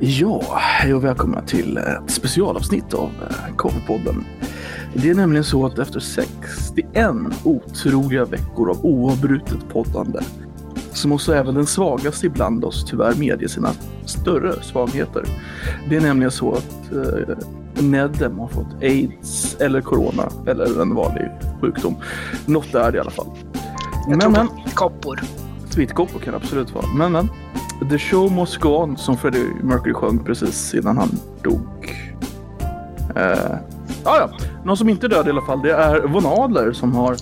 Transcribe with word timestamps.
Ja, 0.00 0.42
hej 0.56 0.94
och 0.94 1.04
välkomna 1.04 1.42
till 1.42 1.76
ett 1.76 2.10
specialavsnitt 2.10 2.94
av 2.94 3.10
Korvpodden. 3.56 4.24
Det 4.94 5.10
är 5.10 5.14
nämligen 5.14 5.44
så 5.44 5.66
att 5.66 5.78
efter 5.78 6.00
61 6.00 6.86
otroliga 7.44 8.24
veckor 8.24 8.70
av 8.70 8.86
oavbrutet 8.86 9.68
poddande 9.68 10.20
så 10.92 11.08
måste 11.08 11.38
även 11.38 11.54
den 11.54 11.66
svagaste 11.66 12.26
ibland 12.26 12.64
oss 12.64 12.84
tyvärr 12.84 13.14
medge 13.14 13.48
sina 13.48 13.70
större 14.04 14.62
svagheter. 14.62 15.24
Det 15.88 15.96
är 15.96 16.00
nämligen 16.00 16.30
så 16.30 16.52
att 16.52 16.92
eh, 16.92 17.36
Nedem 17.82 18.38
har 18.38 18.48
fått 18.48 18.82
aids 18.82 19.56
eller 19.60 19.80
corona 19.80 20.28
eller 20.46 20.82
en 20.82 20.94
vanlig 20.94 21.30
sjukdom. 21.60 21.94
Något 22.46 22.74
är 22.74 22.92
det 22.92 22.98
i 22.98 23.00
alla 23.00 23.10
fall. 23.10 23.28
Jag 24.08 24.20
tror 24.20 24.30
men, 24.30 24.48
koppor. 24.74 25.20
Sweetkoppor 25.76 26.20
kan 26.20 26.32
det 26.32 26.36
absolut 26.36 26.74
vara. 26.74 26.86
Men, 26.86 27.12
men. 27.12 27.28
The 27.90 27.98
show 27.98 28.32
must 28.32 28.56
go 28.56 28.68
on 28.68 28.96
som 28.96 29.16
Freddie 29.16 29.50
Mercury 29.62 29.94
sjöng 29.94 30.24
precis 30.24 30.74
innan 30.74 30.96
han 30.96 31.08
dog. 31.42 31.96
Uh, 33.16 33.54
ah, 34.04 34.18
ja, 34.18 34.30
någon 34.64 34.76
som 34.76 34.88
inte 34.88 35.06
är 35.06 35.08
död 35.08 35.26
i 35.26 35.30
alla 35.30 35.42
fall, 35.42 35.62
det 35.62 35.72
är 35.72 36.00
Von 36.00 36.26
Adler 36.26 36.72
som 36.72 36.94
har 36.94 37.16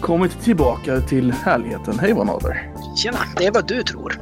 kommit 0.00 0.40
tillbaka 0.40 1.00
till 1.00 1.32
härligheten. 1.32 1.98
Hej 1.98 2.12
Von 2.12 2.30
Adler! 2.30 2.72
Tjena, 2.96 3.18
det 3.36 3.46
är 3.46 3.52
vad 3.52 3.68
du 3.68 3.82
tror. 3.82 4.20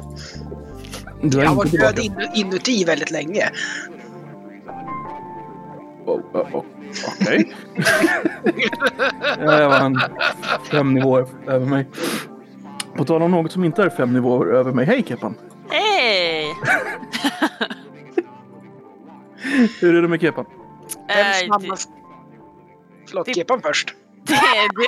Du 1.21 1.37
jag 1.37 1.47
har 1.47 1.55
varit 1.55 1.71
död 1.71 1.99
inuti 2.35 2.83
väldigt 2.83 3.11
länge. 3.11 3.49
Oh, 6.05 6.19
oh, 6.33 6.55
oh. 6.55 6.63
Okej. 7.21 7.53
Okay. 7.73 8.65
det 9.37 9.67
var 9.67 9.79
en 9.79 10.01
fem 10.71 10.93
nivåer 10.93 11.25
över 11.47 11.65
mig. 11.65 11.87
På 12.97 13.05
tal 13.05 13.21
om 13.21 13.31
något 13.31 13.51
som 13.51 13.63
inte 13.63 13.83
är 13.83 13.89
fem 13.89 14.13
nivåer 14.13 14.47
över 14.47 14.71
mig. 14.71 14.85
Hej 14.85 15.03
Kepan! 15.07 15.35
Hej! 15.69 16.55
Hur 19.81 19.95
är 19.95 20.01
det 20.01 20.07
med 20.07 20.21
kepan? 20.21 20.45
Vems 21.07 21.41
äh, 21.41 21.47
mamma... 21.47 21.77
Förlåt, 23.07 23.25
det... 23.25 23.33
kepan 23.33 23.61
först. 23.61 23.95
Det, 24.23 24.39
det... 24.75 24.87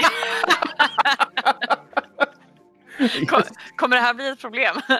Kommer 3.75 3.95
det 3.95 4.01
här 4.01 4.13
bli 4.13 4.27
ett 4.27 4.41
problem? 4.41 4.75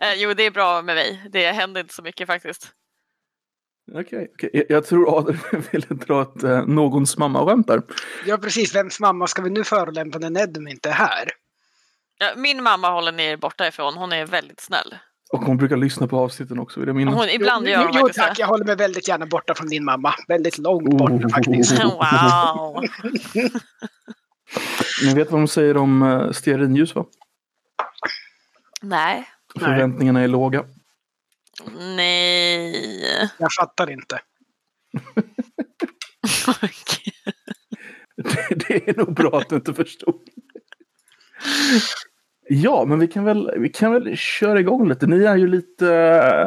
Eh, 0.00 0.14
jo, 0.16 0.34
det 0.34 0.42
är 0.42 0.50
bra 0.50 0.82
med 0.82 0.94
mig. 0.94 1.28
Det 1.30 1.52
händer 1.52 1.80
inte 1.80 1.94
så 1.94 2.02
mycket 2.02 2.26
faktiskt. 2.26 2.72
Okej, 3.92 4.02
okay, 4.02 4.48
okay, 4.48 4.64
jag 4.68 4.86
tror 4.86 5.18
Adel 5.18 5.36
ville 5.72 5.86
dra 5.86 6.22
ett 6.22 6.42
eh, 6.42 6.66
någons 6.66 7.18
mamma-skämt 7.18 7.66
där. 7.66 7.82
Ja, 8.26 8.38
precis. 8.38 8.74
Vems 8.74 9.00
mamma 9.00 9.26
ska 9.26 9.42
vi 9.42 9.50
nu 9.50 9.64
förolämpa 9.64 10.18
när 10.18 10.30
Nedum 10.30 10.68
inte 10.68 10.88
är 10.88 10.92
här? 10.92 11.28
Ja, 12.18 12.32
min 12.36 12.62
mamma 12.62 12.90
håller 12.90 13.12
ni 13.12 13.36
borta 13.36 13.68
ifrån. 13.68 13.94
Hon 13.94 14.12
är 14.12 14.26
väldigt 14.26 14.60
snäll. 14.60 14.94
Och 15.30 15.40
hon 15.40 15.56
brukar 15.56 15.76
lyssna 15.76 16.08
på 16.08 16.18
avsnitten 16.18 16.58
också, 16.58 16.80
vill 16.80 16.86
jag 16.86 16.96
minnas. 16.96 17.14
Hon, 17.14 17.28
ibland 17.28 17.68
gör 17.68 17.84
hon 17.84 17.92
Jo 17.94 18.08
tack, 18.14 18.38
jag 18.38 18.46
håller 18.46 18.64
mig 18.64 18.76
väldigt 18.76 19.08
gärna 19.08 19.26
borta 19.26 19.54
från 19.54 19.68
din 19.68 19.84
mamma. 19.84 20.14
Väldigt 20.28 20.58
långt 20.58 20.98
borta 20.98 21.14
oh. 21.14 21.28
faktiskt. 21.28 21.72
Wow! 21.84 22.84
Ni 25.04 25.14
vet 25.14 25.30
vad 25.30 25.40
de 25.40 25.48
säger 25.48 25.76
om 25.76 26.02
uh, 26.02 26.32
stearinljus 26.32 26.94
va? 26.94 27.06
Nej. 28.82 29.28
Förväntningarna 29.58 30.20
är 30.20 30.28
låga. 30.28 30.64
Nej. 31.96 33.30
Jag 33.38 33.52
fattar 33.52 33.90
inte. 33.90 34.20
det, 38.16 38.68
det 38.68 38.88
är 38.88 38.96
nog 38.96 39.14
bra 39.14 39.38
att 39.38 39.48
du 39.48 39.56
inte 39.56 39.74
förstod. 39.74 40.20
Ja, 42.48 42.84
men 42.84 42.98
vi 42.98 43.08
kan, 43.08 43.24
väl, 43.24 43.50
vi 43.56 43.68
kan 43.68 43.92
väl 43.92 44.16
köra 44.16 44.60
igång 44.60 44.88
lite. 44.88 45.06
Ni 45.06 45.24
är 45.24 45.36
ju 45.36 45.46
lite 45.46 45.94
eh, 45.94 46.46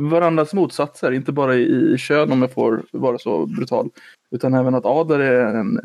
varandras 0.00 0.54
motsatser, 0.54 1.12
inte 1.12 1.32
bara 1.32 1.54
i 1.54 1.98
kön 1.98 2.32
om 2.32 2.42
jag 2.42 2.52
får 2.52 2.82
vara 2.92 3.18
så 3.18 3.46
brutal. 3.46 3.90
Utan 4.30 4.54
även 4.54 4.74
att 4.74 4.84
Ader 4.84 5.18
är 5.18 5.54
en, 5.54 5.80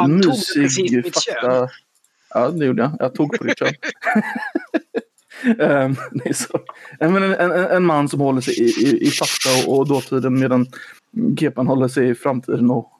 en 0.00 0.16
mysig 0.16 1.14
fakta... 1.14 1.68
Ja, 2.34 2.48
det 2.48 2.66
gjorde 2.66 2.82
jag. 2.82 2.92
Jag 2.98 3.14
tog 3.14 3.38
på 3.38 3.44
ditt 3.44 3.58
kön. 3.58 3.74
um, 5.84 5.96
nej, 6.12 6.34
så. 6.34 6.60
En, 7.00 7.16
en, 7.16 7.52
en, 7.52 7.84
man 7.84 8.08
som 8.08 8.20
håller 8.20 8.40
sig 8.40 8.54
i, 8.54 8.64
i, 8.64 9.06
i 9.06 9.10
fakta 9.10 9.70
och, 9.70 9.78
och 9.78 9.88
dåtiden 9.88 10.38
medan 10.38 10.66
Kepan 11.38 11.66
håller 11.66 11.88
sig 11.88 12.08
i 12.08 12.14
framtiden 12.14 12.70
och 12.70 12.98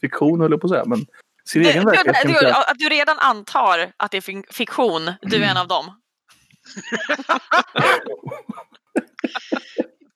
fiktion 0.00 0.40
höll 0.40 0.50
jag 0.50 0.60
på 0.60 0.66
att 0.66 0.70
säga. 0.70 0.84
Men 0.84 1.06
sin 1.48 1.64
egen 1.64 1.84
verklighet. 1.84 2.22
Du, 2.26 2.32
du, 2.32 2.50
att 2.50 2.78
du 2.78 2.88
redan 2.88 3.18
antar 3.18 3.92
att 3.96 4.10
det 4.10 4.16
är 4.16 4.52
fiktion, 4.52 5.12
du 5.22 5.44
är 5.44 5.50
en 5.50 5.56
av 5.56 5.68
dem. 5.68 5.86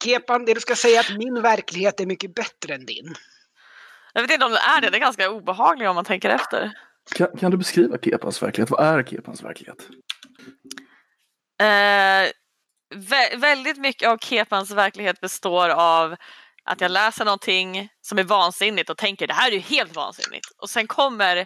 Kepan, 0.05 0.45
det 0.45 0.55
du 0.55 0.61
ska 0.61 0.77
säga 0.77 1.01
är 1.01 1.01
att 1.01 1.19
min 1.19 1.43
verklighet 1.43 2.01
är 2.01 2.07
mycket 2.07 2.35
bättre 2.35 2.75
än 2.75 2.87
din. 2.87 3.15
Jag 4.13 4.23
vet 4.23 4.31
inte 4.31 4.47
om 4.47 4.53
det 4.53 4.59
är 4.59 4.81
det, 4.81 4.91
det 4.91 4.97
är 4.97 5.01
ganska 5.01 5.31
obehagligt 5.31 5.89
om 5.89 5.95
man 5.95 6.05
tänker 6.05 6.31
efter. 6.31 6.73
Kan, 7.15 7.37
kan 7.39 7.51
du 7.51 7.57
beskriva 7.57 7.99
Kepans 7.99 8.43
verklighet? 8.43 8.71
Vad 8.71 8.87
är 8.87 9.03
Kepans 9.03 9.43
verklighet? 9.43 9.89
Eh, 11.61 12.31
vä 12.95 13.37
väldigt 13.37 13.79
mycket 13.79 14.09
av 14.09 14.19
Kepans 14.19 14.71
verklighet 14.71 15.21
består 15.21 15.69
av 15.69 16.17
att 16.65 16.81
jag 16.81 16.91
läser 16.91 17.25
någonting 17.25 17.89
som 18.01 18.19
är 18.19 18.25
vansinnigt 18.25 18.91
och 18.91 18.97
tänker 18.97 19.27
det 19.27 19.35
här 19.35 19.49
är 19.49 19.55
ju 19.55 19.61
helt 19.61 19.97
vansinnigt. 19.97 20.47
Och 20.59 20.71
sen 20.71 20.87
kommer 20.87 21.37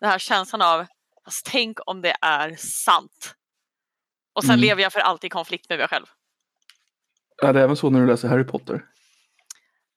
den 0.00 0.10
här 0.10 0.18
känslan 0.18 0.62
av 0.62 0.86
fast 1.24 1.46
tänk 1.46 1.78
om 1.86 2.02
det 2.02 2.16
är 2.20 2.56
sant. 2.56 3.34
Och 4.34 4.42
sen 4.42 4.50
mm. 4.50 4.60
lever 4.60 4.82
jag 4.82 4.92
för 4.92 5.00
alltid 5.00 5.28
i 5.28 5.30
konflikt 5.30 5.68
med 5.68 5.78
mig 5.78 5.88
själv. 5.88 6.06
Är 7.42 7.52
det 7.52 7.60
även 7.60 7.76
så 7.76 7.90
när 7.90 8.00
du 8.00 8.06
läser 8.06 8.28
Harry 8.28 8.44
Potter? 8.44 8.74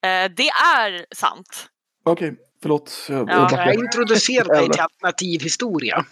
Eh, 0.03 0.31
det 0.35 0.49
är 0.49 1.05
sant. 1.15 1.69
Okej, 2.03 2.31
okay, 2.31 2.43
förlåt. 2.61 3.05
Jag, 3.09 3.29
ja. 3.29 3.65
jag 3.65 3.75
introducerar 3.75 4.55
dig 4.55 4.69
till 4.69 4.81
alternativ 4.81 5.41
historia. 5.41 6.05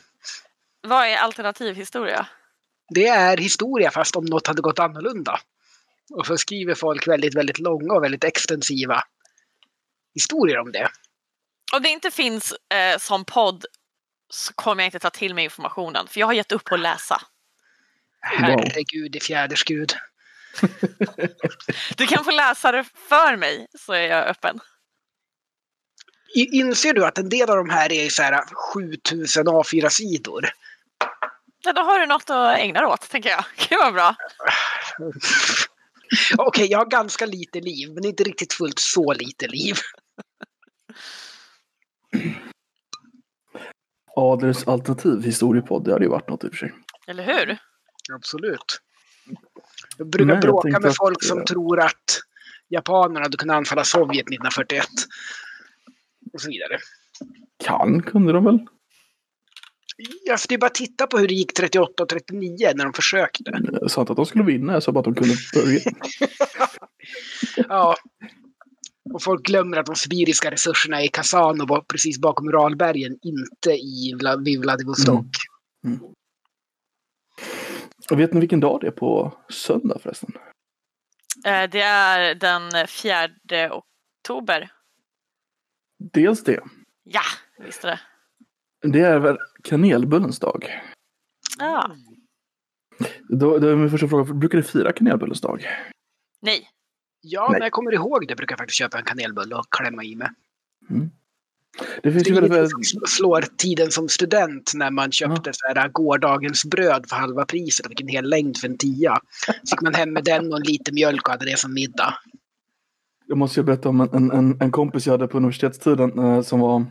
Vad 0.88 1.08
är 1.08 1.18
alternativ 1.18 1.76
historia? 1.76 2.28
Det 2.90 3.08
är 3.08 3.38
historia 3.38 3.92
fast 3.92 4.16
om 4.16 4.26
något 4.26 4.48
hade 4.48 4.62
gått 4.62 4.80
annorlunda. 4.80 5.40
Och 6.12 6.26
så 6.26 6.38
skriver 6.38 6.76
folk 6.76 7.08
väldigt, 7.08 7.36
väldigt 7.36 7.60
långa 7.60 7.94
och 7.94 8.04
väldigt 8.04 8.24
extensiva 8.24 9.04
historier 10.14 10.60
om 10.60 10.72
det. 10.72 10.90
Om 11.74 11.82
det 11.82 11.90
inte 11.90 12.12
finns 12.12 12.54
eh, 12.74 12.98
som 12.98 13.26
podd 13.26 13.66
så 14.30 14.54
kommer 14.54 14.84
jag 14.84 14.88
inte 14.88 15.00
ta 15.00 15.10
till 15.10 15.36
mig 15.36 15.44
informationen 15.44 16.08
för 16.08 16.20
jag 16.20 16.28
har 16.28 16.34
gett 16.34 16.52
upp 16.52 16.64
på 16.64 16.76
att 16.76 16.82
läsa. 16.82 17.22
Herregud 18.20 19.16
i 19.16 19.20
fjäders 19.20 19.64
gud. 19.64 19.94
du 21.98 22.08
kan 22.08 22.24
få 22.24 22.32
läsa 22.32 22.72
det 22.72 22.84
för 22.84 23.36
mig 23.38 23.68
så 23.80 23.94
är 23.94 24.08
jag 24.08 24.28
öppen. 24.28 24.60
Inser 26.36 26.94
du 26.94 27.06
att 27.06 27.18
en 27.18 27.30
del 27.30 27.50
av 27.50 27.58
de 27.58 27.70
här 27.70 27.92
är 27.92 28.10
så 28.10 28.24
här 28.24 28.44
7000 28.74 29.48
A4-sidor? 29.48 30.50
Ja, 31.64 31.74
då 31.74 31.82
har 31.82 32.00
du 32.00 32.06
något 32.06 32.30
att 32.30 32.58
ägna 32.58 32.80
dig 32.80 32.90
åt, 32.90 33.10
tänker 33.10 33.30
jag. 33.30 33.46
Det 33.70 33.76
var 33.76 33.92
bra. 33.92 34.16
Okej, 36.38 36.48
okay, 36.48 36.66
jag 36.66 36.78
har 36.78 36.86
ganska 36.86 37.26
lite 37.26 37.62
liv, 37.62 37.94
men 37.94 38.06
inte 38.06 38.24
riktigt 38.24 38.54
fullt 38.54 38.80
så 38.80 39.14
lite 39.14 39.48
liv. 39.48 39.76
Adlers 44.16 44.68
alternativ 44.68 45.24
historiepodd, 45.24 45.86
det 45.86 45.92
hade 45.92 46.06
ju 46.06 46.12
varit 46.12 46.30
något 46.30 46.44
i 46.44 46.48
och 46.48 46.52
för 46.52 46.58
sig. 46.58 46.74
Eller 47.08 47.24
hur? 47.24 47.58
Absolut. 48.14 48.80
Jag 49.98 50.10
brukar 50.10 50.34
Nej, 50.34 50.42
bråka 50.42 50.70
jag 50.70 50.82
med 50.82 50.94
folk 50.98 51.18
att, 51.18 51.24
som 51.24 51.38
ja. 51.38 51.46
tror 51.46 51.80
att 51.80 52.20
japanerna 52.70 53.20
hade 53.20 53.38
kunnat 53.38 53.56
anfalla 53.56 53.84
Sovjet 53.84 54.28
1941. 54.28 54.86
Och 56.34 56.42
så 56.42 56.50
vidare. 56.50 56.78
Kan 57.66 58.02
kunde 58.02 58.34
de 58.34 58.44
väl? 58.44 58.60
Ja, 60.26 60.38
för 60.38 60.48
det 60.48 60.56
är 60.56 60.60
bara 60.60 60.68
att 60.68 60.76
titta 60.76 61.08
på 61.08 61.18
hur 61.18 61.28
det 61.28 61.34
gick 61.34 61.54
38 61.54 62.04
och 62.04 62.10
39 62.10 62.72
när 62.76 62.84
de 62.84 62.94
försökte. 62.94 63.44
Jag 63.82 63.92
sa 63.92 64.02
inte 64.02 64.14
att 64.14 64.18
de 64.18 64.26
skulle 64.26 64.44
vinna, 64.44 64.82
sa 64.82 64.92
bara 64.92 65.00
att 65.00 65.06
de 65.06 65.16
kunde 65.16 65.36
börja. 65.54 65.80
ja. 67.70 67.96
Och 69.14 69.24
folk 69.24 69.46
glömmer 69.46 69.78
att 69.78 69.86
de 69.86 69.96
sibiriska 69.96 70.52
resurserna 70.52 71.02
är 71.02 71.06
i 71.06 71.08
Kazan 71.08 71.62
och 71.62 71.88
precis 71.88 72.20
bakom 72.20 72.48
Uralbergen, 72.48 73.18
inte 73.22 73.72
i 73.72 74.14
Vladivostok. 74.62 75.26
Mm. 75.86 76.00
Mm. 76.00 76.14
Och 78.12 78.20
vet 78.20 78.34
ni 78.34 78.40
vilken 78.40 78.60
dag 78.60 78.82
det 78.82 78.88
är 78.88 78.92
på 78.92 79.34
söndag 79.50 80.00
förresten? 80.04 80.34
Eh, 81.46 81.70
det 81.70 81.82
är 81.82 82.36
den 82.36 82.88
4 82.88 83.30
oktober. 83.72 84.72
Dels 86.14 86.44
det. 86.44 86.60
Ja, 87.04 87.22
visste 87.60 87.88
det. 87.88 88.00
Det 88.84 89.00
är 89.00 89.20
väl 89.20 89.38
kanelbullens 89.64 90.40
dag? 90.40 90.82
Ja. 91.60 91.96
Då, 93.30 93.58
då 93.58 93.68
är 93.68 93.76
min 93.76 93.90
första 93.90 94.08
fråga, 94.08 94.34
brukar 94.34 94.58
ni 94.58 94.64
fira 94.64 94.94
kanelbullens 94.94 95.42
dag? 95.42 95.66
Nej. 96.42 96.70
Ja, 97.22 97.48
Nej. 97.52 97.60
när 97.60 97.66
jag 97.66 97.72
kommer 97.72 97.94
ihåg 97.94 98.28
det 98.28 98.36
brukar 98.36 98.54
jag 98.54 98.60
faktiskt 98.60 98.78
köpa 98.78 98.98
en 98.98 99.04
kanelbulle 99.04 99.56
och 99.56 99.66
klämma 99.70 100.04
i 100.04 100.16
mig. 100.16 100.30
Mm. 100.90 101.12
Det 102.04 102.12
finns 102.12 102.30
ju 102.30 102.34
väldigt... 102.34 102.70
Som 102.70 103.02
slår 103.08 103.42
tiden 103.58 103.92
som 103.92 104.10
student 104.10 104.72
när 104.76 104.92
man 104.92 105.12
köpte 105.12 105.50
ja. 105.50 105.54
så 105.54 105.80
här, 105.80 105.90
gårdagens 105.90 106.66
bröd 106.66 107.06
för 107.10 107.16
halva 107.16 107.46
priset 107.46 107.86
och 107.86 107.90
fick 107.90 108.02
en 108.02 108.08
hel 108.08 108.30
längd 108.30 108.58
för 108.58 108.68
en 108.68 108.78
tia. 108.78 109.20
Så 109.64 109.74
gick 109.74 109.82
man 109.82 109.94
hem 109.94 110.14
med 110.14 110.24
den 110.24 110.52
och 110.52 110.58
en 110.58 110.64
liten 110.64 110.94
mjölk 110.94 111.28
och 111.28 111.32
hade 111.32 111.46
det 111.46 111.60
som 111.60 111.74
middag. 111.74 112.14
Jag 113.28 113.38
måste 113.38 113.60
ju 113.60 113.64
berätta 113.64 113.90
om 113.90 114.02
en, 114.02 114.32
en, 114.32 114.62
en 114.62 114.72
kompis 114.72 115.06
jag 115.06 115.14
hade 115.14 115.28
på 115.28 115.38
universitetstiden 115.38 116.20
eh, 116.20 116.42
som 116.42 116.60
var 116.60 116.76
eh, 116.80 116.86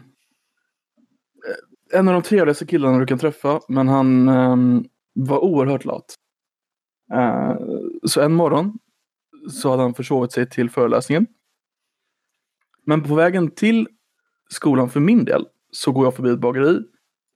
en 1.92 2.08
av 2.08 2.14
de 2.14 2.22
trevligaste 2.22 2.66
killarna 2.66 2.98
du 2.98 3.06
kan 3.06 3.18
träffa, 3.18 3.60
men 3.68 3.88
han 3.88 4.28
um, 4.28 4.84
var 5.14 5.44
oerhört 5.44 5.84
lat. 5.84 6.14
Uh, 7.14 7.56
så 8.04 8.20
en 8.20 8.32
morgon 8.32 8.78
så 9.50 9.70
hade 9.70 9.82
han 9.82 9.94
försovit 9.94 10.32
sig 10.32 10.48
till 10.50 10.70
föreläsningen. 10.70 11.26
Men 12.86 13.02
på 13.02 13.14
vägen 13.14 13.50
till 13.50 13.88
skolan 14.48 14.90
för 14.90 15.00
min 15.00 15.24
del 15.24 15.46
så 15.70 15.92
går 15.92 16.06
jag 16.06 16.14
förbi 16.14 16.30
ett 16.30 16.40
bageri. 16.40 16.82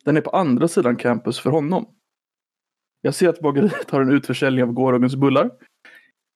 Den 0.04 0.16
är 0.16 0.20
på 0.20 0.30
andra 0.30 0.68
sidan 0.68 0.96
campus 0.96 1.40
för 1.40 1.50
honom. 1.50 1.86
Jag 3.00 3.14
ser 3.14 3.28
att 3.28 3.40
bageriet 3.40 3.90
har 3.90 4.00
en 4.00 4.10
utförsäljning 4.10 4.64
av 4.64 4.72
gårdagens 4.72 5.16
bullar. 5.16 5.50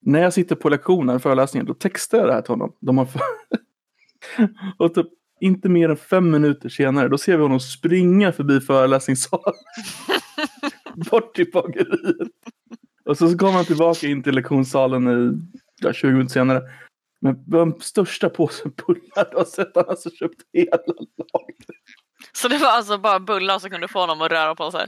När 0.01 0.21
jag 0.21 0.33
sitter 0.33 0.55
på 0.55 0.69
lektionen, 0.69 1.19
föreläsningen, 1.19 1.65
då 1.65 1.73
textar 1.73 2.17
jag 2.17 2.27
det 2.27 2.33
här 2.33 2.41
till 2.41 2.51
honom. 2.51 2.75
De 2.79 2.97
har 2.97 3.05
för... 3.05 3.21
och 4.77 4.93
typ 4.93 5.07
inte 5.41 5.69
mer 5.69 5.89
än 5.89 5.97
fem 5.97 6.31
minuter 6.31 6.69
senare, 6.69 7.07
då 7.07 7.17
ser 7.17 7.37
vi 7.37 7.43
honom 7.43 7.59
springa 7.59 8.31
förbi 8.31 8.61
föreläsningssalen. 8.61 9.53
Bort 11.11 11.35
till 11.35 11.51
bageriet. 11.51 12.27
Och 13.05 13.17
så 13.17 13.37
kommer 13.37 13.51
han 13.51 13.65
tillbaka 13.65 14.07
in 14.07 14.23
till 14.23 14.35
lektionssalen 14.35 15.07
i, 15.07 15.41
ja, 15.81 15.93
20 15.93 16.11
minuter 16.11 16.33
senare. 16.33 16.61
Men 17.21 17.43
den 17.45 17.79
största 17.79 18.29
påsen 18.29 18.71
bullar 18.85 19.31
du 19.31 19.37
har 19.37 19.45
sett. 19.45 19.71
Han 19.75 19.83
har 19.83 19.91
alltså 19.91 20.09
köpt 20.09 20.41
hela 20.53 20.77
lagret. 20.77 21.67
Så 22.33 22.47
det 22.47 22.57
var 22.57 22.67
alltså 22.67 22.97
bara 22.97 23.19
bullar 23.19 23.59
som 23.59 23.69
kunde 23.69 23.87
få 23.87 23.99
honom 23.99 24.21
att 24.21 24.31
röra 24.31 24.55
på 24.55 24.71
sig? 24.71 24.87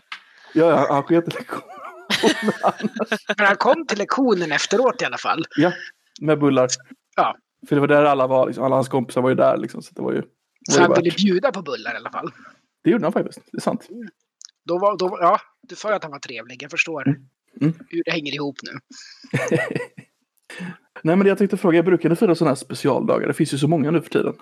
Ja, 0.53 0.69
ja 0.69 0.87
han 0.89 1.03
sket 1.03 1.27
i 1.27 1.31
lektionen. 1.31 1.63
Men 3.37 3.47
han 3.47 3.55
kom 3.55 3.85
till 3.87 3.97
lektionen 3.97 4.51
efteråt 4.51 5.01
i 5.01 5.05
alla 5.05 5.17
fall. 5.17 5.45
Ja, 5.55 5.71
med 6.21 6.39
bullar. 6.39 6.67
Ja. 7.15 7.35
För 7.69 7.75
det 7.75 7.79
var 7.79 7.87
där 7.87 8.03
alla 8.03 8.27
var. 8.27 8.47
Liksom. 8.47 8.63
Alla 8.63 8.75
hans 8.75 8.89
kompisar 8.89 9.21
var 9.21 9.29
ju 9.29 9.35
där. 9.35 9.57
Liksom, 9.57 9.81
så 9.81 9.93
det 9.93 10.01
var 10.01 10.13
ju, 10.13 10.23
så 10.71 10.81
han 10.81 10.93
ville 10.93 11.11
bjuda 11.11 11.51
på 11.51 11.61
bullar 11.61 11.93
i 11.93 11.97
alla 11.97 12.11
fall? 12.11 12.31
Det 12.83 12.89
gjorde 12.89 13.05
han 13.05 13.13
faktiskt. 13.13 13.39
Det 13.51 13.57
är 13.57 13.61
sant. 13.61 13.87
Då 14.65 14.79
var, 14.79 14.97
då, 14.97 15.17
ja, 15.21 15.39
du 15.61 15.75
sa 15.75 15.89
ju 15.89 15.95
att 15.95 16.03
han 16.03 16.11
var 16.11 16.19
trevlig. 16.19 16.63
Jag 16.63 16.71
förstår 16.71 17.07
mm. 17.07 17.25
Mm. 17.61 17.73
hur 17.89 18.03
det 18.05 18.11
hänger 18.11 18.33
ihop 18.33 18.57
nu. 18.63 18.71
Nej, 21.01 21.15
men 21.15 21.19
det 21.19 21.27
jag 21.27 21.37
tänkte 21.37 21.57
fråga, 21.57 21.75
jag 21.75 21.85
brukade 21.85 22.15
fira 22.15 22.35
sådana 22.35 22.49
här 22.51 22.55
specialdagar. 22.55 23.27
Det 23.27 23.33
finns 23.33 23.53
ju 23.53 23.57
så 23.57 23.67
många 23.67 23.91
nu 23.91 24.01
för 24.01 24.09
tiden. 24.09 24.33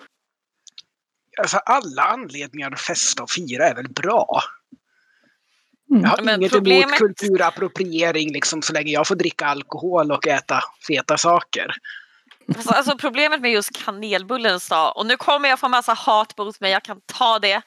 Alltså 1.38 1.56
alla 1.56 2.02
anledningar 2.02 2.70
att 2.70 2.80
festa 2.80 3.22
och 3.22 3.30
fira 3.30 3.68
är 3.68 3.74
väl 3.74 3.88
bra? 3.88 4.40
Mm. 5.90 6.02
Jag 6.02 6.10
har 6.10 6.22
men 6.22 6.40
inget 6.40 6.52
problemet... 6.52 6.86
emot 6.86 6.98
kulturappropriering 6.98 8.32
liksom, 8.32 8.62
så 8.62 8.72
länge 8.72 8.92
jag 8.92 9.08
får 9.08 9.16
dricka 9.16 9.46
alkohol 9.46 10.12
och 10.12 10.26
äta 10.26 10.60
feta 10.88 11.18
saker. 11.18 11.66
Alltså, 12.56 12.74
alltså 12.74 12.96
problemet 12.96 13.40
med 13.40 13.52
just 13.52 13.84
kanelbullens 13.84 14.68
dag, 14.68 14.96
och 14.96 15.06
nu 15.06 15.16
kommer 15.16 15.48
jag 15.48 15.60
få 15.60 15.68
massa 15.68 15.92
hat 15.92 16.38
mot 16.38 16.60
mig, 16.60 16.72
jag 16.72 16.82
kan 16.82 17.00
ta 17.00 17.38
det. 17.38 17.62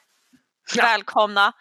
Ja. 0.74 0.82
Välkomna! 0.82 1.52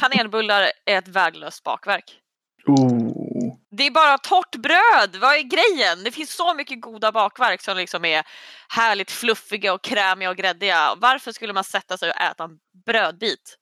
Kanelbullar 0.00 0.62
är 0.84 0.98
ett 0.98 1.08
värdelöst 1.08 1.62
bakverk. 1.62 2.20
Oh. 2.66 3.56
Det 3.70 3.86
är 3.86 3.90
bara 3.90 4.18
torrt 4.18 4.56
bröd, 4.56 5.16
vad 5.16 5.34
är 5.34 5.42
grejen? 5.42 6.04
Det 6.04 6.10
finns 6.10 6.36
så 6.36 6.54
mycket 6.54 6.80
goda 6.80 7.12
bakverk 7.12 7.62
som 7.62 7.76
liksom 7.76 8.04
är 8.04 8.24
härligt 8.68 9.10
fluffiga 9.10 9.74
och 9.74 9.82
krämiga 9.82 10.30
och 10.30 10.36
gräddiga. 10.36 10.94
Varför 10.96 11.32
skulle 11.32 11.52
man 11.52 11.64
sätta 11.64 11.98
sig 11.98 12.10
och 12.10 12.20
äta 12.20 12.44
en 12.44 12.58
brödbit? 12.86 13.58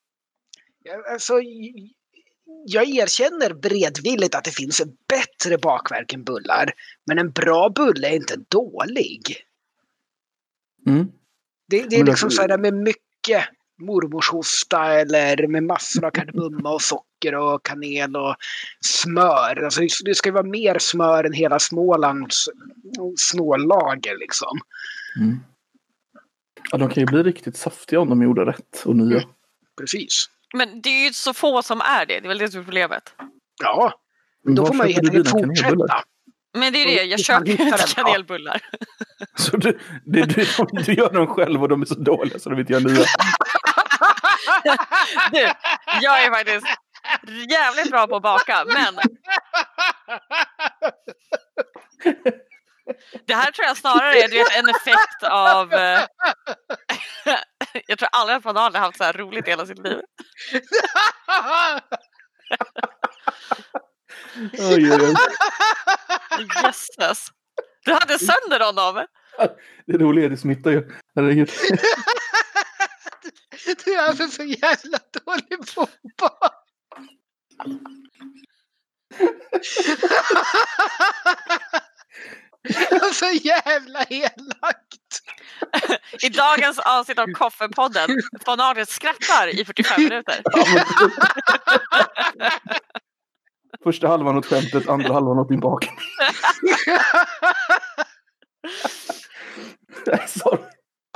Alltså, 1.13 1.35
jag 2.67 2.89
erkänner 2.89 3.55
bredvilligt 3.55 4.35
att 4.35 4.45
det 4.45 4.51
finns 4.51 4.83
bättre 5.09 5.59
bakverk 5.59 6.13
än 6.13 6.25
bullar. 6.25 6.73
Men 7.07 7.19
en 7.19 7.31
bra 7.31 7.69
bulle 7.69 8.09
är 8.09 8.15
inte 8.15 8.37
dålig. 8.49 9.37
Mm. 10.87 11.07
Det, 11.69 11.83
det 11.83 11.97
är 11.97 12.05
liksom 12.05 12.31
så 12.31 12.43
här 12.43 12.59
med 12.59 12.75
mycket 12.75 13.45
mormorshosta 13.79 14.93
eller 14.93 15.47
med 15.47 15.63
massor 15.63 16.05
av 16.05 16.11
kardemumma 16.11 16.71
och 16.71 16.83
socker 16.83 17.35
och 17.35 17.63
kanel 17.63 18.17
och 18.17 18.37
smör. 18.81 19.65
Alltså 19.65 19.81
det 20.05 20.15
ska 20.15 20.29
ju 20.29 20.33
vara 20.33 20.47
mer 20.47 20.79
smör 20.79 21.25
än 21.25 21.33
hela 21.33 21.59
Smålands 21.59 22.49
snållager 23.17 24.19
liksom. 24.19 24.59
Mm. 25.21 25.41
Ja, 26.71 26.79
de 26.79 26.89
kan 26.89 27.01
ju 27.01 27.07
bli 27.07 27.23
riktigt 27.23 27.57
saftiga 27.57 28.01
om 28.01 28.09
de 28.09 28.23
gjorde 28.23 28.45
rätt 28.45 28.83
och 28.85 28.97
nya. 28.97 29.17
Mm. 29.17 29.29
Precis. 29.79 30.31
Men 30.55 30.81
det 30.81 30.89
är 30.89 31.07
ju 31.07 31.13
så 31.13 31.35
få 31.35 31.63
som 31.63 31.81
är 31.81 32.07
det, 32.07 32.21
det 32.21 32.27
är 32.27 32.29
väl 32.29 32.39
det 32.39 32.49
som 32.51 32.61
är 32.61 32.65
problemet. 32.65 33.15
Ja, 33.63 33.93
då 34.57 34.67
får 34.67 34.75
man 34.75 34.89
ju 34.89 34.95
helt 34.95 35.07
enkelt 35.07 35.31
fortsätta. 35.31 36.05
Men 36.57 36.73
det 36.73 36.83
är 36.83 36.87
det, 36.87 37.05
jag 37.05 37.21
köper 37.21 37.51
inte 37.51 37.85
kanelbullar. 37.95 38.61
Så 39.37 39.57
du, 39.57 39.79
det, 40.05 40.23
du, 40.23 40.47
du 40.85 40.95
gör 40.95 41.13
dem 41.13 41.27
själv 41.27 41.63
och 41.63 41.69
de 41.69 41.83
är 41.83 41.87
så 41.87 41.95
dåliga 41.95 42.39
så 42.39 42.51
de 42.51 42.61
inte 42.61 42.73
gör 42.73 42.81
nya? 42.81 43.05
Du, 45.33 45.51
jag 46.01 46.25
är 46.25 46.31
faktiskt 46.31 46.67
jävligt 47.51 47.91
bra 47.91 48.07
på 48.07 48.17
att 48.17 48.23
baka, 48.23 48.65
men 48.65 48.95
det 53.27 53.35
här 53.35 53.51
tror 53.51 53.67
jag 53.67 53.77
snarare 53.77 54.15
är 54.15 54.29
vet, 54.29 54.57
en 54.57 54.69
effekt 54.69 55.23
av... 55.23 55.75
Jag 57.87 57.99
tror 57.99 58.09
aldrig 58.13 58.37
att 58.37 58.45
man 58.45 58.57
har 58.57 58.71
haft 58.73 58.99
så 58.99 59.05
här 59.05 59.13
roligt 59.13 59.49
hela 59.49 59.67
sitt 59.67 59.79
liv. 59.79 60.01
Oj, 64.53 64.93
oj, 64.93 64.99
oj. 65.01 65.15
Jösses. 66.63 67.29
Du 67.85 67.93
hade 67.93 68.19
sönder 68.19 68.61
honom. 68.61 69.07
Det 69.87 69.99
roliga 69.99 70.25
är 70.25 70.31
det 70.31 70.37
smittar 70.37 70.71
ju. 70.71 70.91
Herregud. 71.17 71.51
Du 73.85 73.95
är 73.95 74.13
för, 74.13 74.27
för 74.27 74.45
jävla 74.45 74.99
dålig 75.25 75.75
på 75.75 76.27
att 76.41 76.65
Så 83.13 83.27
jävla 83.43 84.05
elakt! 84.05 85.21
I 86.23 86.29
dagens 86.29 86.79
avsnitt 86.79 87.19
av 87.19 87.27
Koffepodden, 87.27 88.11
von 88.47 88.61
Agnes 88.61 88.91
skrattar 88.91 89.61
i 89.61 89.65
45 89.65 90.03
minuter. 90.03 90.43
Första 93.83 94.09
halvan 94.09 94.37
åt 94.37 94.47
skämtet, 94.47 94.89
andra 94.89 95.13
halvan 95.13 95.39
åt 95.39 95.49
din 95.49 95.61
bak. 95.61 95.89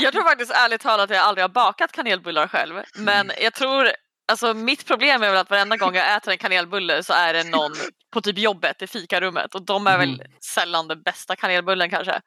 Jag 0.03 0.13
tror 0.13 0.23
faktiskt 0.23 0.53
ärligt 0.53 0.81
talat 0.81 1.05
att 1.05 1.17
jag 1.17 1.25
aldrig 1.25 1.45
har 1.45 1.49
bakat 1.49 1.93
kanelbullar 1.93 2.49
själv. 2.49 2.75
Men 2.97 3.31
jag 3.41 3.55
tror, 3.55 3.91
alltså 4.29 4.55
mitt 4.55 4.87
problem 4.87 5.23
är 5.23 5.29
väl 5.31 5.37
att 5.37 5.51
varenda 5.51 5.77
gång 5.77 5.95
jag 5.95 6.17
äter 6.17 6.33
en 6.33 6.39
kanelbulle 6.39 7.03
så 7.03 7.13
är 7.13 7.33
det 7.33 7.45
någon 7.45 7.73
på 8.11 8.21
typ 8.21 8.39
jobbet 8.39 8.83
i 8.83 8.87
fikarummet 8.87 9.55
och 9.55 9.63
de 9.63 9.87
är 9.87 9.99
väl 9.99 10.15
mm. 10.15 10.33
sällan 10.55 10.89
den 10.89 11.03
bästa 11.03 11.37
kanelbullen 11.37 11.91
kanske. 11.91 12.21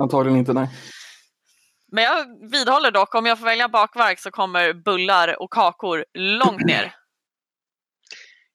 Antagligen 0.00 0.38
inte, 0.38 0.52
nej. 0.52 0.70
Men 1.92 2.04
jag 2.04 2.50
vidhåller 2.50 2.90
dock, 2.90 3.14
om 3.14 3.26
jag 3.26 3.38
får 3.38 3.46
välja 3.46 3.68
bakverk 3.68 4.18
så 4.18 4.30
kommer 4.30 4.72
bullar 4.72 5.42
och 5.42 5.52
kakor 5.52 6.04
långt 6.14 6.64
ner. 6.64 6.94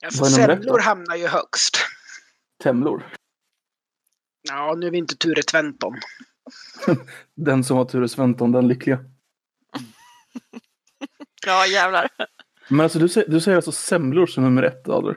Alltså 0.06 0.26
semlor 0.26 0.80
hamnar 0.80 1.16
ju 1.16 1.28
högst. 1.28 1.78
Temlor? 2.64 3.14
Ja, 4.50 4.76
nu 4.78 4.88
är 4.88 4.92
vi 4.92 4.98
inte 4.98 5.16
Ture 5.16 5.44
Tventon. 5.44 5.94
den 7.36 7.64
som 7.64 7.78
var 7.78 7.86
Ture 7.86 8.10
Sventon, 8.10 8.52
den 8.52 8.68
lyckliga. 8.68 9.00
ja, 11.46 11.66
jävlar. 11.66 12.10
Men 12.68 12.80
alltså 12.80 13.00
du 13.00 13.10
säger, 13.10 13.30
du 13.30 13.42
säger 13.42 13.56
alltså 13.56 13.72
semlor 13.72 14.26
som 14.26 14.44
nummer 14.44 14.64
ett, 14.64 14.90
Adler? 14.90 15.16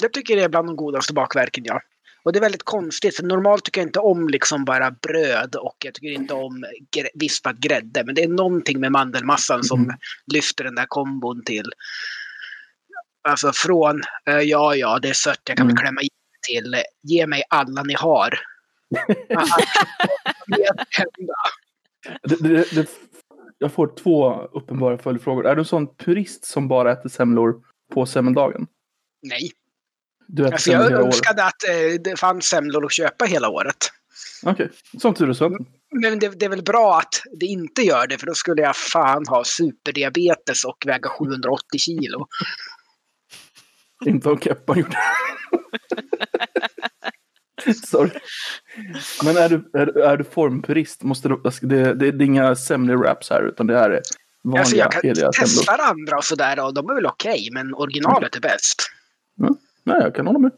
Jag 0.00 0.12
tycker 0.12 0.36
det 0.36 0.42
är 0.42 0.48
bland 0.48 0.68
de 0.68 0.76
godaste 0.76 1.12
bakverken, 1.12 1.64
ja. 1.66 1.80
Och 2.22 2.32
det 2.32 2.38
är 2.38 2.40
väldigt 2.40 2.64
konstigt, 2.64 3.16
för 3.16 3.22
normalt 3.22 3.64
tycker 3.64 3.80
jag 3.80 3.88
inte 3.88 4.00
om 4.00 4.28
liksom 4.28 4.64
bara 4.64 4.90
bröd 4.90 5.54
och 5.54 5.76
jag 5.84 5.94
tycker 5.94 6.08
inte 6.08 6.34
om 6.34 6.64
vispad 7.14 7.60
grädde. 7.60 8.04
Men 8.04 8.14
det 8.14 8.22
är 8.22 8.28
någonting 8.28 8.80
med 8.80 8.92
mandelmassan 8.92 9.64
som 9.64 9.82
mm. 9.82 9.96
lyfter 10.32 10.64
den 10.64 10.74
där 10.74 10.86
kombon 10.88 11.44
till 11.44 11.72
Alltså 13.28 13.52
från 13.54 14.02
uh, 14.30 14.40
ja, 14.40 14.74
ja, 14.74 14.98
det 14.98 15.08
är 15.08 15.12
sött, 15.12 15.40
jag 15.44 15.56
kan 15.56 15.66
mm. 15.66 15.76
väl 15.76 15.82
klämma 15.82 16.00
i 16.02 16.08
till 16.48 16.76
ge 17.02 17.26
mig 17.26 17.42
alla 17.48 17.82
ni 17.82 17.94
har. 17.94 18.38
det, 22.22 22.36
det, 22.40 22.74
det, 22.74 22.88
jag 23.58 23.72
får 23.72 23.96
två 23.96 24.42
uppenbara 24.52 24.98
följdfrågor. 24.98 25.46
Är 25.46 25.54
du 25.54 25.60
en 25.60 25.64
sån 25.64 25.96
purist 25.96 26.44
som 26.44 26.68
bara 26.68 26.92
äter 26.92 27.08
semlor 27.08 27.54
på 27.92 28.06
semmeldagen? 28.06 28.66
Nej. 29.22 29.50
Du 30.26 30.42
äter 30.42 30.52
alltså, 30.52 30.70
jag 30.70 30.92
önskade 30.92 31.42
året. 31.42 31.54
att 31.54 31.94
uh, 31.94 32.00
det 32.00 32.20
fanns 32.20 32.44
semlor 32.44 32.84
att 32.84 32.92
köpa 32.92 33.24
hela 33.24 33.48
året. 33.48 33.76
Okej, 34.42 34.70
som 35.00 35.14
tur 35.14 35.28
är 35.28 35.32
så. 35.32 35.58
Men 35.90 36.18
det, 36.18 36.28
det 36.28 36.44
är 36.44 36.48
väl 36.48 36.62
bra 36.62 36.98
att 36.98 37.22
det 37.40 37.46
inte 37.46 37.82
gör 37.82 38.06
det, 38.06 38.18
för 38.18 38.26
då 38.26 38.34
skulle 38.34 38.62
jag 38.62 38.76
fan 38.76 39.24
ha 39.28 39.44
superdiabetes 39.44 40.64
och 40.64 40.84
väga 40.86 41.08
780 41.08 41.78
kilo. 41.78 42.26
Inte 44.06 44.28
om 44.28 44.38
Keppan 44.38 44.78
gjorde 44.78 44.96
Sorry. 47.86 48.10
Men 49.24 49.36
är 49.36 49.48
du, 49.48 49.70
är, 49.74 49.98
är 49.98 50.16
du 50.16 50.24
formpurist? 50.24 51.02
Måste 51.02 51.28
du, 51.28 51.40
alltså, 51.44 51.66
det, 51.66 51.94
det, 51.94 52.12
det 52.12 52.24
är 52.24 52.26
inga 52.26 52.54
semlor-wraps 52.54 53.30
här, 53.30 53.48
utan 53.48 53.66
det 53.66 53.78
här 53.78 53.90
är 53.90 54.02
vanliga, 54.42 54.60
Alltså 54.60 54.76
jag 54.76 54.92
kan 54.92 55.32
testa 55.32 55.72
andra 55.72 56.16
och 56.16 56.24
sådär 56.24 56.64
och 56.64 56.74
de 56.74 56.90
är 56.90 56.94
väl 56.94 57.06
okej, 57.06 57.48
men 57.52 57.74
originalet 57.74 58.36
är 58.36 58.40
bäst. 58.40 58.90
Nej, 59.84 59.96
jag 60.00 60.14
kan 60.14 60.26
hålla 60.26 60.38
med. 60.38 60.52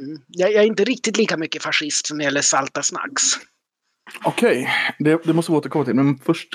Mm. 0.00 0.20
Jag, 0.28 0.52
jag 0.52 0.62
är 0.62 0.66
inte 0.66 0.84
riktigt 0.84 1.16
lika 1.16 1.36
mycket 1.36 1.62
fascist 1.62 2.06
som 2.06 2.16
när 2.16 2.24
det 2.24 2.26
gäller 2.26 2.40
salta 2.40 2.82
snacks. 2.82 3.22
Okej, 4.24 4.68
det, 4.98 5.24
det 5.24 5.32
måste 5.32 5.52
vi 5.52 5.58
återkomma 5.58 5.84
till. 5.84 5.94
Men 5.94 6.18
först 6.18 6.48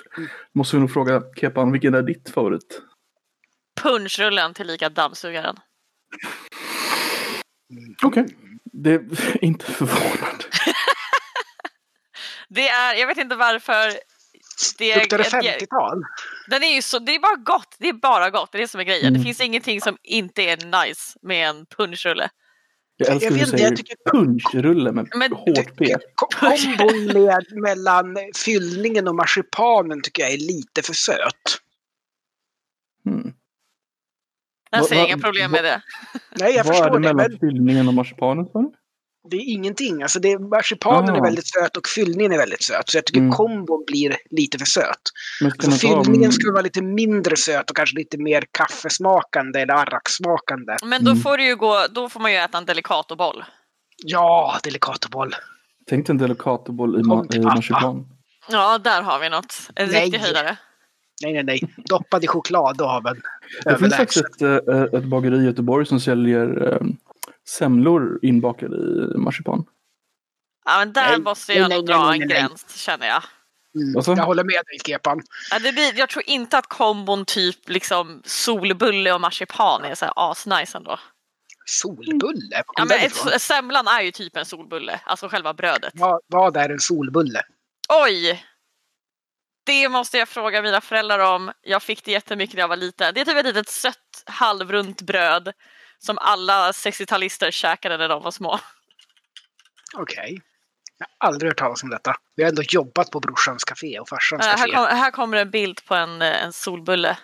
måste 0.54 0.76
vi 0.76 0.80
nog 0.80 0.94
fråga 0.94 1.24
Kepan, 1.36 1.72
vilken 1.72 1.94
är 1.94 2.02
ditt 2.02 2.30
favorit? 2.30 2.82
Punchrullen 3.82 4.54
till 4.54 4.68
lika 4.68 4.90
dammsugaren. 4.90 5.56
Okej, 8.04 8.26
det 8.74 8.90
är 8.94 9.04
inte 9.46 9.66
förvånande. 9.66 10.44
Det 12.50 12.68
är, 12.70 12.96
jag 12.96 13.08
vet 13.08 13.18
inte 13.18 13.36
varför. 13.36 13.94
Det 14.78 14.96
Luktar 14.96 15.18
det 15.18 15.24
är, 15.48 15.60
50-tal? 15.60 16.04
den 16.48 16.64
är 16.64 16.76
ju 16.76 16.82
så, 16.82 17.00
det 17.00 17.16
är 17.16 17.20
bara 17.20 17.36
gott. 17.36 17.76
Det 17.80 17.90
är 17.90 17.94
bara 17.94 18.30
gott. 18.30 18.52
Det 18.52 18.58
är 18.58 18.62
det 18.62 18.68
som 18.68 18.80
är 18.80 18.84
grejen. 18.84 19.08
Mm. 19.08 19.14
Det 19.20 19.24
finns 19.24 19.42
ingenting 19.42 19.82
som 19.82 19.98
inte 20.04 20.42
är 20.42 20.86
nice 20.86 21.20
med 21.22 21.50
en 21.50 21.66
punschrulle. 21.66 22.30
Jag 22.98 23.10
älskar 23.10 23.32
Jag 23.32 23.38
hur 23.38 23.46
du 23.46 23.52
säger 23.52 23.64
jag 23.66 23.76
tycker- 23.78 23.96
punschrulle 24.12 24.92
med 24.92 25.08
Men 25.16 25.32
hårt 25.34 25.78
P. 25.78 25.96
Ko- 26.16 26.28
Kombon 26.40 27.06
med, 27.06 27.46
mellan 27.52 28.18
fyllningen 28.46 29.08
och 29.08 29.16
marsipanen 29.16 30.02
tycker 30.02 30.24
jag 30.24 30.32
är 30.32 30.38
lite 30.38 30.82
för 30.82 30.94
söt. 30.94 31.58
Mm. 33.06 33.34
Jag 34.74 34.80
Vad- 34.80 34.90
ser 34.90 34.96
vad- 34.96 35.06
inga 35.06 35.18
problem 35.18 35.52
med 35.52 35.64
det. 35.64 35.82
Nej, 36.40 36.56
jag 36.56 36.64
Vad 36.64 36.76
är 36.76 36.80
förstår 36.80 37.00
det 37.00 37.08
det, 37.08 37.14
mellan 37.14 37.16
men 37.32 37.40
fyllningen 37.40 37.88
och 37.88 37.94
marsipanen? 37.94 38.46
det 39.30 39.38
är 39.38 39.54
ingenting. 39.54 40.02
Alltså 40.04 40.20
det, 40.20 40.40
marsipanen 40.40 41.10
Ah. 41.14 41.18
är 41.18 41.22
väldigt 41.22 41.48
söt 41.48 41.78
och 41.78 41.88
fyllningen 41.88 42.32
är 42.32 42.38
väldigt 42.38 42.64
söt. 42.64 42.90
Så 42.90 42.98
jag 42.98 43.06
tycker 43.06 43.20
Mm. 43.20 43.32
kombon 43.32 43.84
blir 43.88 44.16
lite 44.30 44.58
för 44.60 44.66
söt. 44.66 45.02
Alltså 45.46 45.72
fyllningen 45.72 46.32
skulle 46.32 46.52
vara 46.52 46.62
lite 46.62 46.82
mindre 46.82 47.38
söt 47.38 47.70
och 47.70 47.76
kanske 47.76 47.96
lite 47.98 48.18
mer 48.18 48.44
kaffesmakande 48.52 49.60
eller 49.62 49.74
arraksmakande. 49.74 50.76
Men 50.86 51.04
då 51.04 51.12
Mm. 51.12 51.22
får, 51.24 51.38
du 51.38 51.44
ju 51.46 51.56
gå, 51.56 51.86
då 51.92 52.10
får 52.10 52.20
man 52.20 52.32
ju 52.32 52.38
äta 52.38 52.58
en 52.58 52.66
delicatoboll. 52.66 53.44
Ja, 53.98 54.58
delicatoboll. 54.64 55.36
Tänk 55.90 56.08
dig 56.08 56.14
en 56.14 56.18
delicatoboll 56.18 57.00
i, 57.00 57.04
ma- 57.04 57.36
i 57.36 57.40
marsipan. 57.40 58.06
Ja, 58.50 58.78
där 58.78 59.02
har 59.02 59.20
vi 59.20 59.30
något. 59.30 59.56
En 59.76 59.90
Nej. 59.90 60.04
riktig 60.04 60.20
höjdare. 60.20 60.58
Nej, 61.24 61.34
nej, 61.34 61.44
nej. 61.44 61.62
Doppad 61.78 62.24
i 62.24 62.28
choklad, 62.28 62.78
då 62.78 62.86
har 62.86 63.10
en 63.10 63.22
Det 63.64 63.78
finns 63.78 63.96
faktiskt 63.96 64.26
ett, 64.26 64.42
eh, 64.42 64.82
ett 64.82 65.04
bageri 65.04 65.38
i 65.38 65.46
Göteborg 65.46 65.86
som 65.86 66.00
säljer 66.00 66.74
eh, 66.74 66.88
semlor 67.50 68.20
inbakade 68.22 68.76
i 69.16 69.18
marsipan. 69.18 69.66
Ja, 70.66 70.80
men 70.80 70.94
där 70.94 71.10
Nej, 71.10 71.20
måste 71.20 71.54
jag 71.54 71.70
nej, 71.70 71.78
nog 71.78 71.90
nej, 71.90 71.98
dra 71.98 72.10
nej, 72.10 72.22
en 72.22 72.28
gräns, 72.28 72.76
känner 72.78 73.08
jag. 73.08 73.24
Mm. 73.76 74.18
Jag 74.18 74.26
håller 74.26 74.44
med 74.44 74.62
dig, 74.66 74.80
Kepan. 74.86 75.22
Ja, 75.52 75.60
det 75.60 75.72
blir, 75.72 76.00
jag 76.00 76.10
tror 76.10 76.24
inte 76.28 76.58
att 76.58 76.68
kombon 76.68 77.26
typ 77.26 77.70
liksom 77.70 78.22
solbulle 78.26 79.14
och 79.14 79.22
marsipan 79.22 79.84
är 79.84 79.96
så 79.96 80.06
här 80.06 80.14
asnice 80.16 80.78
ändå. 80.78 81.00
Solbulle? 81.66 82.64
Ja, 82.76 82.86
men 82.86 82.98
ett, 83.00 83.42
semlan 83.42 83.88
är 83.88 84.02
ju 84.02 84.12
typ 84.12 84.38
en 84.38 84.46
solbulle, 84.46 85.00
alltså 85.06 85.28
själva 85.28 85.54
brödet. 85.54 85.94
Vad, 85.94 86.22
vad 86.28 86.58
är 86.58 86.70
en 86.70 86.80
solbulle? 86.80 87.42
Oj! 88.06 88.44
Det 89.64 89.90
måste 89.90 90.18
jag 90.18 90.30
fråga 90.30 90.62
mina 90.62 90.82
föräldrar 90.82 91.20
om. 91.20 91.52
Jag 91.62 91.84
fick 91.84 92.04
det 92.04 92.12
jättemycket 92.12 92.56
när 92.56 92.62
jag 92.62 92.68
var 92.68 92.76
liten. 92.76 93.14
Det 93.14 93.22
är 93.22 93.26
typ 93.26 93.38
ett 93.38 93.46
litet 93.46 93.70
sött 93.70 94.24
halvrunt 94.26 95.02
bröd 95.02 95.54
som 96.00 96.18
alla 96.18 96.72
60-talister 96.72 97.52
käkade 97.52 97.98
när 97.98 98.10
de 98.10 98.24
var 98.24 98.32
små. 98.32 98.60
Okej. 99.96 100.42
Jag 100.98 101.08
har 101.20 101.28
aldrig 101.28 101.50
hört 101.52 101.58
talas 101.58 101.84
om 101.84 101.90
detta. 101.90 102.16
Vi 102.36 102.44
har 102.44 102.50
ändå 102.50 102.62
jobbat 102.64 103.12
på 103.12 103.20
brorsans 103.20 103.64
café 103.64 104.00
och 104.00 104.10
farsans 104.10 104.46
Äh, 104.46 104.50
här, 104.50 104.58
café. 104.58 104.72
kom, 104.72 104.86
här 104.86 105.12
kommer 105.12 105.38
en 105.38 105.52
bild 105.52 105.86
på 105.86 105.96
en, 105.96 106.22
eh, 106.22 106.44
en 106.44 106.54
solbulle. 106.54 107.18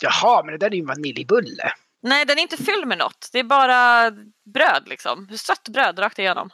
Jaha, 0.00 0.42
men 0.44 0.52
det 0.52 0.58
där 0.58 0.66
är 0.66 0.74
ju 0.74 0.80
en 0.80 0.86
vaniljbulle. 0.86 1.72
Nej, 2.02 2.24
den 2.24 2.38
är 2.38 2.42
inte 2.42 2.56
fylld 2.56 2.86
med 2.86 2.98
något. 2.98 3.28
Det 3.32 3.38
är 3.38 3.44
bara 3.44 4.10
bröd 4.54 4.82
liksom. 4.86 5.28
Sött 5.38 5.68
bröd 5.68 5.98
rakt 5.98 6.18
igenom. 6.18 6.50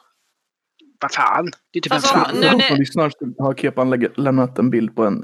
Vad 1.00 1.12
fan? 1.12 1.50
Det 1.72 1.78
är 1.78 1.82
typ 1.82 1.92
Alltså, 1.92 2.14
en 2.14 2.24
fram. 2.24 2.36
nu- 2.40 2.56
Nu, 2.70 2.76
lyssnar 2.76 3.12
har 3.42 3.54
Kepan 3.54 3.90
lämnat 4.16 4.58
en 4.58 4.70
bild 4.70 4.96
på 4.96 5.04
en 5.04 5.22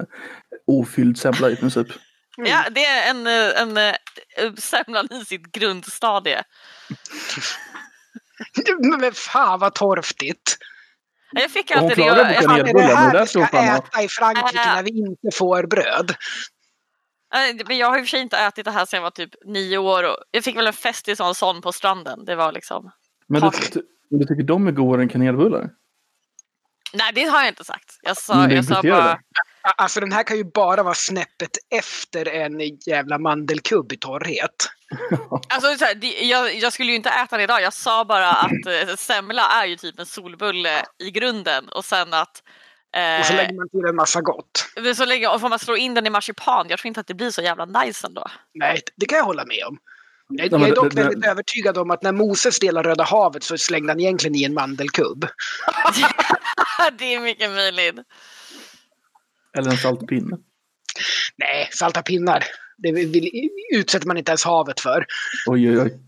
ofylld 0.67 1.17
semla 1.17 1.49
i 1.49 1.55
princip. 1.55 1.87
Mm. 2.37 2.51
Ja, 2.51 2.63
det 2.71 2.85
är 2.85 3.09
en, 3.09 3.27
eh, 3.27 3.61
en, 3.61 3.77
en 4.37 4.57
semlan 4.57 5.07
i 5.11 5.25
sitt 5.25 5.51
grundstadie. 5.51 6.43
Men, 8.79 8.99
men 8.99 9.11
fan 9.13 9.59
vad 9.59 9.75
torftigt! 9.75 10.57
Jag 11.31 11.51
fick 11.51 11.71
hon 11.75 11.83
alltid 11.83 11.97
det. 11.97 12.03
Fan, 12.15 12.19
är 12.19 12.41
kanelbullen, 12.41 12.87
det 12.89 12.95
här 12.95 13.21
vi 13.21 13.27
ska 13.27 13.47
fan 13.47 13.75
äta 13.75 14.01
i 14.03 14.07
Frankrike 14.09 14.59
Äh. 14.69 14.75
när 14.75 14.83
vi 14.83 14.89
inte 14.89 15.37
får 15.37 15.67
bröd? 15.67 16.15
Men 17.67 17.77
jag 17.77 17.89
har 17.89 17.97
i 17.97 18.01
och 18.01 18.05
för 18.05 18.09
sig 18.09 18.21
inte 18.21 18.37
ätit 18.37 18.65
det 18.65 18.71
här 18.71 18.85
sedan 18.85 18.97
jag 18.97 19.01
var 19.03 19.11
typ 19.11 19.29
nio 19.45 19.77
år. 19.77 20.03
Och 20.03 20.17
jag 20.31 20.43
fick 20.43 20.57
väl 20.57 20.67
en 20.67 20.73
festis 20.73 21.19
och 21.19 21.27
en 21.27 21.35
sån 21.35 21.61
på 21.61 21.71
stranden. 21.71 22.25
Det 22.25 22.35
var 22.35 22.51
liksom... 22.51 22.91
Men 23.27 23.41
du, 23.41 23.81
du 24.09 24.25
tycker 24.25 24.43
de 24.43 24.67
är 24.67 24.71
godare 24.71 25.01
än 25.01 25.09
kanelbullar? 25.09 25.69
Nej, 26.93 27.11
det 27.15 27.23
har 27.23 27.39
jag 27.39 27.47
inte 27.47 27.63
sagt. 27.63 27.99
Jag 28.01 28.17
sa, 28.17 28.35
Men 28.35 28.49
det 28.49 28.55
jag 28.55 28.65
sa 28.65 28.81
bara... 28.81 29.19
Alltså 29.77 29.99
den 29.99 30.11
här 30.11 30.23
kan 30.23 30.37
ju 30.37 30.43
bara 30.43 30.83
vara 30.83 30.93
snäppet 30.93 31.57
efter 31.69 32.27
en 32.27 32.59
jävla 32.87 33.17
mandelkubb 33.19 33.91
i 33.91 33.97
torrhet. 33.97 34.69
Alltså, 35.49 35.75
så 35.77 35.85
här, 35.85 35.95
det, 35.95 36.07
jag, 36.07 36.55
jag 36.55 36.73
skulle 36.73 36.89
ju 36.89 36.95
inte 36.95 37.09
äta 37.09 37.37
det 37.37 37.43
idag. 37.43 37.61
Jag 37.61 37.73
sa 37.73 38.05
bara 38.05 38.31
att 38.31 38.65
eh, 38.67 38.95
semla 38.95 39.41
är 39.41 39.65
ju 39.65 39.75
typ 39.75 39.99
en 39.99 40.05
solbulle 40.05 40.85
i 40.99 41.11
grunden 41.11 41.69
och 41.69 41.85
sen 41.85 42.13
att 42.13 42.43
eh, 42.95 43.19
Och 43.19 43.25
så 43.25 43.33
lägger 43.33 43.53
man 43.55 43.69
till 43.69 43.85
en 43.89 43.95
massa 43.95 44.21
gott. 44.21 44.65
så 44.95 45.05
länge, 45.05 45.27
och 45.27 45.41
får 45.41 45.49
man 45.49 45.59
slå 45.59 45.75
in 45.75 45.93
den 45.93 46.07
i 46.07 46.09
marsipan, 46.09 46.65
jag 46.69 46.79
tror 46.79 46.87
inte 46.87 46.99
att 46.99 47.07
det 47.07 47.13
blir 47.13 47.31
så 47.31 47.41
jävla 47.41 47.65
nice 47.65 48.07
ändå. 48.07 48.27
Nej, 48.53 48.79
det 48.95 49.05
kan 49.05 49.17
jag 49.17 49.25
hålla 49.25 49.45
med 49.45 49.65
om. 49.67 49.77
Jag, 50.37 50.51
jag 50.51 50.69
är 50.69 50.75
dock 50.75 50.93
väldigt 50.93 51.25
övertygad 51.25 51.77
om 51.77 51.91
att 51.91 52.01
när 52.01 52.11
Moses 52.11 52.59
delar 52.59 52.83
Röda 52.83 53.03
havet 53.03 53.43
så 53.43 53.57
slängde 53.57 53.91
han 53.91 53.99
egentligen 53.99 54.35
i 54.35 54.43
en 54.43 54.53
mandelkubb. 54.53 55.27
det 56.97 57.13
är 57.13 57.19
mycket 57.19 57.51
möjligt. 57.51 57.95
Eller 59.57 59.71
en 59.71 59.77
saltpinne? 59.77 60.37
Nej, 61.37 61.69
salta 61.71 62.01
pinnar. 62.01 62.43
Det 62.77 62.91
vill, 62.91 63.49
utsätter 63.73 64.07
man 64.07 64.17
inte 64.17 64.31
ens 64.31 64.43
havet 64.43 64.79
för. 64.79 65.05
Oj, 65.47 65.69
oj, 65.69 65.79
oj. 65.79 65.99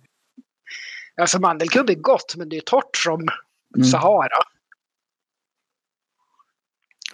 Alltså 1.22 1.40
mandelkubb 1.40 1.90
är 1.90 1.96
gott, 1.96 2.36
men 2.38 2.50
det 2.50 2.58
är 2.58 2.62
torrt 2.62 2.98
som 2.98 3.28
Mm. 3.76 3.86
Sahara. 3.86 4.38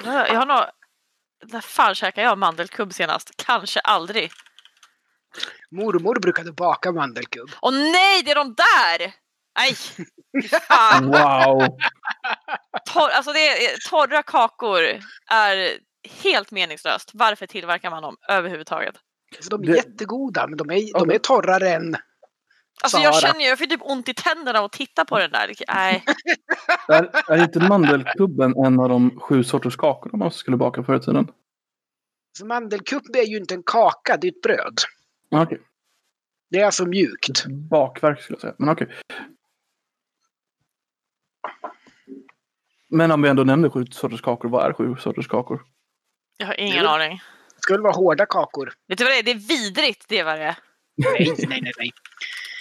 Jag 0.03 0.29
jag 0.29 0.35
har 0.35 0.45
nog... 0.45 0.59
När 1.43 1.61
fan 1.61 1.95
käkade 1.95 2.27
jag 2.27 2.37
mandelkubb 2.37 2.93
senast? 2.93 3.31
Kanske 3.45 3.79
aldrig. 3.79 4.31
Mormor 5.71 6.19
brukade 6.19 6.51
baka 6.51 6.91
mandelkubb. 6.91 7.49
Åh 7.61 7.71
nej, 7.73 8.23
det 8.23 8.31
är 8.31 8.35
de 8.35 8.55
där! 8.55 9.13
Nej! 9.59 9.75
Wow! 11.01 11.77
Torr, 12.93 13.09
alltså 13.09 13.31
det 13.33 13.47
är, 13.47 13.89
torra 13.89 14.23
kakor 14.23 14.79
är 15.31 15.77
helt 16.23 16.51
meningslöst. 16.51 17.11
Varför 17.13 17.47
tillverkar 17.47 17.89
man 17.89 18.03
dem 18.03 18.15
överhuvudtaget? 18.29 18.95
Så 19.39 19.49
de 19.49 19.63
är 19.63 19.67
Det- 19.67 19.75
jättegoda, 19.77 20.47
men 20.47 20.57
de 20.57 20.71
är, 20.71 20.99
de 20.99 21.11
är 21.11 21.17
torrare 21.17 21.69
än... 21.69 21.95
Alltså 22.83 22.97
jag 22.97 23.15
Sara. 23.15 23.27
känner 23.31 23.43
ju, 23.43 23.47
jag 23.49 23.57
får 23.57 23.65
typ 23.65 23.81
ont 23.83 24.09
i 24.09 24.13
tänderna 24.13 24.59
att 24.59 24.71
titta 24.71 25.05
på 25.05 25.19
den 25.19 25.31
där. 25.31 25.47
Det- 25.47 25.73
Nej. 25.73 26.03
Är, 26.87 27.31
är 27.31 27.43
inte 27.43 27.59
mandelkubben 27.59 28.53
en 28.65 28.79
av 28.79 28.89
de 28.89 29.19
sju 29.19 29.43
sorters 29.43 29.75
kakor 29.75 30.17
man 30.17 30.31
skulle 30.31 30.57
baka 30.57 30.83
förr 30.83 30.95
i 30.95 30.99
tiden? 30.99 31.27
Så 32.39 32.45
mandelkubb 32.45 33.15
är 33.15 33.23
ju 33.29 33.37
inte 33.37 33.53
en 33.53 33.63
kaka, 33.65 34.17
det 34.17 34.27
är 34.27 34.31
ett 34.31 34.41
bröd. 34.41 34.77
Okej, 35.31 35.61
Det 36.49 36.59
är 36.59 36.65
alltså 36.65 36.85
mjukt. 36.85 37.45
bakverk 37.47 38.21
skulle 38.21 38.35
jag 38.35 38.41
säga. 38.41 38.55
Men 38.57 38.69
okej. 38.69 38.87
Men 42.89 43.11
om 43.11 43.21
vi 43.21 43.29
ändå 43.29 43.43
nämner 43.43 43.69
sju 43.69 43.85
sorters 43.91 44.21
kakor, 44.21 44.49
vad 44.49 44.65
är 44.69 44.73
sju 44.73 44.95
sorters 44.99 45.27
kakor? 45.27 45.61
Jag 46.37 46.47
har 46.47 46.59
ingen 46.59 46.83
Jo. 46.83 46.87
aning. 46.89 47.21
Det 47.55 47.61
skulle 47.61 47.79
vara 47.83 47.93
hårda 47.93 48.25
kakor. 48.25 48.73
Vet 48.87 48.97
du 48.97 49.03
vad 49.03 49.13
det 49.13 49.19
är? 49.19 49.23
Det 49.23 49.31
är 49.31 49.35
vidrigt, 49.35 50.05
det 50.07 50.19
är 50.19 50.23
vad 50.25 50.39
det 50.39 50.43
är. 50.45 50.55
Nej, 50.97 51.33
nej, 51.37 51.47
nej. 51.47 51.61
nej. 51.61 51.71
Nej, 51.77 51.91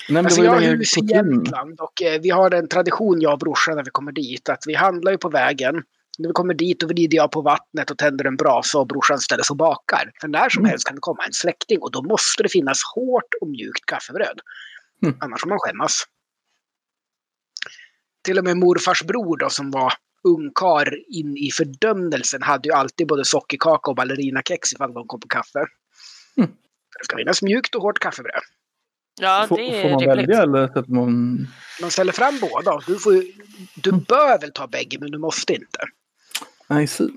men 0.08 0.24
Alltså 0.24 0.40
det 0.40 0.46
jag 0.46 0.52
har 0.54 0.60
hus 0.60 0.98
i. 0.98 1.00
Jämtland 1.04 1.80
och 1.80 2.02
eh, 2.02 2.20
vi 2.20 2.30
har 2.30 2.50
en 2.54 2.68
tradition, 2.68 3.20
jag 3.20 3.32
och 3.32 3.38
brorsan, 3.38 3.76
när 3.76 3.84
vi 3.84 3.90
kommer 3.90 4.12
dit. 4.12 4.48
Att 4.48 4.62
vi 4.66 4.74
handlar 4.74 5.12
ju 5.12 5.18
på 5.18 5.28
vägen. 5.28 5.82
När 6.18 6.28
vi 6.28 6.32
kommer 6.32 6.54
dit 6.54 6.80
då 6.80 6.86
vrider 6.86 7.16
jag 7.16 7.30
på 7.32 7.42
vattnet 7.42 7.90
och 7.90 7.98
tänder 7.98 8.24
en 8.24 8.36
brasa 8.36 8.78
och 8.78 8.86
brorsan 8.86 9.18
ställer 9.18 9.42
sig 9.42 9.52
och 9.52 9.56
bakar. 9.56 10.10
För 10.20 10.28
när 10.28 10.48
som 10.48 10.60
Mm. 10.60 10.70
helst 10.70 10.86
kan 10.86 10.94
det 10.94 11.00
komma 11.00 11.24
en 11.26 11.32
släkting 11.32 11.78
och 11.80 11.92
då 11.92 12.02
måste 12.02 12.42
det 12.42 12.48
finnas 12.48 12.78
hårt 12.94 13.34
och 13.40 13.48
mjukt 13.48 13.86
kaffebröd. 13.86 14.40
Mm. 15.02 15.16
Annars 15.20 15.40
får 15.40 15.48
man 15.48 15.58
skämmas. 15.58 16.04
Till 18.24 18.38
och 18.38 18.44
med 18.44 18.56
morfars 18.56 19.02
bror 19.02 19.36
då 19.36 19.50
som 19.50 19.70
var 19.70 19.92
ungkar 20.24 20.94
in 21.18 21.36
i 21.36 21.50
fördömelsen 21.50 22.42
hade 22.42 22.68
ju 22.68 22.74
alltid 22.74 23.06
både 23.06 23.24
sockerkaka 23.24 23.90
och 23.90 23.96
ballerinakex 23.96 24.72
ifall 24.72 24.92
de 24.94 25.06
kom 25.06 25.20
på 25.20 25.28
kaffe. 25.28 25.58
Mm. 26.36 26.50
Det 26.98 27.04
ska 27.04 27.16
finnas 27.16 27.42
mjukt 27.42 27.74
och 27.74 27.82
hårt 27.82 27.98
kaffebröd. 27.98 28.42
Ja, 29.20 29.46
Får, 29.48 29.56
det 29.56 29.70
får 29.70 29.74
är 29.78 29.90
man 29.90 30.00
rimligt. 30.00 30.18
välja 30.18 30.42
eller 30.42 30.84
man... 30.94 31.46
Man 31.80 31.90
ställer 31.90 32.12
fram 32.12 32.38
båda. 32.40 32.80
Du, 32.86 32.98
får, 32.98 33.14
ju- 33.14 33.32
du 33.76 33.92
bör 33.92 34.40
väl 34.40 34.52
ta 34.52 34.66
bägge, 34.66 34.98
men 35.00 35.10
du 35.10 35.18
måste 35.18 35.52
inte. 35.54 35.78
Nej, 36.70 36.86
see. 36.86 37.08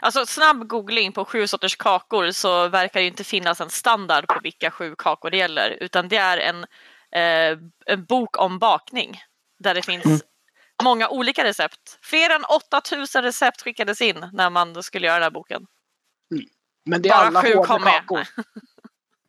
Alltså 0.00 0.26
snabb 0.26 0.66
googling 0.68 1.12
på 1.12 1.24
sju 1.24 1.46
sorters 1.46 1.76
kakor 1.76 2.30
så 2.30 2.68
verkar 2.68 3.00
det 3.00 3.06
inte 3.06 3.24
finnas 3.24 3.60
en 3.60 3.70
standard 3.70 4.26
på 4.28 4.40
vilka 4.42 4.70
sju 4.70 4.94
kakor 4.98 5.30
det 5.30 5.36
gäller 5.36 5.70
utan 5.80 6.08
det 6.08 6.16
är 6.16 6.38
en, 6.38 6.64
eh, 7.12 7.58
en 7.86 8.04
bok 8.04 8.38
om 8.38 8.58
bakning 8.58 9.20
där 9.58 9.74
det 9.74 9.82
finns 9.82 10.04
Mm. 10.04 10.18
många 10.82 11.08
olika 11.08 11.44
recept. 11.44 11.98
Fler 12.02 12.30
än 12.30 12.44
8000 12.44 13.22
recept 13.22 13.62
skickades 13.62 14.00
in 14.00 14.26
när 14.32 14.50
man 14.50 14.82
skulle 14.82 15.06
göra 15.06 15.14
den 15.16 15.22
här 15.22 15.30
boken. 15.30 15.66
Men 16.84 17.02
det 17.02 17.08
är 17.08 17.12
Bara 17.12 17.26
alla 17.26 17.42
sju 17.42 17.54
hårda 17.54 17.66
kom 17.66 17.82
med. 17.84 17.92
kakor. 17.92 18.22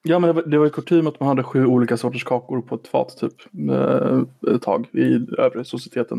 Ja, 0.03 0.19
men 0.19 0.27
det 0.27 0.33
var, 0.33 0.41
det 0.43 0.57
var 0.57 0.65
ju 0.65 0.71
kutym 0.71 1.07
att 1.07 1.19
man 1.19 1.29
hade 1.29 1.43
sju 1.43 1.65
olika 1.65 1.97
sorters 1.97 2.23
kakor 2.23 2.61
på 2.61 2.75
ett 2.75 2.87
fat 2.87 3.17
typ. 3.17 3.33
eh, 3.71 4.55
Ett 4.55 4.61
tag 4.61 4.87
i 4.93 5.27
övre 5.37 5.65
societeten. 5.65 6.17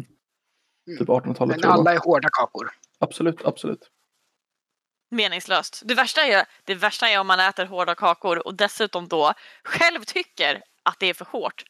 Mm. 0.87 0.99
Typ 0.99 1.09
1800-talet 1.09 1.61
Men 1.61 1.71
alla 1.71 1.93
är 1.95 1.99
hårda 1.99 2.29
kakor. 2.33 2.71
Absolut, 3.01 3.45
absolut. 3.45 3.91
Meningslöst. 5.11 5.83
Det 5.85 5.95
värsta, 5.95 6.21
är, 6.21 6.45
det 6.65 6.75
värsta 6.75 7.09
är 7.09 7.21
om 7.21 7.27
man 7.27 7.41
äter 7.41 7.67
hårda 7.67 7.95
kakor 7.95 8.47
och 8.47 8.55
dessutom 8.55 9.09
då 9.09 9.33
själv 9.65 10.05
tycker 10.05 10.63
att 10.83 10.97
det 10.99 11.07
är 11.07 11.15
för 11.15 11.25
hårt 11.25 11.65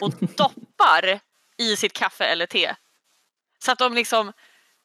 och 0.00 0.10
doppar 0.36 1.20
i 1.58 1.76
sitt 1.76 1.92
kaffe 1.92 2.24
eller 2.24 2.46
te. 2.46 2.74
Så 3.58 3.72
att 3.72 3.78
de 3.78 3.94
liksom 3.94 4.32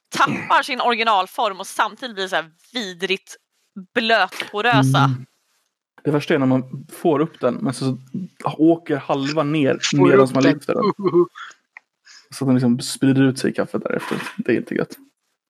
tappar 0.09 0.63
sin 0.63 0.81
originalform 0.81 1.59
och 1.59 1.67
samtidigt 1.67 2.15
blir 2.15 2.27
så 2.27 2.35
här 2.35 2.51
vidrigt 2.73 3.37
blötporösa. 3.93 4.97
Mm. 4.97 5.25
Det 6.03 6.11
värsta 6.11 6.33
är 6.33 6.39
när 6.39 6.45
man 6.45 6.87
får 6.91 7.19
upp 7.19 7.39
den 7.39 7.55
men 7.55 7.73
så 7.73 7.97
åker 8.57 8.97
halva 8.97 9.43
ner 9.43 9.79
medan 9.93 10.29
man 10.33 10.43
lyfter 10.43 10.73
den. 10.73 10.83
Så 12.33 12.45
att 12.45 12.47
den 12.47 12.55
liksom 12.55 12.79
sprider 12.79 13.21
ut 13.21 13.39
sig 13.39 13.51
i 13.51 13.53
kaffet 13.53 13.83
därefter. 13.83 14.17
Det 14.37 14.51
är 14.51 14.57
inte 14.57 14.75
gött. 14.75 14.97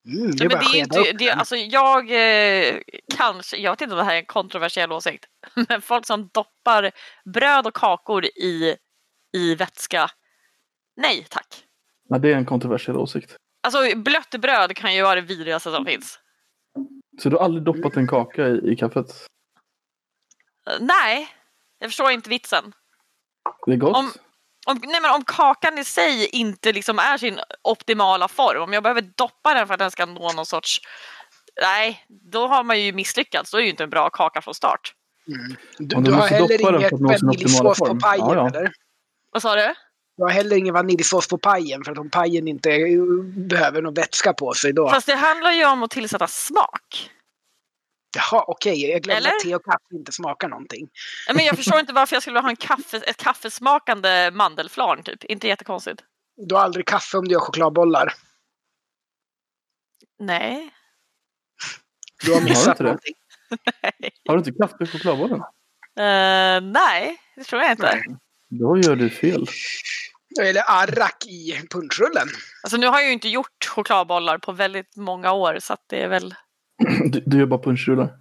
Mm, 0.06 0.30
det 0.30 0.48
men 0.48 0.58
det 0.58 0.64
är 0.64 0.76
inte, 0.76 1.12
det, 1.12 1.30
alltså 1.30 1.56
jag 1.56 2.10
eh, 2.10 2.78
kanske, 3.16 3.56
jag 3.56 3.70
vet 3.72 3.80
inte 3.80 3.92
om 3.94 3.98
det 3.98 4.04
här 4.04 4.14
är 4.14 4.18
en 4.18 4.26
kontroversiell 4.26 4.92
åsikt, 4.92 5.24
men 5.68 5.82
folk 5.82 6.06
som 6.06 6.28
doppar 6.32 6.90
bröd 7.24 7.66
och 7.66 7.74
kakor 7.74 8.24
i, 8.24 8.76
i 9.36 9.54
vätska, 9.54 10.10
nej 10.96 11.26
tack. 11.30 11.64
Ja, 12.08 12.18
det 12.18 12.32
är 12.32 12.36
en 12.36 12.46
kontroversiell 12.46 12.96
åsikt. 12.96 13.36
Alltså 13.62 13.96
blött 13.96 14.30
bröd 14.40 14.76
kan 14.76 14.94
ju 14.94 15.02
vara 15.02 15.14
det 15.14 15.20
vidrigaste 15.20 15.70
som 15.72 15.84
finns. 15.84 16.18
Så 17.22 17.28
du 17.28 17.36
har 17.36 17.44
aldrig 17.44 17.64
doppat 17.64 17.96
en 17.96 18.08
kaka 18.08 18.48
i, 18.48 18.72
i 18.72 18.76
kaffet? 18.76 19.06
Eh, 20.66 20.76
Nej, 20.80 21.28
jag 21.78 21.90
förstår 21.90 22.10
inte 22.10 22.30
vitsen. 22.30 22.72
Det 23.66 23.72
är 23.72 23.76
gott. 23.76 23.96
Om- 23.96 24.12
Om, 24.66 24.80
nej, 24.82 25.00
men 25.00 25.10
om 25.10 25.24
kakan 25.24 25.78
i 25.78 25.84
sig 25.84 26.26
inte 26.26 26.72
liksom 26.72 26.98
är 26.98 27.18
sin 27.18 27.40
optimala 27.62 28.28
form, 28.28 28.62
om 28.62 28.72
jag 28.72 28.82
behöver 28.82 29.02
doppa 29.16 29.54
den 29.54 29.66
för 29.66 29.74
att 29.74 29.80
den 29.80 29.90
ska 29.90 30.06
nå 30.06 30.32
någon 30.32 30.46
sorts... 30.46 30.80
Nej, 31.62 32.04
då 32.32 32.46
har 32.46 32.64
man 32.64 32.80
ju 32.80 32.92
misslyckats. 32.92 33.50
Då 33.50 33.56
är 33.56 33.60
det 33.60 33.64
ju 33.64 33.70
inte 33.70 33.84
en 33.84 33.90
bra 33.90 34.10
kaka 34.10 34.40
från 34.40 34.54
start. 34.54 34.94
Mm. 35.28 35.56
Du, 35.78 35.96
du 35.96 36.02
du 36.02 36.10
har 36.12 36.18
måste 36.18 36.34
heller 36.34 36.58
doppa 36.58 36.70
den 36.72 36.80
inget 36.80 37.22
vaniljsås 37.22 37.78
på 37.78 37.86
form. 37.86 37.98
pajen, 37.98 38.26
Ja, 38.26 38.34
ja. 38.34 38.48
eller? 38.48 38.72
Vad 39.32 39.42
sa 39.42 39.54
du? 39.56 39.74
Du 40.16 40.22
har 40.22 40.30
heller 40.30 40.56
ingen 40.56 40.74
vaniljsås 40.74 41.28
på 41.28 41.38
pajen, 41.38 41.84
för 41.84 41.92
att 41.92 41.98
om 41.98 42.10
pajen 42.10 42.48
inte 42.48 42.70
eh, 42.70 42.98
behöver 43.48 43.82
någon 43.82 43.94
vätska 43.94 44.32
på 44.32 44.54
sig 44.54 44.72
då... 44.72 44.90
Fast 44.90 45.06
det 45.06 45.14
handlar 45.14 45.52
ju 45.52 45.64
om 45.66 45.82
att 45.82 45.90
tillsätta 45.90 46.26
smak. 46.26 47.10
Jaha, 48.16 48.44
okej. 48.48 48.90
Jag 48.90 49.02
glömde 49.02 49.16
Eller? 49.18 49.30
att 49.36 49.40
te 49.40 49.54
och 49.54 49.64
kaffe 49.64 49.94
inte 49.94 50.12
smakar 50.12 50.48
någonting. 50.48 50.88
Nej, 51.28 51.36
Men 51.36 51.44
jag 51.44 51.56
förstår 51.56 51.80
inte 51.80 51.92
varför 51.92 52.16
jag 52.16 52.22
skulle 52.22 52.32
vilja 52.34 52.42
ha 52.42 52.50
en 52.50 52.56
kaffe, 52.76 52.96
ett 52.96 53.16
kaffesmakande 53.16 54.30
mandelflarn 54.30 55.02
typ. 55.02 55.24
Inte 55.24 55.48
jättekonstigt. 55.48 56.02
Du 56.36 56.54
har 56.54 56.62
aldrig 56.62 56.86
kaffe 56.86 57.16
om 57.18 57.28
du 57.28 57.32
gör 57.32 57.40
chokladbollar. 57.40 58.12
Nej. 60.18 60.70
Du 62.24 62.30
har 62.32 62.40
Har 62.40 62.46
du 62.46 62.50
missat 62.50 62.78
det? 62.78 62.84
någonting. 62.84 63.14
Har 64.28 64.34
du 64.36 64.38
inte 64.38 64.52
kaffe 64.62 64.84
i 64.84 64.86
chokladbollen? 64.86 65.40
Eh, 65.98 66.60
nej, 66.72 67.18
det 67.36 67.44
tror 67.44 67.62
jag 67.62 67.70
inte. 67.70 67.82
Nej. 67.94 68.16
Då 68.48 68.76
gör 68.78 68.96
du 68.96 69.10
fel. 69.10 69.46
Eller 70.40 70.62
arrak 70.66 71.26
i 71.26 71.66
punschrullen. 71.70 72.28
Alltså 72.62 72.76
nu 72.76 72.86
har 72.86 72.98
jag 72.98 73.06
ju 73.06 73.12
inte 73.12 73.28
gjort 73.28 73.64
chokladbollar 73.68 74.38
på 74.38 74.52
väldigt 74.52 74.96
många 74.96 75.32
år 75.32 75.58
så 75.60 75.72
att 75.72 75.84
det 75.86 76.02
är 76.02 76.08
väl... 76.08 76.34
Du, 77.10 77.22
du 77.26 77.38
gör 77.38 77.46
bara 77.46 77.62
punschrullar. 77.62 78.18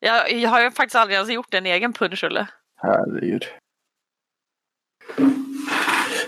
Jag, 0.00 0.32
jag 0.32 0.50
har 0.50 0.60
ju 0.60 0.70
faktiskt 0.70 0.96
aldrig 0.96 1.14
ens 1.14 1.30
gjort 1.30 1.54
en 1.54 1.66
egen 1.66 1.92
punschrulle. 1.92 2.46
Herregud. 2.76 3.44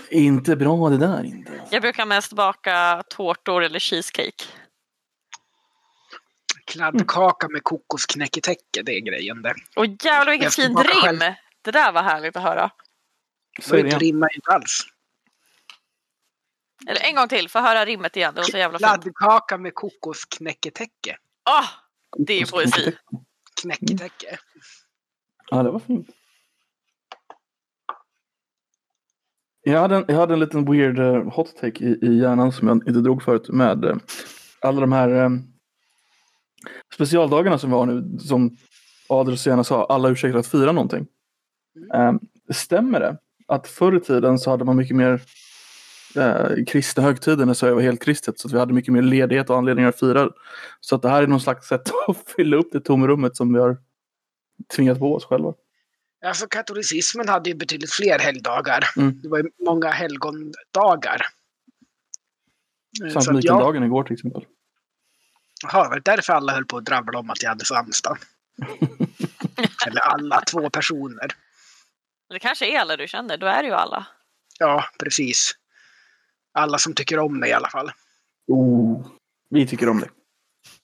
Inte 0.09 0.55
bra 0.55 0.89
det 0.89 0.97
där 0.97 1.23
inte. 1.23 1.51
Jag 1.69 1.81
brukar 1.81 2.05
mest 2.05 2.33
baka 2.33 3.03
tårtor 3.09 3.63
eller 3.63 3.79
cheesecake. 3.79 4.43
Kladdkaka 6.65 7.47
med 7.49 7.63
kokosknäcketäcke, 7.63 8.81
det 8.83 8.91
är 8.91 8.99
grejen 8.99 9.41
det. 9.41 9.53
Och 9.75 9.85
jävlar 9.85 10.31
vilket 10.31 10.55
fint 10.55 10.79
rim! 10.79 11.01
själv. 11.01 11.19
Det 11.61 11.71
där 11.71 11.91
var 11.91 12.03
härligt 12.03 12.35
att 12.35 12.43
höra. 12.43 12.71
Säg 13.61 13.83
det 13.83 13.97
rimmar 13.97 14.35
inte 14.35 14.51
alls. 14.51 14.81
Eller 16.87 17.01
en 17.01 17.15
gång 17.15 17.27
till, 17.27 17.49
få 17.49 17.59
höra 17.59 17.85
rimmet 17.85 18.17
igen. 18.17 18.33
Det 18.35 18.41
var 18.41 18.45
så 18.45 18.57
jävla 18.57 18.79
fint. 18.79 19.03
Kladdkaka 19.03 19.57
med 19.57 19.75
kokosknäcketäcke. 19.75 21.17
Åh, 21.49 21.65
det 22.17 22.33
är 22.33 22.39
ju 22.39 22.45
poesi. 22.45 22.95
Knäcketäcke. 23.61 24.39
Ja, 25.49 25.63
det 25.63 25.71
var 25.71 25.79
fint. 25.79 26.07
Jag 29.61 29.81
hade 29.81 29.95
en, 29.95 30.05
jag 30.07 30.15
hade 30.15 30.33
en 30.33 30.39
liten 30.39 30.65
weird 30.65 30.99
uh, 30.99 31.33
hot 31.33 31.55
take 31.57 31.85
i, 31.85 31.99
i 32.01 32.19
hjärnan 32.19 32.51
som 32.51 32.67
jag 32.67 32.77
inte 32.77 32.91
drog 32.91 33.23
förut 33.23 33.49
med 33.49 33.85
eh, 33.85 33.95
alla 34.61 34.81
de 34.81 34.91
här 34.91 35.09
eh, 35.09 35.29
specialdagarna 36.95 37.57
som 37.57 37.69
vi 37.69 37.75
har 37.75 37.85
nu. 37.85 38.19
Som 38.19 38.57
Adrian 39.09 39.37
så 39.37 39.49
gärna 39.49 39.63
sa, 39.63 39.85
alla 39.85 40.09
ursäkter 40.09 40.39
att 40.39 40.47
fira 40.47 40.71
någonting. 40.71 41.07
Eh, 41.93 42.13
stämmer 42.51 42.99
det 42.99 43.17
att 43.47 43.67
förr 43.67 43.97
i 43.97 43.99
tiden 43.99 44.39
så 44.39 44.49
hade 44.49 44.65
man 44.65 44.75
mycket 44.75 44.95
mer 44.95 45.21
eh, 46.15 46.65
kristna 46.67 47.03
högtider 47.03 47.45
när 47.45 47.53
Sverige 47.53 47.73
var 47.73 47.81
helt 47.81 48.03
kristet. 48.03 48.39
Så 48.39 48.47
att 48.47 48.53
vi 48.53 48.59
hade 48.59 48.73
mycket 48.73 48.93
mer 48.93 49.01
ledighet 49.01 49.49
och 49.49 49.57
anledningar 49.57 49.89
att 49.89 49.99
fira. 49.99 50.29
Så 50.79 50.95
att 50.95 51.01
det 51.01 51.09
här 51.09 51.23
är 51.23 51.27
någon 51.27 51.41
slags 51.41 51.67
sätt 51.67 51.91
att 52.07 52.17
fylla 52.35 52.57
upp 52.57 52.69
det 52.71 52.79
tomrummet 52.79 53.37
som 53.37 53.53
vi 53.53 53.59
har 53.59 53.77
tvingat 54.75 54.99
på 54.99 55.15
oss 55.15 55.25
själva. 55.25 55.53
Alltså 56.25 56.47
katolicismen 56.47 57.29
hade 57.29 57.49
ju 57.49 57.55
betydligt 57.55 57.91
fler 57.91 58.19
helgdagar. 58.19 58.83
Mm. 58.97 59.21
Det 59.21 59.29
var 59.29 59.37
ju 59.37 59.49
många 59.65 59.89
helgondagar. 59.89 61.25
Eh, 63.05 63.11
Samt 63.11 63.25
så 63.25 63.37
att 63.37 63.43
jag, 63.43 63.85
igår 63.85 64.03
till 64.03 64.13
exempel. 64.13 64.45
Jaha, 65.63 65.83
det 65.83 65.89
var 65.89 66.01
därför 66.05 66.33
alla 66.33 66.53
höll 66.53 66.65
på 66.65 66.77
att 66.77 66.85
drabbla 66.85 67.19
om 67.19 67.29
att 67.29 67.43
jag 67.43 67.49
hade 67.49 67.63
namnsdag. 67.73 68.17
Eller 69.87 70.01
alla, 70.01 70.41
två 70.41 70.69
personer. 70.69 71.27
Det 72.29 72.39
kanske 72.39 72.75
är 72.75 72.79
alla 72.79 72.97
du 72.97 73.07
känner, 73.07 73.37
då 73.37 73.47
är 73.47 73.61
det 73.61 73.67
ju 73.67 73.73
alla. 73.73 74.07
Ja, 74.59 74.85
precis. 75.03 75.55
Alla 76.53 76.77
som 76.77 76.93
tycker 76.93 77.19
om 77.19 77.39
mig 77.39 77.49
i 77.49 77.53
alla 77.53 77.69
fall. 77.69 77.91
Oh, 78.47 79.07
vi 79.49 79.67
tycker 79.67 79.89
om 79.89 79.99
det. 79.99 80.09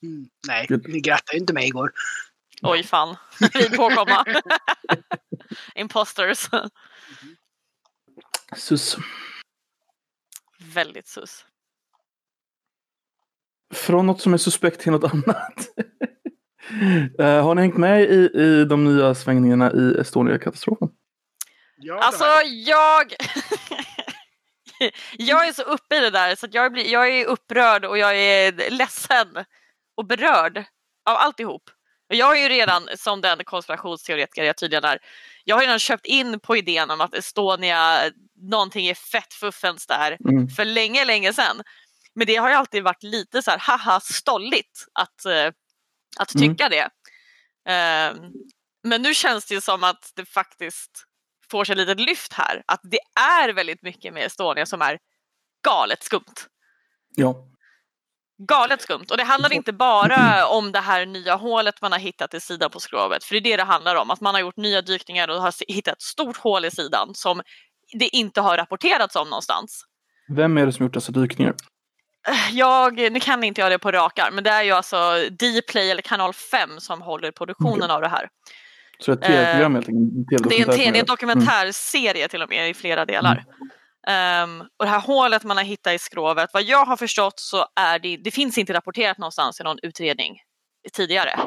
Mm. 0.04 0.28
Nej, 0.48 0.66
Gud. 0.70 0.90
ni 0.90 1.00
grattade 1.00 1.38
ju 1.38 1.40
inte 1.40 1.54
mig 1.54 1.68
igår. 1.68 1.92
Oj 2.62 2.84
fan, 2.84 3.16
vi 3.54 3.70
påkomma. 3.70 4.26
Imposters. 5.76 6.50
Sus. 8.56 8.98
Väldigt 10.74 11.08
sus. 11.08 11.46
Från 13.74 14.06
något 14.06 14.22
som 14.22 14.34
är 14.34 14.38
suspekt 14.38 14.82
till 14.82 14.92
något 14.92 15.14
annat. 15.14 15.70
Eh, 17.20 17.44
har 17.44 17.56
ni 17.56 17.62
hängt 17.62 17.78
med 17.78 18.02
i, 18.02 18.30
i 18.34 18.66
de 18.66 18.84
nya 18.84 19.16
svängningarna 19.16 19.72
i 19.72 19.96
Estonia-katastrofen? 20.00 20.90
Ja, 21.78 22.00
Alltså 22.00 22.26
jag... 22.46 23.14
jag 25.18 25.48
är 25.48 25.54
så 25.54 25.62
uppe 25.62 25.96
i 25.96 26.00
det 26.00 26.10
där 26.10 26.36
så 26.36 26.46
att 26.46 26.54
jag, 26.54 26.72
blir, 26.72 26.92
jag 26.92 27.10
är 27.10 27.26
upprörd 27.26 27.86
och 27.86 27.98
jag 27.98 28.18
är 28.18 28.70
ledsen 28.70 29.46
och 29.98 30.06
berörd 30.06 30.58
av 31.06 31.16
alltihop. 31.18 31.70
Och 32.10 32.16
jag 32.16 32.38
är 32.38 32.42
ju 32.42 32.50
redan, 32.50 32.88
som 32.98 33.22
den 33.22 33.44
konspirationsteoretiker 33.44 34.44
jag 34.44 34.58
tydligen 34.58 34.84
är, 34.84 35.00
jag 35.44 35.56
har 35.56 35.62
redan 35.62 35.80
köpt 35.80 36.06
in 36.06 36.40
på 36.40 36.58
idén 36.58 36.92
om 36.92 37.02
att 37.02 37.14
Estonia, 37.14 38.12
någonting 38.42 38.88
är 38.88 38.94
fett 38.94 39.34
fuffens 39.34 39.88
där 39.88 40.18
Mm. 40.30 40.48
för 40.48 40.66
länge, 40.66 41.06
länge 41.06 41.34
sedan. 41.34 41.62
Men 42.16 42.28
det 42.28 42.36
har 42.36 42.50
ju 42.50 42.56
alltid 42.56 42.84
varit 42.84 43.04
lite 43.04 43.42
så 43.42 43.52
här, 43.52 43.58
haha, 43.58 44.00
stolligt 44.00 44.86
att, 44.94 45.26
eh, 45.26 45.52
att 46.20 46.36
Mm. 46.36 46.50
tycka 46.56 46.70
det. 46.70 46.90
Ehm, 47.70 48.18
men 48.84 49.02
nu 49.02 49.14
känns 49.14 49.46
det 49.46 49.54
ju 49.54 49.62
som 49.62 49.84
att 49.84 50.12
det 50.16 50.26
faktiskt 50.26 51.04
får 51.52 51.66
sig 51.66 51.74
ett 51.74 51.78
litet 51.78 52.00
lyft 52.00 52.34
här. 52.34 52.64
Att 52.66 52.82
det 52.84 53.00
är 53.20 53.54
väldigt 53.54 53.82
mycket 53.82 54.14
med 54.14 54.26
Estonia 54.26 54.66
som 54.66 54.82
är 54.82 55.00
galet 55.64 56.04
skumt. 56.04 56.36
Ja. 57.16 57.36
Galet 58.38 58.82
skumt. 58.82 59.06
Och 59.12 59.18
det 59.18 59.24
handlar 59.24 59.54
inte 59.54 59.74
bara 59.74 60.48
om 60.48 60.72
det 60.72 60.80
här 60.80 61.06
nya 61.06 61.36
hålet 61.36 61.82
man 61.82 61.92
har 61.92 62.00
hittat 62.00 62.34
i 62.34 62.40
sidan 62.40 62.72
på 62.72 62.80
skrovet. 62.80 63.24
För 63.24 63.34
det 63.34 63.40
är 63.40 63.42
det 63.42 63.58
det 63.58 63.64
handlar 63.64 63.96
om. 63.96 64.12
Att 64.12 64.22
man 64.22 64.34
har 64.34 64.42
gjort 64.42 64.58
nya 64.58 64.82
dykningar 64.82 65.28
och 65.28 65.42
har 65.42 65.54
hittat 65.74 65.94
ett 65.94 66.02
stort 66.02 66.38
hål 66.38 66.66
i 66.66 66.72
sidan 66.72 67.16
som 67.16 67.42
det 67.94 68.08
inte 68.16 68.42
har 68.42 68.58
rapporterats 68.58 69.16
om 69.16 69.30
någonstans. 69.30 69.86
Vem 70.28 70.58
är 70.58 70.66
det 70.66 70.74
som 70.74 70.86
gjort 70.86 70.94
dessa 70.94 71.12
dykningar? 71.12 71.56
Jag, 72.52 73.12
nu 73.12 73.20
kan 73.20 73.44
inte 73.44 73.62
jag 73.62 73.72
det 73.72 73.80
på 73.80 73.92
rakar, 73.92 74.32
men 74.32 74.44
det 74.44 74.50
är 74.50 74.64
ju 74.64 74.72
alltså 74.72 75.16
Dplay 75.30 75.92
eller 75.92 76.02
kanal 76.02 76.34
5 76.34 76.80
som 76.80 77.02
håller 77.02 77.32
produktionen 77.32 77.84
Okej. 77.84 77.96
av 77.96 78.02
det 78.02 78.08
här. 78.08 78.30
Så 79.00 79.16
det 79.16 79.26
är 79.26 79.32
ett 79.32 79.48
tv-program 79.48 79.76
helt 79.76 79.90
enkelt? 79.90 80.42
En 80.44 80.50
Det 80.50 80.56
är 80.56 80.60
en, 80.60 80.66
te- 80.66 80.76
det 80.78 80.84
är 80.84 80.88
en 80.88 80.96
gör- 80.96 81.06
dokumentärserie 81.06 82.28
till 82.28 82.42
och 82.42 82.50
med 82.50 82.70
i 82.70 82.74
flera 82.74 83.06
delar. 83.06 83.46
Ehm, 84.08 84.62
och 84.62 84.86
det 84.86 84.92
här 84.92 85.00
hålet 85.00 85.44
man 85.44 85.58
har 85.58 85.64
hittat 85.64 85.94
i 85.94 86.00
skrovet, 86.00 86.50
vad 86.54 86.64
jag 86.64 86.86
har 86.86 86.98
förstått 86.98 87.40
så 87.40 87.66
är 87.76 88.00
det, 88.00 88.18
det 88.18 88.32
finns 88.32 88.58
inte 88.58 88.74
rapporterat 88.74 89.18
någonstans 89.18 89.60
i 89.60 89.64
någon 89.64 89.78
utredning 89.84 90.42
tidigare. 90.94 91.40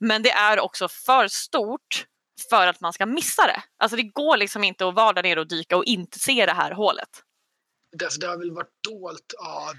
Men 0.00 0.22
det 0.22 0.30
är 0.30 0.60
också 0.60 0.88
för 0.88 1.28
stort 1.28 2.04
för 2.50 2.66
att 2.66 2.80
man 2.80 2.92
ska 2.92 3.06
missa 3.06 3.46
det. 3.46 3.62
Alltså 3.78 3.96
det 3.96 4.02
går 4.02 4.36
liksom 4.36 4.64
inte 4.64 4.88
att 4.88 4.94
vara 4.94 5.12
där 5.12 5.22
nere 5.22 5.40
och 5.40 5.48
dyka 5.48 5.76
och 5.76 5.84
inte 5.84 6.18
se 6.18 6.46
det 6.46 6.52
här 6.52 6.70
hålet. 6.70 7.08
Därför 7.96 8.20
det 8.20 8.26
har 8.26 8.38
väl 8.38 8.50
varit 8.50 8.70
dolt 8.88 9.34
av 9.38 9.74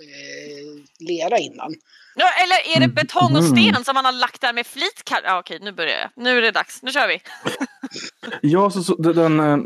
eh, 0.00 1.06
lera 1.08 1.38
innan. 1.38 1.74
Ja, 2.16 2.26
eller 2.42 2.76
är 2.76 2.80
det 2.80 2.94
betong 2.94 3.32
och 3.36 3.44
Mm. 3.44 3.56
sten 3.56 3.84
som 3.84 3.94
man 3.94 4.04
har 4.04 4.12
lagt 4.12 4.40
där 4.40 4.52
med 4.52 4.66
flit? 4.66 5.02
Ja, 5.24 5.38
okej, 5.38 5.58
nu 5.62 5.72
börjar 5.72 5.98
jag. 5.98 6.10
Nu 6.24 6.38
är 6.38 6.42
det 6.42 6.50
dags. 6.50 6.82
Nu 6.82 6.90
kör 6.92 7.08
vi. 7.08 7.18
Ja, 8.42 8.70
så, 8.70 8.82
så 8.84 8.94
den, 8.96 9.40
eh, 9.40 9.56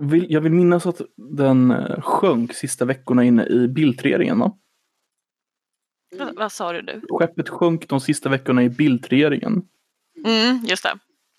vill, 0.00 0.26
jag 0.28 0.40
vill 0.40 0.52
minnas 0.52 0.86
att 0.86 1.00
den 1.38 1.70
eh, 1.70 2.00
sjönk 2.00 2.54
sista 2.54 2.84
veckorna 2.84 3.24
inne 3.24 3.46
i 3.46 3.68
bildregleringen. 3.68 4.38
Va? 4.38 4.58
Vad, 6.18 6.34
vad 6.36 6.52
sa 6.52 6.72
du 6.72 6.82
nu? 6.82 7.02
Skeppet 7.08 7.48
sjönk 7.48 7.88
de 7.88 8.00
sista 8.00 8.28
veckorna 8.28 8.62
i 8.62 8.68
bildregleringen. 8.68 9.62
Mm, 10.26 10.64
just 10.64 10.82
det. 10.82 10.88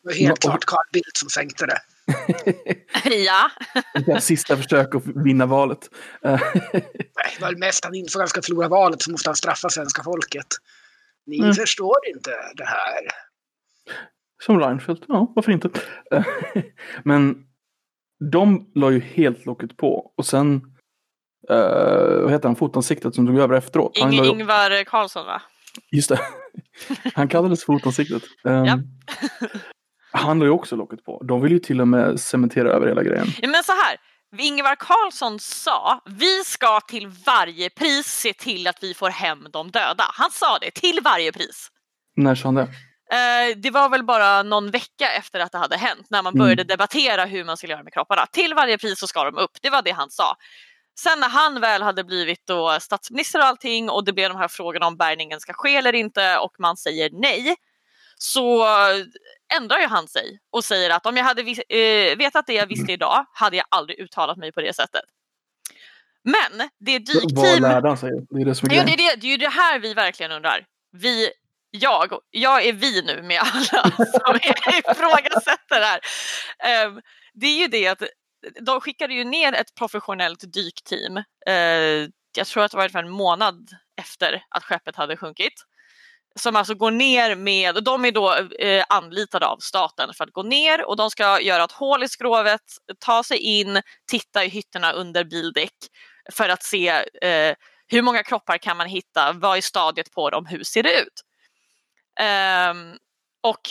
Det 0.04 0.08
var 0.10 0.14
helt 0.14 0.32
och- 0.34 0.40
klart 0.42 0.66
Carl 0.66 0.86
Bildt 0.94 1.18
som 1.18 1.30
sänkte 1.30 1.66
det. 1.66 1.78
ja. 3.26 3.50
Deras 4.06 4.26
sista 4.26 4.58
försök 4.58 4.96
att 4.96 5.04
vinna 5.26 5.46
valet. 5.46 5.90
Nej, 6.24 6.40
Det 6.74 7.42
var 7.42 7.48
väl 7.48 7.58
mest 7.58 7.86
han 7.86 7.96
insåg 7.96 8.20
att 8.20 8.24
han 8.24 8.28
ska 8.30 8.42
förlora 8.42 8.68
valet 8.68 9.02
så 9.02 9.12
måste 9.12 9.30
han 9.30 9.36
straffa 9.36 9.70
svenska 9.70 10.04
folket. 10.04 10.48
Ni 11.26 11.40
Mm. 11.40 11.54
förstår 11.54 11.96
inte 12.16 12.32
det 12.56 12.66
här. 12.66 13.00
Som 14.46 14.60
Reinfeldt, 14.60 15.04
ja 15.08 15.32
varför 15.36 15.52
inte. 15.52 15.70
Men 17.04 17.36
de 18.32 18.72
la 18.76 18.92
ju 18.92 19.00
helt 19.00 19.46
locket 19.46 19.78
på 19.78 20.12
och 20.18 20.26
sen, 20.26 20.56
eh, 21.50 22.22
vad 22.22 22.32
heter 22.32 22.50
han, 22.50 22.56
fotansiktet 22.56 23.16
som 23.16 23.28
tog 23.28 23.40
över 23.40 23.56
efteråt. 23.56 23.98
Han 24.00 24.12
Ing- 24.12 24.24
ju, 24.24 24.30
Ingvar 24.30 24.84
Carlsson 24.84 25.26
va? 25.26 25.42
just 25.92 26.10
det, 26.10 26.20
han 27.14 27.28
kallades 27.28 27.66
fotansiktet. 27.66 28.24
Um. 28.44 28.66
Han 30.14 30.40
la 30.40 30.46
ju 30.46 30.52
också 30.52 30.76
locket 30.76 31.06
på. 31.06 31.24
De 31.24 31.42
vill 31.42 31.52
ju 31.52 31.60
till 31.60 31.82
och 31.82 31.88
med 31.88 32.20
cementera 32.20 32.70
över 32.70 32.88
hela 32.88 33.04
grejen. 33.04 33.28
Men 33.42 33.64
så 33.64 33.72
här, 33.72 33.98
Ingvar 34.38 34.76
Carlsson 34.76 35.40
sa 35.40 36.02
vi 36.06 36.44
ska 36.44 36.80
till 36.80 37.08
varje 37.26 37.70
pris 37.70 38.08
se 38.08 38.34
till 38.34 38.68
att 38.68 38.84
vi 38.84 38.94
får 38.94 39.10
hem 39.10 39.48
de 39.54 39.72
döda. 39.72 40.04
Han 40.14 40.32
sa 40.32 40.58
det, 40.62 40.72
till 40.72 41.00
varje 41.04 41.32
pris. 41.32 41.68
När 42.16 42.36
sa 42.36 42.48
han 42.48 42.56
det? 42.56 42.62
Eh, 43.12 43.58
det 43.58 43.70
var 43.70 43.90
väl 43.90 44.04
bara 44.04 44.44
någon 44.44 44.72
vecka 44.72 45.12
efter 45.18 45.40
att 45.40 45.52
det 45.52 45.58
hade 45.58 45.78
hänt 45.78 46.08
när 46.10 46.22
man 46.24 46.34
Mm. 46.34 46.44
började 46.46 46.64
debattera 46.64 47.26
hur 47.26 47.44
man 47.44 47.58
skulle 47.58 47.74
göra 47.74 47.84
med 47.84 47.94
kropparna. 47.94 48.26
Till 48.26 48.54
varje 48.54 48.78
pris 48.78 49.00
så 49.00 49.08
ska 49.08 49.24
de 49.24 49.38
upp, 49.38 49.52
det 49.62 49.70
var 49.70 49.82
det 49.82 49.92
han 49.92 50.10
sa. 50.10 50.36
Sen 51.00 51.20
när 51.20 51.30
han 51.30 51.62
väl 51.62 51.82
hade 51.82 52.04
blivit 52.04 52.48
då 52.48 52.78
statsminister 52.82 53.40
och 53.40 53.46
allting 53.46 53.90
och 53.90 54.06
det 54.06 54.14
blev 54.14 54.30
de 54.30 54.38
här 54.38 54.48
frågorna 54.48 54.88
om 54.88 54.98
bärgningen 54.98 55.40
ska 55.40 55.54
ske 55.54 55.76
eller 55.76 55.96
inte 55.96 56.38
och 56.38 56.56
man 56.60 56.78
säger 56.78 57.10
nej 57.14 57.56
så 58.18 58.66
ändrar 59.58 59.80
ju 59.80 59.88
han 59.88 60.08
sig 60.08 60.40
och 60.52 60.64
säger 60.64 60.90
att 60.90 61.06
om 61.06 61.18
jag 61.18 61.24
hade 61.24 61.42
eh, 61.42 62.18
vetat 62.18 62.48
det 62.48 62.54
jag 62.54 62.68
visste 62.68 62.92
idag 62.92 63.26
hade 63.34 63.58
jag 63.58 63.66
aldrig 63.70 64.00
uttalat 64.00 64.38
mig 64.38 64.52
på 64.52 64.62
det 64.62 64.76
sättet. 64.76 65.04
Men 66.24 66.70
det 66.80 67.00
Vad 67.00 67.06
dykteam... 67.06 67.62
lärde 67.62 67.88
han 67.88 67.98
sig? 67.98 68.12
Det 68.30 68.42
är 68.42 68.46
det 68.46 68.56
som 68.56 68.72
är 68.72 68.76
Ja, 68.76 68.84
det, 68.84 68.94
är 68.94 68.98
det, 68.98 69.22
det 69.22 69.28
är 69.28 69.32
ju 69.32 69.38
det 69.38 69.50
här 69.50 69.80
vi 69.80 69.94
verkligen 69.94 70.32
undrar. 70.32 70.66
Vi, 70.92 71.32
jag, 71.72 72.14
jag 72.30 72.66
är 72.66 72.74
vi 72.74 73.02
nu 73.02 73.22
med 73.22 73.40
alla 73.40 73.92
som 73.96 74.36
ifrågasätter 74.92 75.80
det 75.80 75.86
här. 75.86 76.00
Ehm, 76.60 77.02
det 77.34 77.48
är 77.48 77.60
ju 77.60 77.68
det 77.68 77.88
att 77.88 78.04
de 78.62 78.82
skickade 78.82 79.14
ju 79.14 79.24
ner 79.24 79.54
ett 79.54 79.76
professionellt 79.76 80.54
dykteam. 80.54 81.18
eh, 81.48 82.10
jag 82.38 82.48
tror 82.48 82.64
att 82.64 82.72
det 82.72 82.78
var 82.78 82.84
ungefär 82.84 83.04
en 83.04 83.10
månad 83.10 83.70
efter 84.02 84.44
att 84.50 84.64
skeppet 84.64 84.96
hade 84.96 85.18
sjunkit. 85.18 85.54
Som 86.40 86.56
alltså 86.56 86.76
går 86.76 86.92
ner 86.92 87.36
med, 87.36 87.78
och 87.78 87.84
de 87.84 88.06
är 88.06 88.12
då 88.12 88.36
eh, 88.60 88.86
anlitade 88.90 89.46
av 89.46 89.58
staten 89.58 90.14
för 90.14 90.24
att 90.24 90.34
gå 90.34 90.44
ner 90.44 90.86
och 90.86 90.98
de 90.98 91.10
ska 91.10 91.42
göra 91.42 91.64
ett 91.64 91.72
hål 91.72 92.04
i 92.04 92.10
skrovet, 92.10 92.62
ta 93.00 93.24
sig 93.24 93.38
in, 93.38 93.82
titta 94.12 94.46
i 94.46 94.48
hytterna 94.48 94.92
under 94.92 95.24
bildäck 95.24 95.74
för 96.32 96.50
att 96.50 96.64
se 96.64 96.90
eh, 97.22 97.56
hur 97.88 98.02
många 98.02 98.24
kroppar 98.24 98.58
kan 98.58 98.78
man 98.78 98.88
hitta, 98.88 99.32
vad 99.34 99.58
är 99.58 99.62
stadiet 99.62 100.12
på 100.12 100.30
dem, 100.30 100.46
hur 100.46 100.64
ser 100.64 100.84
det 100.84 101.02
ut? 101.02 101.22
Ehm, 102.20 102.98
och 103.44 103.62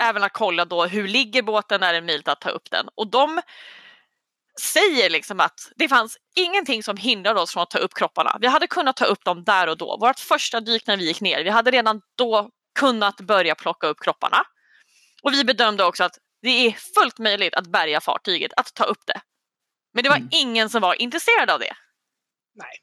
även 0.00 0.22
att 0.22 0.32
kolla 0.32 0.64
då 0.64 0.86
hur 0.86 1.08
ligger 1.08 1.42
båten, 1.42 1.82
är 1.82 1.92
det 1.92 2.00
möjligt 2.00 2.28
att 2.28 2.40
ta 2.40 2.48
upp 2.50 2.70
den? 2.70 2.88
Och 2.94 3.10
de 3.10 3.40
säger 4.60 5.10
liksom 5.10 5.40
att 5.40 5.72
det 5.76 5.88
fanns 5.88 6.16
ingenting 6.36 6.82
som 6.82 6.96
hindrade 6.96 7.40
oss 7.40 7.52
från 7.52 7.62
att 7.62 7.70
ta 7.70 7.78
upp 7.78 7.94
kropparna. 7.94 8.38
Vi 8.40 8.46
hade 8.46 8.66
kunnat 8.66 8.96
ta 8.96 9.04
upp 9.04 9.24
dem 9.24 9.44
där 9.44 9.66
och 9.66 9.76
då. 9.78 9.96
Vårt 10.00 10.20
första 10.20 10.60
dyk 10.60 10.86
när 10.86 10.96
vi 10.96 11.04
gick 11.06 11.20
ner, 11.20 11.44
vi 11.44 11.50
hade 11.50 11.70
redan 11.70 12.00
då 12.16 12.50
kunnat 12.78 13.20
börja 13.20 13.54
plocka 13.54 13.86
upp 13.86 14.00
kropparna. 14.00 14.42
Och 15.22 15.32
vi 15.32 15.44
bedömde 15.44 15.84
också 15.84 16.04
att 16.04 16.18
det 16.42 16.66
är 16.66 16.72
fullt 16.72 17.18
möjligt 17.18 17.54
att 17.54 17.66
bärga 17.66 18.00
fartyget, 18.00 18.52
att 18.56 18.74
ta 18.74 18.84
upp 18.84 19.06
det. 19.06 19.20
Men 19.94 20.02
det 20.04 20.08
var 20.10 20.16
Mm. 20.16 20.28
ingen 20.32 20.70
som 20.70 20.82
var 20.82 20.94
intresserad 21.02 21.50
av 21.50 21.58
det. 21.60 21.74
Nej. 22.54 22.80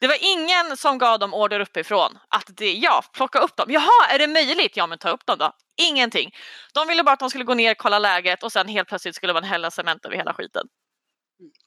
Det 0.00 0.06
var 0.06 0.16
ingen 0.20 0.76
som 0.76 0.98
gav 0.98 1.18
dem 1.18 1.34
order 1.34 1.60
uppifrån 1.60 2.18
att 2.28 2.44
det, 2.46 2.72
ja, 2.72 3.02
plocka 3.12 3.38
upp 3.38 3.56
dem. 3.56 3.66
Jaha, 3.70 4.06
är 4.10 4.18
det 4.18 4.26
möjligt? 4.26 4.76
Ja, 4.76 4.86
men 4.86 4.98
ta 4.98 5.08
upp 5.10 5.26
dem 5.26 5.38
då. 5.38 5.52
Ingenting. 5.78 6.34
De 6.74 6.88
ville 6.88 7.02
bara 7.02 7.12
att 7.12 7.20
de 7.20 7.30
skulle 7.30 7.44
gå 7.44 7.54
ner, 7.54 7.74
kolla 7.74 7.98
läget 7.98 8.42
och 8.42 8.52
sen 8.52 8.68
helt 8.68 8.88
plötsligt 8.88 9.14
skulle 9.14 9.32
man 9.32 9.44
hälla 9.44 9.70
cement 9.70 10.04
över 10.04 10.16
hela 10.16 10.34
skiten. 10.34 10.66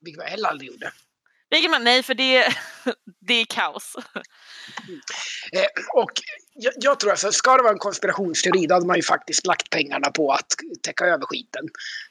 Vilket 0.02 0.24
jag 0.24 0.30
heller 0.30 0.50
aldrig 0.50 0.69
gjorde. 0.71 0.91
Vilket 1.50 1.71
man, 1.71 1.84
nej, 1.84 2.04
för 2.04 2.13
det, 2.13 2.54
det 3.19 3.34
är 3.34 3.45
kaos. 3.45 3.95
Eh, 5.54 5.65
och 5.93 6.12
jag, 6.54 6.74
jag 6.78 7.00
tror 7.00 7.12
alltså, 7.12 7.32
ska 7.32 7.58
det 7.58 7.63
vara 7.63 7.74
en 7.74 7.80
konspirationsteori 7.80 8.65
då 8.67 8.74
hade 8.74 8.88
man 8.88 8.95
ju 8.95 9.04
faktiskt 9.04 9.45
lagt 9.45 9.69
pengarna 9.69 10.12
på 10.12 10.32
att 10.32 10.47
täcka 10.84 11.06
över 11.06 11.26
skiten. 11.26 11.65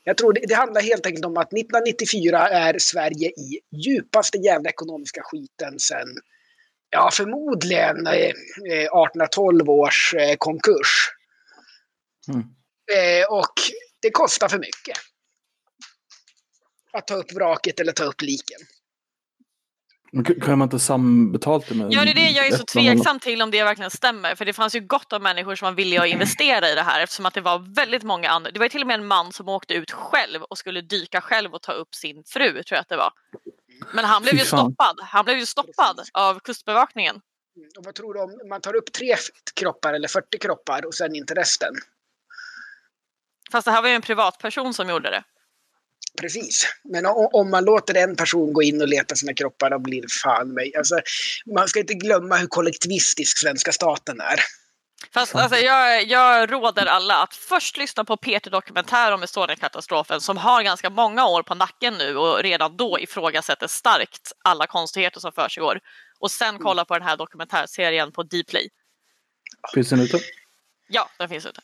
Jag 0.04 0.16
tror 0.16 0.32
det, 0.32 0.40
det 0.48 0.54
handlar 0.54 0.82
helt 0.82 1.06
enkelt 1.06 1.24
om 1.24 1.36
att 1.36 1.52
1994 1.52 2.48
är 2.48 2.78
Sverige 2.78 3.28
i 3.28 3.60
djupaste 3.76 4.38
jävla 4.38 4.70
ekonomiska 4.70 5.22
skiten 5.24 5.78
sen, 5.78 6.08
ja 6.90 7.10
förmodligen 7.12 8.06
eh, 8.06 8.12
eh, 8.12 8.24
1812 8.24 9.70
års 9.70 10.14
eh, 10.14 10.34
konkurs. 10.38 11.10
Mm. 12.30 12.46
Eh, 12.92 13.26
och 13.30 13.54
det 14.02 14.10
kostar 14.10 14.48
för 14.48 14.58
mycket. 14.58 14.98
Att 16.92 17.06
ta 17.06 17.14
upp 17.14 17.32
vraket 17.32 17.80
eller 17.80 17.92
ta 17.92 18.04
upp 18.04 18.22
liken. 18.22 18.58
Men 20.12 20.24
Kan 20.24 20.58
man 20.58 20.66
inte 20.66 20.78
sambetalt 20.78 21.68
det 21.68 21.74
med 21.74 21.92
Ja, 21.92 22.04
det 22.04 22.10
är 22.10 22.14
det 22.14 22.30
jag 22.30 22.46
är 22.46 22.56
så 22.56 22.64
tveksam 22.64 23.20
till 23.20 23.42
om 23.42 23.50
det 23.50 23.64
verkligen 23.64 23.90
stämmer. 23.90 24.34
För 24.34 24.44
det 24.44 24.52
fanns 24.52 24.74
ju 24.74 24.80
gott 24.80 25.12
om 25.12 25.22
människor 25.22 25.54
som 25.54 25.66
var 25.66 25.72
villiga 25.72 26.02
att 26.02 26.08
investera 26.08 26.70
i 26.70 26.74
det 26.74 26.82
här 26.82 27.00
eftersom 27.00 27.26
att 27.26 27.34
det 27.34 27.40
var 27.40 27.74
väldigt 27.74 28.02
många 28.02 28.30
andra. 28.30 28.50
Det 28.50 28.58
var 28.58 28.64
ju 28.64 28.70
till 28.70 28.80
och 28.80 28.86
med 28.86 28.94
en 28.94 29.06
man 29.06 29.32
som 29.32 29.48
åkte 29.48 29.74
ut 29.74 29.90
själv 29.90 30.42
och 30.42 30.58
skulle 30.58 30.80
dyka 30.80 31.20
själv 31.20 31.54
och 31.54 31.62
ta 31.62 31.72
upp 31.72 31.94
sin 31.94 32.24
fru, 32.26 32.52
tror 32.52 32.64
jag 32.76 32.78
att 32.80 32.88
det 32.88 32.96
var. 32.96 33.12
Men 33.94 34.04
han 34.04 34.22
blev 34.22 34.34
ju 34.34 34.44
stoppad. 34.44 35.00
Han 35.00 35.24
blev 35.24 35.38
ju 35.38 35.46
stoppad 35.46 36.00
av 36.12 36.40
kustbevakningen. 36.40 37.20
Mm, 37.56 37.68
Och 37.78 37.84
vad 37.84 37.94
tror 37.94 38.14
du 38.14 38.20
om 38.20 38.48
man 38.48 38.60
tar 38.60 38.76
upp 38.76 38.92
tre 38.92 39.16
kroppar 39.60 39.94
eller 39.94 40.08
40 40.08 40.38
kroppar 40.38 40.86
och 40.86 40.94
sen 40.94 41.14
inte 41.14 41.34
resten? 41.34 41.74
Fast 43.52 43.64
det 43.64 43.70
här 43.70 43.82
var 43.82 43.88
ju 43.88 43.94
en 43.94 44.02
privatperson 44.02 44.74
som 44.74 44.88
gjorde 44.88 45.10
det. 45.10 45.22
Precis. 46.20 46.66
Men 46.84 47.06
om 47.32 47.50
man 47.50 47.64
låter 47.64 47.94
en 47.94 48.16
person 48.16 48.52
gå 48.52 48.62
in 48.62 48.82
och 48.82 48.88
leta 48.88 49.14
sina 49.16 49.34
kroppar, 49.34 49.70
då 49.70 49.78
blir 49.78 50.02
det 50.02 50.12
fan 50.12 50.54
mig. 50.54 50.76
Alltså, 50.76 51.00
man 51.54 51.68
ska 51.68 51.80
inte 51.80 51.94
glömma 51.94 52.36
hur 52.36 52.46
kollektivistisk 52.46 53.38
svenska 53.38 53.72
staten 53.72 54.20
är. 54.20 54.40
Fast 55.12 55.34
alltså, 55.34 55.58
jag, 55.58 56.04
jag 56.04 56.52
råder 56.52 56.86
alla 56.86 57.22
att 57.22 57.34
först 57.34 57.76
lyssna 57.76 58.04
på 58.04 58.16
Peter 58.16 58.50
Dokumentär 58.50 59.12
om 59.12 59.22
Estoniakatastrofen 59.22 60.20
som 60.20 60.36
har 60.36 60.62
ganska 60.62 60.90
många 60.90 61.26
år 61.26 61.42
på 61.42 61.54
nacken 61.54 61.94
nu 61.94 62.16
och 62.16 62.42
redan 62.42 62.76
då 62.76 62.98
ifrågasätter 63.00 63.66
starkt 63.66 64.32
alla 64.44 64.66
konstigheter 64.66 65.20
som 65.20 65.32
försiggår. 65.32 65.80
Och 66.18 66.30
sen 66.30 66.58
kolla 66.58 66.84
på 66.84 66.94
den 66.94 67.08
här 67.08 67.16
dokumentärserien 67.16 68.12
på 68.12 68.22
Dplay. 68.22 68.68
Finns 69.74 69.90
den 69.90 70.00
ute? 70.00 70.20
Ja, 70.88 71.10
den 71.18 71.28
finns 71.28 71.46
ute. 71.46 71.60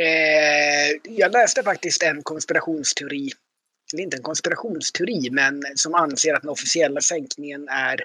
Eh, 0.00 0.90
jag 1.16 1.32
läste 1.32 1.62
faktiskt 1.62 2.02
en 2.02 2.22
konspirationsteori, 2.22 3.30
eller 3.92 4.02
inte 4.02 4.16
en 4.16 4.22
konspirationsteori, 4.22 5.30
men 5.30 5.62
som 5.74 5.94
anser 5.94 6.34
att 6.34 6.42
den 6.42 6.50
officiella 6.50 7.00
sänkningen 7.00 7.68
är 7.68 8.04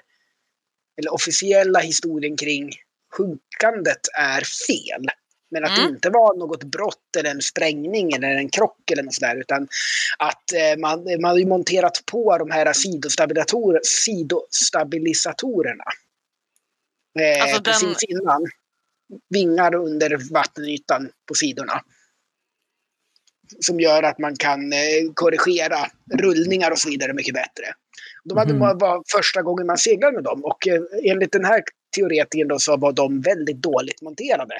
eller 1.00 1.12
officiella 1.14 1.78
historien 1.80 2.36
kring 2.36 2.72
sjunkandet 3.12 4.00
är 4.18 4.40
fel. 4.66 5.06
Men 5.50 5.64
att 5.64 5.78
Mm. 5.78 5.82
det 5.82 5.88
inte 5.96 6.10
var 6.10 6.36
något 6.36 6.64
brott 6.64 7.16
eller 7.18 7.30
en 7.30 7.42
sprängning 7.42 8.12
eller 8.12 8.28
en 8.28 8.48
krock 8.48 8.90
eller 8.90 9.02
något 9.02 9.14
sådär. 9.14 9.36
Utan 9.36 9.68
att 10.18 10.52
eh, 10.52 10.76
man, 10.78 11.04
man 11.20 11.30
har 11.30 11.38
ju 11.38 11.46
monterat 11.46 12.02
på 12.06 12.38
de 12.38 12.50
här 12.50 12.72
sidostabilisator, 12.72 13.80
sidostabilisatorerna. 13.84 15.84
Eh, 17.20 17.42
Alltså 17.42 17.60
den- 17.60 17.72
Precis 17.74 18.02
innan. 18.02 18.46
Vingar 19.30 19.74
under 19.74 20.32
vattenytan 20.32 21.10
på 21.28 21.34
sidorna. 21.34 21.80
Som 23.60 23.80
gör 23.80 24.02
att 24.02 24.18
man 24.18 24.36
kan 24.36 24.72
eh, 24.72 24.78
korrigera 25.14 25.76
rullningar 26.20 26.70
och 26.70 26.78
så 26.78 26.88
vidare 26.88 27.12
mycket 27.14 27.34
bättre. 27.34 27.64
De 28.24 28.38
hade 28.38 28.54
Mhm. 28.54 28.78
var 28.78 29.02
första 29.16 29.42
gången 29.42 29.66
man 29.66 29.78
seglade 29.78 30.12
med 30.14 30.24
dem 30.24 30.44
och 30.44 30.68
eh, 30.68 30.80
enligt 31.04 31.32
den 31.32 31.44
här 31.44 31.62
teoretikern 31.96 32.48
då 32.48 32.58
så 32.58 32.76
var 32.76 32.92
de 32.92 33.20
väldigt 33.20 33.62
dåligt 33.62 34.02
monterade 34.02 34.54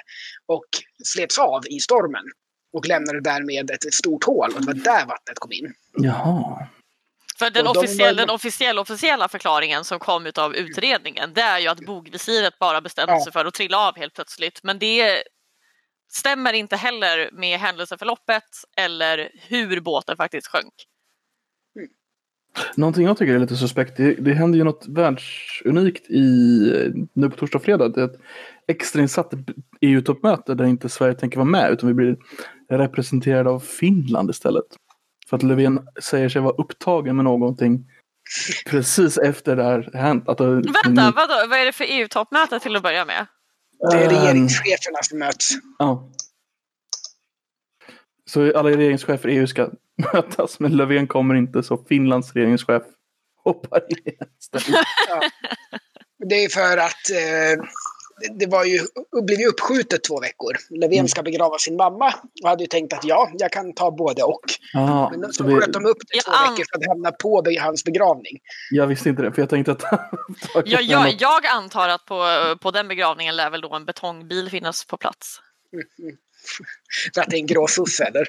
och 0.47 0.65
slets 1.05 1.39
av 1.39 1.63
i 1.69 1.81
stormen 1.81 2.25
och 2.73 2.89
lämnade 2.89 3.21
därmed 3.21 3.71
ett 3.71 3.95
stort 3.95 4.25
hål 4.25 4.51
och 4.55 4.61
det 4.61 4.67
var 4.67 4.75
där 4.75 5.07
vattnet 5.07 5.39
kom 5.39 5.53
in. 5.53 5.75
Jaha. 5.97 6.67
För 7.39 7.51
den, 7.51 7.65
de 7.65 7.71
officiell, 7.71 8.17
var- 8.17 8.21
den 8.27 8.31
officiella, 8.35 8.81
officiella 8.81 9.29
förklaringen 9.29 9.85
som 9.85 9.99
kom 9.99 10.27
utav 10.27 10.55
utredningen 10.55 11.33
det 11.35 11.41
är 11.41 11.59
ju 11.59 11.69
att 11.69 11.81
bogvisiret 11.81 12.59
bara 12.59 12.81
bestämde 12.81 13.13
Ja. 13.13 13.25
sig 13.25 13.33
för 13.33 13.45
att 13.45 13.55
trilla 13.55 13.89
av 13.89 13.97
helt 13.97 14.15
plötsligt. 14.15 14.61
Men 14.63 14.79
det 14.79 15.23
stämmer 16.11 16.53
inte 16.53 16.77
heller 16.77 17.31
med 17.33 17.59
händelseförloppet 17.59 18.45
eller 18.77 19.31
hur 19.49 19.81
båten 19.81 20.17
faktiskt 20.17 20.47
sjönk. 20.47 20.75
Någonting 22.77 23.05
jag 23.07 23.19
tycker 23.19 23.35
är 23.35 23.39
lite 23.39 23.57
suspekt, 23.57 23.97
det, 23.97 24.15
det 24.15 24.33
händer 24.35 24.59
ju 24.59 24.65
något 24.65 24.87
världsunikt 24.89 26.11
i, 26.11 26.23
nu 27.13 27.31
på 27.31 27.37
torsdag 27.37 27.59
och 27.59 27.65
fredag. 27.65 27.89
Det 27.89 28.01
är 28.01 28.05
ett 28.05 28.21
extrainsatt 28.69 29.33
EU-toppmöte 29.81 30.55
där 30.55 30.65
inte 30.65 30.89
Sverige 30.89 31.15
tänker 31.15 31.37
vara 31.37 31.49
med 31.49 31.73
utan 31.73 31.87
vi 31.89 31.95
blir 31.95 32.17
representerade 32.71 33.51
av 33.51 33.61
Finland 33.61 34.31
istället. 34.31 34.65
För 35.29 35.37
att 35.37 35.43
Löfven 35.43 35.87
säger 36.03 36.29
sig 36.29 36.43
vara 36.43 36.55
upptagen 36.55 37.17
med 37.17 37.25
någonting 37.25 37.85
precis 38.67 39.19
efter 39.19 39.57
det 39.57 39.63
här 39.65 39.91
hänt. 39.95 40.29
Att 40.29 40.39
det, 40.39 40.45
Vänta, 40.55 41.13
vadå? 41.17 41.35
vad 41.49 41.59
är 41.59 41.65
det 41.65 41.73
för 41.73 41.85
EU-toppmöte 41.89 42.61
till 42.61 42.77
att 42.77 42.83
börja 42.83 43.05
med? 43.05 43.27
Det 43.91 43.97
är 43.97 44.03
Ehm, 44.05 44.11
regeringscheferna 44.11 44.99
som 45.03 45.19
möts. 45.19 45.51
Ja. 45.79 46.11
Så 48.31 48.59
alla 48.59 48.71
regeringschefer 48.71 49.29
i 49.29 49.37
EU 49.37 49.47
ska 49.47 49.71
mötas, 50.13 50.61
men 50.61 50.77
Löfven 50.77 51.07
kommer 51.07 51.35
inte 51.35 51.63
så 51.63 51.85
Finlands 51.89 52.33
regeringschef 52.35 52.83
hoppar 53.45 53.81
in 53.89 54.15
istället. 54.41 54.85
Det 56.29 56.45
är 56.45 56.49
för 56.49 56.77
att 56.77 57.11
eh, 57.11 57.65
det- 58.39 58.47
var 58.47 58.65
ju, 58.65 58.81
blev 59.23 59.41
ju 59.41 59.47
uppskjutet 59.47 60.05
två 60.05 60.21
veckor. 60.21 60.57
Löfven 60.71 60.93
Mm. 60.99 61.09
ska 61.09 61.23
begrava 61.23 61.59
sin 61.59 61.77
mamma 61.77 62.15
och 62.43 62.49
hade 62.49 62.63
ju 62.63 62.67
tänkt 62.67 62.93
att 62.93 63.05
ja, 63.05 63.31
jag 63.33 63.53
kan 63.53 63.73
ta 63.73 63.91
både 63.91 64.23
och. 64.23 64.41
Ja, 64.73 65.13
Men 65.17 65.33
så 65.33 65.45
vi, 65.45 65.55
sköt 65.55 65.73
de 65.73 65.87
upp 65.87 65.99
det 66.01 66.17
Jag 66.17 66.25
två 66.25 66.33
an- 66.33 66.53
veckor 66.55 66.65
för 66.73 66.79
att 66.79 66.87
hamna 66.87 67.13
på 67.13 67.45
hans 67.61 67.85
begravning. 67.85 68.39
jag 68.71 68.87
visste 68.87 69.09
inte 69.09 69.23
det, 69.23 69.33
för 69.33 69.43
jag 69.43 69.51
tänkte 69.51 69.73
att... 69.73 69.83
Ja, 70.65 70.81
jag, 70.81 71.15
jag 71.21 71.47
antar 71.47 71.89
att 71.89 72.05
på, 72.05 72.25
på 72.61 72.71
den 72.71 72.89
begravningen 72.89 73.37
lär 73.37 73.51
väl 73.51 73.61
då 73.61 73.75
en 73.75 73.85
betongbil 73.85 74.51
finnas 74.51 74.85
på 74.85 74.97
plats. 74.97 75.41
För 77.15 77.21
att 77.21 77.31
det 77.31 77.37
är 77.37 77.41
en 77.41 77.47
grå 77.47 77.67
sosse, 77.67 78.05
eller? 78.05 78.27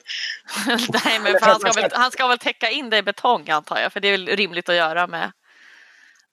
Nej, 1.05 1.19
men 1.23 1.39
för 1.39 1.45
han, 1.45 1.59
ska 1.59 1.71
väl, 1.81 1.91
han 1.93 2.11
ska 2.11 2.27
väl 2.27 2.37
täcka 2.39 2.69
in 2.69 2.89
det 2.89 2.97
i 2.97 3.01
betong 3.03 3.49
antar 3.49 3.79
jag, 3.79 3.93
för 3.93 3.99
det 3.99 4.07
är 4.07 4.11
väl 4.11 4.27
rimligt 4.27 4.69
att 4.69 4.75
göra 4.75 5.07
med 5.07 5.31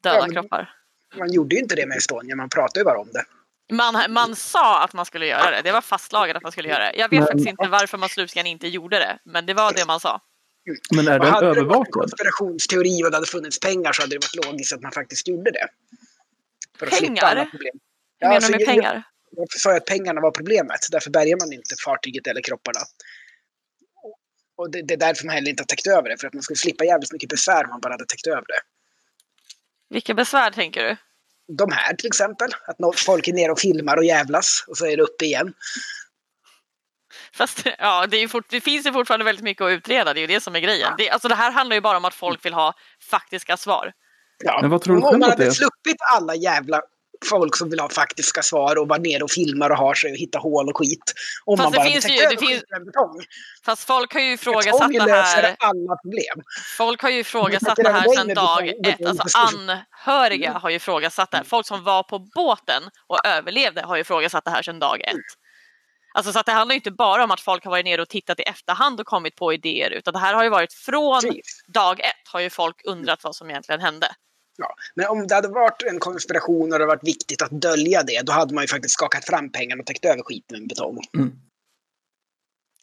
döda 0.02 0.16
Ja, 0.16 0.22
men- 0.26 0.32
kroppar. 0.34 0.72
Man 1.18 1.32
gjorde 1.32 1.54
ju 1.54 1.62
inte 1.62 1.74
det 1.74 1.86
med 1.86 1.96
Estonia, 1.98 2.36
man 2.36 2.48
pratade 2.48 2.80
ju 2.80 2.84
bara 2.84 2.98
om 2.98 3.08
det. 3.12 3.24
Man, 3.72 4.12
man 4.12 4.36
sa 4.36 4.82
att 4.84 4.92
man 4.92 5.06
skulle 5.06 5.26
göra 5.26 5.50
det, 5.50 5.62
det 5.62 5.72
var 5.72 5.80
fastslaget 5.80 6.36
att 6.36 6.42
man 6.42 6.52
skulle 6.52 6.68
göra 6.68 6.84
det. 6.92 6.98
Jag 6.98 7.08
vet 7.08 7.18
Men- 7.18 7.26
faktiskt 7.26 7.48
inte 7.48 7.68
varför 7.68 7.98
man 7.98 8.08
slutligen 8.08 8.46
inte 8.46 8.68
gjorde 8.68 8.98
det, 8.98 9.18
men 9.24 9.46
det 9.46 9.54
var 9.54 9.72
det 9.72 9.86
man 9.86 10.00
sa. 10.00 10.20
Men 10.94 11.08
är 11.08 11.18
den 11.18 11.28
hade 11.32 11.46
det 11.46 11.52
varit 11.52 11.56
en 11.56 11.64
övervakad? 11.64 11.92
konspirationsteori 11.92 13.04
och 13.04 13.10
det 13.10 13.16
hade 13.16 13.26
funnits 13.26 13.60
pengar 13.60 13.92
så 13.92 14.02
hade 14.02 14.14
det 14.16 14.24
varit 14.26 14.46
logiskt 14.46 14.72
att 14.72 14.80
man 14.82 14.92
faktiskt 14.92 15.28
gjorde 15.28 15.50
det. 15.50 15.68
För 16.78 16.86
att 16.86 17.00
Pengar? 17.00 17.24
alla 17.24 17.46
problem. 17.46 17.74
Hur 18.20 18.28
menar 18.28 18.34
alltså, 18.34 18.52
du 18.52 18.58
med 18.58 18.60
jag- 18.62 18.68
pengar? 18.74 19.02
Jag 19.30 19.46
sa 19.60 19.70
ju 19.70 19.76
att 19.76 19.84
pengarna 19.86 20.20
var 20.20 20.30
problemet. 20.30 20.80
Därför 20.90 21.10
bärgar 21.10 21.36
man 21.40 21.52
inte 21.52 21.74
fartyget 21.84 22.26
eller 22.26 22.40
kropparna. 22.42 22.80
Och 24.56 24.70
det, 24.70 24.82
det 24.82 24.94
är 24.94 24.98
därför 24.98 25.26
man 25.26 25.34
heller 25.34 25.50
inte 25.50 25.60
har 25.62 25.66
täckt 25.66 25.86
över 25.86 26.08
det. 26.08 26.16
För 26.20 26.26
att 26.28 26.34
man 26.34 26.42
skulle 26.42 26.56
slippa 26.56 26.84
jävligt 26.84 27.12
mycket 27.12 27.28
besvär 27.28 27.64
om 27.64 27.70
man 27.70 27.80
bara 27.80 27.92
hade 27.92 28.06
täckt 28.06 28.26
över 28.26 28.44
det. 28.46 28.60
Vilka 29.88 30.14
besvär 30.14 30.50
tänker 30.50 30.82
du? 30.82 30.96
De 31.48 31.72
här 31.72 31.94
till 31.94 32.06
exempel. 32.06 32.48
Att 32.66 33.00
folk 33.00 33.28
är 33.28 33.32
nere 33.32 33.52
och 33.52 33.58
filmar 33.58 33.96
och 33.96 34.04
jävlas 34.04 34.64
och 34.68 34.76
så 34.76 34.86
är 34.86 34.96
det 34.96 35.02
uppe 35.02 35.24
igen. 35.24 35.54
Fast 37.32 37.66
ja, 37.78 38.06
det, 38.06 38.16
är 38.16 38.20
ju 38.20 38.28
fort, 38.28 38.46
det 38.48 38.60
finns 38.60 38.86
ju 38.86 38.92
fortfarande 38.92 39.24
väldigt 39.24 39.44
mycket 39.44 39.64
att 39.64 39.70
utreda, 39.70 40.14
det 40.14 40.20
är 40.20 40.22
ju 40.22 40.26
det 40.26 40.40
som 40.40 40.56
är 40.56 40.60
grejen. 40.60 40.92
Det, 40.98 41.10
alltså, 41.10 41.28
det 41.28 41.34
här 41.34 41.50
handlar 41.50 41.76
ju 41.76 41.80
bara 41.80 41.96
om 41.96 42.04
att 42.04 42.14
folk 42.14 42.44
vill 42.44 42.54
ha 42.54 42.74
faktiska 43.10 43.56
svar. 43.56 43.92
Ja. 44.44 44.58
Men 44.60 44.70
vad 44.70 44.82
tror 44.82 44.96
du 44.96 45.02
Om 45.02 45.10
man 45.10 45.20
det 45.20 45.26
hade 45.26 45.46
är? 45.46 45.50
sluppit 45.50 45.96
alla 46.14 46.34
jävla 46.34 46.80
folk 47.30 47.56
som 47.56 47.70
vill 47.70 47.80
ha 47.80 47.88
faktiska 47.88 48.42
svar 48.42 48.76
och 48.78 48.88
vara 48.88 48.98
nere 48.98 49.22
och 49.22 49.30
filmar 49.30 49.70
och 49.70 49.76
har 49.76 49.94
sig 49.94 50.10
och 50.12 50.16
hittar 50.16 50.40
hål 50.40 50.68
och 50.68 50.76
skit. 50.78 51.12
Om 51.44 51.56
Fast 51.56 51.66
man 51.66 51.72
bara 51.72 51.90
finns 51.92 52.08
ju- 52.10 52.28
det 52.30 52.36
finns- 52.46 52.62
betong. 52.86 53.24
Fast 53.64 53.84
folk 53.84 54.12
har 54.14 54.20
ju 54.20 54.32
ifrågasatt 54.32 54.72
Betong 54.72 54.92
det 54.92 54.98
löser 55.12 55.42
här. 55.42 55.56
alla 55.58 55.96
problem. 56.02 56.44
Folk 56.76 57.02
har 57.02 57.10
ju 57.10 57.18
ifrågasatt 57.20 57.76
det 57.76 57.92
här 57.92 58.14
sedan 58.16 58.34
dag 58.34 58.62
betong- 58.64 58.86
ett. 58.88 59.06
Alltså 59.06 59.38
anhöriga 59.38 60.52
har 60.52 60.70
ju 60.70 60.76
ifrågasatt 60.76 61.30
det 61.30 61.36
här. 61.36 61.44
Folk 61.44 61.66
som 61.66 61.84
var 61.84 62.02
på 62.02 62.18
båten 62.18 62.82
och 63.06 63.26
överlevde 63.26 63.82
har 63.82 63.96
ju 63.96 64.00
ifrågasatt 64.00 64.44
det 64.44 64.50
här 64.50 64.62
sedan 64.62 64.78
dag 64.78 65.00
ett. 65.00 65.16
Alltså 66.14 66.32
så 66.32 66.38
att 66.38 66.46
det 66.46 66.52
handlar 66.52 66.72
ju 66.72 66.76
inte 66.78 66.90
bara 66.90 67.24
om 67.24 67.30
att 67.30 67.40
folk 67.40 67.64
har 67.64 67.70
varit 67.70 67.84
nere 67.84 68.02
och 68.02 68.08
tittat 68.08 68.40
i 68.40 68.42
efterhand 68.42 69.00
och 69.00 69.06
kommit 69.06 69.36
på 69.36 69.52
idéer 69.52 69.90
utan 69.90 70.12
det 70.14 70.20
här 70.20 70.34
har 70.34 70.42
ju 70.44 70.48
varit 70.50 70.72
från 70.72 71.22
dag 71.68 72.00
ett 72.00 72.28
har 72.32 72.40
ju 72.40 72.50
folk 72.50 72.76
undrat 72.84 73.24
vad 73.24 73.36
som 73.36 73.50
egentligen 73.50 73.80
hände. 73.80 74.08
Ja. 74.58 74.74
Men 74.94 75.06
om 75.08 75.26
det 75.26 75.34
hade 75.34 75.48
varit 75.48 75.82
en 75.82 75.98
konspiration 75.98 76.72
och 76.72 76.78
det 76.78 76.86
varit 76.86 77.08
viktigt 77.08 77.42
att 77.42 77.50
dölja 77.50 78.02
det, 78.02 78.26
då 78.26 78.32
hade 78.32 78.54
man 78.54 78.64
ju 78.64 78.68
faktiskt 78.68 78.94
skakat 78.94 79.24
fram 79.24 79.52
pengarna 79.52 79.80
och 79.80 79.86
täckt 79.86 80.04
över 80.04 80.22
skiten 80.22 80.58
med 80.58 80.68
betong. 80.68 80.98
Mm. 81.16 81.32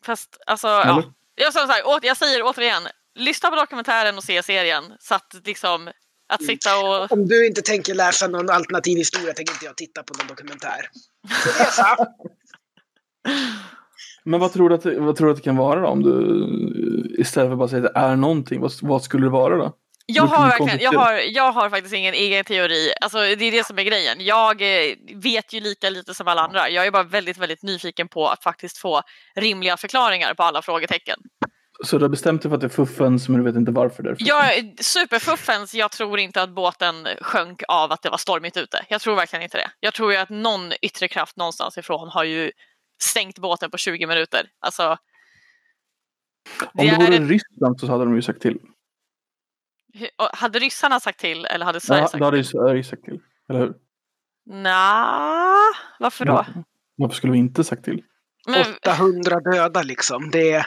Fast 0.06 0.38
alltså, 0.46 0.68
Eller? 0.68 0.84
ja. 0.86 1.14
Jag, 1.36 1.54
som 1.54 1.68
sagt, 1.68 1.86
å- 1.86 2.00
jag 2.02 2.18
säger 2.18 2.42
återigen, 2.44 2.84
lyssna 3.16 3.50
på 3.50 3.56
dokumentären 3.56 4.18
och 4.18 4.24
se 4.24 4.44
serien. 4.44 4.84
Så 5.00 5.16
att 5.16 5.36
liksom, 5.46 5.90
att 6.28 6.44
sitta 6.44 6.80
och... 6.80 7.12
Om 7.12 7.28
du 7.28 7.48
inte 7.48 7.62
tänker 7.62 7.94
läsa 7.94 8.28
någon 8.28 8.50
alternativ 8.50 8.98
historia 8.98 9.34
tänker 9.34 9.54
inte 9.54 9.66
jag 9.66 9.78
titta 9.78 10.04
på 10.04 10.14
någon 10.18 10.28
dokumentär. 10.28 10.90
Så. 11.72 12.06
Men 14.24 14.40
vad 14.40 14.54
tror, 14.54 14.70
du 14.70 14.76
att, 14.76 14.86
vad 14.86 15.16
tror 15.16 15.28
du 15.28 15.32
att 15.32 15.38
det 15.38 15.44
kan 15.44 15.58
vara 15.58 15.82
då? 15.82 15.88
Om 15.88 16.04
du 16.04 17.16
istället 17.20 17.48
för 17.48 17.52
att 17.54 17.58
bara 17.60 17.68
säga 17.68 17.86
att 17.88 17.94
det 17.94 18.00
är 18.00 18.16
någonting, 18.16 18.62
vad, 18.62 18.72
vad 18.82 19.04
skulle 19.04 19.26
det 19.26 19.30
vara 19.30 19.58
då? 19.58 19.78
Jag 20.06 20.26
Det 20.26 20.36
har, 20.36 20.48
verkligen, 20.48 20.80
jag, 20.80 21.00
har, 21.00 21.14
jag 21.14 21.52
har 21.52 21.70
faktiskt 21.70 21.94
ingen 21.96 22.14
egen 22.14 22.46
teori. 22.46 22.94
Alltså, 23.02 23.18
det 23.20 23.46
är 23.46 23.52
det 23.52 23.66
som 23.66 23.80
är 23.80 23.84
grejen. 23.84 24.18
Jag 24.26 24.62
eh, 24.62 24.96
vet 25.16 25.54
ju 25.54 25.60
lika 25.60 25.90
lite 25.90 26.14
som 26.14 26.28
alla 26.28 26.42
andra. 26.42 26.70
Jag 26.70 26.86
är 26.88 26.92
bara 26.92 27.04
väldigt, 27.04 27.38
väldigt 27.38 27.64
nyfiken 27.64 28.08
på 28.08 28.28
att 28.28 28.44
faktiskt 28.44 28.78
få 28.78 29.02
rimliga 29.36 29.78
förklaringar 29.78 30.34
på 30.34 30.44
alla 30.44 30.62
frågetecken. 30.62 31.20
Så 31.86 31.98
du 31.98 32.04
har 32.04 32.10
bestämt 32.10 32.42
dig 32.42 32.50
för 32.50 32.56
att 32.56 32.62
det 32.62 32.68
är 32.68 32.70
fuffens, 32.70 33.30
men 33.30 33.38
du 33.38 33.44
vet 33.52 33.56
inte 33.56 33.72
varför 33.72 34.04
det 34.04 34.10
är 34.10 34.14
fuffens? 34.14 34.28
Jag 34.30 34.58
är 34.58 34.84
superfuffens, 34.84 35.74
jag 35.74 35.92
tror 35.92 36.20
inte 36.20 36.42
att 36.42 36.50
båten 36.50 37.08
sjönk 37.22 37.62
av 37.68 37.92
att 37.92 38.02
det 38.02 38.10
var 38.10 38.18
stormigt 38.18 38.58
ute. 38.58 38.86
Jag 38.90 39.02
tror 39.02 39.16
verkligen 39.16 39.44
inte 39.44 39.58
det. 39.58 39.72
Jag 39.80 39.94
tror 39.94 40.12
ju 40.12 40.18
att 40.18 40.30
någon 40.30 40.74
yttre 40.82 41.08
kraft 41.08 41.38
någonstans 41.38 41.78
ifrån 41.78 42.10
har 42.10 42.24
ju 42.24 42.52
stängt 43.04 43.40
båten 43.40 43.72
på 43.72 43.78
20 43.78 44.08
minuter. 44.08 44.48
Alltså, 44.60 44.90
Om 44.90 44.98
det 46.74 46.84
det 46.84 46.90
är 46.90 46.96
vore 47.06 47.16
ett- 47.16 47.30
Ryssland 47.30 47.80
så 47.80 47.88
hade 47.88 48.04
de 48.04 48.16
ju 48.16 48.22
sagt 48.22 48.42
till. 48.42 48.58
Hade 50.34 50.60
ryssarna 50.60 51.00
sagt 51.00 51.20
till 51.20 51.46
eller 51.46 51.66
hade 51.66 51.80
Sverige 51.80 52.02
Ja, 52.02 52.08
sagt 52.08 52.20
det 52.20 52.26
hade 52.26 52.38
till? 52.38 52.46
ju 52.46 52.60
Sverige 52.60 52.84
sagt 52.84 53.04
till. 53.04 53.20
Eller 53.50 53.60
hur? 53.60 53.74
Nja, 54.46 55.58
varför 56.00 56.26
då? 56.26 56.32
Ja. 56.34 56.64
Varför 56.96 57.16
skulle 57.16 57.34
vi 57.34 57.40
inte 57.40 57.64
sagt 57.64 57.84
till? 57.84 58.04
Men, 58.48 58.66
800 58.88 59.40
döda 59.40 59.84
liksom. 59.84 60.32
Det 60.32 60.52
är... 60.52 60.66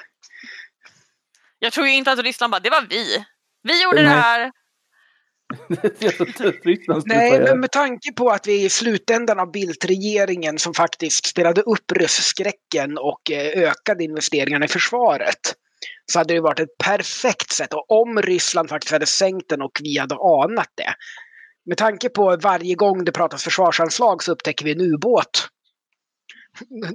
jag 1.59 1.73
tror 1.73 1.87
ju 1.87 1.95
inte 1.95 2.12
att 2.12 2.19
Ryssland 2.19 2.51
bara, 2.51 2.61
det 2.61 2.71
var 2.71 2.87
vi. 2.91 3.25
Vi 3.62 3.83
gjorde 3.83 3.97
det 3.97 4.09
Nej. 4.09 4.19
här. 4.19 4.53
Ryssland 6.65 7.03
skulle 7.03 7.19
Nej, 7.19 7.41
men 7.41 7.61
med 7.61 7.71
tanke 7.73 8.12
på 8.12 8.29
att 8.29 8.47
vi 8.47 8.61
är 8.62 8.67
i 8.67 8.69
slutändan 8.69 9.41
av 9.41 9.53
Bildt-regeringen 9.53 10.59
som 10.59 10.75
faktiskt 10.75 11.27
spelade 11.27 11.61
upp 11.61 11.93
rysskräcken 11.93 12.99
och 12.99 13.31
eh, 13.31 13.62
ökade 13.62 14.05
investeringarna 14.05 14.65
i 14.65 14.69
försvaret. 14.69 15.55
Så 16.12 16.18
hade 16.18 16.35
det 16.35 16.40
varit 16.40 16.61
ett 16.61 16.79
perfekt 16.85 17.53
sätt. 17.53 17.75
Och 17.75 17.90
om 17.90 18.22
Ryssland 18.22 18.68
faktiskt 18.68 18.92
hade 18.92 19.07
sänkt 19.07 19.49
den 19.49 19.62
och 19.62 19.81
vi 19.83 19.99
hade 19.99 20.14
anat 20.14 20.70
det. 20.75 20.94
Med 21.66 21.79
tanke 21.79 22.09
på 22.09 22.37
varje 22.37 22.75
gång 22.75 23.05
det 23.05 23.12
pratas 23.12 23.44
försvarsanslag 23.44 24.22
så 24.22 24.33
upptäcker 24.33 24.64
vi 24.64 24.72
en 24.72 24.81
ubåt 24.81 25.49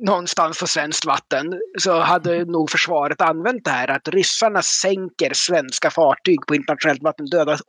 någonstans 0.01 0.59
på 0.59 0.67
svenskt 0.67 1.05
vatten 1.05 1.59
så 1.79 1.99
hade 1.99 2.45
nog 2.45 2.69
försvaret 2.69 3.21
använt 3.21 3.65
det 3.65 3.71
här 3.71 3.87
att 3.87 4.07
ryssarna 4.07 4.61
sänker 4.61 5.33
svenska 5.33 5.89
fartyg 5.91 6.39
på 6.47 6.55
internationellt 6.55 7.03
vatten, 7.03 7.25
dödar 7.25 7.59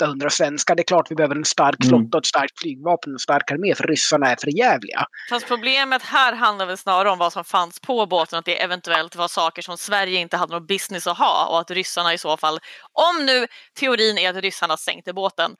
800 0.00 0.30
svenskar. 0.30 0.74
Det 0.74 0.82
är 0.82 0.84
klart 0.84 1.10
vi 1.10 1.14
behöver 1.14 1.36
en 1.36 1.44
stark 1.44 1.76
Mm. 1.84 1.88
flotta, 1.88 2.16
och 2.18 2.22
ett 2.22 2.26
starkt 2.26 2.60
flygvapen 2.60 3.12
och 3.12 3.14
en 3.14 3.18
stark 3.18 3.50
armé 3.50 3.74
för 3.74 3.84
ryssarna 3.84 4.30
är 4.30 4.36
för 4.36 4.58
jävliga. 4.58 5.06
Fast 5.30 5.46
problemet 5.46 6.02
här 6.02 6.32
handlar 6.32 6.66
väl 6.66 6.76
snarare 6.76 7.10
om 7.10 7.18
vad 7.18 7.32
som 7.32 7.44
fanns 7.44 7.80
på 7.80 8.06
båten, 8.06 8.38
att 8.38 8.44
det 8.44 8.62
eventuellt 8.62 9.16
var 9.16 9.28
saker 9.28 9.62
som 9.62 9.76
Sverige 9.78 10.20
inte 10.20 10.36
hade 10.36 10.52
någon 10.52 10.66
business 10.66 11.06
att 11.06 11.18
ha 11.18 11.48
och 11.50 11.60
att 11.60 11.70
ryssarna 11.70 12.14
i 12.14 12.18
så 12.18 12.36
fall, 12.36 12.58
om 12.92 13.26
nu 13.26 13.46
teorin 13.80 14.18
är 14.18 14.30
att 14.30 14.42
ryssarna 14.42 14.76
sänkte 14.76 15.12
båten, 15.12 15.56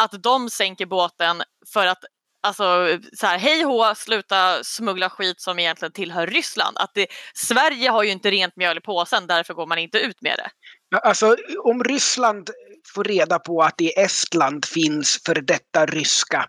att 0.00 0.22
de 0.22 0.50
sänker 0.50 0.86
båten 0.86 1.42
för 1.72 1.86
att 1.86 2.04
Alltså 2.42 2.98
så 3.12 3.26
här, 3.26 3.38
hej 3.38 3.62
hå, 3.62 3.94
sluta 3.94 4.64
smuggla 4.64 5.10
skit 5.10 5.40
som 5.40 5.58
egentligen 5.58 5.92
tillhör 5.92 6.26
Ryssland. 6.26 6.76
Att 6.78 6.90
det, 6.94 7.06
Sverige 7.34 7.90
har 7.90 8.02
ju 8.02 8.10
inte 8.10 8.30
rent 8.30 8.56
mjöl 8.56 8.78
i 8.78 8.80
påsen, 8.80 9.26
därför 9.26 9.54
går 9.54 9.66
man 9.66 9.78
inte 9.78 9.98
ut 9.98 10.22
med 10.22 10.36
det. 10.38 10.50
Alltså 10.98 11.36
om 11.64 11.84
Ryssland 11.84 12.50
får 12.94 13.04
reda 13.04 13.38
på 13.38 13.62
att 13.62 13.80
i 13.80 13.88
Estland 13.88 14.64
finns 14.64 15.20
för 15.26 15.34
detta 15.34 15.86
ryska 15.86 16.46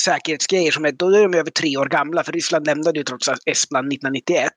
säkerhetsgrejer 0.00 0.70
som 0.72 0.84
är, 0.84 0.92
då 0.92 1.10
är 1.10 1.22
de 1.22 1.38
över 1.38 1.50
tre 1.50 1.76
år 1.76 1.86
gamla, 1.86 2.24
för 2.24 2.32
Ryssland 2.32 2.66
lämnade 2.66 2.98
ju 2.98 3.04
trots 3.04 3.28
allt 3.28 3.42
Estland 3.46 3.92
1991. 3.92 4.52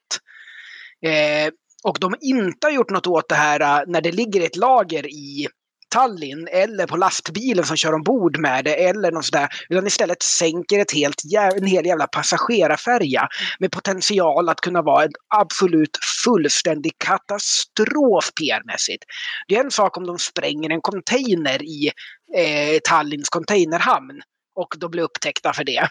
Eh, 1.05 1.53
och 1.83 1.97
de 1.99 2.15
inte 2.21 2.67
har 2.67 2.71
gjort 2.71 2.89
något 2.89 3.07
åt 3.07 3.29
det 3.29 3.35
här 3.35 3.59
eh, 3.59 3.83
när 3.87 4.01
det 4.01 4.11
ligger 4.11 4.41
ett 4.41 4.55
lager 4.55 5.07
i 5.07 5.47
Tallinn 5.89 6.47
eller 6.51 6.87
på 6.87 6.97
lastbilen 6.97 7.65
som 7.65 7.77
kör 7.77 7.93
ombord 7.93 8.37
med 8.37 8.65
det 8.65 8.75
eller 8.89 9.11
något 9.11 9.25
sådär. 9.25 9.47
Utan 9.69 9.87
istället 9.87 10.23
sänker 10.23 10.79
ett 10.79 10.93
helt, 10.93 11.21
en 11.55 11.67
hel 11.67 11.85
jävla 11.85 12.07
passagerarfärja 12.07 13.27
med 13.59 13.71
potential 13.71 14.49
att 14.49 14.61
kunna 14.61 14.81
vara 14.81 15.03
en 15.03 15.11
absolut 15.35 15.97
fullständig 16.25 16.91
katastrof 16.97 18.31
PR-mässigt. 18.41 19.03
Det 19.47 19.55
är 19.55 19.63
en 19.63 19.71
sak 19.71 19.97
om 19.97 20.07
de 20.07 20.19
spränger 20.19 20.69
en 20.69 20.81
container 20.81 21.61
i 21.63 21.91
eh, 22.35 22.79
Tallinns 22.83 23.29
containerhamn 23.29 24.21
och 24.55 24.75
då 24.77 24.89
blir 24.89 25.03
upptäckta 25.03 25.53
för 25.53 25.63
det. 25.63 25.87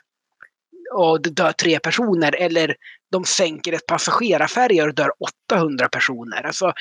Och 0.94 1.22
det 1.22 1.30
dör 1.30 1.52
tre 1.52 1.78
personer. 1.78 2.34
Eller 2.34 2.74
de 3.12 3.24
sänker 3.24 3.72
ett 3.72 3.86
passagerarfärja 3.86 4.84
och 4.84 4.94
dör 4.94 5.10
800 5.50 5.88
personer. 5.88 6.46
Alltså, 6.46 6.72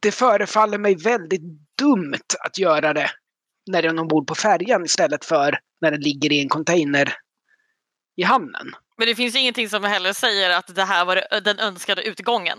det 0.00 0.12
förefaller 0.12 0.78
mig 0.78 0.94
väldigt 0.94 1.42
dumt 1.78 2.26
att 2.44 2.58
göra 2.58 2.92
det 2.92 3.10
när 3.70 3.82
den 3.82 3.98
är 3.98 4.02
ombord 4.02 4.26
på 4.26 4.34
färjan 4.34 4.84
istället 4.84 5.24
för 5.24 5.58
när 5.80 5.90
den 5.90 6.00
ligger 6.00 6.32
i 6.32 6.40
en 6.40 6.48
container 6.48 7.14
i 8.16 8.22
hamnen. 8.22 8.72
Men 8.98 9.06
det 9.06 9.14
finns 9.14 9.36
ingenting 9.36 9.68
som 9.68 9.84
heller 9.84 10.12
säger 10.12 10.50
att 10.58 10.74
det 10.74 10.84
här 10.84 11.04
var 11.04 11.40
den 11.40 11.58
önskade 11.58 12.02
utgången. 12.02 12.58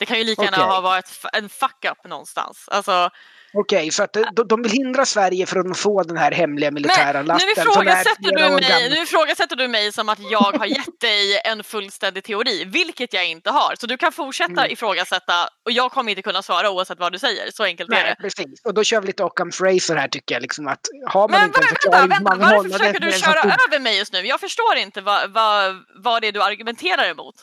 Det 0.00 0.06
kan 0.06 0.18
ju 0.18 0.24
lika 0.24 0.42
gärna 0.42 0.56
Okej. 0.56 0.68
ha 0.68 0.80
varit 0.80 1.10
en 1.32 1.48
fuck-up 1.48 2.04
någonstans. 2.08 2.64
Alltså, 2.70 3.10
Okej, 3.52 3.90
så 3.90 4.02
att 4.02 4.16
eh, 4.16 4.22
de, 4.36 4.48
de 4.48 4.62
vill 4.62 4.72
hindra 4.72 5.04
Sverige 5.06 5.46
från 5.46 5.70
att 5.70 5.78
få 5.78 6.02
den 6.02 6.16
här 6.16 6.32
hemliga 6.32 6.70
militära 6.70 7.12
Men 7.12 7.26
lasten. 7.26 7.48
nu 7.56 7.62
är 7.62 7.66
ifrågasätter, 7.68 8.22
du 8.22 8.54
mig, 8.68 8.90
nu 8.90 8.96
ifrågasätter 9.02 9.56
du 9.56 9.68
mig 9.68 9.92
som 9.92 10.08
att 10.08 10.18
jag 10.30 10.38
har 10.58 10.66
gett 10.66 11.00
dig 11.00 11.40
en 11.44 11.64
fullständig 11.64 12.24
teori, 12.24 12.64
vilket 12.64 13.12
jag 13.12 13.26
inte 13.26 13.50
har. 13.50 13.74
Så 13.80 13.86
du 13.86 13.96
kan 13.96 14.12
fortsätta 14.12 14.52
Mm. 14.60 14.72
ifrågasätta 14.72 15.48
och 15.64 15.72
jag 15.72 15.92
kommer 15.92 16.10
inte 16.12 16.22
kunna 16.22 16.42
svara 16.42 16.70
oavsett 16.70 16.98
vad 16.98 17.12
du 17.12 17.18
säger. 17.18 17.50
Så 17.50 17.64
enkelt 17.64 17.90
är 17.90 17.94
Nej, 17.94 18.04
det. 18.18 18.22
precis. 18.22 18.60
Och 18.64 18.74
då 18.74 18.84
kör 18.84 19.00
vi 19.00 19.06
lite 19.06 19.22
Occam's 19.22 19.62
Razor 19.64 19.96
här 19.96 20.08
tycker 20.08 20.34
jag. 20.34 20.42
Liksom 20.42 20.68
att 20.68 20.80
har 21.06 21.28
man 21.28 21.30
Men 21.40 21.44
inte 21.48 21.58
en 21.60 21.64
vänta, 21.64 21.74
förklaring 21.82 22.08
vänta, 22.08 22.36
man 22.36 22.38
varför 22.38 22.78
försöker 22.78 23.00
du 23.00 23.12
köra 23.12 23.40
en 23.40 23.50
över 23.68 23.78
mig 23.78 23.98
just 23.98 24.12
nu? 24.12 24.26
Jag 24.26 24.40
förstår 24.40 24.76
inte 24.76 25.00
vad, 25.00 25.30
vad, 25.32 25.76
vad 25.96 26.22
det 26.22 26.28
är 26.28 26.32
du 26.32 26.42
argumenterar 26.42 27.10
emot. 27.10 27.34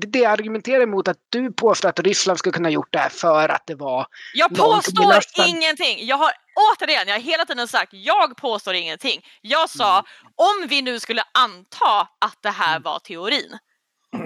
Det 0.00 0.06
det 0.06 0.18
jag 0.18 0.32
argumenterar 0.32 0.82
emot 0.82 1.08
att 1.08 1.16
du 1.30 1.52
påstår 1.52 1.88
att 1.88 2.00
Ryssland 2.00 2.38
skulle 2.38 2.52
kunna 2.52 2.68
ha 2.68 2.72
gjort 2.72 2.92
det 2.92 2.98
här 2.98 3.08
för 3.08 3.48
att 3.48 3.66
det 3.66 3.74
var... 3.74 4.06
Jag 4.34 4.54
påstår 4.56 5.14
ingenting. 5.48 6.06
Jag 6.06 6.16
har 6.16 6.30
återigen, 6.72 7.08
jag 7.08 7.14
har 7.14 7.20
hela 7.20 7.44
tiden 7.44 7.68
sagt, 7.68 7.92
jag 7.92 8.36
påstår 8.36 8.74
ingenting. 8.74 9.20
Jag 9.40 9.70
sa, 9.70 9.92
Mm. 9.98 10.04
om 10.36 10.68
vi 10.68 10.82
nu 10.82 11.00
skulle 11.00 11.22
anta 11.38 12.00
att 12.18 12.38
det 12.42 12.50
här 12.50 12.80
var 12.80 12.98
teorin. 12.98 13.58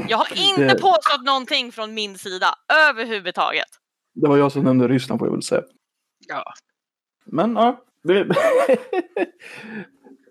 Jag 0.09 0.17
har 0.19 0.29
inte 0.51 0.75
Det- 0.75 0.81
påstått 0.81 1.25
någonting 1.25 1.73
från 1.73 1.95
min 1.95 2.19
sida 2.19 2.55
överhuvudtaget. 2.73 3.69
Det 4.15 4.29
var 4.29 4.37
jag 4.37 4.53
som 4.53 4.63
nämnde 4.65 4.89
Ryssland 4.89 5.19
får 5.19 5.29
jag 5.29 5.33
väl 5.33 5.43
säga. 5.43 5.63
Ja, 6.29 6.53
Men 7.27 7.55
ja, 7.57 7.81
det... 8.03 8.27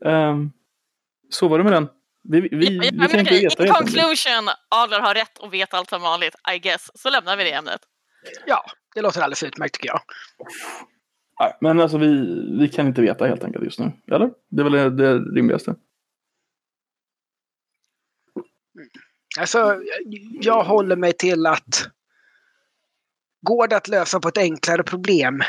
Ehm, 0.06 0.52
så 1.30 1.48
var 1.48 1.58
det 1.58 1.64
med 1.64 1.74
den. 1.74 1.88
Vi, 2.30 2.42
vi, 2.42 2.50
vi 2.52 2.90
jag 2.94 3.12
kan 3.12 3.20
inte 3.20 3.34
veta 3.34 3.66
In 3.68 3.74
conclusion, 3.74 4.50
Adler 4.70 5.00
har 5.00 5.14
rätt 5.14 5.38
och 5.38 5.54
vet 5.54 5.74
allt 5.74 5.90
som 5.90 6.02
vanligt, 6.02 6.36
I 6.56 6.60
guess. 6.60 6.90
Så 6.96 7.10
lämnar 7.10 7.38
vi 7.38 7.44
det 7.44 7.52
ämnet. 7.52 7.82
ja, 8.46 8.66
det 8.96 9.02
låter 9.02 9.22
alldeles 9.22 9.44
utmärkt 9.44 9.74
tycker 9.76 9.88
jag. 9.88 10.02
Nej, 11.40 11.58
men 11.62 11.80
alltså 11.80 11.98
vi, 11.98 12.08
vi 12.60 12.70
kan 12.70 12.88
inte 12.88 13.02
veta 13.02 13.26
helt 13.26 13.44
enkelt 13.44 13.64
just 13.66 13.80
nu. 13.80 13.92
Eller? 14.12 14.30
Det 14.50 14.62
är 14.62 14.64
väl 14.64 14.72
det, 14.74 14.90
det 14.90 15.20
rimligaste. 15.40 15.76
Alltså, 19.40 19.82
jag 20.42 20.64
håller 20.64 20.96
mig 20.96 21.14
till 21.14 21.46
att 21.46 21.88
går 23.42 23.68
det 23.68 23.78
att 23.78 23.88
lösa 23.88 24.20
på 24.20 24.28
ett 24.28 24.38
enklare 24.38 24.84
problem 24.84 25.42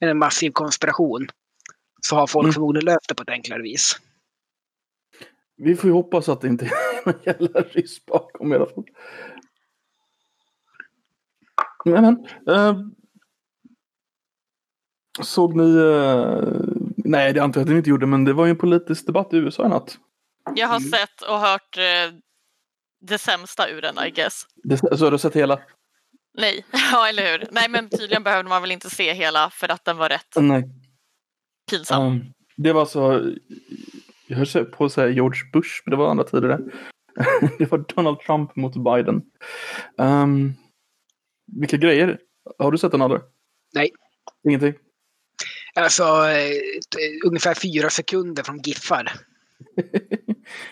än 0.00 0.08
en 0.08 0.18
massiv 0.18 0.50
konspiration 0.50 1.28
så 2.00 2.16
har 2.16 2.26
folk 2.26 2.44
Mm. 2.44 2.52
förmodligen 2.52 2.84
löst 2.84 3.08
det 3.08 3.14
på 3.14 3.22
ett 3.22 3.28
enklare 3.28 3.62
vis. 3.62 4.00
Vi 5.56 5.74
får 5.76 5.90
ju 5.90 5.94
hoppas 5.94 6.28
att 6.28 6.40
det 6.40 6.48
inte 6.48 6.64
är 6.64 7.06
någon 7.06 7.20
jävla 7.24 7.60
ryss 7.60 8.06
bakom 8.06 8.52
i 8.52 8.56
alla 8.56 8.66
fall. 8.66 8.84
Men, 11.84 12.26
men 12.46 12.56
eh, 12.56 12.76
såg 15.22 15.56
ni... 15.56 15.76
eh, 15.76 16.42
nej, 16.96 17.32
det 17.32 17.40
antar 17.42 17.60
jag 17.60 17.64
att 17.66 17.70
ni 17.70 17.76
inte 17.76 17.90
gjorde, 17.90 18.06
men 18.06 18.24
det 18.24 18.32
var 18.32 18.44
ju 18.44 18.50
en 18.50 18.58
politisk 18.58 19.06
debatt 19.06 19.32
i 19.32 19.36
USA 19.36 19.66
i 19.66 19.68
natt. 19.68 19.98
Jag 20.54 20.68
har 20.68 20.76
Mm. 20.76 20.90
sett 20.90 21.22
och 21.22 21.38
hört 21.38 21.78
eh, 21.78 22.14
det 23.00 23.18
sämsta 23.18 23.68
ur 23.70 23.82
den, 23.82 24.06
I 24.06 24.10
guess. 24.10 24.46
Det, 24.54 24.76
så 24.98 25.04
har 25.04 25.10
du 25.10 25.18
sett 25.18 25.36
hela? 25.36 25.60
Nej, 26.38 26.64
ja 26.92 27.08
eller 27.08 27.32
hur. 27.32 27.48
Nej 27.50 27.68
men 27.68 27.88
tydligen 27.88 28.22
behövde 28.22 28.48
man 28.48 28.62
väl 28.62 28.70
inte 28.72 28.90
se 28.90 29.12
hela 29.12 29.50
för 29.50 29.68
att 29.70 29.84
den 29.84 29.96
var 29.96 30.08
rätt 30.08 30.34
Nej. 30.36 30.64
pinsam. 31.70 32.02
Um, 32.06 32.24
det 32.56 32.72
var 32.72 32.84
så... 32.86 33.32
Jag 34.26 34.36
höll 34.36 34.64
på 34.64 34.84
att 34.84 34.92
säga 34.92 35.08
George 35.08 35.40
Bush, 35.52 35.82
men 35.84 35.90
det 35.90 35.96
var 35.96 36.10
andra 36.10 36.24
tider 36.24 36.48
det. 36.48 36.60
det 37.58 37.70
var 37.70 37.84
Donald 37.94 38.20
Trump 38.20 38.56
mot 38.56 38.74
Biden. 38.84 39.22
Um, 39.98 40.54
vilka 41.60 41.76
grejer. 41.76 42.18
Har 42.58 42.72
du 42.72 42.78
sett 42.78 42.92
den 42.92 43.02
Adler? 43.02 43.20
Nej. 43.74 43.90
Ingenting? 44.48 44.74
Alltså, 45.74 46.02
eh, 46.02 47.26
ungefär 47.26 47.54
fyra 47.54 47.90
sekunder 47.90 48.42
från 48.42 48.58
giffar. 48.58 49.12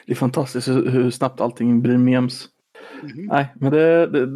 det 0.07 0.13
är 0.13 0.15
fantastiskt 0.15 0.69
hur, 0.69 1.11
snabbt 1.11 1.41
allting 1.41 1.83
blir 1.83 1.99
memes. 1.99 2.49
Mhm. 3.03 3.27
Nej, 3.27 3.55
men 3.61 3.73
det, 3.73 4.07
det, 4.07 4.27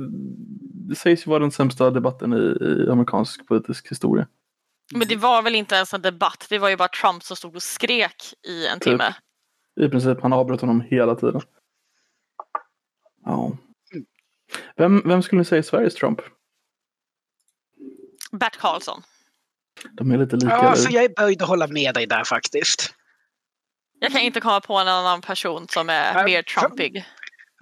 det 0.89 0.95
sägs 0.95 1.27
ju 1.27 1.31
vara 1.31 1.41
den 1.41 1.51
sämsta 1.51 1.91
debatten 1.91 2.33
i, 2.33 2.65
i 2.65 2.91
amerikansk 2.91 3.47
politisk 3.47 3.91
historia. 3.91 4.27
Men 4.95 5.09
det 5.09 5.17
var 5.17 5.43
väl 5.43 5.55
inte 5.55 5.75
ens 5.75 5.95
en 5.95 6.03
debatt, 6.03 6.47
det 6.49 6.59
var 6.59 6.69
ju 6.69 6.77
bara 6.77 6.89
Trump 6.89 7.23
som 7.23 7.37
stod 7.37 7.57
och 7.57 7.63
skrek 7.63 8.35
i 8.47 8.67
en 8.67 8.81
Typ. 8.81 8.83
timme. 8.83 9.15
I 9.81 9.89
princip, 9.89 10.23
han 10.23 10.33
avbröt 10.33 10.61
honom 10.61 10.81
hela 10.81 11.15
tiden. 11.15 11.41
Ja. 13.25 13.57
Vem, 14.77 15.03
vem 15.05 15.23
skulle 15.23 15.39
ni 15.39 15.45
säga 15.45 15.59
är 15.59 15.63
Sveriges 15.63 15.95
Trump? 15.95 16.21
Bert 18.33 18.57
Karlsson. 18.57 19.03
De 19.93 20.11
är 20.11 20.19
lite 20.19 20.37
lika. 20.37 20.49
Ja, 20.49 20.69
alltså, 20.69 20.91
jag 20.91 21.05
är 21.05 21.09
böjd 21.17 21.43
att 21.43 21.49
hålla 21.49 21.67
med 21.67 21.95
dig 21.95 22.07
där 22.07 22.25
faktiskt. 22.25 22.95
Jag 23.99 24.13
kan 24.13 24.21
inte 24.21 24.41
komma 24.41 24.61
på 24.61 24.79
en 24.79 24.89
annan 24.89 25.21
person 25.21 25.67
som 25.69 25.91
är 25.91 26.15
Nej, 26.15 26.25
mer 26.25 26.43
Trumpig. 26.43 27.05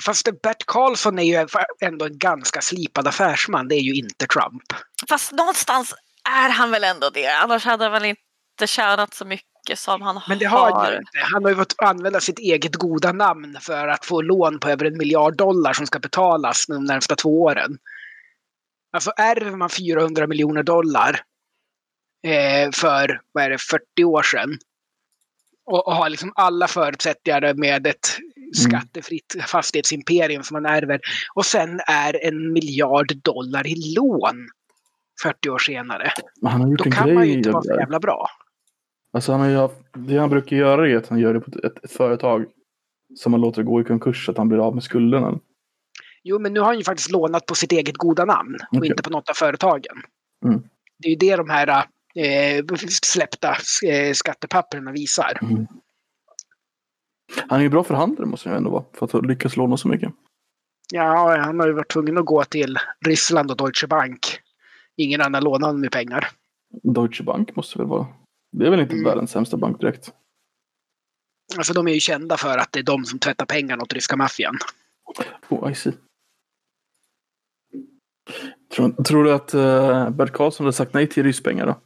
Fast 0.04 0.42
Bert 0.42 0.66
Karlsson 0.66 1.18
är 1.18 1.22
ju 1.22 1.46
ändå 1.80 2.04
en 2.04 2.18
ganska 2.18 2.60
slipad 2.60 3.08
affärsman. 3.08 3.68
Det 3.68 3.74
är 3.74 3.80
ju 3.80 3.94
inte 3.94 4.26
Trump. 4.26 4.62
Fast 5.08 5.32
någonstans 5.32 5.94
är 6.28 6.50
han 6.50 6.70
väl 6.70 6.84
ändå 6.84 7.10
det. 7.10 7.26
Annars 7.26 7.64
hade 7.64 7.84
han 7.84 7.92
väl 7.92 8.04
inte 8.04 8.66
tjänat 8.66 9.14
så 9.14 9.24
mycket 9.24 9.78
som 9.78 10.02
han 10.02 10.20
Men 10.28 10.38
det 10.38 10.44
har 10.44 10.72
han 10.72 10.92
ju 10.92 10.98
inte. 10.98 11.18
Han 11.32 11.44
har 11.44 11.50
ju 11.50 11.56
fått 11.56 11.74
använda 11.78 12.20
sitt 12.20 12.38
eget 12.38 12.74
goda 12.74 13.12
namn 13.12 13.58
för 13.60 13.88
att 13.88 14.04
få 14.04 14.22
lån 14.22 14.60
på 14.60 14.68
över 14.68 14.84
en 14.84 14.98
miljard 14.98 15.36
dollar 15.36 15.72
som 15.72 15.86
ska 15.86 15.98
betalas 15.98 16.66
de 16.66 16.84
närmsta 16.84 17.16
två 17.16 17.42
åren. 17.42 17.78
Alltså 18.92 19.12
ärver 19.16 19.56
man 19.56 19.70
400 19.70 20.26
miljoner 20.26 20.62
dollar 20.62 21.20
eh, 22.26 22.70
för, 22.70 23.20
vad 23.32 23.44
är 23.44 23.50
det, 23.50 23.58
40 23.58 24.04
år 24.04 24.22
sedan 24.22 24.58
och, 25.66 25.86
och 25.86 25.94
har 25.94 26.08
liksom 26.08 26.32
alla 26.34 26.68
förutsättningar 26.68 27.54
med 27.54 27.86
ett 27.86 28.18
skattefritt 28.54 29.36
fastighetsimperium 29.46 30.42
som 30.42 30.54
man 30.62 30.66
ärver 30.66 31.00
och 31.34 31.46
sen 31.46 31.80
är 31.86 32.24
en 32.26 32.52
miljard 32.52 33.16
dollar 33.16 33.66
i 33.66 33.94
lån 33.96 34.48
40 35.22 35.50
år 35.50 35.58
senare. 35.58 36.12
Han 36.42 36.60
har 36.60 36.70
gjort 36.70 36.78
Då 36.78 36.84
en 36.84 36.90
kan 36.90 37.06
grej. 37.06 37.14
man 37.14 37.26
ju 37.26 37.32
inte 37.32 37.50
vara 37.50 37.62
så 37.62 37.74
jävla 37.74 38.00
bra. 38.00 38.26
Alltså 39.12 39.32
han 39.32 39.40
har 39.40 39.48
ju 39.48 39.56
haft, 39.56 39.74
det 39.92 40.18
han 40.18 40.30
brukar 40.30 40.56
göra 40.56 40.88
är 40.88 40.96
att 40.96 41.08
han 41.08 41.18
gör 41.18 41.34
det 41.34 41.40
på 41.40 41.50
ett, 41.50 41.84
ett, 41.84 41.92
företag. 41.92 42.44
som 43.14 43.32
man 43.32 43.40
låter 43.40 43.62
gå 43.62 43.80
i 43.80 43.84
konkurs 43.84 44.26
så 44.26 44.32
att 44.32 44.38
han 44.38 44.48
blir 44.48 44.58
av 44.58 44.74
med 44.74 44.82
skulderna. 44.82 45.38
Jo, 46.22 46.38
men 46.38 46.52
nu 46.52 46.60
har 46.60 46.66
han 46.66 46.78
ju 46.78 46.84
faktiskt 46.84 47.10
lånat 47.10 47.46
på 47.46 47.54
sitt 47.54 47.72
eget 47.72 47.96
goda 47.96 48.24
namn 48.24 48.56
och 48.70 48.86
inte 48.86 49.02
på 49.02 49.10
något 49.10 49.28
av 49.28 49.34
företagen. 49.34 50.02
Mm. 50.44 50.62
Det 50.98 51.08
är 51.08 51.10
ju 51.10 51.16
det 51.16 51.36
de 51.36 51.50
här 51.50 51.68
eh, 52.14 52.64
släppta 53.02 53.56
eh, 53.86 54.12
skattepapperna 54.12 54.92
visar. 54.92 55.38
Han 57.48 57.58
är 57.58 57.62
ju 57.62 57.68
bra 57.68 57.84
förhandlare 57.84 58.26
måste 58.26 58.48
ju 58.48 58.54
ändå 58.54 58.70
vara, 58.70 58.84
för 58.92 59.06
att 59.06 59.12
ha 59.12 59.20
lyckats 59.20 59.56
låna 59.56 59.76
så 59.76 59.88
mycket. 59.88 60.12
Ja, 60.92 61.36
han 61.40 61.60
har 61.60 61.66
ju 61.66 61.72
varit 61.72 61.90
tvungen 61.90 62.18
att 62.18 62.24
gå 62.24 62.44
till 62.44 62.76
Ryssland 63.06 63.50
och 63.50 63.56
Deutsche 63.56 63.86
Bank. 63.86 64.40
Ingen 64.96 65.20
annan 65.20 65.44
lånar 65.44 65.66
honom 65.66 65.80
med 65.80 65.92
pengar. 65.92 66.28
Deutsche 66.82 67.22
Bank 67.24 67.56
måste 67.56 67.78
väl 67.78 67.86
vara... 67.86 68.06
Det 68.52 68.66
är 68.66 68.70
väl 68.70 68.80
inte 68.80 68.94
Mm. 68.94 69.04
världens 69.04 69.30
sämsta 69.30 69.56
bank 69.56 69.80
direkt. 69.80 70.12
Alltså 71.56 71.72
de 71.72 71.88
är 71.88 71.92
ju 71.92 72.00
kända 72.00 72.36
för 72.36 72.58
att 72.58 72.72
det 72.72 72.78
är 72.78 72.82
de 72.82 73.04
som 73.04 73.18
tvättar 73.18 73.46
pengarna 73.46 73.82
åt 73.82 73.92
ryska 73.92 74.16
maffian. 74.16 74.58
Oh, 75.48 75.72
I 75.72 75.74
see. 75.74 75.92
Tror, 78.74 79.02
tror 79.02 79.24
du 79.24 79.32
att 79.32 79.54
uh, 79.54 80.10
Bert 80.10 80.32
Karlsson 80.32 80.66
hade 80.66 80.72
sagt 80.72 80.94
nej 80.94 81.08
till 81.08 81.22
rysspengar 81.22 81.66
då? 81.66 81.80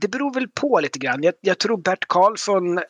Det 0.00 0.08
beror 0.08 0.34
väl 0.34 0.48
på 0.48 0.80
lite 0.80 0.98
grann. 0.98 1.22
Jag, 1.22 1.34
jag 1.40 1.58
tror 1.58 1.76
Bert 1.76 2.04
Karlsson 2.08 2.78
eh, 2.78 2.84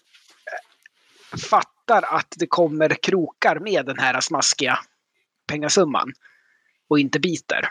fattar 1.50 2.02
att 2.02 2.34
det 2.36 2.46
kommer 2.46 2.88
krokar 3.02 3.58
med 3.58 3.86
den 3.86 3.98
här 3.98 4.20
smaskiga 4.20 4.78
pengasumman. 5.46 6.12
Och 6.88 6.98
inte 6.98 7.20
biter. 7.20 7.68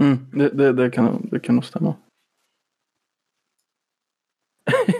Mm, 0.00 0.30
det, 0.30 0.48
det, 0.48 0.72
det, 0.72 0.90
kan, 0.90 1.28
det 1.30 1.40
kan 1.40 1.54
nog 1.54 1.64
stämma. 1.64 1.94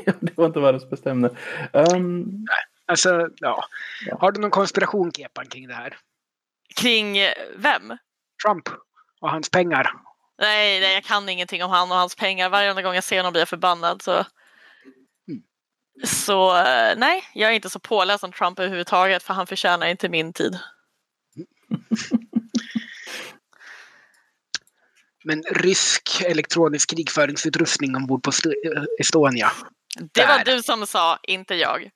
Ja, 0.06 0.12
det 0.20 0.36
var 0.36 0.46
inte 0.46 0.60
världens 0.60 0.90
bästa 0.90 1.10
ämne. 1.10 1.30
Um, 1.72 2.46
Alltså, 2.86 3.28
ja. 3.36 3.64
Ja. 4.06 4.18
Har 4.20 4.32
du 4.32 4.40
någon 4.40 4.50
konspiration, 4.50 5.12
Kepan, 5.12 5.46
kring 5.46 5.68
det 5.68 5.74
här? 5.74 5.98
Kring 6.76 7.18
eh, 7.18 7.32
vem? 7.56 7.96
Trump 8.44 8.68
och 9.20 9.30
hans 9.30 9.50
pengar. 9.50 9.90
Nej, 10.38 10.80
nej, 10.80 10.94
jag 10.94 11.04
kan 11.04 11.28
ingenting 11.28 11.64
om 11.64 11.70
han 11.70 11.90
och 11.90 11.96
hans 11.96 12.16
pengar. 12.16 12.48
Varje 12.48 12.82
gång 12.82 12.94
jag 12.94 13.04
ser 13.04 13.16
honom 13.16 13.32
blir 13.32 13.40
jag 13.40 13.48
förbannad. 13.48 14.02
Så, 14.02 14.24
Mm. 15.28 15.42
så 16.04 16.56
eh, 16.56 16.96
nej, 16.96 17.24
jag 17.34 17.50
är 17.50 17.54
inte 17.54 17.70
så 17.70 17.78
påläst 17.78 18.24
om 18.24 18.32
Trump 18.32 18.58
överhuvudtaget 18.58 19.22
för 19.22 19.34
han 19.34 19.46
förtjänar 19.46 19.86
inte 19.86 20.08
min 20.08 20.32
tid. 20.32 20.58
Men 25.24 25.42
rysk 25.50 26.22
elektronisk 26.26 26.90
krigföringsutrustning 26.90 27.96
ombord 27.96 28.22
på 28.22 28.30
St- 28.30 28.48
eh, 28.48 28.82
Estonia. 29.00 29.50
Det 30.12 30.26
var 30.26 30.44
Där. 30.44 30.56
du 30.56 30.62
som 30.62 30.86
sa, 30.86 31.18
inte 31.22 31.54
jag. 31.54 31.90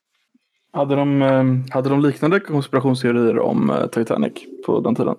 hade, 0.73 0.95
de, 0.95 1.21
um, 1.21 1.65
hade 1.71 1.89
de 1.89 2.01
liknande 2.01 2.39
konspirationsteorier 2.39 3.39
om 3.39 3.69
uh, 3.69 3.87
Titanic 3.87 4.33
på 4.65 4.79
den 4.79 4.95
tiden? 4.95 5.15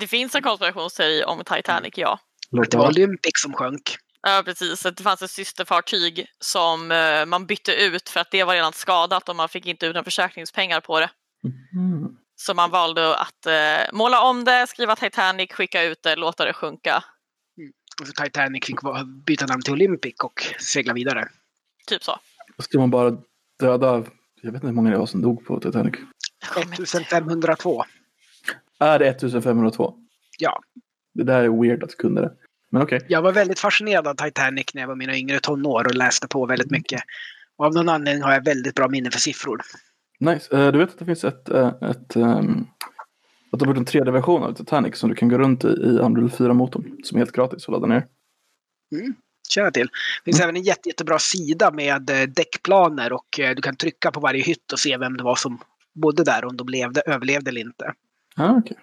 Det 0.00 0.06
finns 0.06 0.34
en 0.34 0.42
konspirationsteori 0.42 1.24
om 1.24 1.42
Titanic, 1.44 1.92
ja. 1.96 2.18
Att 2.62 2.70
det 2.70 2.78
var 2.78 2.86
Olympic 2.86 3.32
som 3.34 3.52
sjönk. 3.52 3.96
Ja, 4.22 4.42
precis. 4.44 4.86
Att 4.86 4.96
det 4.96 5.02
fanns 5.02 5.22
ett 5.22 5.30
systerfartyg 5.30 6.26
som 6.38 6.92
eh, 6.92 7.26
man 7.26 7.46
bytte 7.46 7.72
ut 7.74 8.08
för 8.08 8.20
att 8.20 8.30
det 8.30 8.44
var 8.44 8.54
redan 8.54 8.72
skadat 8.72 9.28
och 9.28 9.36
man 9.36 9.48
fick 9.48 9.66
inte 9.66 9.86
ut 9.86 9.94
några 9.94 10.04
försäkringspengar 10.04 10.80
på 10.80 11.00
det. 11.00 11.10
Mm. 11.72 12.08
Så 12.36 12.54
man 12.54 12.70
valde 12.70 13.16
att 13.16 13.46
eh, 13.46 13.92
måla 13.92 14.22
om 14.22 14.44
det, 14.44 14.66
skriva 14.66 14.96
Titanic, 14.96 15.52
skicka 15.52 15.82
ut 15.82 16.02
det, 16.02 16.16
låta 16.16 16.44
det 16.44 16.52
sjunka. 16.52 17.04
Titanic 18.04 18.64
fick 18.66 18.78
byta 19.26 19.46
namn 19.46 19.62
till 19.62 19.72
Olympic 19.72 20.14
och 20.24 20.42
segla 20.60 20.92
vidare. 20.92 21.28
Typ 21.86 22.02
så. 22.02 22.18
Då 22.56 22.62
skulle 22.62 22.80
man 22.80 22.90
bara 22.90 23.16
döda, 23.60 24.04
jag 24.42 24.52
vet 24.52 24.54
inte 24.54 24.66
hur 24.66 24.74
många 24.74 24.90
det 24.90 24.98
var 24.98 25.06
som 25.06 25.22
dog 25.22 25.44
på 25.46 25.60
Titanic. 25.60 25.94
Jag 26.40 26.50
kommer 26.50 26.80
inte- 26.80 26.82
1502. 26.82 27.84
Är 28.80 28.98
det 28.98 29.08
1502? 29.08 29.94
Ja. 30.38 30.60
Det 31.14 31.24
där 31.24 31.42
är 31.42 31.62
weird 31.62 31.82
att 31.82 31.90
du 31.90 31.96
kunde 31.96 32.20
det. 32.20 32.32
Men 32.70 32.82
okej. 32.82 33.06
Jag 33.08 33.22
var 33.22 33.32
väldigt 33.32 33.58
fascinerad 33.58 34.06
av 34.06 34.14
Titanic 34.14 34.74
när 34.74 34.82
jag 34.82 34.88
var 34.88 34.96
mina 34.96 35.16
yngre 35.16 35.40
tonår 35.40 35.86
och 35.86 35.94
läste 35.94 36.28
på 36.28 36.46
väldigt 36.46 36.70
mycket. 36.70 37.00
Och 37.56 37.66
av 37.66 37.74
någon 37.74 37.88
anledning 37.88 38.22
har 38.22 38.32
jag 38.32 38.44
väldigt 38.44 38.74
bra 38.74 38.88
minne 38.88 39.10
för 39.10 39.18
siffror. 39.18 39.60
Nice. 40.20 40.56
Eh, 40.56 40.72
du 40.72 40.78
vet 40.78 40.90
att 40.90 40.98
det 40.98 41.04
finns 41.04 41.24
ett, 41.24 41.48
eh, 41.48 41.72
ett 41.82 42.16
um, 42.16 42.66
att 43.52 43.58
de 43.58 43.68
har 43.68 43.74
gjort 43.74 43.94
en 43.94 44.00
3D-version 44.02 44.42
av 44.42 44.52
Titanic 44.52 44.96
som 44.98 45.08
du 45.10 45.14
kan 45.16 45.28
gå 45.28 45.38
runt 45.38 45.64
i 45.64 45.68
i 45.68 45.98
Unreal 45.98 46.28
4-motorn. 46.28 46.84
Som 47.04 47.16
är 47.16 47.20
helt 47.20 47.32
gratis 47.32 47.64
att 47.64 47.72
ladda 47.72 47.86
ner. 47.86 48.06
Känner 49.48 49.70
till. 49.70 49.86
Det 49.86 50.30
finns 50.30 50.40
även 50.40 50.56
en 50.56 50.62
jätte, 50.62 50.88
jättebra 50.88 51.18
sida 51.18 51.70
med 51.70 52.10
eh, 52.10 52.22
däckplaner 52.22 53.12
och 53.12 53.40
eh, 53.40 53.54
du 53.54 53.62
kan 53.62 53.76
trycka 53.76 54.10
på 54.10 54.20
varje 54.20 54.42
hytt 54.42 54.72
och 54.72 54.78
se 54.78 54.96
vem 54.96 55.16
det 55.16 55.24
var 55.24 55.36
som 55.36 55.58
bodde 55.94 56.24
där, 56.24 56.44
om 56.44 56.56
de 56.56 56.68
levde, 56.68 57.02
överlevde 57.06 57.50
eller 57.50 57.60
inte. 57.60 57.92
Ah, 58.36 58.52
okej. 58.58 58.76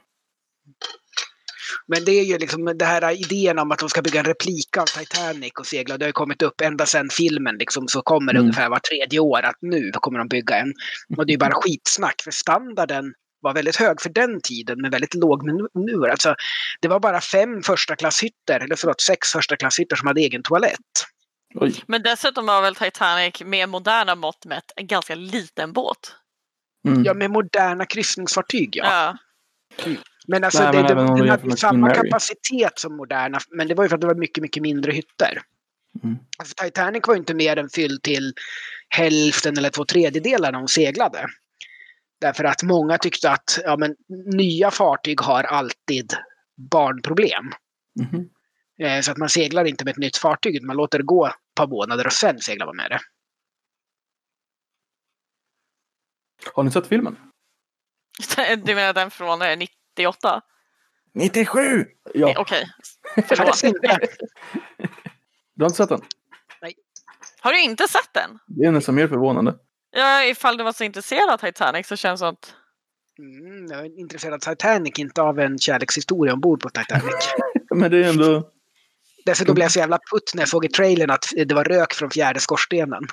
Men 1.88 2.05
det 2.05 2.11
är 2.11 2.24
ju 2.24 2.38
liksom 2.38 2.66
det 2.66 2.86
här 2.86 3.22
idén 3.22 3.59
om 3.59 3.72
att 3.72 3.80
de 3.80 3.89
ska 3.89 4.01
bygga 4.01 4.20
en 4.20 4.26
replika 4.26 4.82
av 4.82 4.86
Titanic 4.86 5.51
och 5.59 5.66
segla. 5.66 5.97
Det 5.97 6.05
har 6.05 6.09
ju 6.09 6.13
kommit 6.13 6.41
upp 6.41 6.61
ända 6.61 6.86
sedan 6.86 7.09
filmen 7.11 7.55
liksom, 7.57 7.88
så 7.88 8.01
kommer 8.01 8.34
det 8.34 8.39
Mm. 8.39 8.45
ungefär 8.45 8.70
var 8.70 8.80
tredje 8.80 9.20
år 9.20 9.41
att 9.41 9.57
nu 9.61 9.91
kommer 9.93 10.20
de 10.20 10.28
bygga 10.28 10.55
en. 10.57 10.74
Och 11.18 11.26
det 11.26 11.32
är 11.32 11.34
ju 11.34 11.38
bara 11.38 11.53
skitsnack 11.53 12.22
för 12.24 12.32
standarden 12.32 13.13
var 13.46 13.54
väldigt 13.54 13.76
hög 13.76 14.02
för 14.02 14.10
den 14.10 14.41
tiden 14.41 14.82
men 14.82 14.91
väldigt 14.91 15.14
låg 15.14 15.46
nu- 15.46 15.68
nu. 15.74 16.10
Alltså, 16.10 16.36
det 16.82 16.88
var 16.88 17.00
bara 17.00 17.22
fem 17.22 17.62
första 17.64 17.96
klasshytter, 17.96 18.60
eller 18.60 18.76
förlåt 18.76 19.02
sex 19.02 19.32
första 19.32 19.56
klasshytter 19.56 19.96
som 19.96 20.08
hade 20.08 20.22
egen 20.22 20.43
toalett. 20.43 21.06
Oj. 21.56 21.84
Men 21.88 22.04
dessutom 22.04 22.46
var 22.46 22.62
väl 22.62 22.76
Titanic 22.76 23.41
med 23.46 23.70
moderna 23.70 24.16
mått 24.16 24.46
mätt 24.46 24.72
en 24.76 24.88
ganska 24.88 25.16
liten 25.16 25.74
båt. 25.74 26.16
Mm. 26.88 27.04
Ja, 27.04 27.14
med 27.14 27.32
moderna 27.32 27.86
kryssningsfartyg 27.86 28.70
ja. 28.76 28.86
Ja. 28.86 29.18
Men 30.28 30.43
alltså 30.43 30.64
Nej, 30.64 30.72
det, 30.72 30.96
men 30.96 31.16
det, 31.16 31.22
den 31.22 31.30
hade 31.30 31.48
med 31.48 31.60
samma 31.60 31.89
kapacitet 31.96 32.80
som 32.80 32.98
moderna, 32.98 33.39
men 33.52 33.68
det 33.68 33.74
var 33.74 33.84
ju 33.84 33.89
för 33.89 33.96
att 33.96 34.02
det 34.02 34.08
var 34.08 34.16
mycket, 34.16 34.41
mycket 34.41 34.64
mindre 34.64 34.91
hytter. 34.91 35.41
Mm. 36.04 36.18
Alltså, 36.38 36.54
Titanic 36.64 37.08
var 37.08 37.14
ju 37.14 37.20
inte 37.20 37.34
mer 37.34 37.58
än 37.58 37.70
fylld 37.70 38.04
till 38.04 38.34
hälften 38.89 39.58
eller 39.58 39.70
två 39.70 39.86
tredjedelar 39.86 40.52
när 40.52 40.60
hon 40.60 40.68
seglade. 40.68 41.28
Därför 42.22 42.43
att 42.43 42.63
många 42.63 42.97
tyckte 42.97 43.32
att 43.32 43.59
ja, 43.63 43.78
men, 43.78 43.95
nya 44.26 44.72
fartyg 44.72 45.22
har 45.22 45.43
alltid 45.43 46.13
barnproblem. 46.72 47.51
Mhm. 47.99 48.30
Eh, 48.80 49.01
så 49.01 49.11
att 49.11 49.18
man 49.18 49.30
seglar 49.30 49.66
inte 49.66 49.86
med 49.86 49.91
ett 49.91 49.97
nytt 49.97 50.18
fartyg, 50.18 50.55
utan 50.55 50.68
man 50.68 50.78
låter 50.78 50.97
det 50.97 51.03
gå 51.03 51.26
ett 51.28 51.34
par 51.55 51.68
månader 51.68 52.05
och 52.05 52.13
sen 52.13 52.39
seglar 52.39 52.66
man 52.66 52.76
med 52.76 52.91
det. 52.91 52.99
Har 56.53 56.63
ni 56.63 56.72
sett 56.72 56.88
filmen? 56.88 57.18
Du 58.63 58.76
menar 58.76 58.93
den 58.93 59.11
från 59.11 59.41
eh, 59.41 59.57
98? 59.57 60.41
97! 61.13 61.86
Ja, 62.13 62.34
Okej, 62.38 62.66
Faktiskt 63.16 63.28
förlåt. 63.28 63.61
du 65.55 65.63
har 65.63 65.70
inte 65.70 65.78
sett 65.78 65.89
den? 65.89 66.01
Har 67.41 67.53
du 67.53 67.61
inte 67.61 67.88
sett 67.88 68.13
den? 68.13 68.39
Det 68.47 68.66
är 68.66 68.72
nästan 68.72 68.95
mer 68.95 69.07
förvånande. 69.07 69.55
Ja, 69.98 70.26
ifall 70.26 70.58
du 70.58 70.64
var 70.64 70.72
så 70.72 70.84
intresserad 70.84 71.30
av 71.30 71.38
Titanic 71.38 71.88
så 71.88 71.96
känns 71.96 72.22
det 72.22 72.26
som 72.26 72.34
att 72.34 72.56
Mm, 73.20 73.66
jag 73.66 73.80
är 73.80 74.00
intresserad 74.00 74.34
av 74.34 74.39
Titanic, 74.39 75.00
inte 75.00 75.22
av 75.22 75.39
en 75.39 75.60
kärlekshistoria 75.60 76.34
ombord 76.34 76.62
på 76.62 76.70
Titanic. 76.70 77.34
Men 77.76 77.91
det 77.91 78.06
är 78.06 78.10
ändå... 78.10 78.52
Dessutom 79.26 79.56
blev 79.56 79.66
jag 79.66 79.72
så 79.72 79.80
jävla 79.80 80.00
putt 80.12 80.32
när 80.36 80.41
jag 80.41 80.50
såg 80.50 80.66
i 80.66 80.68
trailern 80.68 81.10
att 81.10 81.26
det 81.46 81.54
var 81.54 81.64
rök 81.64 81.93
från 81.93 82.10
fjärde 82.10 82.39
skorstenen. 82.39 83.04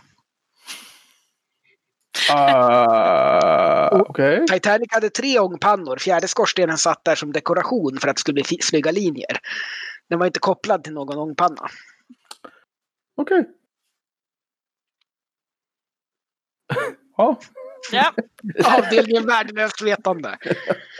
Uh, 2.30 4.00
Okej. 4.00 4.46
Titanic 4.46 4.88
hade 4.90 5.10
tre 5.10 5.38
ångpannor. 5.38 5.96
Fjärde 5.96 6.28
skorstenen 6.28 6.78
satt 6.78 7.04
där 7.04 7.14
som 7.14 7.32
dekoration 7.32 7.98
för 8.00 8.08
att 8.08 8.16
det 8.16 8.20
skulle 8.20 8.42
bli 8.42 8.58
snygga 8.60 8.90
linjer. 8.90 9.38
Den 10.08 10.18
var 10.18 10.26
inte 10.26 10.40
kopplad 10.40 10.84
till 10.84 10.92
någon 10.92 11.18
ångpanna. 11.18 11.68
Okej. 13.16 13.44
Ja. 17.16 17.38
ja, 17.92 18.12
Avdelningen 18.78 19.26
värdelöst 19.26 19.82
vetande. 19.82 20.36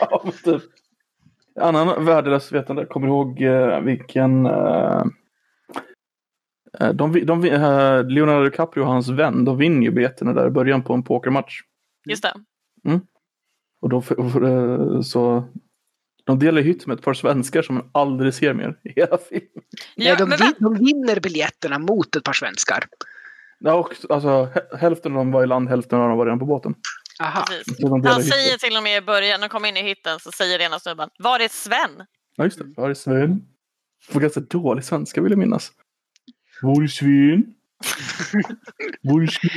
ja, 0.01 0.25
typ. 0.45 0.63
Annan 1.61 2.05
värdelös 2.05 2.53
vetande. 2.53 2.87
Kommer 2.87 3.07
du 3.07 3.13
ihåg 3.13 3.43
eh, 3.43 3.81
vilken... 3.81 4.47
eh, 4.47 5.05
eh, 6.81 6.93
de, 6.93 7.13
de, 7.27 7.45
eh, 7.45 8.05
Leonardo 8.05 8.45
DiCaprio 8.45 8.83
och 8.83 8.89
hans 8.89 9.09
vän, 9.09 9.45
de 9.45 9.59
vinner 9.59 9.83
ju 9.83 9.91
biljetterna 9.91 10.33
där 10.33 10.47
i 10.47 10.51
början 10.51 10.83
på 10.83 10.95
en 10.95 11.03
pokermatch. 11.03 11.61
just 12.09 12.23
det. 12.23 12.35
Och 13.81 13.89
då, 13.89 14.03
eh, 14.47 15.01
så... 15.01 15.45
De 16.25 16.39
delar 16.39 16.63
hytt 16.63 16.87
med 16.87 16.99
ett 16.99 17.05
par 17.05 17.15
svenskar 17.15 17.63
som 17.63 17.75
man 17.75 17.91
aldrig 17.93 18.35
ser 18.35 18.55
mer 18.55 18.79
i 18.85 18.93
hela 18.97 19.19
filmen. 19.19 19.49
Ja, 19.95 20.05
Nej, 20.05 20.17
de, 20.19 20.29
men 20.29 20.39
de 20.59 20.75
vinner 20.85 21.21
biljetterna 21.21 21.79
mot 21.79 22.17
ett 22.17 22.25
par 22.25 22.33
svenskar. 22.33 22.85
Ja, 23.65 23.75
och, 23.75 23.95
alltså, 24.09 24.29
hä- 24.55 24.77
hälften 24.79 25.13
av 25.13 25.19
dem 25.19 25.33
var 25.33 25.43
i 25.45 25.47
land, 25.47 25.69
hälften 25.69 26.01
av 26.01 26.09
dem 26.09 26.19
var 26.19 26.27
redan 26.27 26.39
på 26.39 26.45
båten. 26.47 26.75
Aha. 27.23 27.45
De 27.79 28.07
Han 28.07 28.23
säger 28.23 28.59
till 28.59 28.77
och 28.77 28.83
med 28.83 28.97
i 28.97 29.01
början, 29.01 29.41
när 29.41 29.49
de 29.49 29.53
kommer 29.53 29.69
in 29.69 29.77
i 29.77 29.83
hytten, 29.83 30.19
så 30.21 30.31
säger 30.33 30.59
ena 30.59 30.79
snubben 30.79 31.09
Var 31.19 31.41
är 31.41 31.49
Sven? 31.49 32.07
Ja, 32.37 32.45
just 32.45 32.59
det. 32.59 32.65
Var 32.77 32.91
är 32.91 32.95
Sven? 32.95 33.43
Det 34.09 34.15
var 34.15 34.21
ganska 34.21 34.41
dålig 34.41 34.85
svenska 34.85 35.21
vill 35.21 35.33
jag 35.33 35.39
minnas. 35.39 35.73
Var 36.63 36.83
är 36.83 36.87
Sven? 36.87 37.45
Bullshit. 39.03 39.53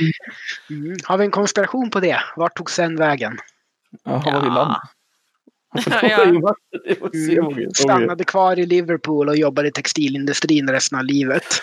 Mm. 0.70 0.96
Har 1.04 1.18
vi 1.18 1.24
en 1.24 1.30
konspiration 1.30 1.90
på 1.90 2.00
det? 2.00 2.20
Vart 2.36 2.56
tog 2.56 2.70
sen 2.70 2.96
vägen? 2.96 3.32
Vill 4.04 4.12
han? 4.52 4.74
Ja. 5.84 6.54
Det 6.84 6.94
får 6.98 7.26
se 7.28 7.40
vad 7.40 7.54
vi- 7.54 7.74
Stannade 7.74 8.24
kvar 8.24 8.58
i 8.58 8.66
Liverpool 8.66 9.28
och 9.28 9.36
jobbade 9.36 9.68
i 9.68 9.72
textilindustrin 9.72 10.68
resten 10.70 10.98
av 10.98 11.04
livet. 11.04 11.62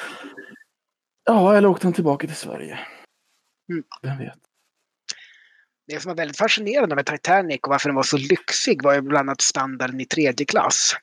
Ja, 1.26 1.58
eller 1.58 1.68
åkte 1.70 1.88
han 1.88 1.94
tillbaka 1.94 2.28
till 2.28 2.36
Sverige? 2.36 2.80
Mm. 3.72 3.84
Vem 4.02 4.18
vet? 4.18 4.40
Det 5.88 6.00
som 6.00 6.10
var 6.10 6.16
väldigt 6.16 6.38
fascinerande 6.38 6.96
med 6.96 7.06
Titanic 7.06 7.60
och 7.64 7.70
varför 7.70 7.90
den 7.90 7.96
var 7.96 8.04
så 8.04 8.18
lyxig 8.18 8.84
var 8.84 8.94
ju 8.94 9.02
bland 9.02 9.30
annat 9.30 9.42
standarden 9.42 10.00
i 10.02 10.06
tredje 10.06 10.46
klass. 10.46 10.96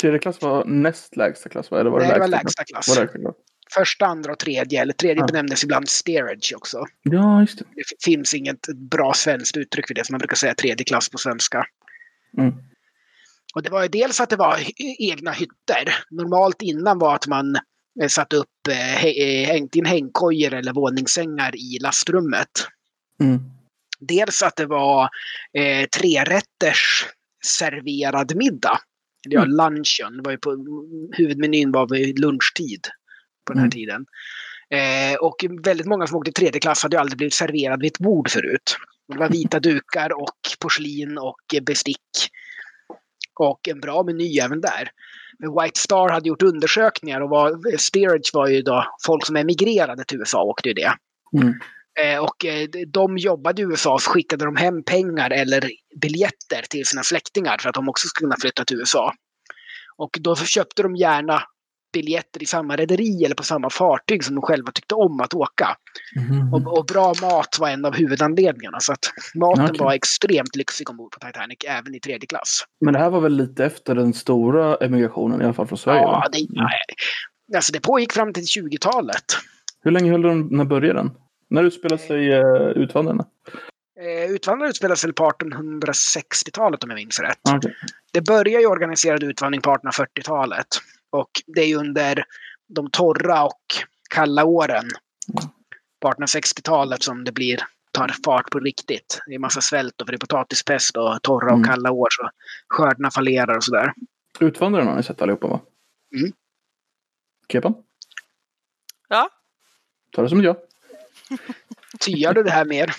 Tredje 0.00 0.18
klass 0.18 0.42
var 0.42 0.64
näst 0.64 1.16
lägsta 1.16 1.48
klass, 1.48 1.70
va? 1.70 1.80
Eller 1.80 1.90
var 1.90 2.00
det 2.00 2.06
Nej, 2.06 2.14
det 2.14 2.20
var 2.20 2.28
lägsta 2.28 2.44
lägsta 2.46 2.64
klass. 2.64 2.88
Var 2.88 2.96
lägsta 2.96 3.18
klass? 3.18 3.34
Första, 3.74 4.06
andra 4.06 4.32
och 4.32 4.38
tredje. 4.38 4.82
Eller 4.82 4.92
tredje 4.92 5.22
Ja. 5.22 5.26
benämndes 5.26 5.64
ibland 5.64 5.88
steerage 5.88 6.52
också. 6.56 6.84
Ja, 7.02 7.40
just 7.40 7.58
det. 7.58 7.64
Det 7.74 7.82
finns 8.04 8.34
inget 8.34 8.66
bra 8.90 9.12
svenskt 9.14 9.56
uttryck 9.56 9.86
för 9.86 9.94
det 9.94 10.06
som 10.06 10.12
man 10.12 10.18
brukar 10.18 10.36
säga 10.36 10.54
tredje 10.54 10.84
klass 10.84 11.08
på 11.08 11.18
svenska. 11.18 11.66
Mm. 12.38 12.54
Och 13.54 13.62
det 13.62 13.70
var 13.70 13.82
ju 13.82 13.88
dels 13.88 14.20
att 14.20 14.30
det 14.30 14.36
var 14.36 14.58
egna 14.98 15.32
hytter. 15.32 15.94
Normalt 16.10 16.62
innan 16.62 16.98
var 16.98 17.14
att 17.14 17.26
man 17.26 17.56
eh, 18.02 18.08
satte 18.08 18.36
upp, 18.36 18.68
eh, 18.70 19.04
eh, 19.04 19.46
hängt 19.46 19.76
in 19.76 19.84
hängkojor 19.86 20.54
eller 20.54 20.72
våningssängar 20.72 21.56
i 21.56 21.78
lastrummet. 21.80 22.50
Mm. 23.22 23.40
Dels 24.00 24.42
att 24.42 24.56
det 24.56 24.66
var 24.66 25.08
eh, 25.58 25.86
trerätters 25.88 27.06
serverad 27.46 28.36
middag. 28.36 28.80
Eller 29.26 29.36
ja, 29.36 29.42
Mm. 29.44 29.56
lunchen. 29.56 30.16
Det 30.16 30.22
var 30.22 30.30
ju 30.30 30.38
på, 30.38 30.50
huvudmenyn 31.12 31.72
var 31.72 31.88
vid 31.88 32.18
lunchtid 32.18 32.86
på 33.46 33.52
den 33.52 33.58
här 33.58 33.64
Mm. 33.66 33.70
tiden. 33.70 34.06
Eh, 34.74 35.16
och 35.18 35.44
väldigt 35.64 35.86
många 35.86 36.06
som 36.06 36.16
åkte 36.16 36.30
i 36.30 36.32
tredje 36.32 36.60
klass 36.60 36.82
hade 36.82 36.96
ju 36.96 37.00
aldrig 37.00 37.16
blivit 37.16 37.34
serverad 37.34 37.80
vid 37.82 37.92
ett 37.92 37.98
bord 37.98 38.30
förut. 38.30 38.76
Det 39.08 39.18
var 39.18 39.28
vita 39.28 39.60
dukar 39.60 40.12
och 40.12 40.38
porslin 40.60 41.18
och 41.18 41.40
bestick. 41.62 42.00
Och 43.40 43.68
en 43.68 43.80
bra 43.80 44.02
meny 44.02 44.38
även 44.38 44.60
där. 44.60 44.90
White 45.62 45.80
Star 45.80 46.08
hade 46.08 46.28
gjort 46.28 46.42
undersökningar 46.42 47.20
och 47.20 47.30
var, 47.30 47.76
steerage 47.78 48.30
var 48.32 48.48
ju 48.48 48.62
då 48.62 48.84
folk 49.06 49.26
som 49.26 49.36
emigrerade 49.36 50.04
till 50.04 50.18
USA 50.18 50.42
åkte 50.42 50.68
ju 50.68 50.74
det. 50.74 50.92
Mm. 51.32 51.54
Eh, 52.00 52.18
och 52.18 52.44
eh, 52.44 52.68
de 52.86 53.18
jobbade 53.18 53.62
i 53.62 53.64
USA 53.64 53.98
så 53.98 54.10
skickade 54.10 54.44
de 54.44 54.56
hem 54.56 54.82
pengar 54.84 55.30
eller 55.30 55.70
biljetter 56.00 56.62
till 56.70 56.86
sina 56.86 57.02
släktingar 57.02 57.58
för 57.60 57.68
att 57.68 57.74
de 57.74 57.88
också 57.88 58.08
skulle 58.08 58.26
kunna 58.26 58.40
flytta 58.40 58.64
till 58.64 58.76
USA. 58.76 59.14
Och 59.96 60.16
då 60.20 60.36
köpte 60.36 60.82
de 60.82 60.96
gärna 60.96 61.42
biljetter 61.92 62.42
i 62.42 62.46
samma 62.46 62.76
rederi 62.76 63.24
eller 63.24 63.34
på 63.34 63.42
samma 63.42 63.70
fartyg 63.70 64.24
som 64.24 64.34
de 64.34 64.42
själva 64.42 64.72
tyckte 64.72 64.94
om 64.94 65.20
att 65.20 65.34
åka. 65.34 65.76
Mhm. 66.16 66.54
Och, 66.54 66.78
och 66.78 66.84
bra 66.84 67.14
mat 67.22 67.56
var 67.60 67.68
en 67.68 67.84
av 67.84 67.94
huvudanledningarna. 67.94 68.80
Så 68.80 68.92
att 68.92 69.12
maten 69.34 69.64
Okej. 69.64 69.76
var 69.78 69.92
extremt 69.92 70.56
lyxig 70.56 70.90
ombord 70.90 71.12
på 71.12 71.26
Titanic, 71.26 71.58
även 71.68 71.94
i 71.94 72.00
tredje 72.00 72.26
klass. 72.26 72.64
Men 72.80 72.94
det 72.94 73.00
här 73.00 73.10
var 73.10 73.20
väl 73.20 73.36
lite 73.36 73.64
efter 73.64 73.94
den 73.94 74.12
stora 74.12 74.76
emigrationen 74.76 75.40
i 75.40 75.44
alla 75.44 75.54
fall 75.54 75.66
från 75.66 75.78
Sverige? 75.78 76.00
Ja, 76.00 76.28
det, 76.32 76.46
nej. 76.50 76.80
Alltså 77.56 77.72
det 77.72 77.80
pågick 77.80 78.12
fram 78.12 78.32
till 78.32 78.42
20-talet. 78.42 79.24
Hur 79.82 79.90
länge 79.90 80.10
höll 80.10 80.22
de? 80.22 80.48
När 80.50 80.64
började 80.64 80.98
den? 80.98 81.10
När 81.50 81.64
utspelar 81.64 81.96
sig 81.96 82.38
uh, 82.38 82.82
Utvandrarna? 82.82 83.26
Eh, 84.00 84.30
Utvandrare 84.30 84.70
utspelas 84.70 85.04
väl 85.04 85.12
på 85.12 85.30
1860-talet 85.30 86.84
om 86.84 86.90
jag 86.90 86.96
minns 86.96 87.20
rätt. 87.20 87.38
Okej. 87.56 87.74
Det 88.12 88.20
börjar 88.20 88.60
ju 88.60 88.66
organiserad 88.66 89.22
utvandring 89.22 89.62
på 89.62 89.70
1840-talet. 89.70 90.66
Och 91.10 91.30
det 91.46 91.60
är 91.60 91.76
under 91.76 92.24
de 92.68 92.90
torra 92.90 93.44
och 93.44 93.62
kalla 94.10 94.44
åren 94.44 94.84
på 96.00 96.08
1860-talet 96.08 97.02
som 97.02 97.24
det 97.24 97.32
blir 97.32 97.64
tar 97.92 98.14
fart 98.24 98.50
på 98.50 98.58
riktigt. 98.58 99.20
Det 99.26 99.34
är 99.34 99.38
massa 99.38 99.60
svält 99.60 100.00
och 100.00 100.06
för 100.06 100.12
det 100.12 100.16
är 100.16 100.18
potatispest 100.18 100.96
och 100.96 101.22
torra 101.22 101.52
och 101.52 101.58
Mm. 101.58 101.68
kalla 101.68 101.90
år 101.90 102.08
så 102.10 102.30
skördarna 102.68 103.10
fallerar 103.10 103.56
och 103.56 103.64
sådär. 103.64 103.92
Utvandrarna 104.40 104.90
har 104.90 104.96
ni 104.96 105.02
sett 105.02 105.22
allihopa 105.22 105.46
va? 105.46 105.60
Mm. 106.18 106.32
Kepan? 107.52 107.74
Ja. 109.08 109.30
Ta 110.12 110.22
det 110.22 110.28
som 110.28 110.38
ett 110.38 110.44
ja. 110.44 110.56
Tyar 112.00 112.34
du 112.34 112.42
det 112.42 112.50
här 112.50 112.64
mer? 112.64 112.94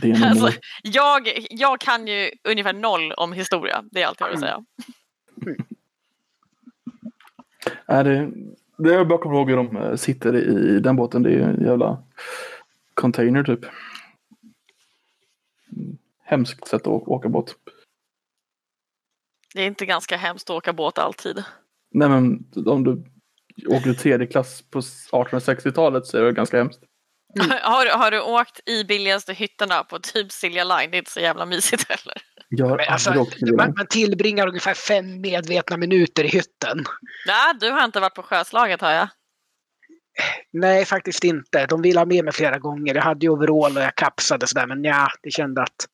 Det 0.00 0.24
Alltså, 0.24 0.52
jag, 0.82 1.46
jag 1.50 1.80
kan 1.80 2.06
ju 2.06 2.30
ungefär 2.48 2.72
noll 2.72 3.12
om 3.12 3.32
historia. 3.32 3.84
Det 3.90 4.02
är 4.02 4.06
allt 4.06 4.20
jag 4.20 4.30
vill 4.30 4.38
säga. 4.40 4.64
Nej, 7.88 8.04
det, 8.04 8.30
det 8.76 8.92
jag 8.92 9.08
bara 9.08 9.18
kommer 9.18 9.36
ihåg 9.36 9.50
hur 9.50 9.56
de 9.56 9.76
eh, 9.76 9.96
sitter 9.96 10.36
i 10.36 10.80
den 10.80 10.96
båten. 10.96 11.22
Det 11.22 11.34
är 11.34 11.40
en 11.40 11.64
jävla 11.64 12.02
container 12.94 13.42
typ. 13.42 13.60
Hemskt 16.22 16.68
sätt 16.68 16.86
att 16.86 17.08
åka 17.08 17.28
båt. 17.28 17.54
Det 19.54 19.62
är 19.62 19.66
inte 19.66 19.86
ganska 19.86 20.16
hemskt 20.16 20.50
att 20.50 20.56
åka 20.56 20.72
båt 20.72 20.98
alltid. 20.98 21.44
Nej 21.90 22.08
men 22.08 22.44
om 22.66 22.84
du 22.84 23.04
åker 23.68 23.92
tredje 23.92 24.26
klass 24.26 24.62
på 24.70 24.80
1860-talet 24.80 26.06
så 26.06 26.18
är 26.18 26.22
det 26.22 26.32
ganska 26.32 26.58
hemskt. 26.58 26.80
Har, 27.62 27.98
har 27.98 28.10
du 28.10 28.20
åkt 28.20 28.68
i 28.68 28.84
billigaste 28.84 29.32
hytterna 29.32 29.84
på 29.84 29.98
typ 29.98 30.32
Silja 30.32 30.64
Line? 30.64 30.90
Det 30.90 30.96
är 30.96 30.98
inte 30.98 31.10
så 31.10 31.20
jävla 31.20 31.46
mysigt 31.46 31.88
heller. 31.88 32.22
Jag 32.48 32.66
har 32.66 32.76
Men 32.76 32.88
alltså, 32.88 33.26
man, 33.56 33.74
man 33.76 33.86
tillbringar 33.86 34.48
ungefär 34.48 34.74
fem 34.74 35.20
medvetna 35.20 35.76
minuter 35.76 36.24
i 36.24 36.28
hytten. 36.28 36.84
Nej, 37.26 37.54
du 37.60 37.70
har 37.70 37.84
inte 37.84 38.00
varit 38.00 38.14
på 38.14 38.22
sjöslaget 38.22 38.80
har 38.80 38.92
jag. 38.92 39.08
Nej, 40.52 40.84
faktiskt 40.84 41.24
inte. 41.24 41.66
De 41.66 41.82
ville 41.82 42.00
ha 42.00 42.06
med 42.06 42.24
mig 42.24 42.32
flera 42.32 42.58
gånger. 42.58 42.94
Jag 42.94 43.02
hade 43.02 43.26
ju 43.26 43.30
overall 43.30 43.76
och 43.76 43.82
jag 43.82 43.94
kapsade 43.94 44.46
sådär, 44.46 44.66
men 44.66 44.84
ja, 44.84 45.08
det 45.22 45.30
kände 45.30 45.62
att 45.62 45.86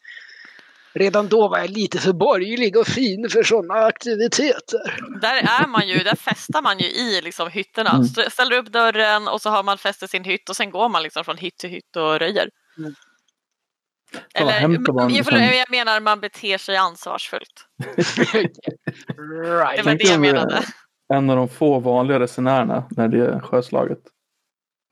redan 0.95 1.29
då 1.29 1.49
var 1.49 1.59
jag 1.59 1.71
lite 1.71 1.99
för 1.99 2.13
borgerlig 2.13 2.77
och 2.77 2.87
fin 2.87 3.29
för 3.29 3.43
sådana 3.43 3.75
aktiviteter. 3.75 4.81
Där 5.21 5.35
är 5.35 5.67
man 5.67 5.89
ju, 5.89 5.99
där 5.99 6.17
festar 6.17 6.63
man 6.63 6.79
ju 6.79 6.87
i 6.87 7.21
liksom 7.23 7.51
hytterna. 7.51 7.91
Mm. 7.91 8.03
St- 8.03 8.31
Ställer 8.31 8.57
upp 8.57 8.67
dörren 8.67 9.29
och 9.29 9.41
så 9.43 9.51
har 9.51 9.63
man 9.63 9.79
fäst 9.79 10.03
i 10.03 10.09
sin 10.09 10.25
hytt 10.25 10.49
och 10.49 10.57
sen 10.57 10.71
går 10.71 10.89
man 10.89 11.03
liksom 11.03 11.25
från 11.25 11.37
hytt 11.37 11.57
till 11.57 11.71
hytt 11.71 11.97
och 11.97 12.19
röjer. 12.19 12.49
Mm. 12.79 12.95
En 14.35 14.47
jag, 14.49 15.55
jag 15.57 15.71
menar 15.71 16.01
man 16.01 16.21
beter 16.21 16.59
sig 16.59 16.77
ansvarsfullt. 16.77 17.67
right. 18.35 18.57
Det 19.77 19.83
var 19.83 19.95
det 19.95 20.05
jag 20.05 20.13
eh, 20.13 20.19
menade. 20.19 20.63
En 21.15 21.31
av 21.31 21.37
de 21.37 21.49
få 21.49 21.79
vanliga 21.81 22.21
resenärerna 22.21 22.89
när 22.91 23.09
det 23.09 23.19
är 23.27 23.41
sjöslaget. 23.41 23.99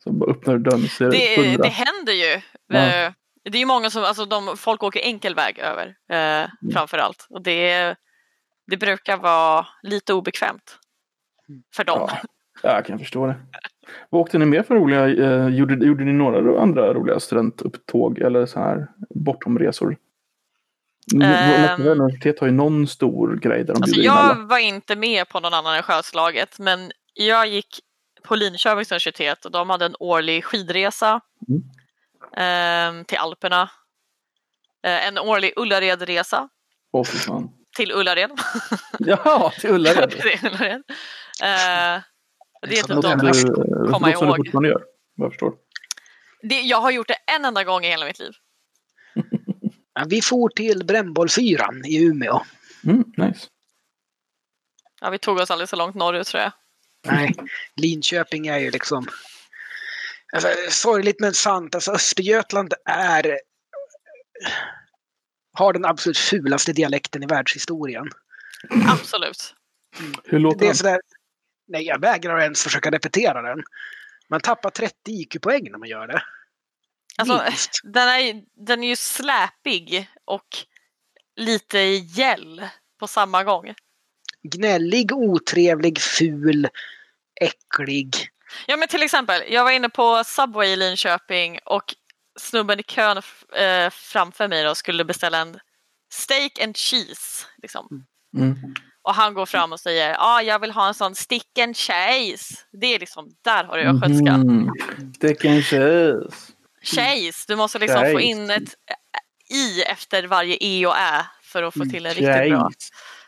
Så 0.04 0.12
bara 0.12 0.30
öppnar 0.30 0.58
dörren 0.58 0.84
och 0.84 0.90
ser 0.90 1.10
Det, 1.10 1.56
det 1.56 1.68
händer 1.68 2.12
ju. 2.12 2.40
Ja. 2.66 3.12
Det 3.50 3.58
är 3.58 3.60
ju 3.60 3.66
många 3.66 3.90
som, 3.90 4.04
alltså 4.04 4.24
de, 4.24 4.56
folk 4.56 4.82
åker 4.82 5.00
enkel 5.00 5.34
väg 5.34 5.58
över 5.58 5.86
eh, 6.10 6.16
Mm. 6.16 6.48
framför 6.72 6.98
allt. 6.98 7.26
Och 7.30 7.42
det, 7.42 7.94
det 8.66 8.76
brukar 8.76 9.16
vara 9.16 9.66
lite 9.82 10.14
obekvämt 10.14 10.78
för 11.74 11.84
dem. 11.84 12.08
Ja, 12.10 12.18
jag 12.74 12.86
kan 12.86 12.98
förstå 12.98 13.26
det. 13.26 13.34
Vad 14.10 14.20
åkte 14.20 14.38
ni 14.38 14.44
med 14.44 14.66
för 14.66 14.74
roliga, 14.74 15.06
eh, 15.08 15.48
gjorde, 15.48 15.86
gjorde 15.86 16.04
ni 16.04 16.12
några 16.12 16.62
andra 16.62 16.94
roliga 16.94 17.20
studentupptåg 17.20 18.18
eller 18.18 18.46
så 18.46 18.60
här 18.60 18.86
bortomresor? 19.14 19.96
Um, 21.14 21.86
universitet 21.86 22.40
har 22.40 22.46
ju 22.46 22.52
någon 22.52 22.86
stor 22.86 23.36
grej 23.36 23.64
där 23.64 23.74
de 23.74 23.82
Alltså 23.82 24.00
jag 24.00 24.16
alla. 24.16 24.34
var 24.46 24.58
inte 24.58 24.96
med 24.96 25.28
på 25.28 25.40
någon 25.40 25.54
annan 25.54 25.76
än 25.76 25.82
Sjöslaget 25.82 26.58
men 26.58 26.92
jag 27.14 27.46
gick 27.48 27.80
på 28.24 28.34
Linköpings 28.36 28.90
universitet 28.92 29.44
och 29.44 29.50
de 29.50 29.70
hade 29.70 29.84
en 29.84 29.96
årlig 30.00 30.44
skidresa 30.44 31.20
Mm. 31.48 31.62
Ehm, 32.36 33.04
till 33.04 33.18
Alperna. 33.18 33.70
Eh, 34.86 35.06
en 35.06 35.18
årlig 35.18 35.52
Ullaredresa 35.56 36.48
Åh 36.92 37.04
fy 37.04 37.18
fan. 37.18 37.50
till 37.76 37.92
Ullared. 37.92 38.30
Jaha, 38.98 39.50
till 39.50 39.70
Ullared. 39.70 40.10
till 40.20 40.46
Ullared. 40.46 40.82
Eh, 41.42 42.02
det 42.62 42.78
är 42.78 42.82
typ 42.82 43.02
de, 43.02 43.20
Fast 43.20 43.44
eh, 43.44 43.52
komma 43.54 43.68
något 43.84 43.92
som 43.92 44.02
du 44.02 44.10
ihåg. 44.10 44.36
fortfarande 44.36 44.68
gör, 44.68 44.82
jag 45.14 45.30
förstår. 45.32 45.54
det, 46.42 46.60
jag 46.60 46.80
har 46.80 46.90
gjort 46.90 47.08
det 47.08 47.16
en 47.36 47.44
enda 47.44 47.64
gång 47.64 47.84
i 47.84 47.88
hela 47.88 48.06
mitt 48.06 48.18
liv. 48.18 48.32
Ja, 49.94 50.04
vi 50.08 50.22
for 50.22 50.48
till 50.48 50.84
Brännbollsyran 50.86 51.84
i 51.84 52.04
Umeå. 52.04 52.40
Mm, 52.84 53.04
nice. 53.16 53.46
Ja, 55.00 55.10
vi 55.10 55.18
tog 55.18 55.38
oss 55.38 55.50
aldrig 55.50 55.68
så 55.68 55.76
långt 55.76 55.94
norrut 55.94 56.26
tror 56.26 56.42
jag. 56.42 56.52
Nej, 57.06 57.34
Linköping 57.76 58.46
är 58.46 58.58
ju 58.58 58.70
liksom... 58.70 59.06
Alltså, 60.32 60.48
sorgligt 60.68 61.20
men 61.20 61.34
sant. 61.34 61.74
Alltså, 61.74 61.92
Östergötland 61.92 62.74
är... 62.84 63.38
Har 65.52 65.72
den 65.72 65.84
absolut 65.84 66.18
fulaste 66.18 66.72
dialekten 66.72 67.22
i 67.22 67.26
världshistorien. 67.26 68.06
Absolut. 68.88 69.54
Hur 70.24 70.38
låter 70.38 70.58
Det 70.58 70.64
är 70.64 70.66
den? 70.66 70.76
sådär... 70.76 71.00
Nej, 71.68 71.82
jag 71.82 72.00
vägrar 72.00 72.40
ens 72.40 72.62
försöka 72.62 72.90
repetera 72.90 73.42
den. 73.42 73.62
Man 74.28 74.40
tappar 74.40 74.70
30 74.70 74.94
IQ-poäng 75.06 75.70
när 75.70 75.78
man 75.78 75.88
gör 75.88 76.06
det. 76.06 76.22
Alltså, 77.18 77.42
Minst. 77.44 77.80
den, 77.82 78.08
är, 78.08 78.42
den 78.66 78.84
är 78.84 78.88
ju 78.88 78.96
släpig 78.96 80.08
och 80.24 80.46
lite 81.36 81.78
gäll 81.78 82.68
på 82.98 83.06
samma 83.06 83.44
gång. 83.44 83.74
Gnällig, 84.42 85.12
otrevlig, 85.12 86.00
ful, 86.00 86.68
äcklig. 87.40 88.29
Ja 88.66 88.76
men 88.76 88.88
till 88.88 89.02
exempel, 89.02 89.42
jag 89.48 89.64
var 89.64 89.70
inne 89.70 89.88
på 89.88 90.24
Subway 90.24 90.68
i 90.68 90.76
Linköping 90.76 91.58
och 91.64 91.94
snubben 92.38 92.80
i 92.80 92.82
kön 92.82 93.16
eh, 93.56 93.90
framför 93.90 94.48
mig 94.48 94.64
då 94.64 94.74
skulle 94.74 95.04
beställa 95.04 95.38
en 95.38 95.58
steak 96.12 96.58
and 96.62 96.76
cheese. 96.76 97.46
Liksom. 97.62 98.06
Mm. 98.36 98.56
Och 99.02 99.14
han 99.14 99.34
går 99.34 99.46
fram 99.46 99.72
och 99.72 99.80
säger, 99.80 100.10
ja 100.10 100.16
ah, 100.18 100.42
jag 100.42 100.58
vill 100.58 100.70
ha 100.70 100.88
en 100.88 100.94
sån 100.94 101.14
stick 101.14 101.58
and 101.58 101.76
cheese. 101.76 102.54
Det 102.72 102.86
är 102.86 102.98
liksom, 102.98 103.30
där 103.44 103.64
har 103.64 103.78
du 103.78 103.84
östgötska. 103.84 104.34
Mm. 104.34 104.68
Stick 105.16 105.44
and 105.44 105.64
cheese. 105.64 106.28
Cheese, 106.82 107.44
du 107.48 107.56
måste 107.56 107.78
liksom 107.78 108.00
Cheese. 108.00 108.12
få 108.12 108.20
in 108.20 108.50
ett 108.50 108.74
i 109.50 109.82
efter 109.82 110.26
varje 110.26 110.56
e 110.60 110.86
och 110.86 110.96
ä 110.96 111.26
för 111.42 111.62
att 111.62 111.74
få 111.74 111.84
till 111.84 112.06
en 112.06 112.14
riktigt 112.14 112.50
bra. 112.50 112.70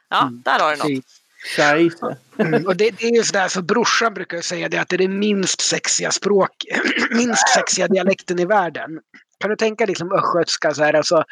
Ja, 0.08 0.30
där 0.44 0.58
har 0.58 0.70
du 0.70 0.76
något. 0.76 1.04
Cheese. 1.44 2.16
Mm, 2.38 2.66
och 2.66 2.76
det, 2.76 2.90
det 2.90 3.04
är 3.04 3.16
ju 3.16 3.22
sådär, 3.22 3.48
för 3.48 3.62
brorsan 3.62 4.14
brukar 4.14 4.36
ju 4.36 4.42
säga 4.42 4.68
det 4.68 4.78
att 4.78 4.88
det 4.88 4.96
är 4.96 4.98
det 4.98 5.08
minst 5.08 5.60
sexiga 5.60 6.10
språk, 6.10 6.50
minst 7.10 7.48
sexiga 7.48 7.88
dialekten 7.88 8.38
i 8.38 8.44
världen. 8.44 9.00
Kan 9.38 9.50
du 9.50 9.56
tänka 9.56 9.86
liksom 9.86 10.12
östgötska 10.12 10.74
så 10.74 10.84
här, 10.84 10.94
alltså, 10.94 11.24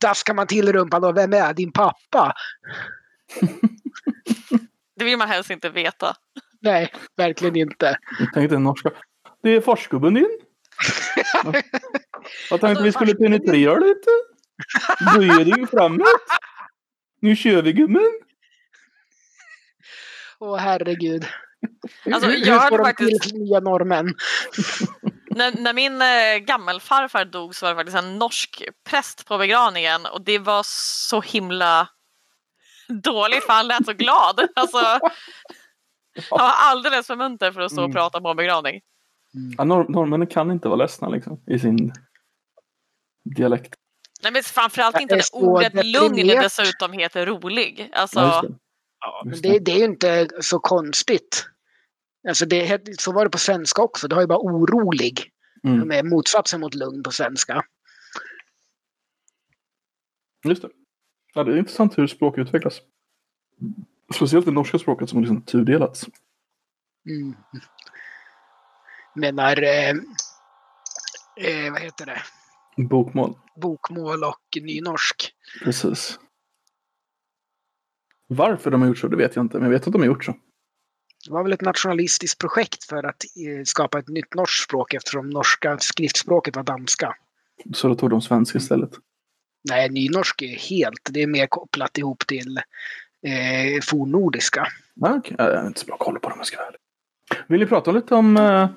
daskar 0.00 0.34
man 0.34 0.46
till 0.46 0.72
rumpan 0.72 1.04
och 1.04 1.16
vem 1.16 1.32
är 1.32 1.54
din 1.54 1.72
pappa? 1.72 2.34
Det 4.96 5.04
vill 5.04 5.18
man 5.18 5.28
helst 5.28 5.50
inte 5.50 5.70
veta. 5.70 6.16
Nej, 6.60 6.92
verkligen 7.16 7.56
inte. 7.56 7.98
Jag 8.18 8.32
tänkte 8.34 8.58
norska. 8.58 8.90
Det 9.42 9.50
är 9.50 9.60
farskgubben 9.60 10.14
din. 10.14 10.40
Jag 12.50 12.60
tänkte 12.60 12.84
vi 12.84 12.92
skulle 12.92 13.14
penetrera 13.14 13.78
lite. 13.78 14.10
Böjer 15.14 15.44
dig 15.44 15.66
framåt. 15.66 16.06
Nu 17.20 17.36
kör 17.36 17.62
vi 17.62 17.72
gummen. 17.72 18.10
Åh 20.38 20.56
herregud. 20.56 21.26
Alltså, 22.12 22.30
Hur- 22.30 22.46
jag 22.46 22.60
Hur 22.62 22.68
får 22.68 22.78
de 22.78 22.84
faktiskt- 22.84 23.22
till 23.22 23.38
nya 23.38 23.60
norrmän? 23.60 24.14
När, 25.30 25.52
när 25.52 25.72
min 25.72 26.02
eh, 26.02 26.36
gammelfarfar 26.46 27.24
dog 27.24 27.54
så 27.54 27.66
var 27.66 27.70
det 27.70 27.76
faktiskt 27.76 27.98
en 27.98 28.18
norsk 28.18 28.62
präst 28.90 29.26
på 29.26 29.38
begravningen 29.38 30.06
och 30.06 30.24
det 30.24 30.38
var 30.38 30.62
så 31.08 31.20
himla 31.20 31.88
dåligt 32.88 33.44
för 33.44 33.52
han 33.52 33.66
lät 33.68 33.84
så 33.86 33.92
glad. 33.92 34.40
Alltså, 34.56 34.78
han 34.78 35.00
var 36.30 36.52
alldeles 36.56 37.06
för 37.06 37.16
munter 37.16 37.52
för 37.52 37.60
att 37.60 37.72
stå 37.72 37.80
och 37.80 37.84
Mm. 37.84 37.94
prata 37.94 38.20
på 38.20 38.28
en 38.28 38.36
begravning. 38.36 38.80
Ja, 39.58 39.64
norr, 39.64 39.86
norrmännen 39.88 40.26
kan 40.26 40.50
inte 40.50 40.68
vara 40.68 40.76
ledsna 40.78 41.08
liksom, 41.08 41.40
i 41.46 41.58
sin 41.58 41.92
dialekt. 43.36 43.74
Nej, 44.22 44.32
men 44.32 44.42
framförallt 44.42 45.00
inte 45.00 45.14
när 45.14 45.24
ordet 45.32 45.86
lugn 45.86 46.26
dessutom 46.26 46.92
heter 46.92 47.26
rolig. 47.26 47.90
Alltså, 47.92 48.20
Ja, 48.20 48.26
just 48.42 48.54
det. 48.54 48.58
Ja, 49.04 49.22
men 49.26 49.40
det, 49.40 49.58
det 49.58 49.72
är 49.72 49.78
ju 49.78 49.84
inte 49.84 50.28
så 50.40 50.58
konstigt. 50.58 51.46
Alltså 52.28 52.46
det, 52.46 53.00
så 53.00 53.12
var 53.12 53.24
det 53.24 53.30
på 53.30 53.38
svenska 53.38 53.82
också. 53.82 54.08
Det 54.08 54.14
har 54.14 54.22
ju 54.22 54.28
bara 54.28 54.38
orolig. 54.38 55.30
Mm. 55.64 55.90
Är 55.90 56.02
motsatsen 56.02 56.60
mot 56.60 56.74
lugn 56.74 57.02
på 57.02 57.10
svenska. 57.10 57.64
Just 60.44 60.62
det. 60.62 60.68
Ja, 61.34 61.44
det 61.44 61.52
är 61.52 61.58
intressant 61.58 61.98
hur 61.98 62.06
språk 62.06 62.38
utvecklas. 62.38 62.80
Speciellt 64.14 64.46
det 64.46 64.52
norska 64.52 64.78
språket 64.78 65.10
som 65.10 65.20
liksom 65.20 65.42
tudelats. 65.42 66.06
Mm. 67.08 67.36
Menar, 69.14 69.62
eh, 69.62 69.90
eh, 71.36 71.72
vad 71.72 71.80
heter 71.80 72.06
det? 72.06 72.22
Bokmål. 72.76 73.34
Bokmål 73.56 74.24
och 74.24 74.62
nynorsk. 74.62 75.32
Precis. 75.64 76.18
Varför 78.26 78.70
de 78.70 78.80
har 78.80 78.88
gjort 78.88 78.98
så, 78.98 79.08
det 79.08 79.16
vet 79.16 79.36
jag 79.36 79.44
inte. 79.44 79.56
Men 79.58 79.64
jag 79.64 79.70
vet 79.78 79.86
att 79.86 79.92
de 79.92 80.02
har 80.02 80.06
gjort 80.06 80.24
så. 80.24 80.34
Det 81.26 81.32
var 81.32 81.42
väl 81.42 81.52
ett 81.52 81.60
nationalistiskt 81.60 82.40
projekt 82.40 82.84
för 82.84 83.06
att 83.06 83.24
eh, 83.46 83.64
skapa 83.64 83.98
ett 83.98 84.08
nytt 84.08 84.34
norskt 84.34 84.64
språk 84.64 84.94
eftersom 84.94 85.30
norska 85.30 85.78
skriftspråket 85.78 86.56
var 86.56 86.62
danska. 86.62 87.16
Så 87.74 87.88
då 87.88 87.94
tog 87.94 88.10
de 88.10 88.22
svenska 88.22 88.58
istället. 88.58 88.90
Nej, 89.70 89.88
nynorsk 89.90 90.42
är 90.42 90.56
helt, 90.56 91.08
det 91.10 91.22
är 91.22 91.26
mer 91.26 91.46
kopplat 91.46 91.98
ihop 91.98 92.26
till 92.26 92.56
eh, 93.26 93.82
fornnordiska. 93.82 94.66
Ah, 95.00 95.14
okay. 95.14 95.34
Jag 95.38 95.60
har 95.60 95.66
inte 95.66 95.80
så 95.80 95.86
bra 95.86 95.96
koll 95.96 96.20
på 96.20 96.28
dem, 96.28 96.38
jag 96.38 96.46
ska 96.46 96.56
ärlig. 96.56 96.78
Vill 97.46 97.60
ni 97.60 97.66
prata 97.66 97.92
lite 97.92 98.14
om 98.14 98.36
eh, 98.36 98.68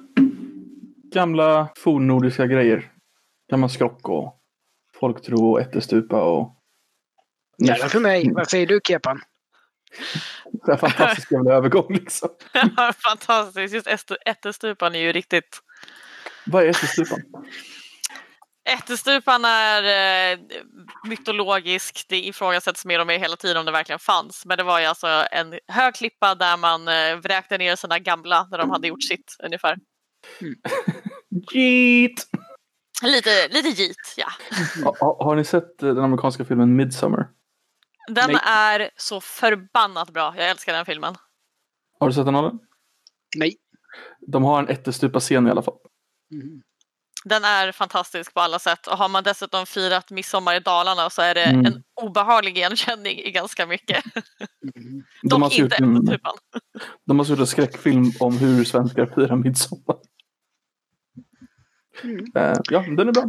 gamla 1.14 1.70
fornnordiska 1.78 2.48
grejer? 2.48 2.91
Gammal 3.52 3.70
skrock 3.70 4.10
och 4.10 4.39
folktro 5.00 5.52
och 5.52 5.62
ättestupa 5.62 6.24
och... 6.24 6.54
Gärna 7.58 7.89
för 7.89 8.00
mig. 8.00 8.32
Vad 8.34 8.50
säger 8.50 8.68
du 8.68 8.80
Kepan? 8.84 9.22
Det 10.66 10.72
är 10.72 10.78
fantastisk 10.78 11.32
jävla 11.32 11.54
övergång 11.54 11.94
liksom. 11.94 12.30
fantastiskt. 13.04 13.74
Just 13.74 13.88
ätte- 13.88 14.18
ättestupan 14.26 14.96
är 14.96 15.00
ju 15.00 15.12
riktigt... 15.12 15.60
Vad 16.46 16.64
är 16.64 16.70
ättestupan? 16.70 17.20
Ättestupan 18.70 19.46
är 19.46 19.84
eh, 20.32 20.40
mytologisk. 21.04 22.06
Det 22.10 22.26
ifrågasätts 22.28 22.86
mer 22.86 23.00
och 23.00 23.08
mer 23.08 23.20
hela 23.20 23.36
tiden 23.36 23.58
om 23.58 23.66
det 23.66 23.72
verkligen 23.72 24.00
fanns. 24.00 24.46
Men 24.46 24.58
det 24.58 24.64
var 24.64 24.80
ju 24.80 24.86
alltså 24.86 25.08
en 25.32 25.60
hög 25.68 25.96
klippa 25.96 26.36
där 26.36 26.58
man 26.58 26.88
eh, 26.88 27.16
vräkte 27.16 27.58
ner 27.58 27.76
sina 27.76 28.00
gamla 28.00 28.48
när 28.52 28.58
de 28.58 28.70
hade 28.70 28.88
gjort 28.88 29.04
sitt 29.04 29.36
ungefär. 29.44 29.78
Jeet! 31.54 32.28
Lite, 33.04 33.48
lite 33.48 33.70
git, 33.70 34.16
ja. 34.18 34.28
Ha, 34.84 34.96
ha, 35.00 35.26
har 35.26 35.36
ni 35.36 35.44
sett 35.44 35.84
eh, 35.84 35.94
den 35.94 36.04
amerikanska 36.04 36.46
filmen 36.46 36.76
Midsummer? 36.76 37.28
Den 38.08 38.32
Nej. 38.32 38.41
är 38.45 38.89
så 38.95 39.22
förbannat 39.22 40.10
bra. 40.10 40.34
Jag 40.38 40.49
älskar 40.49 40.74
den 40.74 40.86
filmen. 40.86 41.16
Har 41.99 42.08
du 42.08 42.14
sett 42.14 42.26
den 42.26 42.36
Adam? 42.36 42.60
Nej. 43.36 43.55
De 44.28 44.43
har 44.43 44.60
en 44.60 44.68
ättestupa-scen 44.70 45.47
i 45.47 45.51
alla 45.51 45.62
fall. 45.64 45.78
Mm. 46.34 46.62
Den 47.24 47.43
är 47.43 47.72
fantastisk 47.72 48.34
på 48.34 48.39
alla 48.39 48.60
sätt 48.60 48.88
och 48.88 48.97
har 48.97 49.10
man 49.10 49.24
dessutom 49.24 49.66
firat 49.66 50.12
midsommar 50.12 50.55
i 50.55 50.60
Dalarna 50.60 51.10
så 51.10 51.22
är 51.22 51.36
det 51.36 51.43
Mm. 51.43 51.66
en 51.66 51.84
obehaglig 52.01 52.58
igenkänning 52.58 53.20
i 53.20 53.32
ganska 53.32 53.66
mycket. 53.66 54.05
Mm. 54.76 55.03
De 55.30 55.41
har, 55.41 55.60
inte 55.60 55.76
en, 55.76 56.05
de 57.05 57.20
har 57.20 57.26
gjort 57.26 57.39
en 57.39 57.47
skräckfilm 57.47 58.12
om 58.20 58.38
hur 58.38 58.64
svenskar 58.64 59.05
firar 59.16 59.36
midsommar. 59.36 59.97
Mm. 62.03 62.26
Eh, 62.36 62.58
ja, 62.70 62.80
den 62.80 63.08
är 63.08 63.12
bra. 63.12 63.24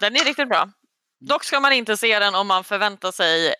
Den 0.00 0.16
är 0.16 0.24
riktigt 0.24 0.48
bra. 0.48 0.70
Dock 1.20 1.44
ska 1.44 1.60
man 1.60 1.72
inte 1.72 1.96
se 1.96 2.18
den 2.18 2.34
om 2.34 2.46
man 2.46 2.64
förväntar 2.64 3.12
sig 3.12 3.54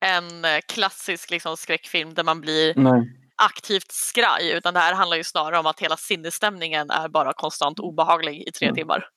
en 0.00 0.44
eh, 0.44 0.58
klassisk 0.68 1.30
liksom, 1.30 1.56
skräckfilm 1.56 2.14
där 2.14 2.24
man 2.24 2.40
blir 2.40 2.74
Nej. 2.76 3.12
aktivt 3.36 3.92
skraj 3.92 4.50
utan 4.52 4.74
det 4.74 4.80
här 4.80 4.94
handlar 4.94 5.16
ju 5.16 5.24
snarare 5.24 5.58
om 5.58 5.66
att 5.66 5.80
hela 5.80 5.96
sinnesstämningen 5.96 6.90
är 6.90 7.08
bara 7.08 7.32
konstant 7.32 7.78
obehaglig 7.78 8.48
i 8.48 8.52
tre 8.52 8.66
Mm. 8.68 8.76
timmar. 8.76 9.08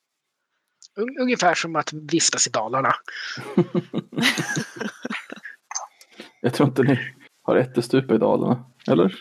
Un- 0.95 1.17
Ungefär 1.21 1.55
som 1.55 1.75
att 1.75 1.93
vistas 1.93 2.47
i 2.47 2.49
Dalarna. 2.49 2.93
Jag 6.41 6.53
tror 6.53 6.69
inte 6.69 6.83
ni 6.83 6.99
har 7.43 7.55
ättestupa 7.55 8.15
i 8.15 8.17
Dalarna. 8.17 8.65
Eller? 8.87 9.15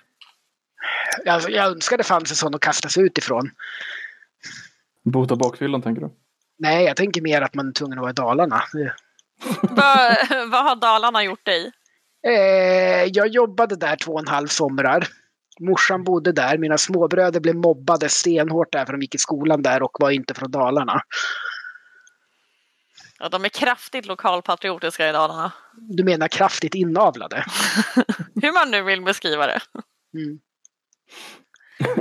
Alltså, 1.26 1.48
jag 1.50 1.66
önskar 1.66 1.98
det 1.98 2.04
fanns 2.04 2.30
en 2.30 2.36
sån 2.36 2.54
att 2.54 2.60
kastas 2.60 2.98
ut 2.98 3.18
ifrån. 3.18 3.50
Bota 5.04 5.36
bakfyllan 5.36 5.82
tänker 5.82 6.02
du? 6.02 6.10
Nej, 6.58 6.84
jag 6.84 6.96
tänker 6.96 7.20
mer 7.22 7.42
att 7.42 7.54
man 7.54 7.68
är 7.68 7.72
tvungen 7.72 7.98
att 7.98 8.02
vara 8.02 8.10
i 8.10 8.14
Dalarna. 8.14 8.62
vad, 9.62 10.16
vad 10.50 10.64
har 10.64 10.76
Dalarna 10.76 11.24
gjort 11.24 11.44
dig? 11.44 11.72
Eh, 12.26 13.04
jag 13.04 13.28
jobbade 13.28 13.76
där 13.76 13.96
två 13.96 14.12
och 14.12 14.20
en 14.20 14.28
halv 14.28 14.46
somrar. 14.46 15.08
Morsan 15.60 16.04
bodde 16.04 16.32
där. 16.32 16.58
Mina 16.58 16.78
småbröder 16.78 17.40
blev 17.40 17.56
mobbade 17.56 18.08
stenhårt 18.08 18.72
där 18.72 18.84
för 18.84 18.92
de 18.92 19.00
gick 19.00 19.14
i 19.14 19.18
skolan 19.18 19.62
där 19.62 19.82
och 19.82 19.96
var 20.00 20.10
inte 20.10 20.34
från 20.34 20.50
Dalarna. 20.50 21.02
Ja, 23.18 23.28
de 23.28 23.44
är 23.44 23.48
kraftigt 23.48 24.06
lokalpatriotiska 24.06 25.08
i 25.08 25.12
Dalarna. 25.12 25.52
Du 25.72 26.04
menar 26.04 26.28
kraftigt 26.28 26.74
inavlade? 26.74 27.44
Hur 28.42 28.52
man 28.52 28.70
nu 28.70 28.82
vill 28.82 29.02
beskriva 29.02 29.46
det. 29.46 29.60
Mm. 30.14 30.40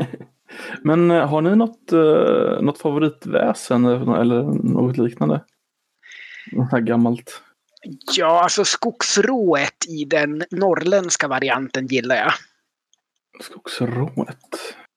Men 0.82 1.12
eh, 1.12 1.28
har 1.28 1.42
ni 1.42 1.56
något, 1.56 1.92
eh, 1.92 2.62
något 2.62 2.82
favoritväsen 2.82 3.86
eller 3.86 4.44
något 4.74 4.98
liknande? 4.98 5.42
Något 6.52 6.72
här 6.72 6.80
gammalt? 6.82 7.42
Ja, 8.18 8.44
alltså 8.44 8.66
skogsrået 8.66 9.86
i 9.88 10.06
den 10.06 10.44
norrländska 10.52 11.28
varianten 11.28 11.88
gillar 11.88 12.16
jag. 12.16 12.32
Skogsrået? 13.44 14.38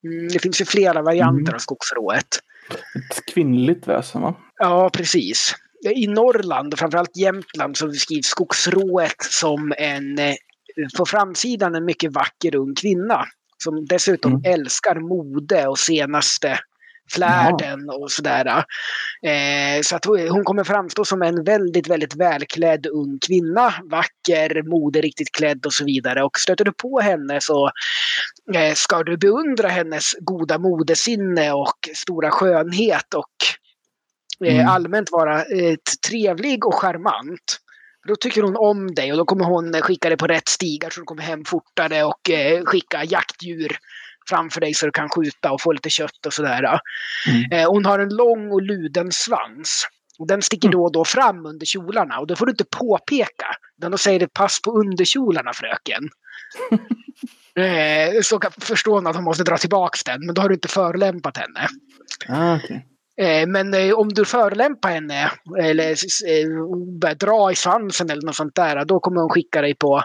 Mm, 0.05 0.28
det 0.28 0.38
finns 0.38 0.61
ju 0.61 0.64
flera 0.64 1.03
varianter 1.03 1.42
Mm. 1.42 1.55
av 1.55 1.59
skogsrået. 1.59 2.26
Ett 3.11 3.26
kvinnligt 3.34 3.88
väsen 3.88 4.22
va? 4.22 4.34
Ja, 4.59 4.90
precis. 4.92 5.55
I 5.94 6.07
Norrland 6.07 6.72
och 6.72 6.78
framförallt 6.78 7.16
Jämtland 7.16 7.76
så 7.76 7.86
beskrivs 7.86 8.26
skogsrået 8.26 9.22
som 9.30 9.72
en, 9.78 10.18
eh, 10.18 10.34
på 10.98 11.07
framsidan 11.07 11.74
en 11.74 11.84
mycket 11.84 12.12
vacker 12.12 12.55
ung 12.55 12.74
kvinna. 12.74 13.24
Som 13.64 13.86
dessutom 13.86 14.32
Mm. 14.32 14.42
älskar 14.44 15.00
mode 15.00 15.66
och 15.66 15.78
senaste 15.78 16.59
flärden 17.11 17.90
och 17.90 18.11
sådär. 18.11 18.64
Eh, 19.26 19.82
så 19.82 19.96
att 19.96 20.04
hon 20.04 20.44
kommer 20.44 20.64
framstå 20.64 21.04
som 21.04 21.22
en 21.22 21.44
väldigt, 21.44 21.88
väldigt 21.88 22.16
välklädd 22.16 22.86
ung 22.86 23.18
kvinna. 23.26 23.74
Vacker, 23.90 24.62
moderiktigt 24.62 25.32
klädd 25.32 25.66
och 25.66 25.72
så 25.72 25.84
vidare. 25.84 26.24
Och 26.24 26.38
stöter 26.38 26.64
du 26.64 26.72
på 26.72 27.00
henne 27.00 27.40
så 27.40 27.70
eh, 28.54 28.74
ska 28.74 29.02
du 29.02 29.16
beundra 29.16 29.68
hennes 29.68 30.12
goda 30.20 30.58
modesinne 30.58 31.52
och 31.52 31.88
stora 31.94 32.30
skönhet 32.30 33.14
och 33.14 33.24
eh, 34.46 34.54
Mm. 34.54 34.68
allmänt 34.68 35.12
vara 35.12 35.44
eh, 35.44 35.76
trevlig 36.08 36.66
och 36.66 36.74
charmant. 36.74 37.58
Då 38.08 38.16
tycker 38.16 38.42
hon 38.42 38.56
om 38.56 38.94
dig 38.94 39.12
och 39.12 39.18
då 39.18 39.24
kommer 39.24 39.44
hon 39.44 39.72
skicka 39.82 40.08
dig 40.08 40.18
på 40.18 40.26
rätt 40.26 40.48
stigar 40.48 40.90
så 40.90 41.00
du 41.00 41.04
kommer 41.04 41.22
hem 41.22 41.44
fortare 41.44 42.04
och 42.04 42.30
eh, 42.30 42.64
skicka 42.64 43.04
jaktdjur 43.04 43.76
framför 44.28 44.60
dig 44.60 44.74
så 44.74 44.86
du 44.86 44.92
kan 44.92 45.08
skjuta 45.08 45.52
och 45.52 45.60
få 45.60 45.72
lite 45.72 45.90
kött 45.90 46.26
och 46.26 46.32
sådär. 46.32 46.80
Mm. 47.28 47.52
Eh, 47.52 47.70
hon 47.70 47.84
har 47.84 47.98
en 47.98 48.14
lång 48.14 48.52
och 48.52 48.62
luden 48.62 49.12
svans. 49.12 49.86
Och 50.18 50.26
den 50.26 50.42
sticker 50.42 50.68
Mm. 50.68 50.78
då 50.78 50.84
och 50.84 50.92
då 50.92 51.04
fram 51.04 51.46
under 51.46 51.66
kjolarna 51.66 52.18
och 52.18 52.26
då 52.26 52.36
får 52.36 52.46
du 52.46 52.50
inte 52.50 52.64
påpeka. 52.78 53.46
Utan 53.78 53.90
då 53.90 53.98
säger 53.98 54.20
det 54.20 54.32
pass 54.32 54.62
på 54.62 54.70
underkjolarna 54.70 55.52
fröken. 55.52 56.08
eh, 57.64 58.20
så 58.22 58.38
kan 58.38 58.52
förstå 58.52 58.94
hon 58.94 59.06
att 59.06 59.16
hon 59.16 59.24
måste 59.24 59.44
dra 59.44 59.56
tillbaks 59.56 60.04
den, 60.04 60.26
men 60.26 60.34
då 60.34 60.42
har 60.42 60.48
du 60.48 60.54
inte 60.54 60.68
förolämpat 60.68 61.36
henne. 61.36 61.68
Ah, 62.28 62.56
okej. 62.56 62.86
Eh, 63.20 63.46
Men 63.46 63.74
eh, 63.74 63.94
om 63.94 64.08
du 64.08 64.24
förolämpar 64.24 64.90
henne 64.90 65.30
eller 65.58 65.90
eh, 65.90 66.48
börjar 67.00 67.14
dra 67.14 67.52
i 67.52 67.54
svansen 67.54 68.10
eller 68.10 68.22
något 68.22 68.36
sånt 68.36 68.54
där, 68.54 68.84
då 68.84 69.00
kommer 69.00 69.20
hon 69.20 69.30
skicka 69.30 69.62
dig 69.62 69.74
på 69.74 70.02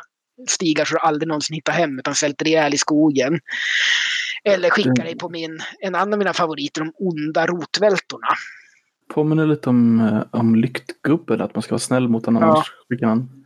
stigar 0.49 0.85
så 0.85 0.93
du 0.95 0.99
aldrig 0.99 1.27
någonsin 1.27 1.53
hittar 1.53 1.73
hem 1.73 1.99
utan 1.99 2.15
svälter 2.15 2.47
ihjäl 2.47 2.73
i 2.73 2.77
skogen. 2.77 3.39
Eller 4.43 4.69
skicka 4.69 4.89
Mm. 4.89 5.05
dig 5.05 5.17
på 5.17 5.29
min, 5.29 5.59
en 5.79 5.95
annan 5.95 6.13
av 6.13 6.19
mina 6.19 6.33
favoriter, 6.33 6.81
de 6.81 6.93
onda 6.99 7.47
rotvältorna. 7.47 8.27
Påminner 9.13 9.45
lite 9.45 9.69
om, 9.69 9.99
eh, 9.99 10.39
om 10.39 10.55
lyktgubben, 10.55 11.41
att 11.41 11.55
man 11.55 11.61
ska 11.61 11.71
vara 11.73 11.79
snäll 11.79 12.07
mot 12.09 12.25
den 12.25 12.35
Ja. 12.35 12.43
annars 12.43 12.71
skickar 12.89 13.07
han 13.07 13.45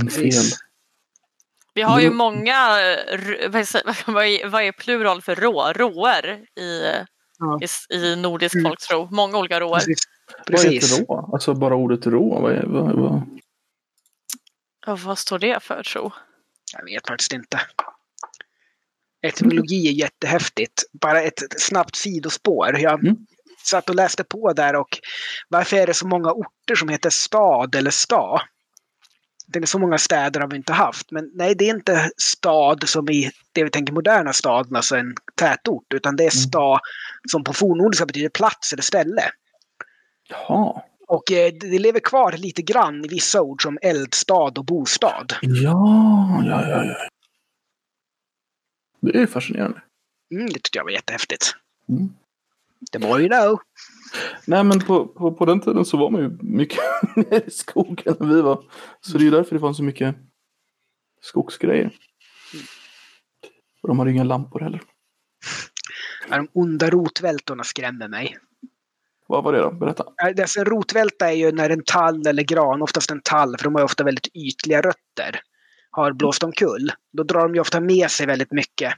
en 0.00 0.08
fel. 0.10 0.22
Precis. 0.24 0.58
Vi 1.74 1.82
har 1.82 2.00
ju 2.00 2.06
Mm. 2.06 2.16
många, 2.18 2.56
vad 4.06 4.24
är- 4.24 4.46
är, 4.46 4.60
är 4.62 4.72
plural 4.72 5.22
för 5.22 5.34
rå? 5.34 5.72
Råer 5.72 6.26
i, 6.60 6.90
Ja. 7.38 7.60
i, 7.90 7.94
i 7.96 8.16
nordisk 8.16 8.54
Mm. 8.54 8.64
folktro. 8.70 9.08
Många 9.10 9.38
olika 9.38 9.60
råer. 9.60 9.74
Precis. 9.78 9.98
Vad 10.36 10.46
Precis. 10.46 10.92
heter 10.92 11.04
rå? 11.06 11.30
Alltså 11.32 11.54
bara 11.54 11.74
ordet 11.74 12.06
rå? 12.06 12.40
Vad, 12.40 12.52
är, 12.52 12.64
vad, 12.66 12.92
vad? 12.96 13.22
Och 14.86 15.00
vad 15.00 15.18
står 15.18 15.38
det 15.38 15.62
för 15.62 15.82
tro? 15.82 16.12
Jag 16.72 16.84
vet 16.84 17.06
faktiskt 17.06 17.32
inte. 17.32 17.60
Etymologi 19.22 19.88
är 19.88 19.92
jättehäftigt. 19.92 20.82
Bara 20.92 21.22
ett 21.22 21.60
snabbt 21.60 21.96
sidospår. 21.96 22.78
Jag 22.78 23.04
Mm. 23.04 23.16
satt 23.64 23.88
och 23.88 23.94
läste 23.94 24.24
på 24.24 24.52
där 24.52 24.76
och 24.76 24.98
varför 25.48 25.76
är 25.76 25.86
det 25.86 25.94
så 25.94 26.06
många 26.06 26.32
orter 26.32 26.74
som 26.74 26.88
heter 26.88 27.10
stad 27.10 27.74
eller 27.74 27.90
sta? 27.90 28.42
Det 29.46 29.58
är 29.58 29.66
så 29.66 29.78
många 29.78 29.98
städer 29.98 30.40
har 30.40 30.48
vi 30.50 30.56
inte 30.56 30.72
haft. 30.72 31.10
Men 31.10 31.30
nej, 31.34 31.54
det 31.54 31.64
är 31.64 31.74
inte 31.74 32.10
stad 32.16 32.88
som 32.88 33.10
i 33.10 33.30
det 33.52 33.64
vi 33.64 33.70
tänker 33.70 33.92
moderna 33.92 34.32
staden, 34.32 34.76
alltså 34.76 34.96
en 34.96 35.14
tätort. 35.34 35.92
Utan 35.94 36.16
det 36.16 36.22
är 36.22 36.36
Mm. 36.36 36.48
sta 36.48 36.80
som 37.30 37.44
på 37.44 37.52
fornnordiska 37.52 38.06
betyder 38.06 38.28
plats 38.28 38.72
eller 38.72 38.82
ställe. 38.82 39.30
Jaha. 40.28 40.82
Och 41.06 41.32
eh, 41.32 41.52
det 41.60 41.78
lever 41.78 42.00
kvar 42.00 42.32
lite 42.32 42.62
grann 42.62 43.04
i 43.04 43.08
vissa 43.08 43.42
ord 43.42 43.62
som 43.62 43.78
eldstad 43.82 44.58
och 44.58 44.64
bostad. 44.64 45.32
Ja, 45.42 46.42
ja, 46.44 46.68
ja, 46.68 46.84
ja. 46.84 47.08
Det 49.00 49.18
är 49.18 49.26
fascinerande. 49.26 49.82
Mm, 50.34 50.46
det 50.46 50.52
tyckte 50.52 50.78
jag 50.78 50.84
var 50.84 50.90
jättehäftigt. 50.90 51.54
Mm. 51.88 52.08
The 52.92 52.98
more 52.98 53.20
you 53.20 53.28
know. 53.28 53.60
Nej, 54.46 54.64
men 54.64 54.80
på, 54.80 55.06
på, 55.06 55.32
på 55.34 55.44
den 55.44 55.60
tiden 55.60 55.84
så 55.84 55.96
var 55.96 56.10
man 56.10 56.20
ju 56.20 56.38
mycket 56.40 56.78
nere 57.16 57.42
i 57.46 57.50
skogen 57.50 58.16
när 58.20 58.34
vi 58.34 58.42
var. 58.42 58.64
Så 59.00 59.18
det 59.18 59.22
är 59.22 59.24
ju 59.24 59.30
därför 59.30 59.54
det 59.54 59.60
fanns 59.60 59.76
så 59.76 59.82
mycket 59.82 60.16
skogsgrejer. 61.20 61.90
Och 63.82 63.88
de 63.88 63.98
hade 63.98 64.10
ju 64.10 64.14
inga 64.16 64.24
lampor 64.24 64.60
heller. 64.60 64.82
Ja, 66.30 66.36
De 66.36 66.48
onda 66.52 66.90
rotvältorna 66.90 67.64
skrämmer 67.64 68.08
mig. 68.08 68.36
Vad 69.34 69.44
var 69.44 69.52
det 69.52 69.58
då? 69.58 69.70
Berätta. 69.70 70.04
Alltså, 70.22 70.60
en 70.60 70.64
rotvälta 70.64 71.30
är 71.30 71.36
ju 71.36 71.52
när 71.52 71.70
en 71.70 71.82
tall 71.84 72.26
eller 72.26 72.42
gran, 72.42 72.82
oftast 72.82 73.10
en 73.10 73.20
tall, 73.24 73.56
för 73.56 73.64
de 73.64 73.74
har 73.74 73.80
ju 73.80 73.84
ofta 73.84 74.04
väldigt 74.04 74.26
ytliga 74.34 74.78
rötter, 74.80 75.40
har 75.90 76.12
blåst 76.12 76.42
omkull. 76.42 76.92
Då 77.16 77.22
drar 77.22 77.40
de 77.42 77.54
ju 77.54 77.60
ofta 77.60 77.80
med 77.80 78.10
sig 78.10 78.26
väldigt 78.26 78.52
mycket 78.52 78.94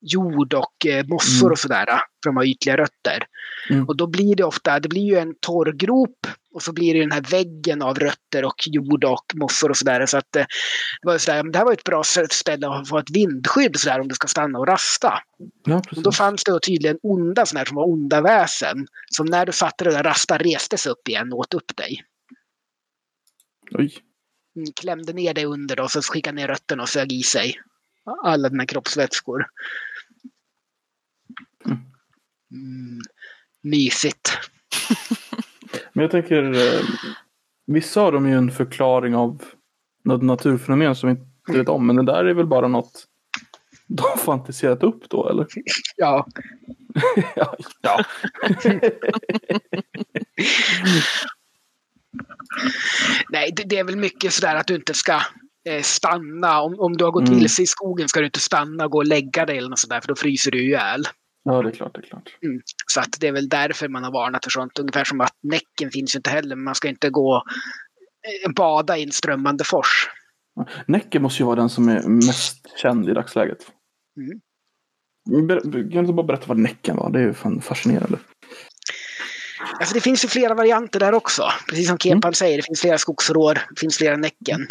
jord 0.00 0.54
och 0.54 0.86
eh, 0.86 1.04
mossor 1.06 1.46
Mm. 1.46 1.52
och 1.52 1.58
sådär, 1.58 1.86
för 1.86 2.30
de 2.30 2.36
har 2.36 2.44
ytliga 2.44 2.76
rötter. 2.76 3.26
Mm. 3.70 3.84
Och 3.88 3.96
då 3.96 4.06
blir 4.06 4.36
det 4.36 4.44
ofta, 4.44 4.80
det 4.80 4.88
blir 4.88 5.02
ju 5.02 5.16
en 5.16 5.34
torrgrop 5.40 6.26
och 6.56 6.62
så 6.62 6.72
blir 6.72 6.94
det 6.94 7.00
den 7.00 7.12
här 7.12 7.20
väggen 7.30 7.82
av 7.82 7.98
rötter 7.98 8.44
och 8.44 8.62
jord 8.66 9.04
och 9.04 9.24
mossor 9.34 9.70
och 9.70 9.76
sådär. 9.76 10.06
Så 10.06 10.18
att 10.18 10.36
eh, 10.36 10.46
det 11.02 11.06
var 11.06 11.18
sådär, 11.18 11.42
men 11.42 11.52
det 11.52 11.58
här 11.58 11.64
var 11.64 11.72
ett 11.72 11.84
bra 11.84 12.02
ställe 12.30 12.68
att 12.68 12.88
få 12.88 12.98
ett 12.98 13.10
vindskydd 13.10 13.80
sådär 13.80 14.00
om 14.00 14.08
du 14.08 14.14
ska 14.14 14.28
stanna 14.28 14.58
och 14.58 14.66
rasta. 14.66 15.22
Ja, 15.64 15.82
Och 15.96 16.02
då 16.02 16.12
fanns 16.12 16.44
det 16.44 16.52
då 16.52 16.60
tydligen 16.60 16.98
onda 17.02 17.46
sådana 17.46 17.60
här 17.60 17.64
som 17.64 17.76
var 17.76 17.88
onda 17.88 18.20
väsen. 18.20 18.86
Som 19.10 19.26
när 19.26 19.46
du 19.46 19.52
satte 19.52 19.84
dig 19.84 19.92
där 19.92 20.02
rasta 20.02 20.38
reste 20.38 20.78
sig 20.78 20.92
upp 20.92 21.08
igen 21.08 21.32
och 21.32 21.38
åt 21.38 21.54
upp 21.54 21.76
dig. 21.76 22.04
Oj. 23.70 23.94
Mm, 24.56 24.72
Klämde 24.80 25.12
ner 25.12 25.34
dig 25.34 25.44
under 25.44 25.80
och 25.80 25.90
så 25.90 26.02
skickade 26.02 26.36
ner 26.36 26.48
rötterna 26.48 26.82
och 26.82 26.88
sög 26.88 27.12
i 27.12 27.22
sig 27.22 27.54
alla 28.24 28.48
dina 28.48 28.66
kroppsvätskor. 28.66 29.46
Mm. 31.64 31.78
Mm, 32.50 33.00
mysigt. 33.62 34.30
Men 35.96 36.02
jag 36.02 36.10
tänker, 36.10 36.42
eh, 36.54 36.80
vissa 37.66 38.00
har 38.00 38.12
de 38.12 38.28
ju 38.28 38.34
en 38.34 38.50
förklaring 38.50 39.14
av 39.14 39.42
något 40.04 40.22
naturfenomen 40.22 40.96
som 40.96 41.08
vi 41.08 41.12
inte 41.12 41.58
vet 41.58 41.68
om. 41.68 41.86
Men 41.86 41.96
det 41.96 42.02
där 42.02 42.24
är 42.24 42.34
väl 42.34 42.46
bara 42.46 42.68
något 42.68 43.04
de 43.86 44.02
har 44.02 44.16
fantiserat 44.16 44.82
upp 44.82 45.08
då, 45.10 45.28
eller? 45.28 45.46
Ja, 45.96 46.26
ja. 47.36 47.56
ja. 47.82 48.04
nej, 53.28 53.52
det, 53.56 53.62
det 53.62 53.78
är 53.78 53.84
väl 53.84 53.96
mycket 53.96 54.32
sådär 54.32 54.56
att 54.56 54.66
du 54.66 54.74
inte 54.74 54.94
ska 54.94 55.20
eh, 55.68 55.82
stanna. 55.82 56.60
Om, 56.60 56.80
om 56.80 56.96
du 56.96 57.04
har 57.04 57.12
gått 57.12 57.28
Mm. 57.28 57.38
vilse 57.38 57.62
i 57.62 57.66
skogen 57.66 58.08
ska 58.08 58.20
du 58.20 58.26
inte 58.26 58.40
stanna 58.40 58.84
och 58.84 58.90
gå 58.90 58.98
och 58.98 59.06
lägga 59.06 59.46
dig 59.46 59.58
eller 59.58 59.68
något 59.68 59.78
sådär 59.78 60.00
för 60.00 60.08
då 60.08 60.16
fryser 60.16 60.50
du 60.50 60.62
ihjäl. 60.62 61.04
Ja, 61.46 61.62
det 61.62 61.68
är 61.68 61.72
klart, 61.72 61.94
det 61.94 62.00
är 62.00 62.02
klart. 62.02 62.36
Så 62.86 63.00
att 63.00 63.16
det 63.20 63.28
är 63.28 63.32
väl 63.32 63.48
därför 63.48 63.88
man 63.88 64.04
har 64.04 64.12
varnat 64.12 64.44
för 64.44 64.50
sånt. 64.50 64.78
Ungefär 64.78 65.04
som 65.04 65.20
att 65.20 65.34
Näcken 65.42 65.90
finns 65.90 66.14
ju 66.14 66.18
inte 66.18 66.30
heller, 66.30 66.56
men 66.56 66.64
man 66.64 66.74
ska 66.74 66.88
inte 66.88 67.10
gå 67.10 67.36
eh, 68.44 68.52
bada 68.52 68.96
i 68.96 69.02
en 69.02 69.12
strömmande 69.12 69.64
fors. 69.64 70.08
Näcken 70.86 71.22
måste 71.22 71.42
ju 71.42 71.46
vara 71.46 71.56
den 71.56 71.68
som 71.68 71.88
är 71.88 72.02
mest 72.08 72.66
känd 72.76 73.08
i 73.08 73.14
dagsläget. 73.14 73.58
Mm. 74.16 74.40
Kan 75.48 75.90
du 75.90 75.98
inte 75.98 76.12
bara 76.12 76.26
berätta 76.26 76.46
vad 76.46 76.58
Näcken 76.58 76.96
var? 76.96 77.10
Det 77.10 77.18
är 77.18 77.22
ju 77.22 77.34
fan 77.34 77.60
fascinerande. 77.60 78.18
Alltså 79.80 79.94
det 79.94 80.00
finns 80.00 80.24
ju 80.24 80.28
flera 80.28 80.54
varianter 80.54 81.00
där 81.00 81.14
också. 81.14 81.42
Precis 81.68 81.88
som 81.88 81.98
Kepan 81.98 82.34
säger, 82.34 82.56
det 82.56 82.62
finns 82.62 82.80
flera 82.80 82.98
skogsrår, 82.98 83.54
det 83.54 83.80
finns 83.80 83.98
flera 83.98 84.16
Näcken. 84.16 84.66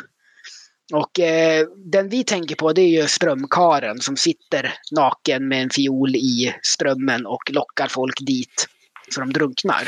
Och 0.93 1.19
eh, 1.19 1.67
den 1.85 2.09
vi 2.09 2.23
tänker 2.23 2.55
på 2.55 2.73
det 2.73 2.81
är 2.81 3.01
ju 3.01 3.07
strömkaren 3.07 3.99
som 3.99 4.17
sitter 4.17 4.73
naken 4.91 5.47
med 5.47 5.63
en 5.63 5.69
fiol 5.69 6.15
i 6.15 6.55
strömmen 6.63 7.25
och 7.25 7.51
lockar 7.51 7.87
folk 7.87 8.19
dit 8.19 8.67
så 9.11 9.19
de 9.19 9.33
drunknar. 9.33 9.87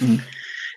Mm. 0.00 0.18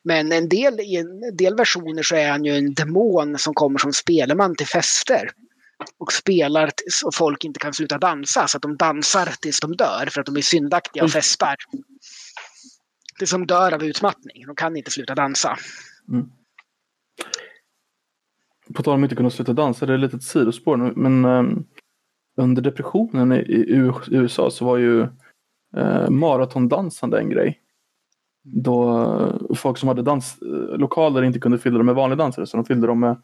Men 0.03 0.32
en 0.32 0.49
del, 0.49 0.80
i 0.80 0.95
en 0.95 1.38
del 1.38 1.55
versioner 1.55 2.03
så 2.03 2.15
är 2.15 2.32
han 2.32 2.45
ju 2.45 2.57
en 2.57 2.74
demon 2.74 3.38
som 3.38 3.53
kommer 3.53 3.80
som 3.80 3.93
spelman 3.93 4.55
till 4.55 4.67
fester. 4.67 5.30
Och 5.97 6.13
spelar 6.13 6.72
så 6.89 7.11
folk 7.11 7.43
inte 7.43 7.59
kan 7.59 7.74
sluta 7.74 7.97
dansa, 7.97 8.47
så 8.47 8.57
att 8.57 8.61
de 8.61 8.78
dansar 8.78 9.34
tills 9.39 9.59
de 9.59 9.76
dör 9.76 10.07
för 10.11 10.22
att 10.22 10.26
de 10.26 10.38
är 10.38 10.41
syndaktiga 10.41 11.03
och 11.03 11.07
Oj. 11.07 11.11
festar. 11.11 11.55
Det 13.19 13.28
som 13.28 13.47
dör 13.47 13.74
av 13.74 13.84
utmattning, 13.84 14.45
de 14.45 14.55
kan 14.55 14.78
inte 14.78 14.91
sluta 14.91 15.15
dansa. 15.15 15.57
På 18.74 18.84
tal 18.84 18.93
om 18.93 19.03
att 19.03 19.05
inte 19.05 19.15
kunna 19.15 19.30
sluta 19.30 19.53
dansa, 19.53 19.86
det 19.86 19.93
är 19.93 19.97
lite 19.97 20.17
ett 20.17 20.24
sidospår 20.24 20.78
nu. 20.78 20.93
Men 20.95 21.26
ehm, 21.26 21.65
under 22.38 22.61
depressionen 22.61 23.32
i, 23.32 23.36
i 23.38 24.15
USA 24.17 24.51
så 24.51 24.65
var 24.65 24.78
ju 24.78 25.01
eh, 25.78 26.09
maratondansande 26.09 27.19
en 27.19 27.30
grej. 27.30 27.61
Då 28.43 29.01
eh, 29.49 29.55
folk 29.55 29.78
som 29.78 29.88
hade 29.88 30.01
danslokaler 30.01 31.22
eh, 31.22 31.28
inte 31.28 31.39
kunde 31.39 31.57
fylla 31.57 31.78
dem 31.78 31.86
med 31.86 31.95
vanliga 31.95 32.17
dansare 32.17 32.47
så 32.47 32.57
de 32.57 32.65
fyllde 32.65 32.88
dem 32.88 32.99
med, 32.99 33.22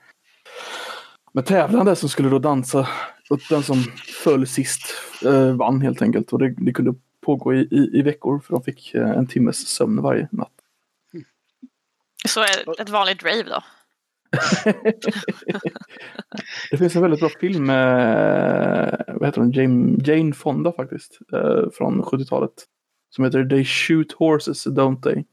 med 1.31 1.45
tävlande 1.45 1.95
som 1.95 2.09
skulle 2.09 2.29
då 2.29 2.39
dansa. 2.39 2.87
Och 3.29 3.39
den 3.49 3.63
som 3.63 3.83
föll 4.23 4.47
sist 4.47 4.81
eh, 5.25 5.51
vann 5.51 5.81
helt 5.81 6.01
enkelt. 6.01 6.33
Och 6.33 6.39
det, 6.39 6.55
det 6.57 6.73
kunde 6.73 6.95
pågå 7.25 7.53
i, 7.53 7.59
i, 7.59 7.99
i 7.99 8.01
veckor 8.01 8.39
för 8.39 8.53
de 8.53 8.63
fick 8.63 8.93
eh, 8.93 9.09
en 9.09 9.27
timmes 9.27 9.67
sömn 9.67 10.01
varje 10.01 10.27
natt. 10.31 10.51
Så 12.27 12.43
ett 12.79 12.89
vanligt 12.89 13.23
rave 13.23 13.43
då. 13.43 13.63
Det 16.71 16.77
finns 16.77 16.95
en 16.95 17.01
väldigt 17.01 17.19
bra 17.19 17.29
film 17.29 17.65
med 17.65 19.03
vad 19.07 19.27
heter 19.27 19.41
hon? 19.41 19.51
Jane, 19.51 19.97
Jane 20.05 20.33
Fonda 20.33 20.71
faktiskt. 20.71 21.19
Eh, 21.33 21.69
från 21.73 22.03
70-talet. 22.03 22.51
Som 23.09 23.25
heter 23.25 23.45
They 23.45 23.65
Shoot 23.65 24.11
Horses, 24.11 24.67
Don't 24.67 25.01
They? 25.01 25.23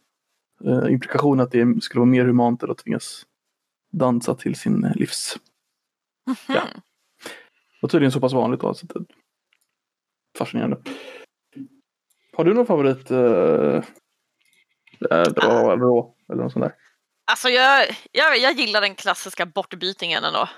eh, 0.64 0.92
implikation 0.92 1.40
att 1.40 1.50
det 1.50 1.82
skulle 1.82 2.00
vara 2.00 2.10
mer 2.10 2.24
humant 2.24 2.62
än 2.62 2.70
att 2.70 2.78
tvingas 2.78 3.26
dansa 3.92 4.34
till 4.34 4.54
sin 4.54 4.84
eh, 4.84 4.96
livs. 4.96 5.36
Ja. 6.48 6.54
Mhm. 6.54 6.80
Och 7.82 7.90
tydligen 7.90 8.12
så 8.12 8.20
pass 8.20 8.32
vanligt 8.32 8.60
då. 8.60 8.74
Så 8.74 8.86
det 8.86 9.04
fascinerande. 10.38 10.78
Har 12.36 12.44
du 12.44 12.54
någon 12.54 12.66
favorit? 12.66 13.10
Eh, 13.10 13.82
äh, 15.10 15.32
bra, 15.34 15.76
bra, 15.76 16.14
eller 16.28 16.42
något 16.42 16.52
sånt 16.52 16.64
där? 16.64 16.74
Alltså 17.24 17.48
jag, 17.48 17.96
jag, 18.12 18.38
jag 18.38 18.52
gillar 18.52 18.80
den 18.80 18.94
klassiska 18.94 19.46
bortbytingen 19.46 20.24
ändå. 20.24 20.48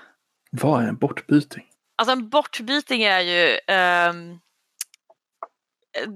Vad 0.51 0.83
är 0.83 0.87
en 0.87 0.97
bortbyting? 0.97 1.65
Alltså 1.97 2.11
en 2.11 2.29
bortbyting 2.29 3.03
är 3.03 3.19
ju 3.19 3.59
ehm, 3.67 4.39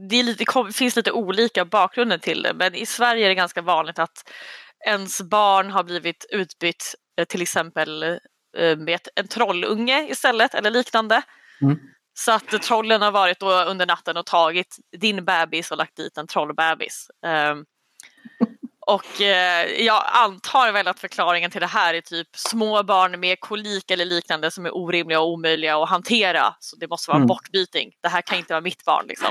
det 0.10 0.16
är 0.16 0.24
lite, 0.24 0.46
kom- 0.46 0.74
finns 0.74 0.96
lite 0.96 1.12
olika 1.12 1.66
bakgrunder 1.66 2.18
till 2.18 2.42
det 2.42 2.54
men 2.54 2.76
i 2.76 2.86
Sverige 2.86 3.26
är 3.26 3.30
det 3.30 3.36
ganska 3.36 3.62
vanligt 3.62 4.00
att 4.00 4.32
ens 4.88 5.22
barn 5.22 5.72
har 5.72 5.84
blivit 5.84 6.26
utbytt 6.30 6.96
eh, 7.20 7.26
till 7.26 7.42
exempel 7.42 8.04
eh, 8.58 8.78
med 8.78 9.00
en 9.16 9.28
trollunge 9.28 10.08
istället 10.10 10.54
eller 10.54 10.72
liknande. 10.72 11.22
Mm. 11.62 11.80
Så 12.14 12.32
att 12.32 12.62
trollen 12.62 13.02
har 13.02 13.12
varit 13.12 13.40
då 13.40 13.64
under 13.64 13.86
natten 13.86 14.18
och 14.18 14.26
tagit 14.26 14.78
din 14.98 15.26
bebis 15.26 15.72
och 15.72 15.78
lagt 15.78 15.96
dit 15.96 16.18
en 16.18 16.28
trollbebis. 16.28 17.08
Ehm, 17.26 17.66
och 18.94 19.22
eh, 19.22 19.66
jag 19.86 20.04
antar 20.06 20.72
väl 20.72 20.88
att 20.88 21.00
förklaringen 21.00 21.52
till 21.52 21.62
det 21.62 21.68
här 21.68 21.94
är 21.94 22.02
typ 22.02 22.28
små 22.36 22.84
barn 22.84 23.20
med 23.20 23.40
kolik 23.40 23.92
eller 23.92 24.06
liknande 24.06 24.52
som 24.52 24.66
är 24.66 24.76
orimliga 24.76 25.20
och 25.20 25.28
omöjliga 25.30 25.78
att 25.78 25.90
hantera. 25.90 26.56
Så 26.60 26.76
det 26.76 26.88
måste 26.88 27.10
vara 27.10 27.18
Mm. 27.18 27.28
bortbyting. 27.28 27.92
Det 28.02 28.10
här 28.10 28.22
kan 28.22 28.38
inte 28.38 28.54
vara 28.54 28.62
mitt 28.62 28.86
barn. 28.86 29.06
Liksom. 29.08 29.30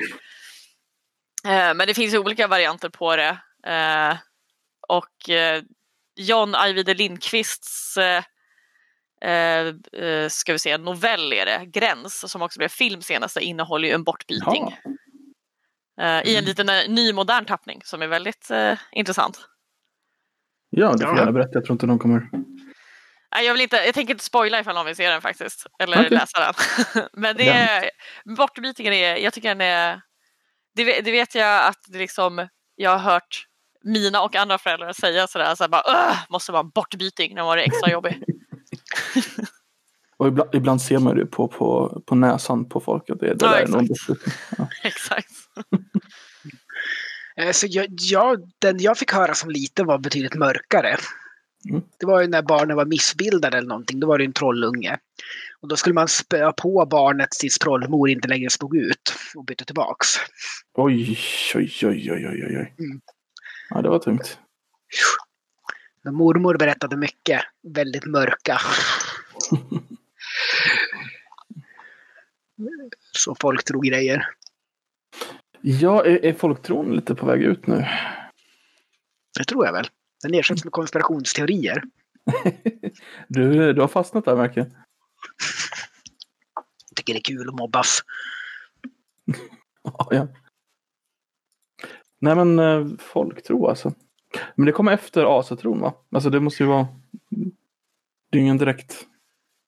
Eh, 1.44 1.74
men 1.74 1.78
det 1.86 1.94
finns 1.94 2.14
ju 2.14 2.18
olika 2.18 2.46
varianter 2.46 2.88
på 2.88 3.16
det. 3.16 3.38
Eh, 3.66 4.16
och 4.88 5.30
eh, 5.30 5.62
John 6.16 6.54
Ajvide 6.54 6.94
Lindqvists 6.94 7.96
eh, 7.96 8.22
eh, 9.30 10.28
ska 10.28 10.52
vi 10.52 10.58
säga, 10.58 10.78
novell 10.78 11.32
är 11.32 11.46
det, 11.46 11.66
Gräns, 11.66 12.30
som 12.30 12.42
också 12.42 12.58
blev 12.58 12.68
film 12.68 13.02
senast, 13.02 13.36
innehåller 13.36 13.88
ju 13.88 13.94
en 13.94 14.04
bortbyting. 14.04 14.76
Jaha. 15.96 16.20
Eh, 16.20 16.28
I 16.28 16.36
en 16.36 16.44
liten 16.44 16.68
eh, 16.68 16.88
ny 16.88 17.12
modern 17.12 17.44
tappning 17.44 17.80
som 17.84 18.02
är 18.02 18.06
väldigt 18.06 18.48
intressant. 18.92 19.40
Ja, 20.70 20.92
du 20.92 20.98
får 20.98 21.08
Ja. 21.08 21.16
gärna 21.18 21.32
berätta. 21.32 21.50
Jag 21.52 21.64
tror 21.64 21.74
inte 21.74 21.86
de 21.86 21.98
kommer... 21.98 22.28
Nej, 23.34 23.46
jag, 23.46 23.52
vill 23.52 23.62
inte, 23.62 23.76
jag 23.76 23.94
tänker 23.94 24.14
inte 24.14 24.24
spoila 24.24 24.60
ifall 24.60 24.74
någon 24.74 24.86
vill 24.86 24.96
se 24.96 25.08
den 25.08 25.22
faktiskt. 25.22 25.66
Eller 25.78 25.96
Okej. 26.00 26.10
läsa 26.10 26.38
den. 26.40 26.54
Men 27.12 27.36
det 27.36 27.48
är, 27.48 27.90
bortbytingen 28.36 28.92
är, 28.92 29.16
jag 29.16 29.32
tycker 29.32 29.48
den 29.48 29.60
är, 29.60 30.00
det, 30.74 30.84
vet- 30.84 31.04
det 31.04 31.10
vet 31.10 31.34
jag 31.34 31.64
att 31.68 31.78
det 31.86 31.98
liksom, 31.98 32.48
jag 32.76 32.90
har 32.90 33.12
hört 33.12 33.46
mina 33.84 34.22
och 34.22 34.36
andra 34.36 34.58
föräldrar 34.58 34.92
säga 34.92 35.26
sådär, 35.26 35.54
så 35.54 35.68
bara, 35.68 35.82
"Åh, 35.86 36.16
måste 36.30 36.52
vara 36.52 36.60
en 36.62 36.70
bortbyting 36.70 37.34
när 37.34 37.42
man 37.42 37.46
var 37.46 37.56
det 37.56 37.62
extra 37.62 37.90
jobbig. 37.90 38.22
Och 40.16 40.26
ibland, 40.28 40.54
ibland 40.54 40.82
ser 40.82 40.98
man 40.98 41.16
det 41.16 41.26
på, 41.26 41.48
på, 41.48 42.02
på 42.06 42.14
näsan 42.14 42.68
på 42.68 42.80
folk. 42.80 43.10
Att 43.10 43.20
det, 43.20 43.34
det 43.34 43.44
Ja, 43.46 43.50
där 43.52 43.62
är 43.62 43.66
någon 43.68 43.84
exakt. 43.84 44.06
bortbyting. 44.08 44.32
Exakt. 44.82 45.30
Eh, 47.36 47.52
Så 47.52 47.66
jag, 47.70 47.86
jag, 47.90 48.50
den 48.58 48.78
jag 48.78 48.98
fick 48.98 49.12
höra 49.12 49.34
som 49.34 49.50
liten 49.50 49.86
var 49.86 49.98
betydligt 49.98 50.34
mörkare. 50.34 50.96
Mm. 51.68 51.82
Det 51.98 52.06
var 52.06 52.20
ju 52.20 52.26
när 52.26 52.42
barnen 52.42 52.76
var 52.76 52.84
missbildade 52.84 53.58
eller 53.58 53.68
någonting. 53.68 54.00
Då 54.00 54.06
var 54.06 54.18
det 54.18 54.24
en 54.24 54.32
trollunge. 54.32 54.98
Och 55.60 55.68
då 55.68 55.76
skulle 55.76 55.94
man 55.94 56.08
spöa 56.08 56.52
på 56.52 56.86
barnet 56.90 57.30
tills 57.30 57.58
trollmor 57.58 58.10
inte 58.10 58.28
längre 58.28 58.50
stod 58.50 58.76
ut 58.76 59.14
och 59.34 59.44
bytte 59.44 59.64
tillbaks. 59.64 60.06
Oj, 60.74 61.18
oj, 61.54 61.72
oj, 61.82 62.12
oj, 62.12 62.26
oj, 62.28 62.56
oj. 62.58 62.74
Mm. 62.78 63.00
Ja, 63.70 63.82
det 63.82 63.88
var 63.88 63.98
tungt. 63.98 64.38
Men 66.04 66.14
mormor 66.14 66.58
berättade 66.58 66.96
mycket 66.96 67.42
väldigt 67.62 68.06
mörka. 68.06 68.60
Så 73.12 73.36
folk 73.40 73.64
tror 73.64 73.82
grejer. 73.82 74.26
Ja, 75.62 76.04
är, 76.04 76.24
är 76.24 76.32
folktron 76.32 76.96
lite 76.96 77.14
på 77.14 77.26
väg 77.26 77.42
ut 77.42 77.66
nu? 77.66 77.84
Det 79.38 79.44
tror 79.44 79.66
jag 79.66 79.72
väl. 79.72 79.86
Den 80.22 80.34
ersätts 80.34 80.64
med 80.64 80.72
konspirationsteorier. 80.72 81.82
Du, 83.28 83.72
du 83.72 83.80
har 83.80 83.88
fastnat 83.88 84.24
där 84.24 84.36
märker 84.36 84.60
jag. 84.60 84.70
Tycker 86.96 87.12
det 87.12 87.18
är 87.18 87.22
kul 87.22 87.48
att 87.48 87.54
mobbas. 87.54 88.00
Ja, 89.82 90.08
ja. 90.10 90.28
Nej 92.18 92.36
men 92.36 92.58
eh, 92.58 92.86
folktro 92.98 93.66
alltså. 93.66 93.94
Men 94.54 94.66
det 94.66 94.72
kommer 94.72 94.92
efter 94.92 95.38
asatron 95.38 95.80
va? 95.80 95.94
Alltså 96.10 96.30
det 96.30 96.40
måste 96.40 96.62
ju 96.62 96.68
vara... 96.68 96.88
Det 98.30 98.38
är 98.38 98.42
ingen 98.42 98.58
direkt... 98.58 99.06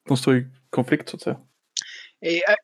De 0.09 0.17
står 0.17 0.37
i 0.37 0.47
konflikt 0.71 1.09
så 1.09 1.17
att 1.17 1.23
säga. 1.23 1.39
Eh, 2.23 2.55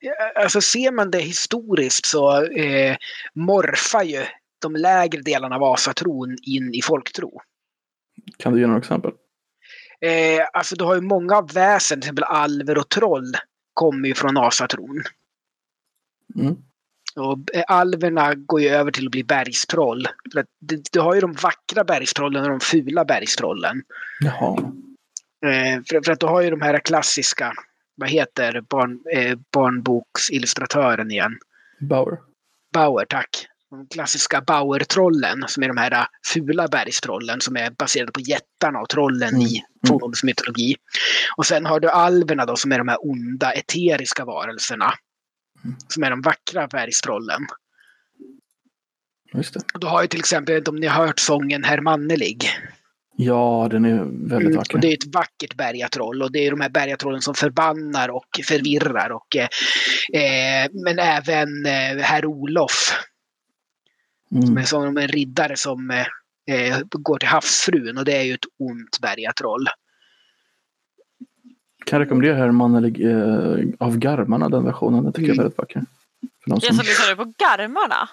Alltså 0.43 0.61
ser 0.61 0.91
man 0.91 1.11
det 1.11 1.19
historiskt 1.19 2.05
så 2.05 2.43
eh, 2.43 2.97
morfar 3.33 4.03
ju 4.03 4.25
de 4.61 4.75
lägre 4.75 5.21
delarna 5.21 5.55
av 5.55 5.63
asatron 5.63 6.37
in 6.43 6.73
i 6.73 6.81
folktro. 6.81 7.41
Kan 8.37 8.53
du 8.53 8.59
ge 8.59 8.67
några 8.67 8.79
exempel? 8.79 9.11
Eh, 10.01 10.47
alltså 10.53 10.75
du 10.75 10.85
har 10.85 10.95
ju 10.95 11.01
många 11.01 11.37
av 11.37 11.53
väsen, 11.53 12.01
till 12.01 12.07
exempel 12.07 12.23
alver 12.23 12.77
och 12.77 12.89
troll, 12.89 13.33
kommer 13.73 14.07
ju 14.07 14.13
från 14.15 14.37
asatron. 14.37 15.03
Mm. 16.35 16.55
Och 17.15 17.55
eh, 17.55 17.63
alverna 17.67 18.35
går 18.35 18.61
ju 18.61 18.67
över 18.67 18.91
till 18.91 19.05
att 19.05 19.11
bli 19.11 19.23
bergstroll. 19.23 20.07
Du 20.91 20.99
har 20.99 21.15
ju 21.15 21.21
de 21.21 21.33
vackra 21.33 21.83
bergstrollen 21.83 22.43
och 22.43 22.49
de 22.49 22.59
fula 22.59 23.05
bergstrollen. 23.05 23.83
Jaha. 24.19 24.57
Eh, 25.45 25.81
för, 25.89 26.01
för 26.05 26.11
att 26.11 26.19
du 26.19 26.25
har 26.25 26.41
ju 26.41 26.49
de 26.49 26.61
här 26.61 26.79
klassiska, 26.79 27.53
vad 27.99 28.09
heter 28.09 28.61
barn, 28.69 28.99
eh, 29.13 29.37
barnboksillustratören 29.53 31.11
igen? 31.11 31.37
Bauer. 31.89 32.17
Bauer, 32.73 33.05
tack. 33.05 33.29
De 33.69 33.87
klassiska 33.87 34.41
Bauer-trollen 34.41 35.43
som 35.47 35.63
är 35.63 35.67
de 35.67 35.77
här 35.77 35.91
äh, 35.91 36.05
fula 36.33 36.67
bergstrollen 36.67 37.41
som 37.41 37.55
är 37.55 37.69
baserade 37.71 38.11
på 38.11 38.19
jättarna 38.19 38.79
och 38.79 38.89
trollen 38.89 39.29
Mm. 39.29 39.41
i 39.41 39.63
fornnordisk 39.87 40.23
mytologi. 40.23 40.75
Och 41.37 41.45
sen 41.45 41.65
har 41.65 41.79
du 41.79 41.89
alverna 41.89 42.45
då 42.45 42.55
som 42.55 42.71
är 42.71 42.77
de 42.77 42.87
här 42.87 42.97
onda 43.09 43.51
eteriska 43.51 44.25
varelserna. 44.25 44.93
Mm. 45.63 45.75
Som 45.87 46.03
är 46.03 46.09
de 46.09 46.21
vackra 46.21 46.67
bergstrollen. 46.67 47.41
Just 49.33 49.53
det. 49.53 49.59
Och 49.73 49.79
du 49.79 49.87
har 49.87 50.01
ju 50.01 50.07
till 50.07 50.19
exempel, 50.19 50.63
om 50.67 50.75
ni 50.75 50.87
har 50.87 51.05
hört 51.05 51.19
sången 51.19 51.63
Herr 51.63 51.81
Mannelig. 51.81 52.49
Ja, 53.21 53.67
den 53.71 53.85
är 53.85 53.97
väldigt 54.03 54.31
Mm, 54.31 54.55
vacker. 54.55 54.75
och 54.75 54.81
det 54.81 54.87
är 54.87 54.93
ett 54.93 55.13
vackert 55.15 55.55
bergatroll 55.55 56.21
och 56.21 56.31
det 56.31 56.39
är 56.39 56.51
de 56.51 56.61
här 56.61 56.69
bergatrollen 56.69 57.21
som 57.21 57.33
förbannar 57.35 58.09
och 58.09 58.25
förvirrar. 58.43 59.09
Och, 59.09 59.35
eh, 59.35 59.43
eh, 60.63 60.69
men 60.71 60.99
även 60.99 61.65
eh, 61.65 61.97
herr 62.03 62.25
Olof 62.25 62.93
Mm. 64.31 64.45
som 64.47 64.57
är 64.57 64.63
som 64.63 64.97
en 64.97 65.07
riddare 65.07 65.57
som 65.57 65.91
eh, 65.91 66.05
eh, 66.55 66.79
går 66.91 67.17
till 67.19 67.27
havsfrun 67.27 67.97
och 67.97 68.05
det 68.05 68.17
är 68.17 68.23
ju 68.23 68.33
ett 68.33 68.45
ont 68.59 68.99
bergatroll. 69.01 69.67
Kan 71.85 71.99
rekommendera 71.99 72.35
här 72.35 72.51
Mannelig 72.51 73.05
eh, 73.05 73.55
av 73.79 73.97
Garmarna, 73.97 74.49
den 74.49 74.65
versionen. 74.65 75.03
Den 75.03 75.13
tycker 75.13 75.27
jag 75.27 75.29
är 75.29 75.33
Mm. 75.33 75.43
väldigt 75.43 75.57
vacker. 75.57 75.81
För 76.43 76.49
någon 76.49 76.59
Jag 76.61 76.63
som 76.63 76.77
som... 76.77 76.85
lyssnade 76.85 77.15
på 77.15 77.23
Garmarna. 77.43 78.09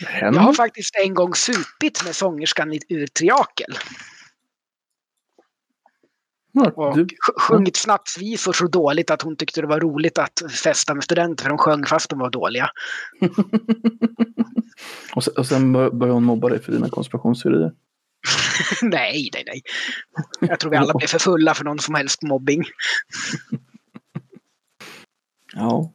Hen? 0.00 0.34
Jag 0.34 0.40
har 0.42 0.52
faktiskt 0.52 0.94
en 0.96 1.14
gång 1.14 1.34
supit 1.34 2.04
med 2.04 2.16
sångerskan 2.16 2.72
ur 2.88 3.06
Triakel 3.06 3.78
och 6.74 6.96
du, 6.96 7.04
sj- 7.04 7.38
sjungit 7.38 7.76
snapsvisor 7.76 8.52
så 8.52 8.66
dåligt 8.66 9.10
att 9.10 9.22
hon 9.22 9.36
tyckte 9.36 9.60
det 9.60 9.66
var 9.66 9.80
roligt 9.80 10.18
att 10.18 10.42
festa 10.62 10.94
med 10.94 11.04
studenter 11.04 11.42
för 11.42 11.48
de 11.48 11.58
sjöng 11.58 11.86
fast 11.86 12.10
de 12.10 12.18
var 12.18 12.30
dåliga. 12.30 12.70
och, 15.14 15.24
sen, 15.24 15.34
och 15.36 15.46
sen 15.46 15.72
bör- 15.72 15.90
börjar 15.90 16.14
hon 16.14 16.24
mobba 16.24 16.48
dig 16.48 16.62
för 16.62 16.72
dina 16.72 16.88
konspirationsteorier. 16.88 17.72
nej, 18.82 19.30
nej, 19.32 19.44
nej. 19.46 19.62
Jag 20.40 20.60
tror 20.60 20.70
vi 20.70 20.76
alla 20.76 20.94
blev 20.98 21.06
för 21.08 21.18
fulla 21.18 21.54
för 21.54 21.64
någon 21.64 21.78
som 21.78 21.94
helst 21.94 22.22
mobbing. 22.22 22.64
Ja. 25.54 25.92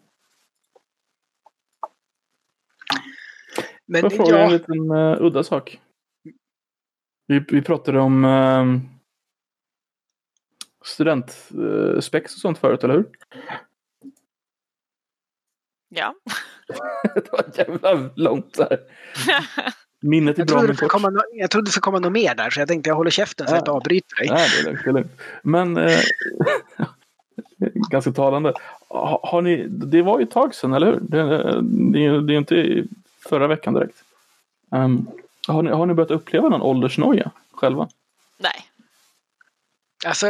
Men 3.87 4.01
Får 4.01 4.11
jag 4.11 4.17
fråga 4.17 4.39
en 4.39 4.51
liten 4.51 4.91
uh, 4.91 5.21
udda 5.21 5.43
sak? 5.43 5.81
Vi, 7.27 7.39
vi 7.49 7.61
pratade 7.61 7.99
om 7.99 8.25
uh, 8.25 8.79
studentspex 10.85 12.33
och 12.33 12.39
sånt 12.39 12.57
förut, 12.57 12.83
eller 12.83 12.93
hur? 12.93 13.05
Ja. 15.89 16.15
det 17.15 17.31
var 17.31 17.45
jävla 17.57 18.09
långt 18.15 18.53
där. 18.53 18.79
Minnet 20.01 20.35
är 20.37 20.41
jag 20.41 20.47
bra 20.47 20.61
men 20.61 20.75
kort. 20.75 20.91
komma 20.91 21.11
jag 21.33 21.51
trodde 21.51 21.67
det 21.67 21.71
skulle 21.71 21.81
komma 21.81 21.99
något 21.99 22.11
mer 22.11 22.35
där 22.35 22.49
så 22.49 22.59
jag 22.59 22.67
tänkte 22.67 22.89
jag 22.89 22.95
håller 22.95 23.11
käften 23.11 23.47
så 23.47 23.53
jag 23.53 23.61
inte 23.61 23.71
avbryter 23.71 24.15
dig. 24.15 24.27
Nej, 24.29 24.49
det 24.53 24.59
är 24.59 24.65
lugnt. 24.65 24.83
Det 24.83 24.89
är 24.89 24.93
lugnt. 24.93 25.11
Men 25.41 25.77
eh, 25.77 25.99
ganska 27.89 28.11
talande. 28.11 28.53
Ha, 28.89 29.19
har 29.23 29.41
ni, 29.41 29.67
det 29.67 30.01
var 30.01 30.19
ju 30.19 30.23
ett 30.23 30.31
tag 30.31 30.55
sedan, 30.55 30.73
eller 30.73 30.85
hur? 30.87 30.99
Det, 30.99 31.23
det, 31.61 32.21
det 32.21 32.31
är 32.31 32.33
ju 32.33 32.37
inte 32.37 32.83
förra 33.27 33.47
veckan 33.47 33.73
direkt. 33.73 34.03
Um, 34.71 35.07
Har 35.47 35.61
ni, 35.63 35.71
har 35.71 35.85
ni 35.85 35.93
börjat 35.93 36.11
uppleva 36.11 36.49
någon 36.49 36.61
åldersnoja 36.61 37.31
själva? 37.51 37.89
Nej. 38.37 38.65
Alltså, 40.05 40.27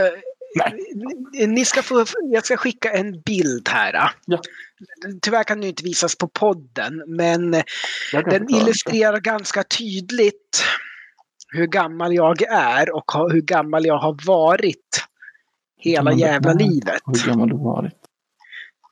ni- 1.34 1.48
ni 1.48 1.66
ska 1.66 1.82
få, 1.82 2.06
jag 2.34 2.46
ska 2.46 2.58
skicka 2.58 2.92
en 2.92 3.22
bild 3.22 3.70
här. 3.70 4.12
Ja. 4.26 4.40
Tyvärr 5.22 5.44
kan 5.44 5.60
den 5.62 5.70
inte 5.70 5.84
visas 5.84 6.16
på 6.16 6.28
podden, 6.28 7.04
men 7.08 7.52
den 8.32 8.50
illustrerar 8.50 9.20
ganska 9.20 9.64
tydligt 9.64 10.64
hur 11.54 11.68
gammal 11.68 12.14
jag 12.14 12.42
är 12.42 12.96
och 12.96 13.32
hur 13.32 13.42
gammal 13.42 13.86
jag 13.86 13.98
har 13.98 14.18
varit 14.28 15.04
hela 15.78 16.14
jävla 16.14 16.54
livet. 16.54 17.02
Hur 17.06 17.28
gammal 17.28 17.50
du 17.50 17.58
varit? 17.58 17.94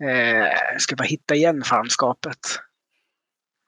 Eh, 0.03 0.77
ska 0.79 0.95
bara 0.95 1.03
hitta 1.03 1.35
igen 1.35 1.63
fanskapet. 1.63 2.39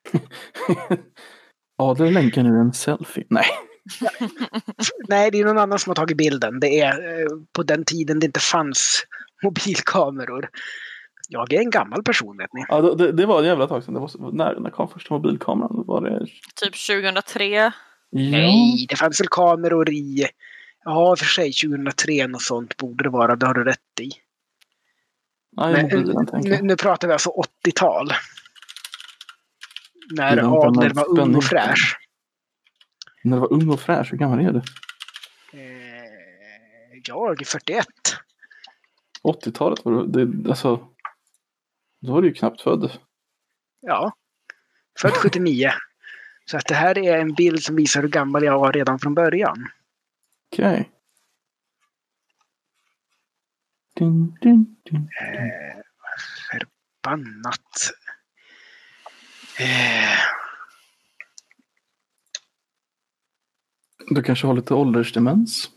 Adel 1.77 2.13
länkar 2.13 2.43
nu 2.43 2.49
en 2.59 2.73
selfie. 2.73 3.25
Nej. 3.29 3.45
Nej, 5.07 5.31
det 5.31 5.39
är 5.39 5.45
någon 5.45 5.57
annan 5.57 5.79
som 5.79 5.89
har 5.89 5.95
tagit 5.95 6.17
bilden. 6.17 6.59
Det 6.59 6.79
är 6.79 7.21
eh, 7.21 7.27
på 7.55 7.63
den 7.63 7.85
tiden 7.85 8.19
det 8.19 8.25
inte 8.25 8.39
fanns 8.39 9.03
mobilkameror. 9.43 10.49
Jag 11.29 11.53
är 11.53 11.59
en 11.59 11.69
gammal 11.69 12.03
person, 12.03 12.37
vet 12.37 12.53
ni. 12.53 12.65
Ja, 12.69 12.81
det- 12.81 13.11
det, 13.11 13.25
var 13.25 13.39
ett 13.39 13.45
jävla 13.47 13.67
tag 13.67 13.83
sedan. 13.83 13.93
Det 13.93 13.99
var, 13.99 14.31
när, 14.31 14.59
när 14.59 14.69
kom 14.69 14.89
första 14.89 15.13
mobilkameran? 15.13 15.75
Då 15.75 15.83
var 15.83 16.01
det... 16.01 16.25
Typ 16.55 16.87
2003. 16.87 17.45
Ja. 17.53 17.71
Nej, 18.09 18.85
det 18.89 18.95
fanns 18.95 19.21
väl 19.21 19.27
kameror 19.27 19.89
i... 19.89 20.27
Ja, 20.83 21.15
för 21.15 21.25
sig 21.25 21.51
2003 21.53 22.25
och 22.33 22.41
sånt 22.41 22.77
borde 22.77 23.03
det 23.03 23.09
vara. 23.09 23.35
Det 23.35 23.45
har 23.45 23.53
du 23.53 23.63
rätt 23.63 23.99
i. 24.01 24.09
Nej, 25.57 25.73
Men, 25.91 26.25
tänker 26.27 26.49
nu, 26.49 26.57
nu 26.61 26.75
pratar 26.75 27.07
vi 27.07 27.13
alltså 27.13 27.29
80-tal. 27.65 28.11
När 30.11 30.67
Adler 30.67 30.89
var 30.89 31.19
ung 31.19 31.35
och 31.35 31.43
fräsch. 31.43 31.97
När 33.23 33.37
du 33.37 33.41
var 33.41 33.53
ung 33.53 33.69
och 33.69 33.79
fräsch, 33.79 34.11
hur 34.11 34.17
gammal 34.17 34.39
är 34.39 34.51
du? 34.51 34.61
Eh, 35.59 37.01
jag 37.07 37.41
är 37.41 37.45
41. 37.45 37.87
80-talet 39.23 39.85
var 39.85 40.03
du, 40.03 40.25
det, 40.25 40.49
alltså. 40.49 40.87
Då 42.01 42.13
var 42.13 42.21
du 42.21 42.27
ju 42.27 42.33
knappt 42.33 42.61
född. 42.61 42.91
Ja. 43.81 44.13
Född 44.99 45.11
79. 45.11 45.69
Så 46.45 46.57
att 46.57 46.65
det 46.65 46.75
här 46.75 46.97
är 46.97 47.19
en 47.19 47.33
bild 47.33 47.63
som 47.63 47.75
visar 47.75 48.01
hur 48.01 48.09
gammal 48.09 48.43
jag 48.43 48.59
var 48.59 48.73
redan 48.73 48.99
från 48.99 49.13
början. 49.13 49.67
Okej. 50.53 50.91
Ding, 53.95 54.37
ding. 54.41 54.75
Eh, 54.91 55.81
förbannat. 56.51 57.91
Eh, 59.59 60.17
Du 64.09 64.23
kanske 64.23 64.47
har 64.47 64.53
lite 64.53 64.73
åldersdemens? 64.73 65.69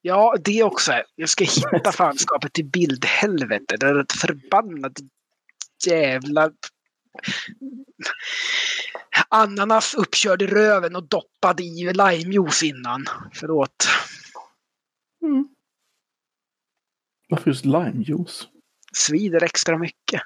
ja, 0.00 0.36
det 0.44 0.62
också. 0.62 0.92
Jag 1.14 1.28
ska 1.28 1.44
hitta 1.44 1.92
fanskapet 1.96 2.52
till 2.52 2.64
bildhelvete. 2.64 3.76
Det 3.76 3.86
är 3.86 4.00
ett 4.00 4.12
förbannat 4.12 4.92
jävla... 5.86 6.50
Ananas 9.28 9.94
uppkörd 9.94 10.42
i 10.42 10.46
röven 10.46 10.96
och 10.96 11.08
doppad 11.08 11.60
i 11.60 11.92
limejuice 11.92 12.62
innan. 12.62 13.04
Förlåt. 13.34 13.88
Mm. 15.22 15.48
Varför 17.28 17.50
just 17.50 17.64
limejuice? 17.64 18.48
Svider 18.92 19.42
extra 19.42 19.78
mycket. 19.78 20.22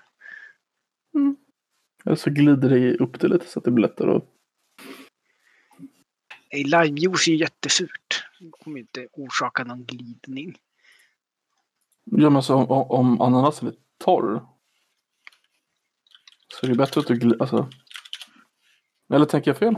Eller 2.04 2.16
så 2.16 2.30
glider 2.30 2.68
det 2.68 2.96
upp 2.96 3.20
det 3.20 3.28
lite 3.28 3.46
så 3.46 3.58
att 3.58 3.64
det 3.64 3.70
blir 3.70 3.88
lättare 3.88 4.16
att... 4.16 4.24
Nej, 6.52 6.64
Limejuice 6.64 7.28
är 7.28 7.32
ju 7.32 7.38
jättesurt. 7.38 8.24
Det 8.40 8.50
kommer 8.50 8.76
ju 8.76 8.80
inte 8.80 9.08
orsaka 9.12 9.64
någon 9.64 9.84
glidning. 9.84 10.58
Ja 12.04 12.30
men 12.30 12.36
alltså 12.36 12.54
om, 12.54 12.90
om 12.90 13.20
ananasen 13.20 13.68
är 13.68 13.74
torr. 14.04 14.46
Så 16.48 16.66
är 16.66 16.70
det 16.70 16.76
bättre 16.76 17.00
att 17.00 17.06
du 17.06 17.14
glider, 17.14 17.42
alltså. 17.42 17.70
Eller 19.12 19.26
tänker 19.26 19.50
jag 19.50 19.58
fel? 19.58 19.76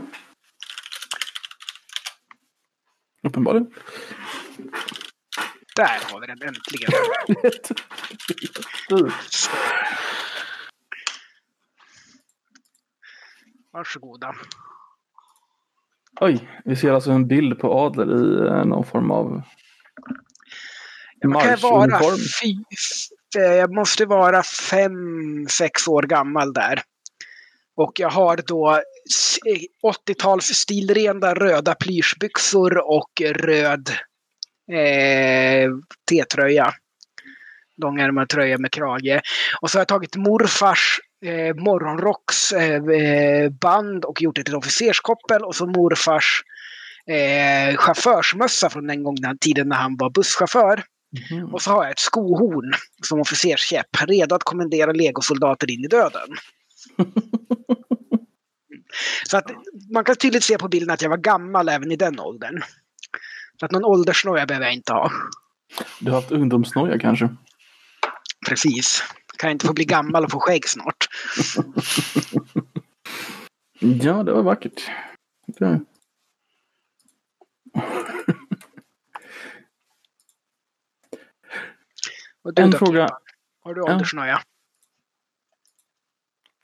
Uppenbarligen. 3.23 3.73
Där 5.75 6.11
har 6.11 6.21
vi 6.21 6.27
den 6.27 6.41
äntligen. 6.41 6.91
Varsågoda. 13.73 14.35
Oj, 16.21 16.49
vi 16.65 16.75
ser 16.75 16.91
alltså 16.91 17.11
en 17.11 17.27
bild 17.27 17.59
på 17.59 17.73
Adler 17.73 18.05
i 18.05 18.47
eh, 18.47 18.65
någon 18.65 18.85
form 18.85 19.11
av 19.11 19.41
marschuniform. 21.29 22.17
eh, 23.37 23.43
jag 23.53 23.73
måste 23.75 24.05
vara 24.05 24.43
fem, 24.43 24.93
sex 25.49 25.87
år 25.87 26.03
gammal 26.03 26.53
där. 26.53 26.81
Och 27.75 27.99
jag 27.99 28.09
har 28.09 28.37
då 28.47 28.81
s- 29.09 29.37
eh, 29.45 29.89
80-tals 29.91 30.45
stilrena 30.45 31.33
röda 31.33 31.75
plyschbyxor 31.75 32.77
och 32.91 33.11
röd 33.25 33.89
eh, 34.71 35.69
T-tröja. 36.09 36.73
Långärmad 37.77 38.29
tröja 38.29 38.57
med 38.57 38.71
krage. 38.71 39.21
Och 39.61 39.69
så 39.71 39.77
har 39.77 39.81
jag 39.81 39.87
tagit 39.87 40.15
morfars 40.15 40.99
eh, 41.23 41.55
morgonrocksband 41.55 42.91
eh, 42.91 43.49
band 43.49 44.05
och 44.05 44.21
gjort 44.21 44.35
det 44.35 44.43
till 44.43 44.55
officerskoppel. 44.55 45.43
Och 45.43 45.55
så 45.55 45.65
morfars 45.65 46.43
eh, 47.07 47.77
chaufförsmössa 47.77 48.69
från 48.69 48.87
den 48.87 49.03
gången 49.03 49.37
tiden 49.37 49.69
när 49.69 49.75
han 49.75 49.97
var 49.97 50.09
busschaufför. 50.09 50.83
Mhm. 51.31 51.53
Och 51.53 51.61
så 51.61 51.71
har 51.71 51.83
jag 51.83 51.91
ett 51.91 51.99
skohorn 51.99 52.73
som 53.03 53.19
officerskäpp, 53.19 53.87
redo 54.07 54.35
att 54.35 54.43
kommendera 54.43 54.91
legosoldater 54.91 55.71
in 55.71 55.85
i 55.85 55.87
döden. 55.87 56.27
Så 59.29 59.37
att 59.37 59.51
man 59.93 60.03
kan 60.03 60.15
tydligt 60.15 60.43
se 60.43 60.57
på 60.57 60.67
bilden 60.67 60.89
att 60.89 61.01
jag 61.01 61.09
var 61.09 61.17
gammal 61.17 61.69
även 61.69 61.91
i 61.91 61.95
den 61.95 62.19
åldern. 62.19 62.63
Så 63.59 63.65
att 63.65 63.71
någon 63.71 63.85
åldersnoja 63.85 64.45
behöver 64.45 64.65
jag 64.65 64.73
inte 64.73 64.93
ha. 64.93 65.11
Du 65.99 66.11
har 66.11 66.21
haft 66.21 66.31
ungdomsnoja 66.31 66.99
kanske? 66.99 67.29
Precis. 68.49 69.03
Kan 69.37 69.47
jag 69.47 69.55
inte 69.55 69.67
få 69.67 69.73
bli 69.73 69.85
gammal 69.85 70.25
och 70.25 70.31
få 70.31 70.39
skägg 70.39 70.69
snart? 70.69 71.02
Ja, 73.79 74.23
det 74.23 74.33
var 74.33 74.43
vackert. 74.43 74.91
Det... 75.45 75.79
Du 82.43 82.61
En 82.61 82.71
då, 82.71 82.77
fråga. 82.77 83.09
Har 83.61 83.73
du 83.73 83.81
åldersnoja? 83.81 84.41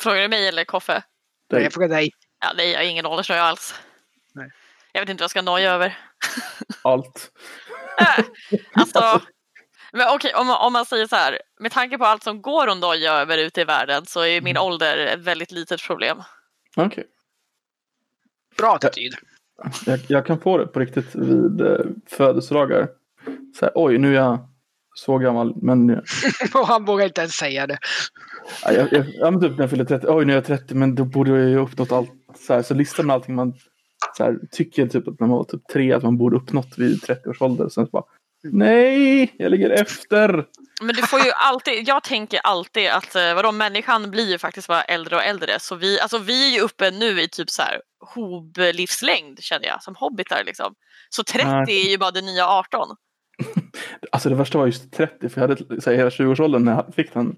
Frågar 0.01 0.21
du 0.21 0.27
mig 0.27 0.47
eller 0.47 0.63
Koffe? 0.63 0.93
Nej, 0.93 1.03
dig. 1.49 1.63
jag 1.63 1.73
frågar 1.73 1.87
dig. 1.87 2.11
Ja, 2.39 2.53
nej, 2.55 2.71
jag 2.71 2.79
har 2.79 2.85
ingen 2.85 3.05
åldersnoja 3.05 3.41
alls. 3.41 3.75
Nej. 4.33 4.51
Jag 4.91 5.01
vet 5.01 5.09
inte 5.09 5.21
vad 5.21 5.23
jag 5.23 5.29
ska 5.29 5.41
noja 5.41 5.71
över. 5.71 5.97
Allt. 6.81 7.31
Äh, 7.99 8.25
alltså, 8.73 9.21
men 9.93 10.07
okej, 10.15 10.33
om, 10.35 10.47
man- 10.47 10.65
om 10.67 10.73
man 10.73 10.85
säger 10.85 11.07
så 11.07 11.15
här, 11.15 11.39
med 11.59 11.71
tanke 11.71 11.97
på 11.97 12.05
allt 12.05 12.23
som 12.23 12.41
går 12.41 12.67
att 12.69 12.77
noja 12.77 13.13
över 13.13 13.37
ute 13.37 13.61
i 13.61 13.63
världen 13.63 14.05
så 14.05 14.25
är 14.25 14.41
min 14.41 14.57
ålder 14.57 14.97
ett 14.97 15.19
väldigt 15.19 15.51
litet 15.51 15.81
problem. 15.83 16.17
Okej. 16.77 17.03
Bra 18.57 18.75
attityd. 18.75 19.15
Jag, 19.85 19.99
jag 20.07 20.25
kan 20.25 20.39
få 20.39 20.57
det 20.57 20.67
på 20.67 20.79
riktigt 20.79 21.15
vid 21.15 21.61
eh, 21.61 21.77
födelsedagar. 22.07 22.87
Så 23.59 23.65
här, 23.65 23.71
oj, 23.75 23.97
nu 23.97 24.09
är 24.09 24.21
jag 24.21 24.39
så 24.93 25.17
gammal. 25.17 25.53
Men 25.61 25.89
Och 26.53 26.67
han 26.67 26.85
vågar 26.85 27.05
inte 27.05 27.21
ens 27.21 27.33
säga 27.33 27.67
det. 27.67 27.77
ja, 28.63 28.71
jag, 28.71 28.93
jag, 28.93 29.05
ja, 29.13 29.31
men 29.31 29.41
typ 29.41 29.51
när 29.51 29.59
jag 29.63 29.69
fyller 29.69 29.85
30. 29.85 30.07
Oj, 30.09 30.25
nu 30.25 30.33
är 30.33 30.37
jag 30.37 30.45
30. 30.45 30.75
Men 30.75 30.95
då 30.95 31.05
borde 31.05 31.31
jag 31.31 31.49
ju 31.49 31.55
ha 31.57 31.63
uppnått 31.63 31.91
allt. 31.91 32.09
Så, 32.47 32.53
här, 32.53 32.61
så 32.61 32.73
listar 32.73 33.03
man 33.03 33.13
allting 33.13 33.35
man 33.35 33.53
så 34.17 34.23
här, 34.23 34.39
tycker 34.51 34.87
typ 34.87 35.07
att 35.07 35.19
när 35.19 35.27
man 35.27 35.37
var 35.37 35.43
typ 35.43 35.67
tre 35.73 35.93
att 35.93 36.03
man 36.03 36.17
borde 36.17 36.37
uppnått 36.37 36.77
vid 36.77 37.01
30 37.01 37.29
års 37.29 37.41
ålder. 37.41 37.69
Sen 37.69 37.85
så 37.85 37.89
bara, 37.91 38.03
nej, 38.43 39.35
jag 39.37 39.51
ligger 39.51 39.69
efter. 39.69 40.45
Men 40.81 40.95
du 40.95 41.01
får 41.01 41.19
ju 41.19 41.31
alltid, 41.31 41.87
jag 41.87 42.03
tänker 42.03 42.39
alltid 42.43 42.89
att 42.89 43.15
eh, 43.15 43.35
vadå, 43.35 43.51
människan 43.51 44.11
blir 44.11 44.31
ju 44.31 44.37
faktiskt 44.37 44.67
bara 44.67 44.81
äldre 44.81 45.15
och 45.15 45.23
äldre. 45.23 45.59
Så 45.59 45.75
vi, 45.75 45.99
alltså 45.99 46.17
vi 46.17 46.47
är 46.47 46.57
ju 46.57 46.61
uppe 46.61 46.91
nu 46.91 47.21
i 47.21 47.27
typ 47.27 47.49
så 47.49 47.61
här 47.61 47.81
hob-livslängd 48.15 49.39
känner 49.39 49.67
jag, 49.67 49.83
som 49.83 49.95
hobbitar 49.95 50.43
liksom. 50.45 50.73
Så 51.09 51.23
30 51.23 51.47
Nej. 51.47 51.85
är 51.85 51.89
ju 51.91 51.97
bara 51.97 52.11
det 52.11 52.21
nya 52.21 52.47
18. 52.47 52.87
Alltså 54.11 54.29
det 54.29 54.35
värsta 54.35 54.57
var 54.57 54.65
just 54.65 54.93
30. 54.93 55.29
För 55.29 55.41
jag 55.41 55.47
hade 55.47 55.81
så 55.81 55.89
här, 55.89 55.97
hela 55.97 56.09
20-årsåldern 56.09 56.65
när 56.65 56.71
jag 56.71 56.95
fick 56.95 57.13
den 57.13 57.35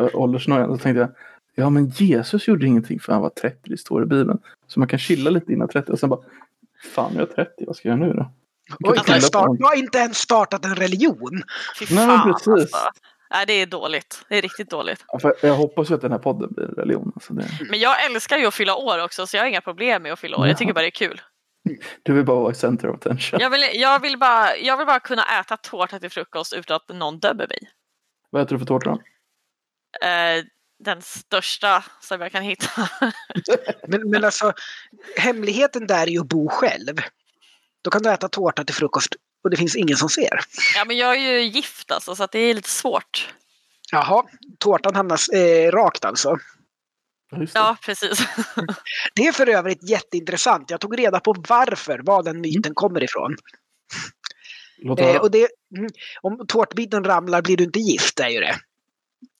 äh, 0.00 0.08
åldersnojan. 0.14 0.68
Då 0.68 0.76
tänkte 0.76 1.00
jag, 1.00 1.10
ja 1.54 1.70
men 1.70 1.88
Jesus 1.88 2.48
gjorde 2.48 2.66
ingenting 2.66 3.00
för 3.00 3.12
han 3.12 3.22
var 3.22 3.30
30. 3.30 3.58
Det 3.64 3.76
står 3.76 4.02
i 4.02 4.06
Bibeln. 4.06 4.38
Så 4.66 4.80
man 4.80 4.88
kan 4.88 4.98
chilla 4.98 5.30
lite 5.30 5.52
innan 5.52 5.68
30. 5.68 5.92
Och 5.92 5.98
sen 5.98 6.08
bara, 6.08 6.20
fan 6.94 7.12
jag 7.14 7.22
är 7.22 7.44
30. 7.44 7.64
Vad 7.66 7.76
ska 7.76 7.88
jag 7.88 7.98
göra 7.98 8.08
nu 8.08 8.14
då? 8.14 8.30
Oj, 8.80 8.98
kul. 9.06 9.22
start, 9.22 9.50
jag 9.58 9.66
har 9.66 9.74
inte 9.74 9.98
ens 9.98 10.18
startat 10.18 10.64
en 10.64 10.74
religion. 10.76 11.42
Fy 11.78 11.94
Nej, 11.94 12.06
fan 12.06 12.32
precis. 12.32 12.48
alltså. 12.48 12.90
Nej, 13.30 13.46
det 13.46 13.52
är 13.52 13.66
dåligt. 13.66 14.24
Det 14.28 14.38
är 14.38 14.42
riktigt 14.42 14.70
dåligt. 14.70 15.04
Ja, 15.08 15.18
för 15.18 15.34
Jag 15.42 15.54
hoppas 15.54 15.90
ju 15.90 15.94
att 15.94 16.00
den 16.00 16.12
här 16.12 16.18
podden 16.18 16.52
blir 16.52 16.66
religion. 16.66 17.12
Alltså 17.14 17.32
det, 17.34 17.48
Men 17.70 17.80
jag 17.80 18.04
älskar 18.04 18.38
ju 18.38 18.46
att 18.46 18.54
fylla 18.54 18.76
år 18.76 19.04
också 19.04 19.26
så 19.26 19.36
jag 19.36 19.42
har 19.42 19.48
inga 19.48 19.60
problem 19.60 20.02
med 20.02 20.12
att 20.12 20.18
fylla 20.18 20.36
år. 20.36 20.46
Jag 20.48 20.58
tycker 20.58 20.72
bara 20.72 20.80
det 20.80 20.86
är 20.86 20.90
kul. 20.90 21.20
du 22.02 22.12
vill 22.12 22.24
bara 22.24 22.40
vara 22.40 22.52
i 22.52 22.54
center 22.54 22.88
of 22.88 22.96
attention. 22.96 23.40
Jag 23.40 23.50
vill, 23.50 23.64
jag 23.72 24.00
vill, 24.02 24.18
bara, 24.18 24.56
jag 24.56 24.76
vill 24.76 24.86
bara 24.86 25.00
kunna 25.00 25.40
äta 25.40 25.56
tårta 25.56 25.98
till 25.98 26.10
frukost 26.10 26.52
utan 26.52 26.76
att 26.76 26.96
någon 26.96 27.18
dömer 27.18 27.48
mig. 27.48 27.58
Vad 28.30 28.42
äter 28.42 28.54
du 28.54 28.58
för 28.58 28.66
tårta 28.66 28.90
då? 28.90 29.00
Eh, 30.06 30.44
den 30.84 31.02
största 31.02 31.84
som 32.00 32.20
jag 32.20 32.32
kan 32.32 32.42
hitta. 32.42 32.88
Men, 33.88 34.10
men 34.10 34.24
alltså, 34.24 34.52
hemligheten 35.16 35.86
där 35.86 36.02
är 36.02 36.10
ju 36.10 36.20
att 36.20 36.28
bo 36.28 36.48
själv. 36.48 36.96
Då 37.88 37.92
kan 37.92 38.02
du 38.02 38.10
äta 38.10 38.28
tårta 38.28 38.64
till 38.64 38.74
frukost 38.74 39.14
och 39.44 39.50
det 39.50 39.56
finns 39.56 39.76
ingen 39.76 39.96
som 39.96 40.08
ser. 40.08 40.40
Ja, 40.74 40.84
men 40.84 40.96
jag 40.96 41.16
är 41.16 41.20
ju 41.20 41.42
gift 41.42 41.90
alltså, 41.90 42.16
så 42.16 42.24
att 42.24 42.32
det 42.32 42.38
är 42.38 42.54
lite 42.54 42.68
svårt. 42.68 43.34
Jaha, 43.92 44.24
tårtan 44.58 44.94
hamnar 44.94 45.34
eh, 45.36 45.70
rakt 45.70 46.04
alltså. 46.04 46.38
Ja, 47.54 47.76
precis. 47.82 48.18
Det 49.14 49.26
är 49.26 49.32
för 49.32 49.48
övrigt 49.48 49.90
jätteintressant. 49.90 50.70
Jag 50.70 50.80
tog 50.80 50.98
reda 50.98 51.20
på 51.20 51.34
varför, 51.48 52.00
var 52.02 52.22
den 52.22 52.40
myten 52.40 52.74
kommer 52.74 53.02
ifrån. 53.02 53.36
Eh, 54.98 55.20
och 55.20 55.30
det, 55.30 55.48
mm, 55.76 55.90
om 56.20 56.46
tårtbiten 56.46 57.04
ramlar 57.04 57.42
blir 57.42 57.56
du 57.56 57.64
inte 57.64 57.78
gift, 57.78 58.20
är 58.20 58.28
ju 58.28 58.40
det. 58.40 58.56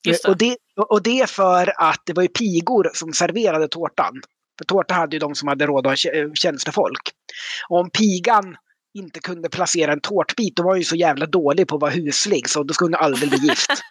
Just 0.06 0.24
Eh, 0.24 0.30
Och, 0.30 0.36
det. 0.36 0.56
det. 0.76 0.82
och 0.82 1.02
det 1.02 1.20
är 1.20 1.26
för 1.26 1.72
att 1.80 2.02
det 2.06 2.12
var 2.12 2.22
ju 2.22 2.28
pigor 2.28 2.90
som 2.94 3.12
serverade 3.12 3.68
tårtan. 3.68 4.22
För 4.58 4.64
tårta 4.64 4.94
hade 4.94 5.16
ju 5.16 5.20
de 5.20 5.34
som 5.34 5.48
hade 5.48 5.66
råd 5.66 5.86
att 5.86 5.90
ha 5.90 5.94
tjä- 5.96 6.34
tjänstefolk. 6.34 7.10
Och 7.68 7.78
om 7.80 7.90
pigan 7.90 8.56
inte 8.94 9.20
kunde 9.20 9.48
placera 9.48 9.92
en 9.92 10.00
tårtbit, 10.00 10.56
då 10.56 10.62
var 10.62 10.76
ju 10.76 10.84
så 10.84 10.96
jävla 10.96 11.26
dålig 11.26 11.68
på 11.68 11.74
att 11.74 11.80
vara 11.80 11.90
huslig 11.90 12.50
så 12.50 12.62
då 12.62 12.74
skulle 12.74 12.96
hon 12.96 13.04
aldrig 13.04 13.28
bli 13.30 13.38
gift. 13.38 13.70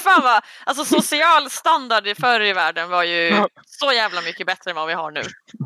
Fan 0.00 0.22
vad, 0.22 0.42
alltså 0.64 0.84
social 1.00 1.50
standard 1.50 2.16
förr 2.20 2.40
i 2.40 2.52
världen 2.52 2.90
var 2.90 3.04
ju 3.04 3.16
Ja. 3.28 3.48
så 3.66 3.92
jävla 3.92 4.20
mycket 4.22 4.46
bättre 4.46 4.70
än 4.70 4.76
vad 4.76 4.86
vi 4.88 4.94
har 4.94 5.10
nu. 5.10 5.22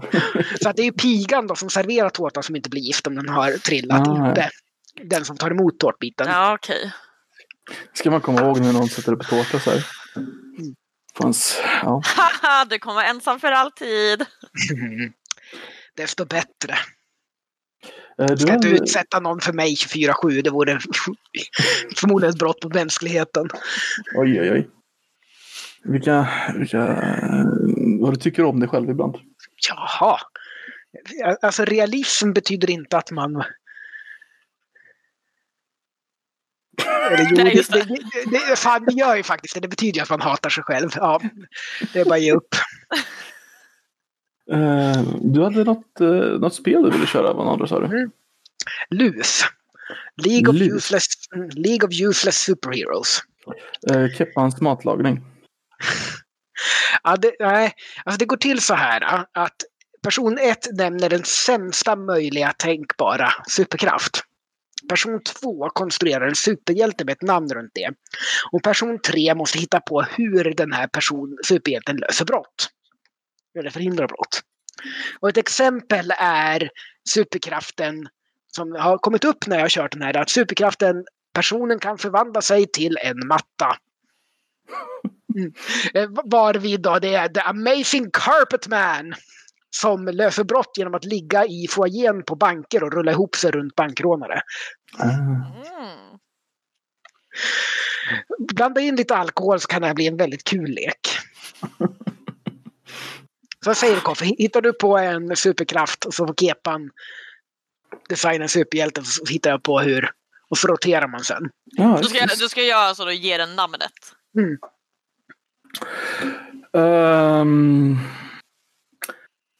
Så 0.63 0.69
att 0.69 0.77
det 0.77 0.83
är 0.83 0.87
ju 0.87 0.93
pigan 0.93 1.47
då 1.47 1.55
som 1.57 1.71
serverar 1.71 2.11
tårtan 2.11 2.43
som 2.43 2.57
inte 2.57 2.71
blir 2.71 2.81
gift 2.83 3.07
om 3.07 3.15
den 3.15 3.29
har 3.29 3.53
trillat, 3.53 4.09
Ah, 4.09 4.29
inte 4.29 4.51
den 5.03 5.25
som 5.25 5.37
tar 5.37 5.51
emot 5.51 5.79
tårtbiten. 5.79 6.27
Ja, 6.31 6.55
okej. 6.55 6.93
ska 7.93 8.11
man 8.11 8.21
komma 8.21 8.41
ihåg 8.41 8.61
när 8.61 8.73
någon 8.73 8.89
sätter 8.89 9.13
upp 9.13 9.29
tårta 9.29 9.59
så 9.59 9.71
här. 9.71 9.85
Fanns, 11.19 11.61
ja. 11.83 12.03
Haha, 12.05 12.65
du 12.65 12.79
kommer 12.79 12.95
vara 12.95 13.07
ensam 13.07 13.41
för 13.41 13.53
alltid. 13.53 14.25
Desto 15.97 16.25
bättre. 16.25 16.75
Eh, 18.19 18.27
Du 18.27 18.37
Ska 18.37 18.55
inte 18.55 18.69
utsätta 18.69 19.21
någon 19.21 19.41
för 19.41 19.53
mig 19.53 19.75
24-7, 19.75 20.43
det 20.43 20.51
vore 20.51 20.79
förmodligen 21.97 22.33
ett 22.35 22.39
brott 22.39 22.65
mot 22.65 22.75
mänskligheten. 22.75 23.49
oj, 24.17 24.41
oj, 24.41 24.51
oj. 24.53 24.69
Vilka, 25.85 26.29
vilka, 26.55 26.79
vad 28.01 28.13
du 28.13 28.17
tycker 28.17 28.45
om 28.45 28.61
dig 28.61 28.69
själv 28.69 28.91
ibland? 28.91 29.17
Jaha. 29.69 30.19
Alltså 31.43 31.65
realism 31.65 32.33
betyder 32.33 32.71
inte 32.71 32.99
att 32.99 33.11
man... 33.11 33.45
Eller 37.11 37.27
jo, 37.31 37.37
Nej, 37.37 37.65
det, 37.71 37.85
det, 37.85 38.51
det. 38.51 38.57
fan, 38.57 38.85
det 38.85 38.93
gör 38.93 39.17
ju 39.17 39.23
faktiskt 39.23 39.55
det. 39.55 39.61
Det 39.61 39.69
betyder 39.69 39.97
ju 39.97 40.03
att 40.03 40.11
man 40.11 40.21
hatar 40.21 40.51
sig 40.51 40.65
själv. 40.65 40.91
Ja, 40.97 41.21
det 41.93 42.01
är 42.01 42.05
bara 42.05 42.15
att 42.15 42.23
ge 42.23 42.33
upp. 42.33 42.55
Eh, 44.53 45.03
du 45.21 45.43
hade 45.43 45.65
något, 45.65 46.01
eh, 46.01 46.07
något 46.41 46.55
spel 46.55 46.83
du 46.83 46.91
ville 46.91 47.07
köra, 47.07 47.33
vad 47.33 47.49
andra 47.49 47.67
sa 47.67 47.81
du? 47.81 47.87
Mm. 47.87 48.11
LUS. 48.91 49.45
League 50.17 50.49
of, 50.49 50.55
Lus. 50.57 50.73
useless, 50.73 51.07
League 51.55 51.89
of 51.89 52.01
Useless 52.01 52.37
Superheroes. 52.37 53.21
Eh, 53.91 54.17
Keppans 54.19 54.61
matlagning. 54.61 55.21
Ja, 57.03 57.17
det, 57.17 57.33
nej, 57.41 57.73
alltså 58.05 58.19
det 58.19 58.25
går 58.25 58.37
till 58.37 58.61
så 58.61 58.75
här 58.75 59.25
att 59.33 59.57
person 60.03 60.39
1 60.39 60.69
nämner 60.73 61.09
den 61.09 61.25
sämsta 61.25 61.97
möjliga 61.97 62.53
tänkbara 62.53 63.33
superkraft. 63.49 64.25
Person 64.89 65.23
2 65.23 65.69
konstruerar 65.69 66.29
en 66.29 66.35
superhjälte 66.35 67.05
med 67.05 67.13
ett 67.13 67.23
namn 67.23 67.49
runt 67.49 67.73
det. 67.75 67.91
Och 68.53 68.63
person 68.63 68.99
3 68.99 69.35
måste 69.35 69.59
hitta 69.59 69.81
på 69.81 70.03
hur 70.03 70.55
den 70.55 70.73
här 70.73 70.87
person, 70.87 71.39
superhjälten 71.47 71.97
löser 71.97 72.25
brott. 72.25 72.69
Eller 73.59 73.71
förhindrar 73.71 74.07
brott. 74.07 74.41
Och 75.21 75.29
ett 75.29 75.37
exempel 75.37 76.13
är 76.19 76.71
superkraften 77.09 78.09
som 78.57 78.73
har 78.73 78.99
kommit 78.99 79.25
upp 79.25 79.47
när 79.47 79.57
jag 79.57 79.65
har 79.65 79.69
kört 79.69 79.93
den 79.93 80.03
här. 80.03 80.17
Att 80.17 80.31
superkraften, 80.31 81.05
personen 81.35 81.79
kan 81.79 81.99
förvandla 81.99 82.43
sig 82.43 82.67
till 82.67 82.99
en 83.03 83.27
matta. 83.27 83.77
Mm. 85.35 85.53
Eh, 85.95 86.09
Varvid 86.25 86.81
då 86.81 86.99
det 86.99 87.15
är 87.15 87.29
The 87.29 87.41
Amazing 87.41 88.11
Carpet 88.11 88.69
Man 88.69 89.15
som 89.75 90.05
löser 90.07 90.45
brott 90.45 90.73
genom 90.77 90.95
att 90.95 91.05
ligga 91.05 91.45
i 91.47 91.67
foajén 91.71 92.23
på 92.23 92.35
banker 92.35 92.85
och 92.85 92.93
rulla 92.93 93.13
ihop 93.13 93.37
sig 93.37 93.51
runt 93.51 93.75
bankrånare. 93.75 94.43
Mm. 95.03 95.43
Blanda 98.39 98.81
in 98.81 98.97
lite 98.97 99.17
alkohol 99.17 99.61
så 99.61 99.69
kan 99.69 99.81
det 99.81 99.87
här 99.87 99.95
bli 99.95 100.07
en 100.07 100.17
väldigt 100.17 100.45
kul 100.45 100.71
lek. 100.71 101.09
Så 103.65 103.75
säger 103.75 104.01
Koffe? 104.01 104.25
Hittar 104.25 104.61
du 104.61 104.73
på 104.73 104.99
en 104.99 105.37
superkraft 105.37 106.05
och 106.05 106.15
så 106.15 106.27
får 106.27 106.35
Kepan 106.35 106.91
designa 108.09 108.43
en 108.43 108.49
superhjälte 108.49 109.03
så 109.05 109.25
hittar 109.27 109.51
jag 109.51 109.63
på 109.63 109.81
hur. 109.81 110.11
Och 110.49 110.59
så 110.59 110.69
roterar 110.69 111.09
man 111.09 111.21
sen. 111.25 111.51
Ja, 111.65 111.99
Du 112.03 112.09
ska, 112.09 112.27
du 112.27 112.49
ska 112.49 112.63
göra 112.63 112.95
så 112.95 113.05
då 113.05 113.13
ge 113.13 113.37
den 113.37 113.57
namnet. 113.57 113.93
Ehm, 116.73 117.99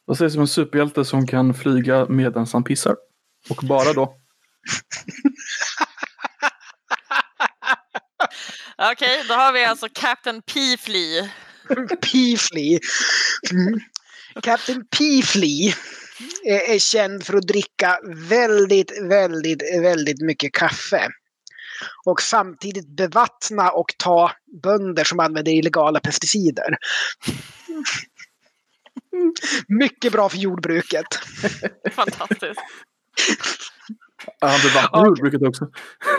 vad 0.05 0.17
sägs 0.17 0.35
om 0.35 0.41
en 0.41 0.47
superhjälte 0.47 1.05
som 1.05 1.27
kan 1.27 1.53
flyga 1.53 2.05
medan 2.09 2.47
han 2.53 2.63
pissar? 2.63 2.95
Och 3.49 3.57
bara 3.67 3.93
då? 3.93 4.15
Okej, 8.91 9.23
då 9.27 9.33
har 9.33 9.53
vi 9.53 9.65
alltså 9.65 9.87
Captain 9.93 10.41
P-Flea. 10.41 11.29
Peefly. 12.11 12.79
Mm. 13.51 13.79
Captain 14.41 14.87
Peefly 14.97 15.73
är, 16.45 16.75
är 16.75 16.79
känd 16.79 17.25
för 17.25 17.33
att 17.37 17.47
dricka 17.47 17.99
väldigt, 18.29 19.01
väldigt, 19.01 19.61
väldigt 19.81 20.21
mycket 20.21 20.53
kaffe. 20.53 21.07
Och 22.05 22.21
samtidigt 22.21 22.97
bevattna 22.97 23.71
och 23.71 23.87
ta 23.97 24.31
bönder 24.63 25.03
som 25.03 25.19
använder 25.19 25.51
illegala 25.51 25.99
pesticider. 25.99 26.77
Mycket 29.67 30.11
bra 30.11 30.29
för 30.29 30.37
jordbruket. 30.37 31.05
Fantastiskt. 31.91 32.61
Ja, 34.39 34.47
Han 34.47 34.59
bevattnar 34.63 35.05
jordbruket 35.05 35.41
också. 35.47 35.67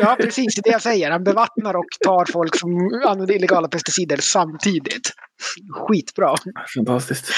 Ja, 0.00 0.16
precis 0.20 0.54
det 0.54 0.60
är 0.60 0.62
det 0.62 0.70
jag 0.70 0.82
säger. 0.82 1.10
Han 1.10 1.24
bevattnar 1.24 1.74
och 1.74 1.86
tar 2.04 2.32
folk 2.32 2.56
som 2.56 2.70
använder 3.06 3.34
illegala 3.34 3.68
pesticider 3.68 4.16
samtidigt. 4.16 5.12
Skitbra. 5.72 6.34
Fantastiskt. 6.74 7.32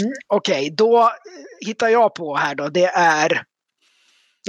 Mm, 0.00 0.12
Okej, 0.26 0.74
då 0.76 1.10
hittar 1.60 1.88
jag 1.88 2.14
på 2.14 2.36
här 2.36 2.54
då. 2.54 2.68
Det 2.68 2.86
är, 2.94 3.42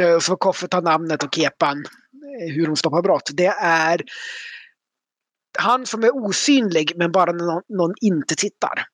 eh, 0.02 0.20
så 0.20 0.36
Koffe 0.36 0.68
tar 0.68 0.82
namnet 0.82 1.24
och 1.24 1.36
kepan, 1.36 1.78
eh, 1.78 2.54
hur 2.54 2.66
de 2.66 2.76
stoppar 2.76 3.02
brott. 3.02 3.30
Det 3.34 3.54
är 3.62 4.02
han 5.60 5.86
som 5.86 6.04
är 6.04 6.16
osynlig 6.16 6.94
men 6.96 7.12
bara 7.12 7.32
när 7.32 7.46
någon, 7.46 7.64
någon 7.70 7.94
inte 8.02 8.36
tittar. 8.36 8.86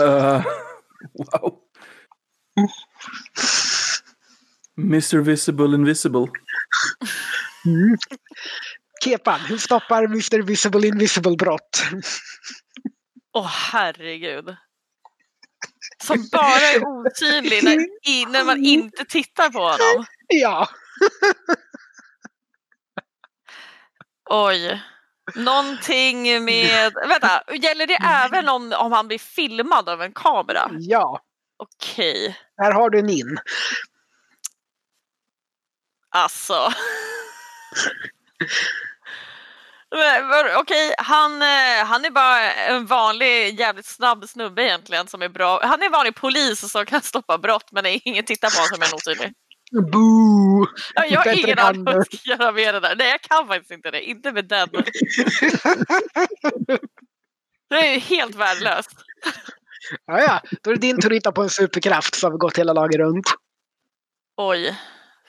Eh, 0.00 0.44
wow. 1.12 1.58
Mr 4.78 5.18
Visible 5.18 5.74
Invisible. 5.74 6.26
Mm. 7.66 7.96
Kepan, 9.04 9.40
hur 9.40 9.58
stoppar 9.58 10.04
Mr 10.04 10.42
Visible 10.42 10.88
Invisible 10.88 11.36
brott? 11.36 11.82
Åh 13.32 13.46
herregud. 13.72 14.56
Som 16.02 16.28
bara 16.32 16.60
är 16.60 16.82
osynlig 16.84 17.64
när, 17.64 17.76
i, 18.08 18.26
när 18.26 18.44
man 18.44 18.64
inte 18.64 19.04
tittar 19.04 19.50
på 19.50 19.58
honom. 19.58 20.06
ja, 20.28 20.68
Oj. 24.30 24.82
Någonting 25.34 26.44
med... 26.44 26.92
Vänta, 27.08 27.42
gäller 27.54 27.86
det 27.86 27.98
även 28.04 28.48
om, 28.48 28.74
om 28.78 28.92
han 28.92 29.08
blir 29.08 29.18
filmad 29.18 29.88
av 29.88 30.02
en 30.02 30.12
kamera? 30.12 30.70
ja. 30.72 31.20
Okej. 31.56 32.36
Här 32.56 32.72
har 32.72 32.90
du 32.90 32.98
en 32.98 33.10
in. 33.10 33.38
Alltså. 36.10 36.72
Okej, 40.58 40.94
han, 40.98 41.42
eh, 41.42 41.84
han 41.84 42.04
är 42.04 42.10
bara 42.10 42.52
en 42.52 42.86
vanlig 42.86 43.60
jävligt 43.60 43.86
snabb 43.86 44.28
snubbe 44.28 44.62
egentligen 44.62 45.06
som 45.06 45.22
är 45.22 45.28
bra. 45.28 45.60
Han 45.62 45.82
är 45.82 45.86
en 45.86 45.92
vanlig 45.92 46.14
polis 46.14 46.72
som 46.72 46.86
kan 46.86 47.02
stoppa 47.02 47.38
brott 47.38 47.72
men 47.72 47.84
ingen 47.86 48.24
tittar 48.24 48.50
på 48.50 48.56
honom 48.56 48.68
som 48.68 48.82
är 48.82 48.94
osynlig. 48.94 49.32
Boo! 49.92 50.43
Ja, 50.94 51.04
Jag 51.06 51.20
har 51.20 51.38
ingen 51.44 51.58
aning 51.58 51.84
vad 51.84 51.94
jag 51.94 52.06
ska 52.06 52.30
göra 52.30 52.52
med 52.52 52.74
det 52.74 52.80
där. 52.80 52.96
Nej, 52.96 53.10
jag 53.10 53.20
kan 53.20 53.46
faktiskt 53.46 53.70
inte 53.70 53.90
det. 53.90 54.02
Inte 54.02 54.32
med 54.32 54.44
den. 54.44 54.68
Det 57.70 57.74
är 57.74 57.92
ju 57.94 57.98
helt 57.98 58.34
värdelöst. 58.34 58.90
Ja, 60.06 60.20
ja. 60.20 60.40
Då 60.62 60.70
är 60.70 60.74
det 60.74 60.80
din 60.80 61.00
tur 61.00 61.10
att 61.10 61.16
hitta 61.16 61.32
på 61.32 61.42
en 61.42 61.50
superkraft 61.50 62.14
så 62.14 62.30
har 62.30 62.38
gått 62.38 62.58
hela 62.58 62.72
laget 62.72 62.96
runt. 62.96 63.26
Oj, 64.36 64.78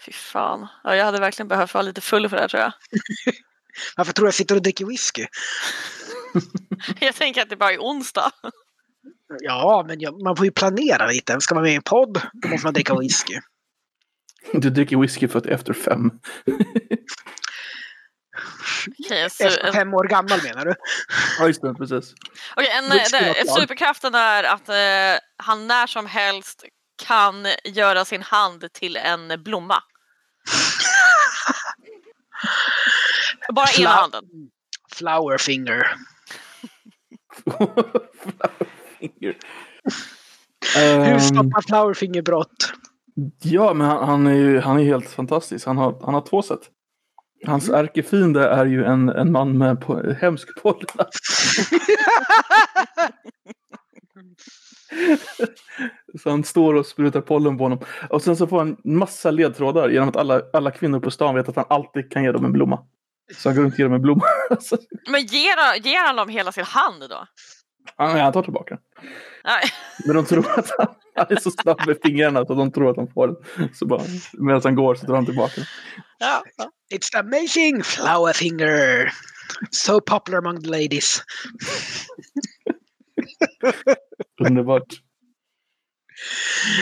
fy 0.06 0.12
fan. 0.12 0.68
Ja, 0.84 0.96
jag 0.96 1.06
hade 1.06 1.20
verkligen 1.20 1.48
behövt 1.48 1.74
vara 1.74 1.82
lite 1.82 2.02
full 2.02 2.30
för 2.30 2.36
det 2.36 2.42
här 2.42 2.50
tror 2.50 2.62
jag. 2.62 2.72
Varför 3.98 4.14
tror 4.14 4.26
du 4.26 4.28
jag 4.28 4.34
sitter 4.34 4.56
och 4.56 4.62
dricker 4.62 4.86
whisky? 4.86 5.26
Jag 7.00 7.16
tänker 7.16 7.42
att 7.42 7.50
det 7.50 7.56
bara 7.56 7.72
är 7.72 7.78
onsdag. 7.78 8.32
Ja, 9.40 9.86
men 9.88 10.24
man 10.24 10.36
får 10.36 10.46
ju 10.46 10.52
planera 10.52 11.08
lite. 11.08 11.42
Ska 11.42 11.56
man 11.56 11.64
med 11.64 11.72
i 11.72 11.76
en 11.76 11.82
podd, 11.82 12.22
då 12.34 12.48
måste 12.48 12.68
man 12.68 12.74
dricka 12.74 13.00
whisky. 13.00 13.40
Du 14.54 14.70
dricker 14.70 14.98
whisky 14.98 15.28
för 15.28 15.40
att 15.40 15.46
efter 15.46 15.74
fem. 15.74 16.12
Okej, 19.00 19.30
så, 19.30 19.44
Efter 19.44 19.72
fem 19.72 19.94
år 19.94 20.04
gammal 20.08 20.44
menar 20.44 20.66
du? 20.66 20.76
Ja, 21.40 21.48
just 21.48 21.62
det. 21.62 21.74
Precis. 21.74 22.14
Okej, 22.56 22.70
en, 22.78 22.90
det, 22.90 23.50
superkraften 23.60 24.16
är 24.16 24.44
att 24.44 24.70
eh, 24.70 25.20
han 25.38 25.68
när 25.68 25.88
som 25.88 26.06
helst 26.06 26.66
kan 27.06 27.48
göra 27.64 28.06
sin 28.06 28.22
hand 28.24 28.74
till 28.74 28.98
en 28.98 29.44
blomma. 29.44 29.84
Bara 33.54 33.66
ena 33.80 33.90
Fla- 33.90 33.94
handen. 34.02 34.24
Flower 34.96 35.38
finger. 35.38 35.96
Finger. 39.00 39.38
Hur 40.76 41.14
Ehm, 41.14 41.20
stoppar 41.20 41.62
Flowerfinger 41.68 42.22
brott? 42.22 42.74
Ja, 43.44 43.74
men 43.74 43.88
han, 43.88 44.08
han 44.08 44.28
är 44.28 44.34
ju 44.34 44.60
han 44.60 44.80
är 44.80 44.84
helt 44.84 45.10
fantastisk. 45.10 45.66
Han 45.66 45.78
har, 45.78 46.00
han 46.06 46.14
har 46.14 46.22
två 46.22 46.42
sätt. 46.42 46.60
Hans 47.46 47.70
ärkefiende 47.70 48.48
är 48.48 48.66
ju 48.66 48.84
en, 48.84 49.10
en 49.10 49.32
man 49.32 49.58
med 49.58 49.78
po- 49.78 50.14
hemsk 50.14 50.62
pollen. 50.62 50.86
Så 56.22 56.30
han 56.30 56.44
står 56.44 56.74
och 56.74 56.86
sprutar 56.86 57.22
pollen 57.22 57.58
på 57.58 57.64
honom. 57.64 57.80
Och 58.10 58.22
sen 58.22 58.36
så 58.36 58.48
får 58.48 58.58
han 58.58 58.78
massa 58.84 59.32
ledtrådar 59.32 59.90
genom 59.90 60.10
att 60.10 60.16
alla, 60.16 60.42
alla 60.54 60.72
kvinnor 60.72 61.00
på 61.00 61.12
stan 61.12 61.36
vet 61.36 61.50
att 61.50 61.56
han 61.56 61.66
alltid 61.70 62.12
kan 62.12 62.24
ge 62.24 62.32
dem 62.32 62.46
en 62.46 62.52
blomma. 62.52 62.80
Så 63.38 63.50
han 63.50 63.56
går 63.56 63.64
runt 63.64 63.74
och 63.74 63.80
ger 63.80 63.86
dem 63.86 63.94
en 63.94 64.02
blomma. 64.02 64.24
Men 65.12 65.22
ger, 65.26 65.84
ger 65.84 66.08
han 66.08 66.16
dem 66.16 66.30
hela 66.30 66.52
sin 66.52 66.64
hand 66.66 67.04
då? 67.10 67.28
han, 67.96 68.20
han 68.20 68.34
tar 68.34 68.44
tillbaka 68.44 68.76
den. 68.76 68.84
Nej. 69.44 69.64
Men 70.06 70.16
de 70.16 70.26
tror 70.26 70.60
att 70.60 70.72
han, 70.78 70.88
han 71.28 71.28
är 71.30 71.36
så 71.36 71.52
snabb 71.52 71.88
med 71.88 71.98
fingrarna 72.04 72.46
så 72.46 72.54
de 72.54 72.72
tror 72.72 72.90
att 72.92 72.98
han 72.98 73.08
får 73.08 73.28
den. 73.28 73.70
Så 73.74 73.86
bara, 73.86 74.02
medan 74.34 74.62
han 74.64 74.76
går 74.76 74.96
så 74.96 75.06
drar 75.06 75.16
han 75.16 75.26
tillbaka 75.26 75.54
den. 75.56 75.66
Ja. 76.20 76.44
It's 76.94 77.20
amazing 77.20 77.84
flower 77.84 78.34
finger. 78.34 79.12
So 79.72 80.02
popular 80.02 80.38
among 80.40 80.62
the 80.64 80.70
ladies. 80.70 81.22
Underbart. 84.48 84.84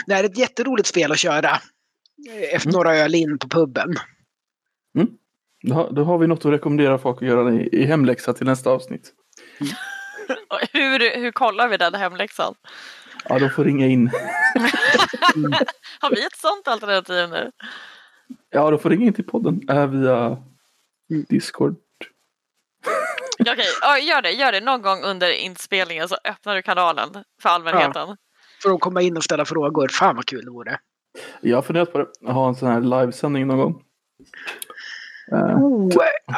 Det 0.06 0.14
här 0.14 0.24
är 0.24 0.30
ett 0.30 0.38
jätteroligt 0.38 0.88
spel 0.88 1.12
att 1.12 1.20
köra. 1.20 1.50
Efter 2.52 2.72
några 2.72 2.96
öl 2.98 3.16
in 3.16 3.38
på 3.40 3.50
puben. 3.50 3.96
Då, 5.64 5.74
har- 5.74 5.92
då 5.92 6.04
har 6.04 6.18
vi 6.18 6.28
något 6.28 6.46
att 6.46 6.52
rekommendera 6.52 6.98
folk 6.98 7.22
att 7.22 7.28
göra 7.28 7.54
i, 7.54 7.70
i 7.72 7.86
hemläxa 7.86 8.34
till 8.34 8.46
nästa 8.46 8.70
avsnitt. 8.70 9.14
Hur, 10.74 11.18
hur 11.20 11.32
kollar 11.32 11.68
vi 11.68 11.78
den 11.78 11.94
hemläxan? 11.96 12.54
Ja, 13.30 13.40
de 13.40 13.50
får 13.50 13.64
ringa 13.64 13.88
in. 13.88 14.08
Har 16.00 16.10
vi 16.10 16.26
ett 16.26 16.36
sånt 16.36 16.68
alternativ 16.68 17.30
nu? 17.30 17.52
Ja, 18.50 18.72
de 18.72 18.80
får 18.80 18.90
ringa 18.90 19.06
in 19.06 19.14
till 19.14 19.26
podden 19.26 19.70
äh, 19.70 19.88
via 19.88 20.38
Discord. 21.30 21.76
Okej, 23.40 23.66
ja, 23.82 24.00
gör 24.00 24.22
det. 24.22 24.32
Gör 24.32 24.52
det. 24.52 24.62
Någon 24.62 24.82
gång 24.82 25.04
under 25.04 25.32
inspelningen 25.32 26.10
så 26.10 26.16
öppnar 26.24 26.56
du 26.56 26.62
kanalen 26.62 27.10
för 27.42 27.50
allmänheten. 27.50 28.18
För 28.64 28.72
att 28.74 28.80
komma 28.80 29.02
in 29.02 29.18
och 29.18 29.24
ställa 29.24 29.46
frågor. 29.46 29.88
Fan 29.88 30.16
vad 30.16 30.26
kul 30.26 30.46
det 30.46 30.52
vore. 30.52 30.80
Jag 31.42 31.58
har 31.58 31.62
funderat 31.62 31.92
på 31.92 31.98
det. 31.98 32.08
Att 32.28 32.34
ha 32.34 32.48
en 32.48 32.56
sån 32.56 32.68
här 32.70 32.82
livesändning 32.82 33.48
någon 33.48 33.58
gång. 33.58 33.84
Eh, 35.32 35.58
Oh, 35.58 35.94
eh, 35.94 36.36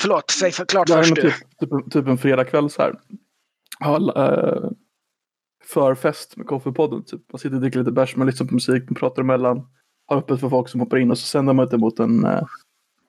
förlåt, 0.00 0.30
säg 0.30 0.52
för, 0.52 0.64
klart 0.64 0.86
det 0.86 0.94
här 0.94 1.00
är 1.00 1.04
först 1.04 1.16
du. 1.16 1.30
typ, 1.30 1.60
typ, 1.60 1.92
typ 1.92 2.06
en 2.06 2.18
fredagkväll 2.18 2.70
så 2.70 2.82
här. 2.82 2.94
Ha 3.80 3.98
uh, 3.98 4.70
förfest 5.72 6.36
med 6.36 6.46
Koffepodden. 6.46 7.04
Typ. 7.04 7.32
Man 7.32 7.38
sitter 7.38 7.54
och 7.54 7.60
dricker 7.60 7.78
lite 7.78 7.92
bärs, 7.92 8.16
man 8.16 8.26
lyssnar 8.26 8.46
på 8.46 8.54
musik, 8.54 8.82
man 8.86 8.94
pratar 8.94 9.22
emellan. 9.22 9.66
Har 10.06 10.16
öppet 10.16 10.40
för 10.40 10.48
folk 10.48 10.68
som 10.68 10.80
hoppar 10.80 10.96
in 10.96 11.10
och 11.10 11.18
så 11.18 11.26
sänder 11.26 11.52
man 11.52 11.64
ut 11.64 11.70
det 11.70 11.78
mot 11.78 11.98
en 11.98 12.26
uh, 12.26 12.42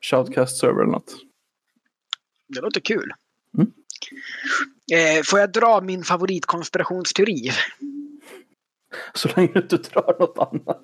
shoutcast-server 0.01 0.81
eller 0.81 0.91
något. 0.91 1.15
Det 2.47 2.61
låter 2.61 2.81
kul. 2.81 3.13
Mm. 3.57 3.71
Eh, 4.91 5.23
får 5.25 5.39
jag 5.39 5.51
dra 5.51 5.81
min 5.81 6.03
favoritkonspirationsteori? 6.03 7.51
Så 9.13 9.29
länge 9.35 9.51
du 9.53 9.59
inte 9.59 9.77
drar 9.77 10.19
något 10.19 10.37
annat. 10.37 10.81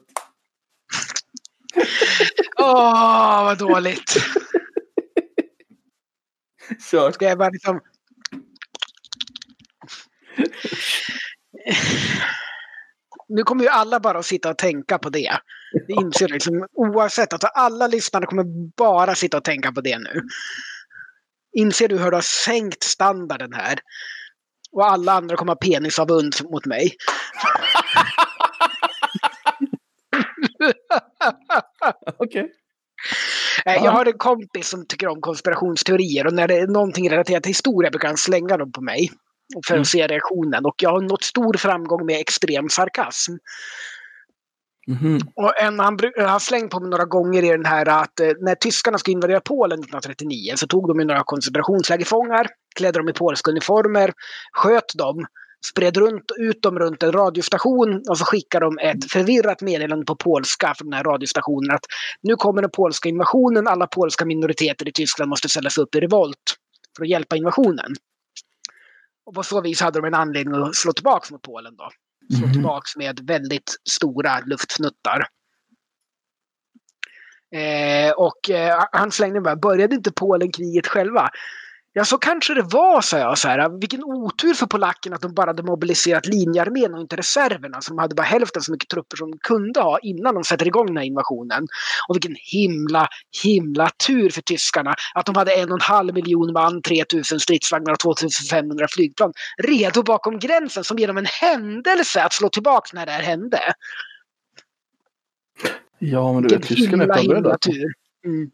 Åh, 2.60 3.44
vad 3.44 3.58
dåligt. 3.58 4.14
Kör. 6.92 7.12
Ska 7.12 7.26
jag 7.26 7.38
bara 7.38 7.50
liksom... 7.50 7.80
Nu 13.32 13.44
kommer 13.44 13.64
ju 13.64 13.70
alla 13.70 14.00
bara 14.00 14.20
att 14.20 14.26
sitta 14.26 14.50
och 14.50 14.58
tänka 14.58 14.98
på 14.98 15.10
det. 15.10 15.38
Det 15.88 15.94
inser 15.94 16.28
liksom, 16.28 16.68
oavsett. 16.74 17.34
Att 17.34 17.58
alla 17.58 17.88
lyssnare 17.88 18.26
kommer 18.26 18.46
bara 18.78 19.16
sitta 19.16 19.38
och 19.38 19.44
tänka 19.44 19.72
på 19.72 19.82
det 19.82 20.00
nu. 20.00 20.22
Inser 21.58 21.88
du 21.88 21.98
hur 21.98 22.12
du 22.12 22.18
har 22.18 22.22
sänkt 22.22 22.84
standarden 22.84 23.54
här? 23.54 23.80
Och 24.72 24.92
alla 24.92 25.12
andra 25.12 25.36
kommer 25.36 25.52
ha 25.52 25.58
penisavund 25.58 26.36
mot 26.44 26.66
mig. 26.66 26.96
Okej. 32.18 32.52
Ja. 33.66 33.86
Jag 33.86 33.92
har 33.92 34.06
en 34.06 34.18
kompis 34.18 34.70
som 34.70 34.86
tycker 34.88 35.08
om 35.08 35.22
konspirationsteorier 35.22 36.28
och 36.28 36.34
när 36.34 36.48
det 36.48 36.56
är 36.56 36.68
någonting 36.68 37.10
relaterat 37.10 37.44
till 37.44 37.50
historia 37.50 37.90
brukar 37.90 38.08
han 38.08 38.18
slänga 38.18 38.58
dem 38.58 38.72
på 38.72 38.82
mig. 38.82 39.10
För 39.68 39.74
Mm. 39.74 39.82
att 39.82 39.88
se 39.88 40.08
reaktionen. 40.08 40.66
Och 40.66 40.76
jag 40.78 40.90
har 40.90 41.02
nått 41.02 41.24
stor 41.24 41.54
framgång 41.58 42.06
med 42.06 42.20
extrem 42.20 42.70
sarkasm. 42.70 43.34
Mhm. 44.88 45.20
Och 45.36 45.62
en, 45.62 45.80
han 45.80 46.00
har 46.18 46.40
slängt 46.40 46.72
på 46.72 46.80
mig 46.80 46.90
några 46.90 47.06
gånger 47.06 47.44
i 47.44 47.50
den 47.50 47.66
här 47.66 47.90
att 47.90 48.20
eh, 48.20 48.32
när 48.40 48.56
tyskarna 48.56 48.98
skulle 48.98 49.14
invadera 49.14 49.40
Polen 49.40 49.80
1939 49.80 50.54
så 50.56 50.68
tog 50.68 50.88
de 50.88 50.98
några 51.08 51.24
koncentrationslägerfångar, 51.24 52.48
klädde 52.76 53.00
dem 53.00 53.10
i 53.10 53.14
polska 53.14 53.52
uniformer, 53.52 54.14
sköt 54.52 54.94
dem, 54.98 55.26
spred 55.72 55.98
runt, 55.98 56.32
ut 56.38 56.62
dem 56.62 56.80
runt 56.80 57.04
en 57.04 57.12
radiostation 57.12 58.04
och 58.10 58.18
så 58.18 58.26
skickade 58.26 58.66
de 58.66 58.78
ett 58.80 59.12
förvirrat 59.12 59.62
meddelande 59.62 60.06
på 60.06 60.16
polska 60.16 60.74
från 60.78 60.90
den 60.90 60.98
här 60.98 61.04
radiostationen 61.04 61.72
att 61.76 61.86
nu 62.22 62.36
kommer 62.36 62.62
den 62.62 62.72
polska 62.72 63.10
invasionen, 63.10 63.68
alla 63.68 63.88
polska 63.88 64.26
minoriteter 64.26 64.88
i 64.88 64.92
Tyskland 64.92 65.30
måste 65.30 65.50
ställa 65.50 65.70
sig 65.70 65.84
upp 65.84 65.96
i 65.96 66.00
revolt 66.00 66.56
för 66.98 67.04
att 67.04 67.10
hjälpa 67.10 67.36
invasionen. 67.36 67.96
Och 69.30 69.36
på 69.36 69.44
så 69.44 69.62
vis 69.62 69.82
hade 69.82 70.00
de 70.00 70.06
en 70.08 70.14
anledning 70.14 70.62
att 70.64 70.76
slå 70.76 70.94
tillbaka 70.94 71.28
mot 71.32 71.42
Polen 71.42 71.76
då 71.76 71.90
slå 72.38 72.46
Mhm. 72.46 72.54
tillbaks 72.54 72.96
med 72.96 73.20
väldigt 73.24 73.76
stora 73.90 74.40
luftfnuttar. 74.40 75.28
Eh, 77.56 78.12
och 78.12 78.50
eh, 78.50 78.84
han 78.92 79.12
slängde 79.12 79.42
bara, 79.42 79.56
började 79.56 79.96
inte 79.96 80.12
Polen 80.12 80.52
kriget 80.52 80.88
själva? 80.88 81.30
Ja, 82.00 82.06
så 82.06 82.18
kanske 82.18 82.54
det 82.54 82.62
var, 82.62 83.02
sa 83.02 83.18
jag. 83.18 83.38
Så 83.38 83.48
här, 83.48 83.80
vilken 83.80 84.04
otur 84.04 84.54
för 84.54 84.66
polackerna 84.66 85.16
att 85.16 85.22
de 85.22 85.34
bara 85.34 85.50
hade 85.50 85.64
mobiliserat 85.64 86.26
linjearmén 86.26 86.94
och 86.94 87.02
inte 87.02 87.16
reserverna. 87.16 87.82
Så 87.82 87.90
de 87.90 87.98
hade 87.98 88.16
bara 88.16 88.24
hälften 88.24 88.62
så 88.62 88.72
mycket 88.72 88.90
trupper 88.90 89.18
som 89.18 89.32
de 89.32 89.38
kunde 89.38 89.80
ha 89.80 90.00
innan 90.00 90.36
de 90.36 90.44
sätter 90.44 90.68
igång 90.68 90.86
den 90.86 90.98
här 90.98 91.04
invasionen. 91.04 91.68
Och 92.08 92.16
vilken 92.16 92.36
himla, 92.52 93.08
himla 93.44 93.90
tur 94.08 94.30
för 94.30 94.42
tyskarna 94.42 94.96
att 95.14 95.26
de 95.26 95.36
hade 95.36 95.52
en 95.54 95.72
och 95.72 95.78
en 95.78 95.82
halv 95.82 96.14
miljon 96.14 96.54
man, 96.54 96.82
3000 96.82 97.40
stridsvagnar 97.40 97.94
och 97.94 98.00
2500 98.00 98.88
flygplan 98.92 99.34
redo 99.64 100.04
bakom 100.04 100.40
gränsen 100.40 100.84
som 100.84 100.98
genom 100.98 101.18
en 101.18 101.28
händelse 101.42 102.24
att 102.24 102.34
slå 102.34 102.50
tillbaka 102.50 102.90
när 102.94 103.06
det 103.06 103.12
här 103.12 103.24
hände. 103.24 103.60
Ja, 106.00 106.34
men 106.34 106.44
du 106.44 106.56
vet, 106.56 106.68
tyskarna 106.68 107.04
är 107.04 107.08
himla, 107.08 107.16
himla 107.16 107.36
förberedda. 107.36 107.58
tur. 107.58 107.94
Mm. 108.26 108.52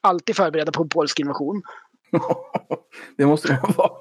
Alltid 0.00 0.36
förberedda 0.36 0.72
på 0.72 0.82
en 0.82 0.88
polsk 0.88 1.20
invasion. 1.20 1.62
Det 3.16 3.26
måste 3.26 3.60
man 3.62 3.72
vara. 3.76 3.92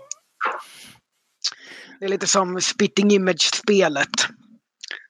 Det 2.00 2.06
är 2.06 2.10
lite 2.10 2.28
som 2.28 2.62
Spitting 2.62 3.12
Image-spelet. 3.12 4.10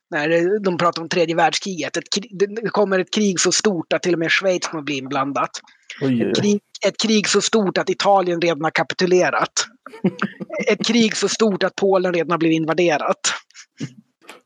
När 0.09 0.59
de 0.59 0.77
pratar 0.77 1.01
om 1.01 1.09
tredje 1.09 1.35
världskriget. 1.35 1.97
Ett 1.97 2.03
det 2.31 2.69
kommer 2.69 2.99
ett 2.99 3.13
krig 3.13 3.39
så 3.39 3.51
stort 3.51 3.93
att 3.93 4.03
till 4.03 4.13
och 4.13 4.19
med 4.19 4.31
Schweiz 4.31 4.67
kommer 4.67 4.83
bli 4.83 4.97
inblandat. 4.97 5.49
Ett 6.01 6.41
krig, 6.41 6.61
ett 6.87 6.97
krig 6.97 7.27
så 7.27 7.41
stort 7.41 7.77
att 7.77 7.89
Italien 7.89 8.41
redan 8.41 8.63
har 8.63 8.71
kapitulerat. 8.71 9.65
Ett 10.67 10.87
krig 10.87 11.17
så 11.17 11.29
stort 11.29 11.63
att 11.63 11.75
Polen 11.75 12.13
redan 12.13 12.31
har 12.31 12.37
blivit 12.37 12.55
invaderat. 12.55 13.19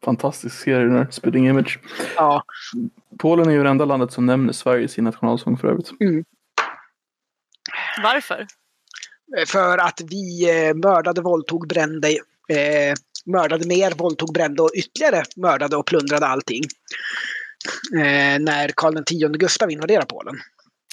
Fantastisk 0.05 0.55
serie 0.55 0.85
den 0.85 0.95
här, 0.95 1.07
Spitting 1.11 1.47
Image. 1.47 1.79
Ja, 2.15 2.43
Polen 3.19 3.47
är 3.47 3.51
ju 3.51 3.63
det 3.63 3.69
enda 3.69 3.85
landet 3.85 4.11
som 4.11 4.25
nämner 4.25 4.53
Sverige 4.53 4.83
i 4.83 4.87
sin 4.87 5.03
nationalsång 5.03 5.57
för 5.57 5.67
övrigt. 5.67 5.91
Varför? 8.03 8.47
För 9.47 9.77
att 9.77 10.01
vi 10.09 10.49
eh, 10.49 10.75
mördade, 10.75 11.21
våldtog, 11.21 11.67
brände, 11.67 12.09
eh, 12.49 12.93
mördade 13.25 13.67
mer, 13.67 13.91
våldtog, 13.91 14.33
brände 14.33 14.61
och 14.61 14.71
ytterligare 14.75 15.23
mördade 15.35 15.75
och 15.75 15.85
plundrade 15.85 16.25
allting. 16.25 16.63
Eh, 17.95 18.39
när 18.39 18.71
Karl 18.75 18.97
X 18.97 19.11
Gustav 19.39 19.71
invaderade 19.71 20.05
Polen. 20.05 20.35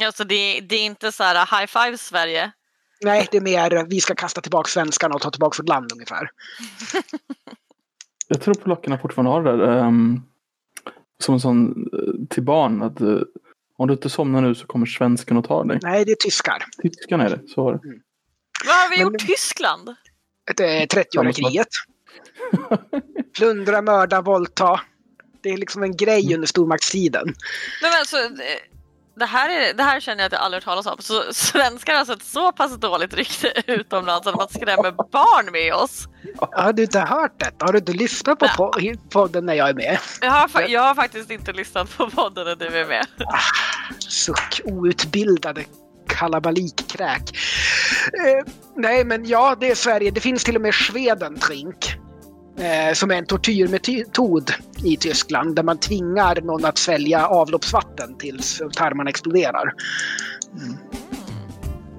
Alltså 0.04 0.24
det, 0.24 0.60
det 0.60 0.76
är 0.76 0.84
inte 0.84 1.12
så 1.12 1.22
här 1.22 1.60
high 1.60 1.66
five 1.66 1.98
Sverige. 1.98 2.52
Nej, 3.00 3.28
det 3.30 3.36
är 3.36 3.40
mer 3.40 3.86
vi 3.90 4.00
ska 4.00 4.14
kasta 4.14 4.40
tillbaka 4.40 4.68
svenskarna 4.68 5.14
och 5.14 5.20
ta 5.20 5.30
tillbaka 5.30 5.62
vårt 5.62 5.68
land 5.68 5.92
ungefär. 5.92 6.30
Jag 8.28 8.40
tror 8.40 8.54
polackerna 8.54 8.98
fortfarande 8.98 9.30
har 9.30 9.42
det 9.42 9.66
där. 9.66 9.78
ehm, 9.78 10.22
som 11.18 11.34
en 11.34 11.40
sån 11.40 11.88
eh, 11.92 12.28
till 12.30 12.42
barn 12.42 12.82
att 12.82 13.00
eh, 13.00 13.18
om 13.76 13.88
du 13.88 13.94
inte 13.94 14.08
somnar 14.10 14.40
nu 14.40 14.54
så 14.54 14.66
kommer 14.66 14.86
svensken 14.86 15.36
att 15.36 15.44
ta 15.44 15.64
dig. 15.64 15.78
Nej, 15.82 16.04
det 16.04 16.12
är 16.12 16.16
tyskar. 16.16 16.64
Tyskarna 16.82 17.24
är 17.24 17.30
det, 17.30 17.48
så 17.48 17.64
var 17.64 17.72
det. 17.72 17.80
Vad 18.66 18.74
har 18.74 18.90
vi 18.90 18.96
Men- 19.04 19.12
gjort 19.12 19.26
Tyskland? 19.26 19.94
Det 20.56 20.82
är 20.82 20.86
30-åriga 20.86 21.32
Samma 21.32 21.32
sak. 21.32 21.36
kriget. 21.52 21.68
Plundra, 23.36 23.82
mörda, 23.82 24.20
våldta. 24.20 24.80
Det 25.40 25.48
är 25.50 25.56
liksom 25.56 25.82
en 25.82 25.96
grej 25.96 26.34
under 26.34 26.46
stormaktstiden. 26.46 27.26
Nej, 27.82 27.90
men 27.90 27.98
alltså, 28.00 28.16
det- 29.16 29.20
det, 29.20 29.26
här 29.26 29.48
är, 29.48 29.74
det 29.74 29.82
här 29.82 30.00
känner 30.00 30.22
jag 30.22 30.26
att 30.26 30.32
jag 30.32 30.40
aldrig 30.42 30.62
hört 30.62 30.64
talas 30.84 30.86
om. 30.86 30.96
Så 31.00 31.22
svenskar 31.32 31.94
har 31.94 32.04
sett 32.04 32.22
så 32.22 32.52
pass 32.52 32.76
dåligt 32.76 33.14
rykte 33.14 33.52
utomlands 33.72 34.26
att 34.26 34.34
man 34.36 34.48
skrämmer 34.48 34.90
barn 35.12 35.52
med 35.52 35.74
oss. 35.74 36.08
Har 36.52 36.72
du 36.72 36.82
inte 36.82 37.00
hört 37.00 37.32
detta? 37.40 37.66
Har 37.66 37.72
du 37.72 37.78
inte 37.78 37.92
lyssnat 37.92 38.38
på 38.38 38.46
po- 38.46 38.98
podden 39.10 39.46
när 39.46 39.54
jag 39.54 39.68
är 39.68 39.74
med? 39.74 39.98
Jag 40.20 40.30
har, 40.30 40.68
jag 40.68 40.82
har 40.82 40.94
faktiskt 40.94 41.30
inte 41.30 41.52
lyssnat 41.52 41.96
på 41.96 42.10
podden 42.10 42.44
när 42.46 42.56
du 42.56 42.66
är 42.78 42.86
med. 42.86 43.06
Suck, 43.98 44.60
outbildade 44.64 45.64
kalabalikkräk. 46.08 47.22
Eh, 48.26 48.52
nej, 48.76 49.04
men 49.04 49.24
ja, 49.26 49.56
det 49.60 49.70
är 49.70 49.74
Sverige. 49.74 50.10
Det 50.10 50.20
finns 50.20 50.44
till 50.44 50.56
och 50.56 50.62
med 50.62 50.74
Schwedentrink. 50.74 51.86
Eh, 51.94 52.05
som 52.94 53.10
är 53.10 53.14
en 53.14 53.26
tortyrmetod 53.26 54.52
i 54.84 54.96
Tyskland 54.96 55.56
där 55.56 55.62
man 55.62 55.78
tvingar 55.78 56.40
någon 56.40 56.64
att 56.64 56.78
svälja 56.78 57.26
avloppsvatten 57.26 58.18
tills 58.18 58.62
tarmarna 58.76 59.10
exploderar. 59.10 59.72
Mm. 60.58 60.76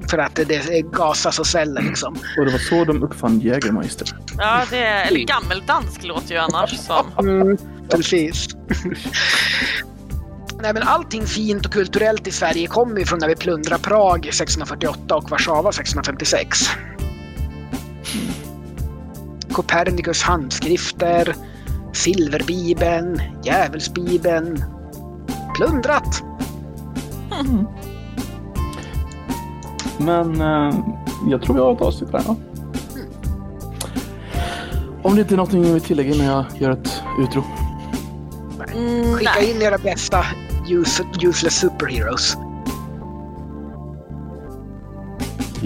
För 0.10 0.18
att 0.18 0.36
det, 0.36 0.82
gasas 0.82 1.40
och 1.40 1.48
sväller 1.48 1.82
liksom. 1.82 2.14
Och 2.38 2.46
det 2.46 2.52
var 2.52 2.60
så 2.60 2.86
de 2.86 3.04
uppfann 3.04 3.40
Jägermeister. 3.40 4.08
Ja, 4.38 4.64
det 4.70 4.78
är, 4.78 5.08
eller 5.08 5.20
gammeldansk 5.20 6.04
låter 6.04 6.34
ju 6.34 6.38
annars 6.38 6.78
som. 6.78 7.06
Mm, 7.20 7.58
precis. 7.90 8.48
Nej, 10.62 10.74
men 10.74 10.84
allting 10.84 11.26
fint 11.26 11.66
och 11.66 11.72
kulturellt 11.72 12.28
i 12.28 12.32
Sverige 12.32 12.68
kommer 12.68 13.00
ju 13.00 13.06
från 13.06 13.20
när 13.20 13.28
vi 13.28 13.36
plundrade 13.36 13.84
Prag 13.84 14.20
1648 14.20 15.16
och 15.16 15.30
Warszawa 15.30 15.70
1656. 15.70 16.70
Copernicus 19.52 20.24
handskrifter, 20.24 21.36
Silverbibeln, 21.94 23.22
Djävulsbibeln. 23.44 24.64
Plundrat! 25.56 26.24
Men 29.98 30.42
eh, 30.42 30.80
jag 31.30 31.42
tror 31.42 31.56
vi 31.56 31.62
har 31.62 31.74
ett 31.74 31.82
avsnitt 31.82 32.10
här. 32.14 32.24
Ja? 32.28 32.36
Om 35.04 35.16
det 35.16 35.22
inte 35.22 35.34
är 35.34 35.38
någonting 35.38 35.62
ni 35.62 35.74
vill 35.74 35.82
tillägga 35.82 36.16
innan 36.16 36.26
jag 36.26 36.46
gör 36.60 36.72
ett 36.72 37.04
utro. 37.20 37.44
Mm, 38.74 39.14
Skicka 39.14 39.32
nej. 39.36 39.52
in 39.52 39.62
era 39.62 39.78
bästa 39.78 40.26
use, 40.70 41.04
useless 41.22 41.60
superheroes. 41.60 42.38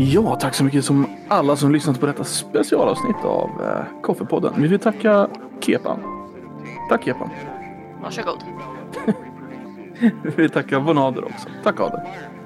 Ja, 0.03 0.35
tack 0.35 0.55
så 0.55 0.63
mycket 0.63 0.85
som 0.85 1.07
alla 1.27 1.55
som 1.55 1.71
lyssnat 1.71 1.99
på 1.99 2.05
detta 2.05 2.23
specialavsnitt 2.23 3.23
av 3.23 3.49
eh, 3.61 4.01
Koffepodden. 4.01 4.53
Vi 4.57 4.67
vill 4.67 4.79
tacka 4.79 5.27
Kepan. 5.59 5.99
Tack 6.89 7.03
Kepan. 7.03 7.29
Varsågod. 8.01 8.43
Vi 10.23 10.29
vill 10.35 10.49
tacka 10.49 10.79
Bonader 10.79 11.23
också. 11.23 11.49
Tack 11.63 11.79
Adel. 11.79 11.99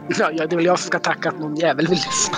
Ja, 0.07 0.30
ja, 0.34 0.48
det 0.48 0.56
är 0.56 0.57
väl 0.57 0.65
jag 0.65 0.80
som 0.80 0.88
ska 0.88 0.99
tacka 0.99 1.30
att 1.30 1.40
någon 1.40 1.56
jävel 1.56 1.88
vill 1.88 1.98
lyssna. 1.98 2.38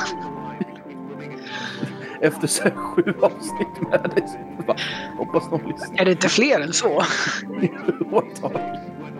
Efter 2.22 2.48
så 2.48 2.64
här 2.64 2.72
sju 2.72 3.14
avsnitt 3.22 3.90
med 3.92 4.12
dig. 4.16 4.28
så 4.28 4.64
bara, 4.68 4.78
Hoppas 5.18 5.52
någon 5.52 5.70
lyssnar. 5.70 6.02
Är 6.02 6.06
det 6.06 6.12
inte 6.12 6.30
fler 6.30 6.60
än 6.60 6.74
så? 6.74 7.04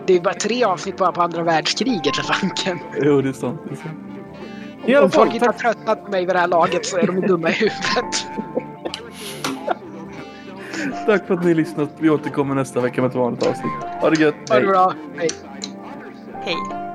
Det 0.06 0.16
är 0.16 0.20
bara 0.20 0.34
tre 0.34 0.64
avsnitt 0.64 0.96
bara 0.96 1.12
på 1.12 1.22
andra 1.22 1.42
världskriget 1.42 2.16
för 2.16 2.22
fanken. 2.22 2.78
Jo, 3.02 3.22
det 3.22 3.28
är 3.28 3.32
sant. 3.32 3.60
Det 3.64 3.74
är 3.74 3.76
sant. 3.76 4.17
I 4.88 4.94
alla 4.94 5.04
Om 5.04 5.10
folk 5.10 5.34
inte 5.34 5.46
har 5.46 5.52
tröttnat 5.52 6.04
på 6.04 6.10
mig 6.10 6.26
vid 6.26 6.34
det 6.34 6.38
här 6.38 6.48
laget 6.48 6.86
så 6.86 6.98
är 6.98 7.06
de 7.06 7.20
dumma 7.20 7.50
i 7.50 7.52
huvudet. 7.52 8.26
tack 11.06 11.26
för 11.26 11.34
att 11.34 11.40
ni 11.40 11.48
har 11.48 11.54
lyssnat. 11.54 11.90
Vi 11.98 12.10
återkommer 12.10 12.54
nästa 12.54 12.80
vecka 12.80 13.02
med 13.02 13.08
ett 13.08 13.14
vanligt 13.16 13.46
avsnitt. 13.46 13.72
Ha 14.00 14.10
det 14.10 14.20
gött. 14.22 14.34
Ha 14.50 14.60
det 14.60 14.66
bra. 14.66 14.94
Hej. 15.16 15.28
Hej. 16.44 16.87